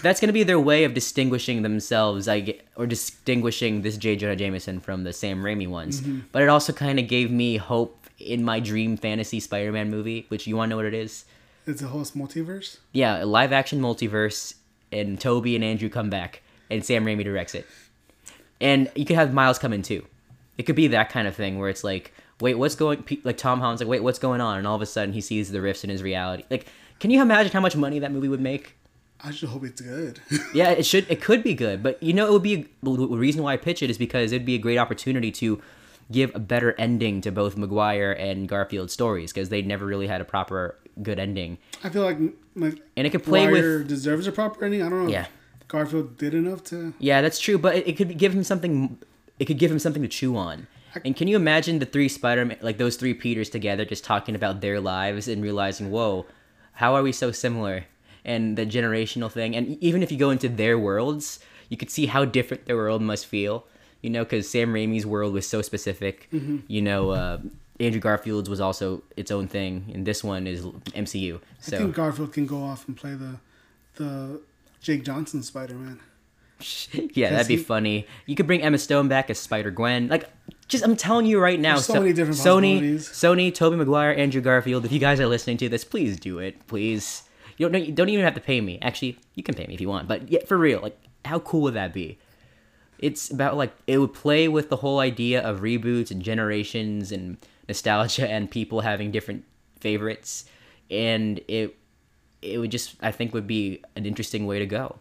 That's 0.04 0.20
gonna 0.20 0.34
be 0.34 0.44
their 0.44 0.60
way 0.60 0.84
of 0.84 0.94
distinguishing 0.94 1.62
themselves. 1.62 2.28
I 2.28 2.42
get, 2.42 2.68
or 2.76 2.86
distinguishing 2.86 3.82
this 3.82 3.98
J. 3.98 4.16
Jonah 4.16 4.36
Jameson 4.36 4.80
from 4.80 5.04
the 5.04 5.14
Sam 5.14 5.42
Raimi 5.42 5.68
ones. 5.68 6.02
Mm-hmm. 6.02 6.20
But 6.32 6.42
it 6.42 6.50
also 6.50 6.74
kind 6.74 7.00
of 7.00 7.08
gave 7.08 7.32
me 7.32 7.58
hope 7.58 7.96
in 8.20 8.44
my 8.44 8.60
dream 8.60 8.98
fantasy 8.98 9.40
Spider-Man 9.40 9.90
movie. 9.90 10.26
Which 10.28 10.46
you 10.48 10.58
want 10.58 10.70
to 10.70 10.72
know 10.72 10.76
what 10.78 10.86
it 10.86 10.94
is? 10.94 11.26
It's 11.66 11.82
a 11.82 11.88
whole 11.88 12.02
multiverse. 12.02 12.78
Yeah, 12.92 13.24
a 13.24 13.26
live 13.26 13.54
action 13.54 13.80
multiverse, 13.80 14.56
and 14.92 15.20
Tobey 15.20 15.56
and 15.56 15.64
Andrew 15.64 15.90
come 15.90 16.10
back, 16.10 16.42
and 16.70 16.84
Sam 16.84 17.06
Raimi 17.06 17.24
directs 17.24 17.56
it. 17.56 17.68
And 18.60 18.92
you 18.96 19.06
could 19.06 19.16
have 19.16 19.34
Miles 19.34 19.60
come 19.60 19.72
in 19.74 19.82
too. 19.84 20.06
It 20.58 20.64
could 20.64 20.76
be 20.76 20.88
that 20.88 21.10
kind 21.10 21.28
of 21.28 21.36
thing 21.36 21.58
where 21.58 21.70
it's 21.70 21.84
like, 21.84 22.14
wait, 22.42 22.56
what's 22.56 22.76
going? 22.76 23.04
Like 23.24 23.38
Tom 23.38 23.60
Holland's 23.60 23.82
like, 23.82 23.90
wait, 23.90 24.04
what's 24.04 24.20
going 24.20 24.42
on? 24.42 24.58
And 24.58 24.68
all 24.68 24.76
of 24.76 24.82
a 24.82 24.86
sudden 24.86 25.14
he 25.14 25.22
sees 25.22 25.52
the 25.52 25.62
rifts 25.62 25.84
in 25.84 25.90
his 25.90 26.04
reality. 26.04 26.44
Like, 26.50 26.68
can 27.00 27.12
you 27.12 27.22
imagine 27.22 27.52
how 27.52 27.62
much 27.62 27.76
money 27.76 28.00
that 28.00 28.12
movie 28.12 28.28
would 28.28 28.42
make? 28.42 28.76
I 29.22 29.32
just 29.32 29.52
hope 29.52 29.66
it's 29.66 29.82
good. 29.82 30.22
Yeah, 30.54 30.70
it 30.70 30.86
should. 30.86 31.06
It 31.10 31.22
could 31.22 31.44
be 31.44 31.54
good, 31.54 31.84
but 31.84 32.02
you 32.02 32.14
know, 32.14 32.26
it 32.26 32.32
would 32.32 32.44
be 32.44 32.68
the 32.82 32.92
the 32.92 33.18
reason 33.18 33.44
why 33.44 33.54
I 33.54 33.58
pitch 33.58 33.84
it 33.84 33.90
is 33.90 33.98
because 33.98 34.32
it'd 34.32 34.46
be 34.46 34.56
a 34.56 34.60
great 34.60 34.78
opportunity 34.78 35.32
to 35.34 35.62
give 36.12 36.34
a 36.34 36.40
better 36.40 36.74
ending 36.80 37.22
to 37.22 37.32
both 37.32 37.56
Maguire 37.58 38.12
and 38.14 38.48
Garfield 38.48 38.90
stories 38.90 39.32
because 39.32 39.50
they 39.50 39.62
never 39.62 39.86
really 39.86 40.08
had 40.08 40.22
a 40.22 40.26
proper 40.26 40.76
good 41.04 41.20
ending. 41.20 41.58
I 41.84 41.90
feel 41.90 42.04
like 42.04 42.18
my 42.56 42.74
And 42.96 43.06
it 43.06 43.12
could 43.12 43.24
play 43.24 43.46
with 43.48 43.56
Maguire 43.64 43.84
deserves 43.84 44.26
a 44.28 44.32
proper 44.32 44.66
ending. 44.66 44.82
I 44.82 44.90
don't 44.90 45.06
know. 45.06 45.12
Yeah. 45.12 45.28
If 45.62 45.68
Garfield 45.68 46.18
did 46.18 46.34
enough 46.34 46.64
to. 46.66 46.94
Yeah, 47.00 47.22
that's 47.22 47.40
true, 47.40 47.58
but 47.58 47.76
it, 47.76 47.90
it 47.90 47.98
could 47.98 48.18
give 48.18 48.34
him 48.34 48.44
something. 48.44 48.98
It 49.38 49.46
could 49.46 49.60
give 49.60 49.72
him 49.72 49.80
something 49.80 50.02
to 50.02 50.08
chew 50.08 50.36
on. 50.36 50.68
And 51.06 51.16
can 51.16 51.28
you 51.28 51.36
imagine 51.36 51.80
the 51.80 51.86
three 51.86 52.10
Spider-Man, 52.10 52.58
like 52.62 52.78
those 52.78 52.96
three 52.96 53.14
Peters 53.14 53.50
together, 53.50 53.86
just 53.86 54.04
talking 54.04 54.36
about 54.36 54.62
their 54.62 54.80
lives 54.80 55.28
and 55.28 55.42
realizing, 55.42 55.92
whoa, 55.92 56.26
how 56.74 56.96
are 56.96 57.04
we 57.04 57.12
so 57.12 57.32
similar? 57.32 57.86
And 58.26 58.58
the 58.58 58.66
generational 58.66 59.32
thing, 59.32 59.56
and 59.56 59.82
even 59.82 60.04
if 60.04 60.12
you 60.12 60.18
go 60.18 60.30
into 60.30 60.50
their 60.50 60.78
worlds, 60.78 61.40
you 61.70 61.78
could 61.78 61.90
see 61.90 62.08
how 62.08 62.26
different 62.26 62.66
their 62.66 62.76
world 62.76 63.02
must 63.02 63.26
feel. 63.26 63.66
You 64.02 64.10
know, 64.10 64.24
because 64.24 64.50
Sam 64.50 64.74
Raimi's 64.74 65.06
world 65.06 65.34
was 65.34 65.46
so 65.48 65.62
specific. 65.62 66.30
Mm-hmm. 66.32 66.60
You 66.68 66.82
know, 66.82 67.10
uh, 67.10 67.40
Andrew 67.80 68.00
Garfield's 68.00 68.50
was 68.50 68.62
also 68.62 69.04
its 69.18 69.30
own 69.32 69.48
thing, 69.48 69.92
and 69.94 70.06
this 70.06 70.24
one 70.24 70.48
is 70.48 70.66
MCU. 70.66 71.40
I 71.68 71.72
think 71.72 71.96
Garfield 71.96 72.34
can 72.34 72.46
go 72.46 72.64
off 72.64 72.88
and 72.88 72.96
play 72.96 73.14
the 73.14 73.36
the 73.96 74.42
Jake 74.82 75.04
Johnson 75.04 75.44
Spider 75.44 75.76
Man. 75.76 76.00
yeah, 77.14 77.30
that'd 77.32 77.48
be 77.48 77.58
he- 77.58 77.64
funny. 77.64 78.08
You 78.26 78.36
could 78.36 78.48
bring 78.48 78.62
Emma 78.62 78.78
Stone 78.78 79.08
back 79.08 79.30
as 79.30 79.40
Spider 79.40 79.72
Gwen. 79.72 80.08
Like, 80.08 80.30
just 80.68 80.84
I'm 80.84 80.96
telling 80.96 81.26
you 81.26 81.40
right 81.40 81.60
now. 81.60 81.76
There's 81.76 81.86
so 81.86 82.00
many 82.00 82.14
different 82.14 82.38
Sony. 82.40 82.96
Sony, 82.96 83.54
Tobey 83.54 83.76
Maguire, 83.76 84.14
Andrew 84.14 84.42
Garfield. 84.42 84.86
If 84.86 84.92
you 84.92 85.00
guys 85.00 85.20
are 85.20 85.28
listening 85.28 85.58
to 85.58 85.70
this, 85.70 85.84
please 85.84 86.20
do 86.20 86.40
it. 86.40 86.68
Please. 86.68 87.24
You 87.58 87.70
don't. 87.70 87.84
You 87.84 87.92
don't 87.92 88.10
even 88.10 88.26
have 88.26 88.36
to 88.36 88.42
pay 88.42 88.62
me. 88.62 88.80
Actually, 88.82 89.20
you 89.36 89.44
can 89.44 89.56
pay 89.56 89.66
me 89.68 89.74
if 89.74 89.82
you 89.82 89.90
want. 89.90 90.08
But 90.08 90.30
yeah, 90.30 90.46
for 90.46 90.58
real, 90.58 90.80
like, 90.82 90.98
how 91.26 91.40
cool 91.40 91.62
would 91.62 91.74
that 91.74 91.94
be? 91.94 92.18
It's 93.00 93.32
about 93.32 93.56
like 93.58 93.74
it 93.88 93.98
would 93.98 94.14
play 94.14 94.48
with 94.48 94.70
the 94.70 94.76
whole 94.76 95.00
idea 95.00 95.42
of 95.42 95.62
reboots 95.62 96.12
and 96.12 96.22
generations 96.22 97.12
and 97.12 97.38
nostalgia 97.68 98.30
and 98.30 98.52
people 98.52 98.82
having 98.82 99.12
different 99.12 99.46
favorites, 99.80 100.46
and 100.92 101.40
it 101.48 101.78
it 102.42 102.58
would 102.58 102.72
just 102.72 102.96
I 103.02 103.12
think 103.12 103.34
would 103.34 103.48
be 103.48 103.84
an 103.96 104.06
interesting 104.06 104.46
way 104.46 104.60
to 104.60 104.66
go, 104.66 104.98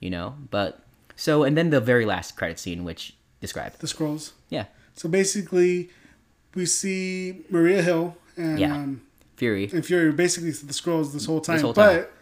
you 0.00 0.10
know. 0.10 0.34
But 0.50 0.80
so 1.22 1.44
and 1.46 1.56
then 1.56 1.70
the 1.70 1.80
very 1.92 2.04
last 2.14 2.28
credit 2.38 2.58
scene, 2.58 2.80
which 2.84 3.02
describe, 3.40 3.72
The 3.78 3.88
scrolls. 3.88 4.32
yeah, 4.56 4.66
So 4.94 5.08
basically, 5.08 5.90
we 6.54 6.64
see 6.66 7.44
Maria 7.50 7.80
Hill 7.88 8.16
and 8.36 8.58
Yeah. 8.58 8.74
um, 8.76 9.00
Fury, 9.36 9.64
and 9.72 9.84
Fury 9.84 10.12
basically 10.12 10.50
the 10.50 10.72
scrolls 10.80 11.12
this 11.12 11.24
whole 11.26 11.40
time. 11.40 11.60
whole 11.60 11.74
time. 11.74 11.96
But 12.00 12.12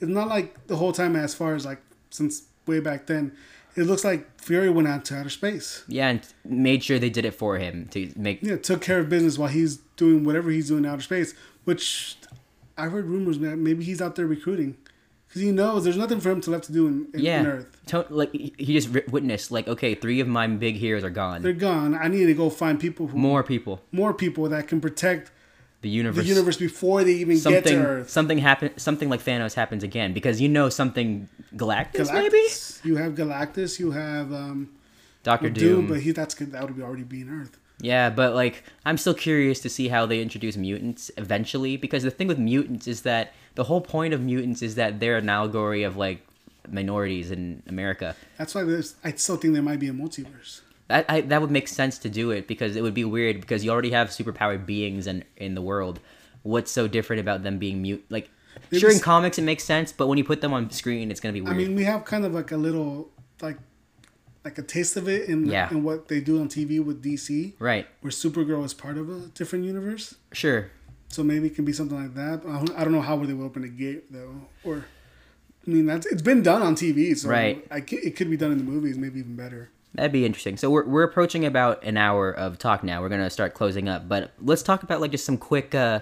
it's 0.00 0.10
not 0.20 0.28
like 0.28 0.48
the 0.66 0.76
whole 0.76 0.92
time 0.92 1.14
as 1.16 1.34
far 1.34 1.54
as 1.54 1.64
like 1.70 1.80
since 2.10 2.32
way 2.66 2.80
back 2.80 3.06
then. 3.06 3.32
It 3.76 3.84
looks 3.90 4.04
like 4.04 4.22
Fury 4.40 4.70
went 4.70 4.88
out 4.88 5.04
to 5.06 5.16
outer 5.18 5.30
space. 5.30 5.84
yeah, 5.86 6.08
and 6.08 6.20
made 6.44 6.82
sure 6.82 6.98
they 6.98 7.10
did 7.18 7.24
it 7.24 7.34
for 7.42 7.58
him 7.58 7.86
to 7.94 8.10
make 8.16 8.42
Yeah, 8.42 8.56
took 8.56 8.80
care 8.88 8.98
of 9.00 9.08
business 9.08 9.38
while 9.38 9.50
he's 9.58 9.78
doing 9.96 10.24
whatever 10.24 10.50
he's 10.50 10.68
doing 10.68 10.84
in 10.84 10.90
outer 10.90 11.02
space. 11.02 11.34
Which 11.64 12.16
I 12.76 12.86
heard 12.88 13.04
rumors 13.06 13.38
that 13.40 13.56
maybe 13.56 13.84
he's 13.84 14.00
out 14.02 14.14
there 14.16 14.26
recruiting 14.26 14.76
because 15.28 15.42
he 15.42 15.52
knows 15.52 15.84
there's 15.84 15.96
nothing 15.96 16.20
for 16.20 16.30
him 16.30 16.40
to 16.40 16.50
left 16.50 16.64
to 16.64 16.72
do 16.72 16.86
in, 16.88 17.06
in, 17.14 17.20
yeah, 17.20 17.40
in 17.40 17.46
Earth. 17.46 17.76
To- 17.86 18.06
like 18.10 18.32
he 18.32 18.72
just 18.72 18.88
witnessed 19.10 19.50
like 19.52 19.68
okay, 19.68 19.94
three 19.94 20.20
of 20.20 20.28
my 20.28 20.46
big 20.46 20.76
heroes 20.76 21.04
are 21.04 21.10
gone. 21.10 21.42
They're 21.42 21.52
gone. 21.52 21.94
I 21.94 22.08
need 22.08 22.26
to 22.26 22.34
go 22.34 22.50
find 22.50 22.80
people 22.80 23.08
who 23.08 23.18
More 23.18 23.42
people, 23.42 23.80
more 23.92 24.12
people 24.14 24.48
that 24.48 24.68
can 24.68 24.80
protect 24.80 25.30
the 25.80 25.88
universe, 25.88 26.24
the 26.24 26.28
universe. 26.28 26.56
before 26.56 27.04
they 27.04 27.12
even 27.12 27.36
get 27.36 27.42
to 27.42 27.50
Something, 27.52 27.78
Earth. 27.78 28.10
something 28.10 28.38
happen. 28.38 28.76
Something 28.78 29.08
like 29.08 29.22
Thanos 29.24 29.54
happens 29.54 29.82
again 29.84 30.12
because 30.12 30.40
you 30.40 30.48
know 30.48 30.68
something 30.70 31.28
Galactus, 31.54 32.12
maybe 32.12 32.42
You 32.84 32.96
have 32.96 33.12
Galactus. 33.14 33.78
You 33.78 33.92
have 33.92 34.32
um, 34.32 34.70
Doctor 35.22 35.50
Doom, 35.50 35.80
Doom. 35.82 35.88
but 35.88 36.00
he 36.00 36.10
that's. 36.12 36.34
That 36.34 36.62
would 36.64 36.76
be 36.76 36.82
already 36.82 37.04
be 37.04 37.20
in 37.20 37.28
Earth. 37.30 37.58
Yeah, 37.80 38.10
but 38.10 38.34
like 38.34 38.64
I'm 38.84 38.98
still 38.98 39.14
curious 39.14 39.60
to 39.60 39.68
see 39.68 39.86
how 39.86 40.04
they 40.04 40.20
introduce 40.20 40.56
mutants 40.56 41.12
eventually 41.16 41.76
because 41.76 42.02
the 42.02 42.10
thing 42.10 42.26
with 42.26 42.38
mutants 42.38 42.88
is 42.88 43.02
that 43.02 43.32
the 43.54 43.64
whole 43.64 43.80
point 43.80 44.14
of 44.14 44.20
mutants 44.20 44.62
is 44.62 44.74
that 44.76 45.00
they're 45.00 45.16
an 45.16 45.28
allegory 45.28 45.82
of 45.82 45.96
like 45.96 46.26
minorities 46.70 47.30
in 47.30 47.62
America. 47.68 48.14
That's 48.36 48.54
why 48.54 48.62
there's. 48.64 48.94
I 49.04 49.12
still 49.12 49.36
think 49.36 49.54
there 49.54 49.62
might 49.62 49.80
be 49.80 49.88
a 49.88 49.92
multiverse. 49.92 50.60
That 50.88 51.04
I, 51.08 51.20
that 51.22 51.40
would 51.40 51.50
make 51.50 51.68
sense 51.68 51.98
to 51.98 52.08
do 52.08 52.30
it 52.30 52.46
because 52.46 52.76
it 52.76 52.82
would 52.82 52.94
be 52.94 53.04
weird 53.04 53.40
because 53.40 53.64
you 53.64 53.70
already 53.70 53.90
have 53.90 54.08
superpowered 54.08 54.64
beings 54.66 55.06
in 55.06 55.24
in 55.36 55.54
the 55.54 55.62
world. 55.62 56.00
What's 56.42 56.70
so 56.70 56.88
different 56.88 57.20
about 57.20 57.42
them 57.42 57.58
being 57.58 57.82
mute? 57.82 58.04
Like 58.08 58.30
Maybe 58.70 58.80
sure 58.80 58.90
in 58.90 59.00
comics 59.00 59.38
it 59.38 59.42
makes 59.42 59.64
sense, 59.64 59.92
but 59.92 60.06
when 60.06 60.18
you 60.18 60.24
put 60.24 60.40
them 60.40 60.52
on 60.52 60.70
screen, 60.70 61.10
it's 61.10 61.20
gonna 61.20 61.32
be 61.32 61.40
weird. 61.40 61.54
I 61.54 61.58
mean, 61.58 61.74
we 61.74 61.84
have 61.84 62.04
kind 62.04 62.24
of 62.24 62.32
like 62.32 62.52
a 62.52 62.56
little 62.56 63.10
like 63.42 63.58
like 64.44 64.56
a 64.56 64.62
taste 64.62 64.96
of 64.96 65.08
it 65.08 65.28
in 65.28 65.46
Yeah. 65.46 65.70
in 65.70 65.82
what 65.82 66.08
they 66.08 66.20
do 66.20 66.40
on 66.40 66.48
TV 66.48 66.82
with 66.82 67.02
DC, 67.02 67.52
right? 67.58 67.86
where 68.00 68.10
Supergirl 68.10 68.64
is 68.64 68.72
part 68.72 68.96
of 68.96 69.10
a 69.10 69.26
different 69.34 69.64
universe. 69.66 70.14
Sure. 70.32 70.70
So 71.08 71.22
maybe 71.22 71.46
it 71.48 71.54
can 71.54 71.64
be 71.64 71.72
something 71.72 72.00
like 72.00 72.14
that. 72.14 72.42
I 72.46 72.84
don't, 72.84 72.92
know 72.92 73.00
how 73.00 73.16
they 73.16 73.32
will 73.32 73.46
open 73.46 73.62
the 73.62 73.68
gate 73.68 74.12
though, 74.12 74.42
or 74.62 74.84
I 75.66 75.70
mean 75.70 75.86
that's 75.86 76.06
it's 76.06 76.22
been 76.22 76.42
done 76.42 76.62
on 76.62 76.74
TV, 76.74 77.16
so 77.16 77.28
Right. 77.28 77.66
I, 77.70 77.78
it 77.78 78.14
could 78.16 78.30
be 78.30 78.36
done 78.36 78.52
in 78.52 78.58
the 78.58 78.64
movies, 78.64 78.98
maybe 78.98 79.20
even 79.20 79.34
better. 79.36 79.70
That'd 79.94 80.12
be 80.12 80.26
interesting. 80.26 80.56
So 80.58 80.70
we're 80.70 80.84
we're 80.84 81.02
approaching 81.02 81.44
about 81.46 81.82
an 81.82 81.96
hour 81.96 82.30
of 82.30 82.58
talk 82.58 82.84
now. 82.84 83.00
We're 83.00 83.08
gonna 83.08 83.30
start 83.30 83.54
closing 83.54 83.88
up, 83.88 84.08
but 84.08 84.32
let's 84.40 84.62
talk 84.62 84.82
about 84.82 85.00
like 85.00 85.10
just 85.10 85.24
some 85.24 85.38
quick 85.38 85.74
uh, 85.74 86.00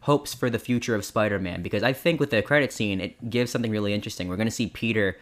hopes 0.00 0.34
for 0.34 0.50
the 0.50 0.58
future 0.58 0.94
of 0.94 1.04
Spider-Man 1.04 1.62
because 1.62 1.82
I 1.82 1.92
think 1.92 2.18
with 2.20 2.30
the 2.30 2.42
credit 2.42 2.72
scene 2.72 3.00
it 3.00 3.30
gives 3.30 3.50
something 3.52 3.70
really 3.70 3.94
interesting. 3.94 4.28
We're 4.28 4.36
gonna 4.36 4.50
see 4.50 4.66
Peter 4.66 5.16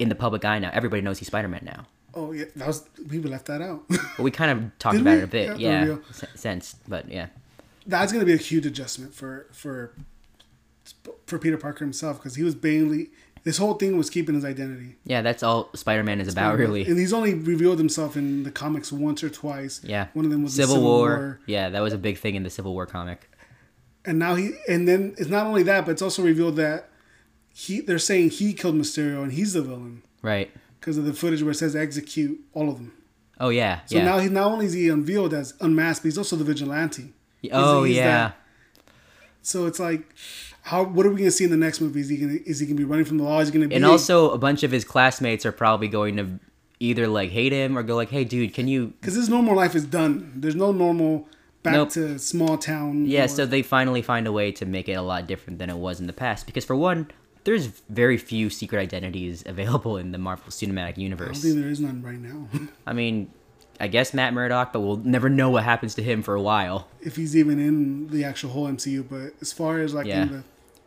in 0.00 0.08
the 0.08 0.14
public 0.16 0.44
eye 0.44 0.58
now. 0.58 0.70
Everybody 0.72 1.00
knows 1.00 1.20
he's 1.20 1.28
Spider-Man 1.28 1.62
now. 1.64 1.86
Oh 2.12 2.32
yeah, 2.32 2.44
that 2.56 2.66
was 2.66 2.88
we 3.08 3.20
left 3.20 3.46
that 3.46 3.62
out. 3.62 3.84
But 3.88 4.18
we 4.18 4.30
kind 4.32 4.50
of 4.50 4.78
talked 4.80 4.94
Did 4.94 5.02
about 5.02 5.12
we? 5.14 5.18
it 5.20 5.24
a 5.24 5.26
bit, 5.28 5.58
Yeah, 5.58 5.84
yeah, 5.86 5.96
sense. 6.34 6.76
But 6.88 7.08
yeah, 7.08 7.28
that's 7.86 8.12
going 8.12 8.20
to 8.20 8.26
be 8.26 8.32
a 8.34 8.36
huge 8.42 8.66
adjustment 8.66 9.14
for 9.14 9.46
for 9.52 9.94
for 11.26 11.38
Peter 11.38 11.56
Parker 11.56 11.84
himself 11.84 12.18
because 12.18 12.34
he 12.34 12.42
was 12.42 12.60
mainly 12.62 13.10
this 13.44 13.58
whole 13.58 13.74
thing 13.74 13.96
was 13.98 14.08
keeping 14.08 14.34
his 14.34 14.44
identity. 14.44 14.96
yeah, 15.04 15.20
that's 15.20 15.42
all 15.42 15.68
Spider-Man 15.74 16.18
is 16.20 16.28
about, 16.32 16.56
really. 16.58 16.84
And 16.86 16.98
he's 16.98 17.12
only 17.12 17.34
revealed 17.34 17.76
himself 17.78 18.16
in 18.16 18.42
the 18.42 18.50
comics 18.50 18.90
once 18.90 19.22
or 19.22 19.28
twice. 19.28 19.82
Yeah, 19.84 20.06
One 20.14 20.24
of 20.24 20.30
them 20.30 20.42
was 20.42 20.56
the 20.56 20.62
Civil, 20.62 20.82
War. 20.82 21.40
Yeah, 21.46 21.68
that 21.68 21.80
was 21.80 21.92
a 21.92 21.98
big 21.98 22.16
thing 22.18 22.36
in 22.36 22.42
the 22.42 22.48
Civil 22.50 22.72
War 22.72 22.86
comic. 22.86 23.30
And 24.06 24.18
now 24.18 24.34
he 24.34 24.52
and 24.68 24.86
then 24.88 25.14
it's 25.18 25.28
not 25.30 25.46
only 25.46 25.62
that, 25.64 25.84
but 25.84 25.92
it's 25.92 26.02
also 26.02 26.22
revealed 26.22 26.56
that 26.56 26.88
he 27.52 27.80
they're 27.80 27.98
saying 27.98 28.30
he 28.30 28.52
killed 28.54 28.74
Mysterio 28.76 29.22
and 29.22 29.32
he's 29.32 29.52
the 29.52 29.62
villain 29.62 30.02
Right. 30.22 30.50
because 30.80 30.96
of 30.98 31.04
the 31.04 31.12
footage 31.14 31.42
where 31.42 31.52
it 31.52 31.56
says 31.56 31.76
execute 31.76 32.40
all 32.54 32.68
of 32.70 32.76
them. 32.76 32.92
Oh 33.40 33.48
yeah. 33.50 33.80
So 33.86 33.96
yeah. 33.96 34.04
now 34.04 34.18
he 34.18 34.28
not 34.28 34.50
only 34.52 34.66
is 34.66 34.72
he 34.74 34.88
unveiled 34.88 35.32
as 35.34 35.54
unmasked, 35.60 36.02
but 36.02 36.08
he's 36.08 36.18
also 36.18 36.36
the 36.36 36.44
vigilante. 36.44 37.12
Oh 37.52 37.84
he's 37.84 37.96
yeah. 37.96 38.04
that- 38.28 38.36
So 39.42 39.66
it's 39.66 39.78
like, 39.78 40.14
how? 40.62 40.84
What 40.84 41.04
are 41.06 41.10
we 41.10 41.16
gonna 41.18 41.30
see 41.30 41.44
in 41.44 41.50
the 41.50 41.56
next 41.56 41.80
movie? 41.80 42.00
Is 42.00 42.08
he 42.08 42.16
gonna 42.16 42.38
is 42.46 42.60
he 42.60 42.66
gonna 42.66 42.76
be 42.78 42.84
running 42.84 43.04
from 43.04 43.18
the 43.18 43.24
law? 43.24 43.40
Is 43.40 43.48
he 43.48 43.52
gonna 43.54 43.68
be 43.68 43.74
and 43.74 43.84
also 43.84 44.30
a 44.30 44.38
bunch 44.38 44.62
of 44.62 44.70
his 44.70 44.84
classmates 44.84 45.44
are 45.44 45.52
probably 45.52 45.88
going 45.88 46.16
to 46.16 46.38
either 46.80 47.06
like 47.06 47.30
hate 47.30 47.52
him 47.52 47.76
or 47.78 47.82
go 47.82 47.94
like, 47.96 48.10
"Hey, 48.10 48.24
dude, 48.24 48.54
can 48.54 48.68
you?" 48.68 48.86
because 49.00 49.14
his 49.14 49.28
normal 49.28 49.54
life 49.54 49.74
is 49.74 49.84
done. 49.84 50.32
There's 50.36 50.56
no 50.56 50.72
normal 50.72 51.28
back 51.62 51.74
Nope. 51.74 51.90
to 51.90 52.18
small 52.18 52.56
town. 52.58 53.06
Yeah, 53.06 53.24
or- 53.24 53.28
so 53.28 53.46
they 53.46 53.62
finally 53.62 54.02
find 54.02 54.26
a 54.26 54.32
way 54.32 54.52
to 54.52 54.66
make 54.66 54.88
it 54.88 54.94
a 54.94 55.02
lot 55.02 55.26
different 55.26 55.58
than 55.58 55.70
it 55.70 55.76
was 55.76 56.00
in 56.00 56.06
the 56.06 56.12
past. 56.12 56.46
Because 56.46 56.64
for 56.64 56.76
one, 56.76 57.10
there's 57.44 57.66
very 57.88 58.16
few 58.18 58.48
secret 58.50 58.80
identities 58.80 59.42
available 59.46 59.96
in 59.98 60.12
the 60.12 60.18
Marvel 60.18 60.48
Cinematic 60.50 60.96
Universe. 60.98 61.28
I 61.28 61.32
don't 61.32 61.40
think 61.42 61.56
there 61.56 61.70
is 61.70 61.80
none 61.80 62.02
right 62.02 62.18
now. 62.18 62.48
I 62.86 62.92
mean, 62.94 63.30
I 63.80 63.88
guess 63.88 64.14
Matt 64.14 64.32
Murdock, 64.34 64.72
but 64.72 64.80
we'll 64.80 64.96
never 64.98 65.28
know 65.28 65.50
what 65.50 65.64
happens 65.64 65.94
to 65.96 66.02
him 66.02 66.22
for 66.22 66.34
a 66.34 66.42
while. 66.42 66.88
if 67.00 67.16
he's 67.16 67.36
even 67.36 67.58
in 67.58 68.08
the 68.08 68.24
actual 68.24 68.50
whole 68.50 68.66
MCU, 68.68 69.04
but 69.08 69.34
as 69.40 69.52
far 69.52 69.80
as 69.80 69.92
like 69.94 70.06
Yeah. 70.06 70.24
the, 70.26 70.44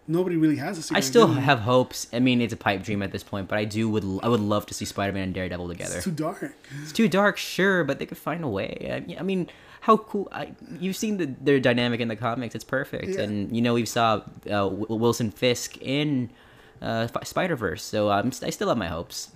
nobody 0.07 0.37
really 0.37 0.55
has 0.55 0.91
a 0.91 0.95
I 0.95 1.01
still 1.01 1.27
have 1.27 1.59
hopes. 1.59 2.07
I 2.13 2.19
mean, 2.19 2.41
it's 2.41 2.53
a 2.53 2.57
pipe 2.57 2.83
dream 2.83 3.01
at 3.03 3.11
this 3.11 3.23
point, 3.23 3.47
but 3.49 3.57
I 3.57 3.65
do 3.65 3.89
would 3.89 4.03
I 4.23 4.29
would 4.29 4.39
love 4.39 4.65
to 4.67 4.73
see 4.73 4.85
Spider-Man 4.85 5.23
and 5.23 5.33
Daredevil 5.33 5.67
together. 5.67 5.95
It's 5.95 6.05
too 6.05 6.11
dark. 6.11 6.53
It's 6.81 6.91
too 6.93 7.07
dark, 7.09 7.37
sure, 7.37 7.83
but 7.83 7.99
they 7.99 8.05
could 8.05 8.17
find 8.17 8.43
a 8.43 8.47
way. 8.47 9.05
I, 9.09 9.19
I 9.19 9.23
mean, 9.23 9.49
how 9.81 9.97
cool! 9.97 10.27
I, 10.31 10.53
you've 10.79 10.95
seen 10.97 11.17
the, 11.17 11.25
their 11.41 11.59
dynamic 11.59 11.99
in 11.99 12.07
the 12.07 12.15
comics; 12.15 12.55
it's 12.55 12.63
perfect. 12.63 13.09
Yeah. 13.15 13.21
And 13.21 13.55
you 13.55 13.61
know, 13.61 13.73
we 13.73 13.85
saw 13.85 14.21
uh, 14.49 14.67
Wilson 14.71 15.29
Fisk 15.31 15.77
in 15.81 16.29
uh, 16.81 17.07
Spider 17.23 17.55
Verse, 17.55 17.83
so 17.83 18.09
um, 18.09 18.31
I 18.43 18.49
still 18.49 18.69
have 18.69 18.77
my 18.77 18.87
hopes 18.87 19.31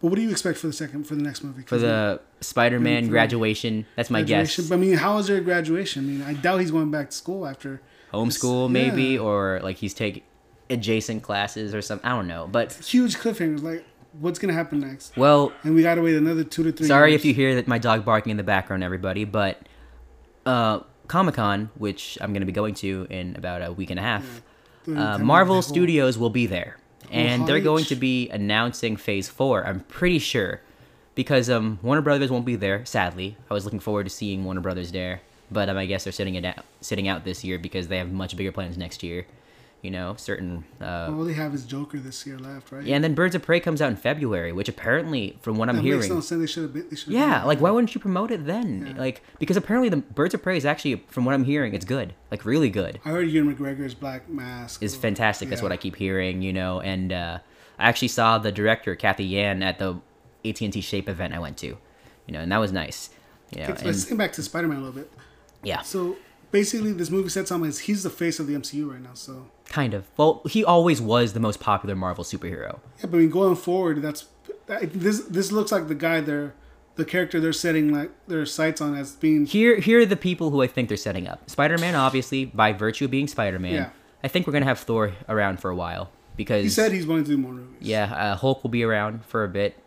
But 0.00 0.08
what 0.08 0.16
do 0.16 0.22
you 0.22 0.30
expect 0.30 0.58
for 0.58 0.66
the 0.66 0.72
second 0.72 1.04
for 1.06 1.14
the 1.14 1.22
next 1.22 1.44
movie? 1.44 1.62
for 1.62 1.76
the 1.78 2.20
Spider-Man 2.40 3.08
graduation. 3.08 3.86
That's 3.96 4.08
my 4.10 4.20
graduation. 4.20 4.62
guess. 4.64 4.68
But 4.70 4.76
I 4.76 4.78
mean, 4.78 4.94
how 4.96 5.18
is 5.18 5.26
there 5.26 5.36
a 5.36 5.40
graduation? 5.42 6.04
I 6.04 6.06
mean, 6.06 6.22
I 6.22 6.32
doubt 6.34 6.60
he's 6.60 6.70
going 6.70 6.90
back 6.90 7.10
to 7.10 7.16
school 7.16 7.46
after. 7.46 7.80
Homeschool, 8.12 8.68
yeah. 8.68 8.72
maybe, 8.72 9.18
or 9.18 9.60
like 9.62 9.76
he's 9.76 9.94
taking 9.94 10.22
adjacent 10.68 11.22
classes 11.22 11.74
or 11.74 11.82
something. 11.82 12.08
I 12.08 12.14
don't 12.16 12.26
know, 12.28 12.48
but 12.50 12.72
Huge 12.72 13.16
cliffhangers. 13.16 13.62
Like, 13.62 13.84
what's 14.18 14.38
gonna 14.38 14.52
happen 14.54 14.80
next? 14.80 15.16
well, 15.16 15.52
And 15.62 15.74
we 15.74 15.82
gotta 15.82 16.00
wait 16.02 16.16
another 16.16 16.42
two 16.44 16.64
to 16.64 16.72
three. 16.72 16.86
Sorry 16.86 17.10
years. 17.10 17.20
if 17.20 17.24
you 17.26 17.34
hear 17.34 17.54
that 17.56 17.68
my 17.68 17.78
dog 17.78 18.04
barking 18.04 18.30
in 18.30 18.36
the 18.36 18.42
background, 18.42 18.82
everybody. 18.82 19.24
But 19.24 19.60
uh, 20.46 20.80
Comic 21.08 21.34
Con, 21.36 21.70
which 21.76 22.16
I'm 22.20 22.32
going 22.32 22.40
to 22.40 22.46
be 22.46 22.52
going 22.52 22.74
to 22.76 23.06
in 23.10 23.36
about 23.36 23.62
a 23.62 23.72
week 23.72 23.90
and 23.90 23.98
a 23.98 24.02
half, 24.02 24.42
The- 24.86 24.96
uh, 24.96 25.18
Marvel 25.18 25.60
Studios 25.62 26.16
will 26.18 26.30
be 26.30 26.46
there, 26.46 26.78
and 27.10 27.46
they're 27.46 27.60
going 27.60 27.84
to 27.86 27.96
be 27.96 28.28
announcing 28.30 28.96
Phase 28.96 29.28
Four. 29.28 29.66
I'm 29.66 29.80
pretty 29.80 30.18
sure 30.18 30.60
because 31.14 31.50
um, 31.50 31.78
Warner 31.82 32.02
Brothers 32.02 32.30
won't 32.30 32.46
be 32.46 32.56
there. 32.56 32.84
Sadly, 32.84 33.36
I 33.50 33.54
was 33.54 33.64
looking 33.64 33.80
forward 33.80 34.04
to 34.04 34.10
seeing 34.10 34.44
Warner 34.44 34.60
Brothers 34.60 34.92
there, 34.92 35.20
but 35.50 35.68
um, 35.68 35.76
I 35.76 35.86
guess 35.86 36.04
they're 36.04 36.12
sitting 36.12 36.34
it 36.34 36.44
out, 36.44 36.64
sitting 36.80 37.08
out 37.08 37.24
this 37.24 37.44
year 37.44 37.58
because 37.58 37.88
they 37.88 37.98
have 37.98 38.10
much 38.10 38.36
bigger 38.36 38.52
plans 38.52 38.78
next 38.78 39.02
year. 39.02 39.26
You 39.82 39.90
know, 39.90 40.14
certain. 40.18 40.64
Uh, 40.78 41.10
All 41.10 41.24
they 41.24 41.32
have 41.32 41.54
is 41.54 41.64
Joker 41.64 41.98
this 41.98 42.26
year 42.26 42.38
left, 42.38 42.70
right? 42.70 42.84
yeah, 42.84 42.96
and 42.96 43.02
then 43.02 43.14
Birds 43.14 43.34
of 43.34 43.40
Prey 43.42 43.60
comes 43.60 43.80
out 43.80 43.88
in 43.88 43.96
February, 43.96 44.52
which 44.52 44.68
apparently, 44.68 45.38
from 45.40 45.56
what 45.56 45.70
I'm 45.70 45.76
that 45.76 45.82
hearing, 45.82 46.00
makes 46.00 46.10
no 46.10 46.20
sense. 46.20 46.38
They 46.40 46.46
should 46.46 46.64
have 46.64 46.74
been. 46.74 46.86
They 46.90 46.96
yeah, 47.06 47.38
done 47.38 47.46
like 47.46 47.60
why 47.62 47.70
wouldn't 47.70 47.94
you 47.94 48.00
promote 48.00 48.30
it 48.30 48.44
then? 48.44 48.86
Yeah. 48.88 49.00
Like 49.00 49.22
because 49.38 49.56
apparently 49.56 49.88
the 49.88 49.96
Birds 49.96 50.34
of 50.34 50.42
Prey 50.42 50.58
is 50.58 50.66
actually, 50.66 50.96
from 51.08 51.24
what 51.24 51.34
I'm 51.34 51.44
hearing, 51.44 51.72
it's 51.72 51.86
good, 51.86 52.12
like 52.30 52.44
really 52.44 52.68
good. 52.68 53.00
I 53.06 53.08
heard 53.10 53.28
Ewan 53.30 53.56
McGregor's 53.56 53.94
Black 53.94 54.28
Mask 54.28 54.82
Is 54.82 54.94
fantastic. 54.94 55.48
That's 55.48 55.62
what 55.62 55.72
I 55.72 55.78
keep 55.78 55.96
hearing, 55.96 56.42
you 56.42 56.52
know. 56.52 56.80
And 56.80 57.10
uh, 57.12 57.38
I 57.78 57.88
actually 57.88 58.08
saw 58.08 58.36
the 58.36 58.52
director 58.52 58.94
Cathy 58.94 59.24
Yan 59.24 59.62
at 59.62 59.78
the 59.78 59.98
AT 60.44 60.60
and 60.60 60.72
T 60.74 60.82
Shape 60.82 61.08
event 61.08 61.32
I 61.32 61.38
went 61.38 61.56
to, 61.58 61.66
you 61.68 61.78
know, 62.32 62.40
and 62.40 62.52
that 62.52 62.58
was 62.58 62.70
nice. 62.72 63.08
You 63.50 63.60
know, 63.62 63.64
Okay, 63.70 63.86
Let's 63.86 64.00
and, 64.00 64.08
think 64.08 64.18
back 64.18 64.32
to 64.34 64.42
Spider 64.42 64.68
Man 64.68 64.76
a 64.76 64.80
little 64.80 64.94
bit. 64.94 65.10
yeah, 65.62 65.80
So 65.80 66.16
basically, 66.52 66.92
this 66.92 67.10
movie 67.10 67.30
sets 67.30 67.50
on 67.50 67.64
as 67.64 67.80
he's 67.80 68.02
the 68.02 68.10
face 68.10 68.38
of 68.38 68.46
the 68.46 68.54
MCU 68.54 68.90
right 68.90 69.00
now. 69.00 69.14
So 69.14 69.46
kind 69.70 69.94
of. 69.94 70.04
Well, 70.18 70.42
he 70.50 70.62
always 70.64 71.00
was 71.00 71.32
the 71.32 71.40
most 71.40 71.58
popular 71.60 71.96
Marvel 71.96 72.24
superhero. 72.24 72.80
yeah, 72.98 73.06
but 73.06 73.14
I 73.14 73.20
mean, 73.20 73.30
going 73.30 73.56
forward, 73.56 74.02
that's 74.02 74.26
that- 74.66 74.92
this. 74.92 75.20
This 75.24 75.50
looks 75.50 75.72
like 75.72 75.88
the 75.88 75.94
guy 75.94 76.20
they're 76.20 76.52
the 76.96 77.04
character 77.06 77.40
they're 77.40 77.52
setting 77.54 77.90
like 77.94 78.10
their 78.28 78.44
sights 78.44 78.80
on 78.82 78.94
as 78.94 79.12
being. 79.12 79.46
Here, 79.46 79.80
here 79.80 80.00
are 80.00 80.06
the 80.06 80.16
people 80.16 80.50
who 80.50 80.60
I 80.60 80.66
think 80.66 80.88
they're 80.88 80.98
setting 80.98 81.26
up. 81.26 81.48
Spider-Man, 81.48 81.94
obviously, 81.94 82.44
by 82.44 82.72
virtue 82.74 83.06
of 83.06 83.10
being 83.10 83.26
Spider-Man. 83.28 83.72
Yeah. 83.72 83.88
I 84.22 84.28
think 84.28 84.46
we're 84.46 84.52
gonna 84.52 84.66
have 84.66 84.80
Thor 84.80 85.12
around 85.28 85.60
for 85.60 85.70
a 85.70 85.74
while 85.74 86.10
because 86.36 86.62
He 86.64 86.68
said 86.68 86.92
he's 86.92 87.06
wanting 87.06 87.24
to 87.24 87.30
do 87.30 87.38
more 87.38 87.52
movies. 87.52 87.76
yeah, 87.80 88.12
uh, 88.12 88.36
Hulk 88.36 88.62
will 88.62 88.70
be 88.70 88.82
around 88.82 89.24
for 89.24 89.44
a 89.44 89.48
bit. 89.48 89.78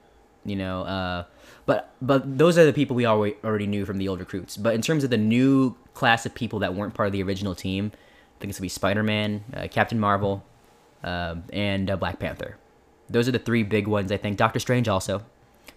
You 0.46 0.56
know, 0.58 0.82
uh, 0.82 1.24
but 1.66 1.92
but 2.02 2.38
those 2.38 2.58
are 2.58 2.66
the 2.66 2.74
people 2.74 2.96
we 2.96 3.06
already 3.06 3.36
already 3.46 3.68
knew 3.68 3.86
from 3.86 3.98
the 3.98 4.08
old 4.10 4.20
recruits. 4.20 4.58
But 4.58 4.74
in 4.76 4.82
terms 4.82 5.04
of 5.04 5.10
the 5.12 5.18
new 5.18 5.76
class 5.94 6.26
of 6.26 6.34
people 6.34 6.60
that 6.60 6.74
weren't 6.74 6.94
part 6.96 7.08
of 7.08 7.14
the 7.14 7.22
original 7.24 7.54
team, 7.56 7.92
think 8.44 8.50
it's 8.52 8.60
gonna 8.60 8.66
be 8.66 8.70
Spider-Man, 8.70 9.44
uh, 9.56 9.68
Captain 9.72 10.00
Marvel, 10.00 10.44
uh, 11.04 11.36
and 11.54 11.89
uh, 11.89 11.96
Black 11.96 12.20
Panther. 12.20 12.58
Those 13.10 13.28
are 13.30 13.32
the 13.32 13.39
three 13.39 13.64
big 13.64 13.88
ones. 13.88 14.12
I 14.12 14.18
think 14.18 14.38
Doctor 14.38 14.60
Strange 14.60 14.88
also, 14.89 15.24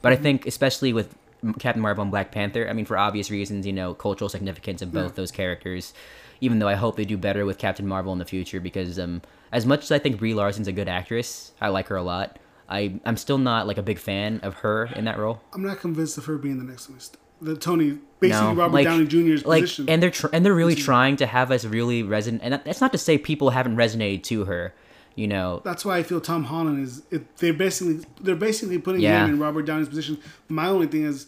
but 0.03 0.13
I 0.13 0.17
think 0.17 0.47
especially 0.47 0.93
with 0.93 1.17
Captain 1.61 1.81
Marvel 1.83 2.03
and 2.03 2.11
Black 2.11 2.33
Panther. 2.33 2.69
I 2.69 2.73
mean, 2.73 2.85
for 2.87 2.99
obvious 2.99 3.31
reasons, 3.31 3.67
you 3.67 3.73
know, 3.73 3.95
cultural 3.95 4.29
significance 4.29 4.83
of 4.83 4.93
both 4.93 5.13
Yeah. 5.13 5.17
those 5.17 5.31
characters. 5.31 5.93
Even 6.41 6.59
though 6.59 6.69
I 6.69 6.75
hope 6.75 6.97
they 6.97 7.05
do 7.05 7.17
better 7.17 7.47
with 7.47 7.57
Captain 7.57 7.87
Marvel 7.87 8.13
in 8.13 8.19
the 8.19 8.25
future, 8.25 8.61
because 8.61 8.99
um, 8.99 9.23
as 9.53 9.65
much 9.65 9.85
as 9.85 9.93
I 9.93 9.99
think 9.99 10.19
Brie 10.19 10.35
Larson's 10.35 10.69
a 10.69 10.73
good 10.73 10.89
actress, 10.89 11.53
I 11.61 11.69
like 11.69 11.87
her 11.89 11.97
a 11.97 12.03
lot. 12.03 12.39
I 12.69 13.01
I'm 13.05 13.17
still 13.17 13.39
not 13.39 13.67
like 13.67 13.79
a 13.79 13.83
big 13.83 13.99
fan 13.99 14.41
of 14.43 14.55
her 14.57 14.87
in 14.97 15.05
that 15.05 15.19
role. 15.19 15.41
I'm 15.55 15.63
not 15.63 15.79
convinced 15.79 16.19
of 16.19 16.25
her 16.27 16.37
being 16.37 16.59
the 16.59 16.65
next 16.65 16.89
one. 16.91 16.99
The 17.41 17.57
Tony, 17.57 17.99
basically 18.21 18.47
No, 18.49 18.55
Robert 18.55 18.73
like- 18.75 18.85
Downey 18.87 19.07
Jr.'s 19.07 19.45
like, 19.45 19.63
position. 19.65 19.89
and 19.91 20.03
they're 20.03 20.11
tr- 20.11 20.29
and 20.33 20.45
they're 20.45 20.55
really 20.55 20.75
trying 20.75 21.17
to 21.17 21.27
have 21.27 21.51
us 21.51 21.65
really 21.65 22.03
resonate. 22.03 22.41
And 22.43 22.55
that's 22.65 22.81
not 22.81 22.93
to 22.93 22.99
say 22.99 23.19
people 23.19 23.51
haven't 23.51 23.77
resonated 23.77 24.23
to 24.25 24.45
her. 24.47 24.75
You 25.15 25.27
know, 25.29 25.63
That's 25.65 25.83
why 25.85 25.97
I 25.99 26.03
feel 26.03 26.21
Tom 26.21 26.45
Holland 26.45 26.83
is. 26.83 27.03
It, 27.11 27.37
they're 27.39 27.55
basically 27.55 28.05
they're 28.21 28.37
basically 28.37 28.79
putting 28.79 29.01
Yeah. 29.01 29.25
him 29.25 29.35
in 29.35 29.39
Robert 29.39 29.65
Downey's 29.67 29.89
position. 29.89 30.19
My 30.49 30.69
only 30.69 30.87
thing 30.87 31.05
is, 31.05 31.27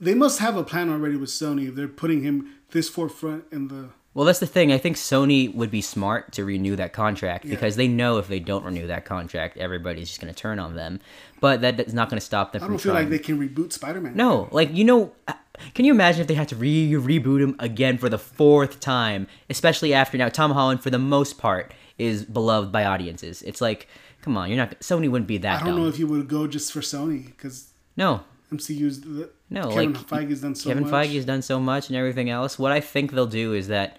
they 0.00 0.14
must 0.14 0.40
have 0.40 0.56
a 0.56 0.62
plan 0.64 0.90
already 0.90 1.16
with 1.16 1.30
Sony 1.30 1.68
if 1.68 1.74
they're 1.74 1.88
putting 1.88 2.22
him 2.22 2.50
this 2.72 2.88
forefront 2.88 3.44
in 3.50 3.68
the. 3.68 3.88
Well, 4.14 4.24
that's 4.24 4.40
the 4.40 4.46
thing. 4.46 4.72
I 4.72 4.78
think 4.78 4.96
Sony 4.96 5.54
would 5.54 5.70
be 5.70 5.80
smart 5.82 6.32
to 6.32 6.44
renew 6.44 6.74
that 6.76 6.92
contract 6.92 7.44
Yeah. 7.44 7.50
because 7.50 7.76
they 7.76 7.86
know 7.86 8.18
if 8.18 8.26
they 8.26 8.40
don't 8.40 8.64
renew 8.64 8.86
that 8.88 9.04
contract, 9.04 9.56
everybody's 9.58 10.08
just 10.08 10.20
going 10.20 10.32
to 10.32 10.38
turn 10.38 10.58
on 10.58 10.74
them. 10.74 10.98
But 11.40 11.60
that 11.60 11.78
is 11.78 11.94
not 11.94 12.08
going 12.10 12.18
to 12.18 12.24
stop 12.24 12.52
them 12.52 12.64
I 12.64 12.66
don't 12.66 12.78
feel 12.80 12.92
trying. 12.94 13.04
like 13.04 13.10
they 13.10 13.18
can 13.24 13.38
reboot 13.38 13.72
Spider 13.72 14.00
Man. 14.00 14.16
no, 14.16 14.48
like 14.50 14.74
you 14.74 14.84
know, 14.84 15.12
uh, 15.28 15.34
can 15.74 15.84
you 15.84 15.92
imagine 15.92 16.20
if 16.20 16.26
they 16.26 16.34
had 16.34 16.48
to 16.48 16.56
re 16.56 16.90
reboot 16.92 17.40
him 17.40 17.54
again 17.60 17.96
for 17.98 18.08
the 18.08 18.18
fourth 18.18 18.80
time, 18.80 19.28
especially 19.50 19.94
after 19.94 20.18
now 20.18 20.28
Tom 20.28 20.50
Holland, 20.50 20.82
for 20.82 20.90
the 20.90 20.98
most 20.98 21.38
part, 21.38 21.72
is 21.96 22.24
beloved 22.24 22.72
by 22.72 22.84
audiences. 22.84 23.42
It's 23.42 23.60
like, 23.60 23.86
come 24.22 24.36
on, 24.36 24.48
you're 24.48 24.56
not. 24.56 24.80
Sony 24.80 25.08
wouldn't 25.08 25.28
be 25.28 25.38
that 25.38 25.62
I 25.62 25.64
don't 25.64 25.74
dumb. 25.74 25.82
know 25.84 25.88
if 25.88 25.98
you 25.98 26.08
would 26.08 26.26
go 26.28 26.48
just 26.48 26.72
for 26.72 26.80
Sony 26.80 27.26
because 27.26 27.72
no, 27.96 28.22
MCU's 28.52 29.00
the, 29.00 29.30
No, 29.50 29.68
Kevin 29.70 29.92
like, 29.92 30.06
Feige's 30.06 30.40
done 30.40 30.54
so 30.54 30.70
Kevin 30.70 30.84
much. 30.84 30.92
Feige 30.92 31.14
has 31.14 31.24
done 31.24 31.42
so 31.42 31.60
much 31.60 31.88
and 31.88 31.96
everything 31.96 32.30
else. 32.30 32.58
What 32.58 32.72
I 32.72 32.80
think 32.80 33.12
they'll 33.12 33.26
do 33.26 33.52
is 33.52 33.68
that 33.68 33.98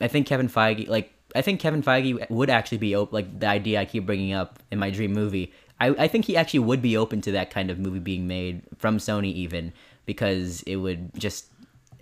I 0.00 0.08
think 0.08 0.26
Kevin 0.26 0.48
Feige, 0.48 0.88
like 0.88 1.12
I 1.34 1.42
think 1.42 1.60
Kevin 1.60 1.82
Feige 1.82 2.28
would 2.30 2.50
actually 2.50 2.78
be 2.78 2.94
open. 2.94 3.14
Like 3.14 3.40
the 3.40 3.46
idea 3.46 3.80
I 3.80 3.84
keep 3.84 4.06
bringing 4.06 4.32
up 4.32 4.58
in 4.70 4.78
my 4.78 4.90
dream 4.90 5.12
movie, 5.12 5.52
I, 5.80 5.88
I 5.90 6.08
think 6.08 6.24
he 6.24 6.36
actually 6.36 6.60
would 6.60 6.80
be 6.80 6.96
open 6.96 7.20
to 7.22 7.32
that 7.32 7.50
kind 7.50 7.70
of 7.70 7.78
movie 7.78 7.98
being 7.98 8.26
made 8.26 8.62
from 8.78 8.98
Sony, 8.98 9.32
even 9.32 9.72
because 10.06 10.62
it 10.62 10.76
would 10.76 11.14
just 11.14 11.46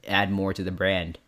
add 0.07 0.31
more 0.31 0.53
to 0.53 0.63
the 0.63 0.73
brand. 0.73 1.19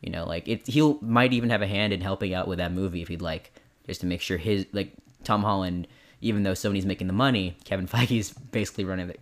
You 0.00 0.10
know, 0.10 0.24
like 0.24 0.46
it. 0.46 0.66
He'll 0.66 0.98
might 1.02 1.32
even 1.32 1.50
have 1.50 1.62
a 1.62 1.66
hand 1.66 1.92
in 1.92 2.00
helping 2.00 2.32
out 2.32 2.46
with 2.46 2.58
that 2.58 2.72
movie 2.72 3.02
if 3.02 3.08
he'd 3.08 3.22
like, 3.22 3.52
just 3.86 4.00
to 4.02 4.06
make 4.06 4.20
sure 4.20 4.38
his 4.38 4.66
like 4.72 4.92
Tom 5.24 5.42
Holland. 5.42 5.88
Even 6.20 6.42
though 6.42 6.52
Sony's 6.52 6.84
making 6.84 7.06
the 7.06 7.12
money, 7.12 7.56
Kevin 7.64 7.86
Feige's 7.88 8.32
basically 8.32 8.84
running 8.84 9.08
the, 9.08 9.16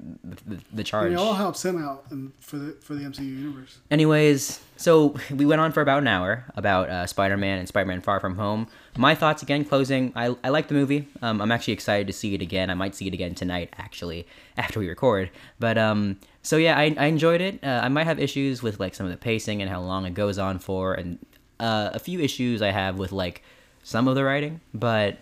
the, 0.47 0.63
the 0.73 0.85
charge. 0.85 1.11
mean, 1.11 1.19
it 1.19 1.21
all 1.21 1.35
helps 1.35 1.65
him 1.65 1.83
out 1.83 2.05
and 2.11 2.33
for 2.41 2.57
the 2.57 2.73
for 2.81 2.95
the 2.95 3.03
MCU 3.03 3.21
universe. 3.21 3.79
Anyways, 3.91 4.61
so 4.77 5.15
we 5.31 5.47
went 5.47 5.61
on 5.61 5.73
for 5.73 5.81
about 5.81 5.99
an 5.99 6.09
hour 6.09 6.45
about 6.55 6.89
uh, 6.89 7.07
Spider-Man 7.07 7.59
and 7.59 7.69
Spider-Man 7.69 8.01
Far 8.01 8.21
From 8.21 8.37
Home. 8.37 8.67
My 8.97 9.15
thoughts 9.15 9.43
again, 9.43 9.65
closing. 9.65 10.13
I, 10.17 10.37
I 10.43 10.49
like 10.49 10.69
the 10.69 10.75
movie. 10.75 11.09
Um, 11.23 11.41
I'm 11.41 11.53
actually 11.53 11.75
excited 11.75 12.07
to 12.07 12.13
see 12.13 12.35
it 12.35 12.43
again. 12.43 12.71
I 12.71 12.75
might 12.75 12.95
see 12.95 13.07
it 13.07 13.15
again 13.15 13.35
tonight, 13.35 13.75
actually, 13.79 14.27
after 14.57 14.81
we 14.81 14.89
record. 14.89 15.31
But 15.59 15.79
um, 15.79 16.19
so 16.43 16.57
yeah, 16.57 16.79
I, 16.79 16.95
I 16.99 17.07
enjoyed 17.07 17.41
it. 17.41 17.63
Uh, 17.63 17.81
I 17.83 17.89
might 17.89 18.05
have 18.05 18.19
issues 18.19 18.63
with 18.63 18.81
like 18.81 18.95
some 18.95 19.07
of 19.07 19.13
the 19.13 19.19
pacing 19.19 19.61
and 19.61 19.71
how 19.71 19.81
long 19.81 20.07
it 20.07 20.15
goes 20.15 20.39
on 20.39 20.59
for, 20.59 20.95
and 20.95 21.19
uh, 21.61 21.91
a 21.93 21.99
few 21.99 22.21
issues 22.21 22.63
I 22.63 22.71
have 22.71 22.99
with 22.99 23.13
like 23.13 23.43
some 23.83 24.09
of 24.09 24.15
the 24.15 24.25
writing. 24.25 24.61
But 24.75 25.19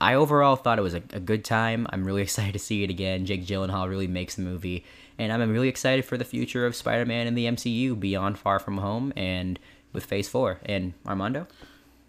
I 0.00 0.14
overall 0.14 0.56
thought 0.56 0.78
it 0.78 0.82
was 0.82 0.94
a, 0.94 1.02
a 1.12 1.20
good 1.20 1.44
time. 1.44 1.86
I'm 1.90 2.04
really 2.04 2.22
excited 2.28 2.52
to 2.52 2.58
see 2.58 2.82
it 2.82 2.90
again. 2.90 3.26
Jake 3.26 3.46
Gyllenhaal 3.46 3.88
really 3.88 4.06
makes 4.06 4.34
the 4.34 4.42
movie, 4.42 4.84
and 5.18 5.32
I'm 5.32 5.50
really 5.50 5.68
excited 5.68 6.04
for 6.04 6.16
the 6.16 6.24
future 6.24 6.66
of 6.66 6.74
Spider-Man 6.76 7.26
in 7.26 7.34
the 7.34 7.46
MCU 7.46 7.98
beyond 7.98 8.38
Far 8.38 8.58
From 8.58 8.78
Home 8.78 9.12
and 9.16 9.58
with 9.92 10.04
Phase 10.04 10.28
Four. 10.28 10.60
And 10.66 10.92
Armando, 11.06 11.46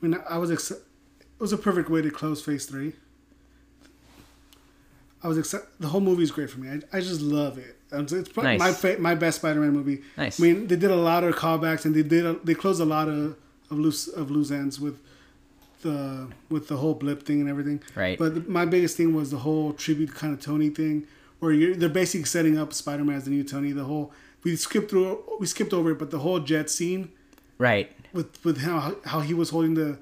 I 0.01 0.05
mean, 0.05 0.19
I 0.29 0.38
was 0.38 0.51
ex- 0.51 0.71
it 0.71 0.81
was 1.39 1.53
a 1.53 1.57
perfect 1.57 1.89
way 1.89 2.01
to 2.01 2.11
close 2.11 2.43
Phase 2.43 2.65
Three. 2.65 2.93
I 5.23 5.27
was 5.27 5.38
excited. 5.38 5.67
The 5.79 5.88
whole 5.88 6.01
movie 6.01 6.23
is 6.23 6.31
great 6.31 6.49
for 6.49 6.59
me. 6.59 6.69
I, 6.69 6.97
I 6.97 6.99
just 7.01 7.21
love 7.21 7.57
it. 7.57 7.75
It's 7.91 8.29
probably 8.29 8.57
Nice. 8.57 8.59
my 8.59 8.73
fa- 8.73 8.97
my 8.99 9.15
best 9.15 9.38
Spider-Man 9.39 9.71
movie. 9.71 10.01
Nice. 10.17 10.39
I 10.39 10.43
mean, 10.43 10.67
they 10.67 10.75
did 10.75 10.91
a 10.91 10.95
lot 10.95 11.23
of 11.23 11.35
callbacks 11.35 11.85
and 11.85 11.95
they 11.95 12.03
did 12.03 12.25
a, 12.25 12.33
they 12.33 12.53
closed 12.53 12.81
a 12.81 12.85
lot 12.85 13.07
of 13.07 13.35
of 13.71 13.79
loose 13.79 14.07
of 14.07 14.29
loose 14.29 14.51
ends 14.51 14.79
with 14.79 14.99
the 15.82 16.28
with 16.49 16.67
the 16.67 16.78
whole 16.78 16.93
blip 16.93 17.23
thing 17.23 17.41
and 17.41 17.49
everything. 17.49 17.82
Right. 17.95 18.17
But 18.17 18.36
the, 18.36 18.41
my 18.51 18.65
biggest 18.65 18.97
thing 18.97 19.13
was 19.13 19.32
the 19.32 19.38
whole 19.38 19.73
tribute 19.73 20.13
kind 20.15 20.34
of 20.34 20.41
Tony 20.41 20.69
thing, 20.69 21.05
where 21.39 21.51
you're 21.51 21.75
they're 21.75 21.89
basically 21.89 22.25
setting 22.25 22.57
up 22.57 22.73
Spider-Man 22.73 23.15
as 23.15 23.25
the 23.25 23.32
new 23.32 23.43
Tony. 23.43 23.71
The 23.71 23.84
whole 23.86 24.11
we 24.43 24.55
skipped 24.55 24.89
through 24.89 25.23
we 25.39 25.45
skipped 25.45 25.73
over 25.73 25.91
it, 25.91 25.99
but 25.99 26.11
the 26.11 26.19
whole 26.19 26.39
jet 26.39 26.69
scene 26.69 27.09
right? 27.57 27.91
with 28.13 28.43
with 28.45 28.59
how 28.61 28.95
how 29.05 29.19
he 29.21 29.34
was 29.34 29.49
holding 29.49 29.73
the 29.73 29.97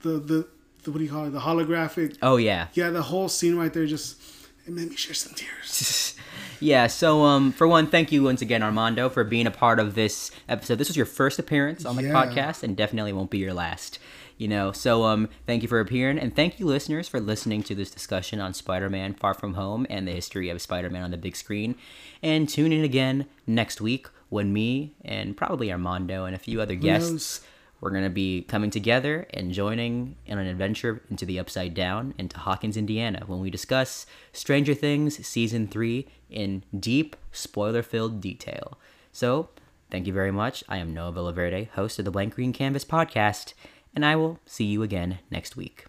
the 0.00 0.10
the, 0.10 0.46
the 0.84 0.90
what 0.90 0.98
do 0.98 1.04
you 1.04 1.10
call 1.10 1.26
it 1.26 1.30
the 1.30 1.40
holographic 1.40 2.16
Oh 2.22 2.36
yeah, 2.36 2.68
yeah 2.74 2.90
the 2.90 3.02
whole 3.02 3.28
scene 3.28 3.56
right 3.56 3.72
there 3.72 3.86
just 3.86 4.16
it 4.66 4.72
made 4.72 4.88
me 4.90 4.96
shed 4.96 5.16
some 5.16 5.34
tears 5.34 6.14
yeah. 6.60 6.86
So 6.88 7.22
um, 7.24 7.52
for 7.52 7.66
one, 7.68 7.86
thank 7.86 8.12
you 8.12 8.22
once 8.22 8.42
again, 8.42 8.62
Armando, 8.62 9.08
for 9.08 9.24
being 9.24 9.46
a 9.46 9.50
part 9.50 9.78
of 9.80 9.94
this 9.94 10.30
episode. 10.48 10.76
This 10.76 10.88
was 10.88 10.96
your 10.96 11.06
first 11.06 11.38
appearance 11.38 11.84
on 11.84 11.96
the 11.96 12.02
Yeah. 12.02 12.12
podcast, 12.12 12.62
and 12.62 12.76
definitely 12.76 13.12
won't 13.12 13.30
be 13.30 13.38
your 13.38 13.54
last. 13.54 13.98
You 14.38 14.48
know, 14.48 14.72
so 14.72 15.04
um, 15.04 15.28
thank 15.46 15.62
you 15.62 15.68
for 15.68 15.80
appearing, 15.80 16.18
and 16.18 16.34
thank 16.34 16.58
you, 16.58 16.66
listeners, 16.66 17.08
for 17.08 17.20
listening 17.20 17.62
to 17.64 17.74
this 17.74 17.90
discussion 17.90 18.40
on 18.40 18.54
Spider-Man: 18.54 19.14
Far 19.14 19.34
From 19.34 19.54
Home 19.54 19.86
and 19.90 20.06
the 20.06 20.12
history 20.12 20.48
of 20.48 20.62
Spider-Man 20.62 21.02
on 21.02 21.10
the 21.10 21.16
big 21.18 21.36
screen. 21.36 21.74
And 22.22 22.48
tune 22.48 22.72
in 22.72 22.84
again 22.84 23.26
next 23.46 23.80
week 23.80 24.06
when 24.28 24.52
me 24.52 24.94
and 25.04 25.36
probably 25.36 25.70
Armando 25.72 26.24
and 26.24 26.34
a 26.34 26.38
few 26.38 26.60
other 26.60 26.76
guests 26.76 27.42
we're 27.80 27.90
going 27.90 28.04
to 28.04 28.10
be 28.10 28.42
coming 28.42 28.70
together 28.70 29.26
and 29.32 29.52
joining 29.52 30.16
in 30.26 30.38
an 30.38 30.46
adventure 30.46 31.02
into 31.10 31.24
the 31.24 31.38
Upside 31.38 31.74
Down, 31.74 32.12
into 32.18 32.38
Hawkins, 32.38 32.76
Indiana, 32.76 33.22
when 33.26 33.40
we 33.40 33.50
discuss 33.50 34.04
Stranger 34.32 34.74
Things 34.74 35.24
Season 35.26 35.68
3 35.68 36.06
in 36.28 36.64
deep, 36.78 37.14
spoiler 37.30 37.82
filled 37.82 38.20
detail. 38.20 38.78
So, 39.12 39.50
thank 39.90 40.06
you 40.06 40.12
very 40.12 40.32
much. 40.32 40.64
I 40.68 40.78
am 40.78 40.92
Noah 40.92 41.12
Villaverde, 41.12 41.68
host 41.70 41.98
of 42.00 42.04
the 42.04 42.10
Blank 42.10 42.34
Green 42.34 42.52
Canvas 42.52 42.84
podcast, 42.84 43.54
and 43.98 44.04
I 44.04 44.14
will 44.14 44.38
see 44.46 44.62
you 44.62 44.84
again 44.84 45.18
next 45.28 45.56
week. 45.56 45.86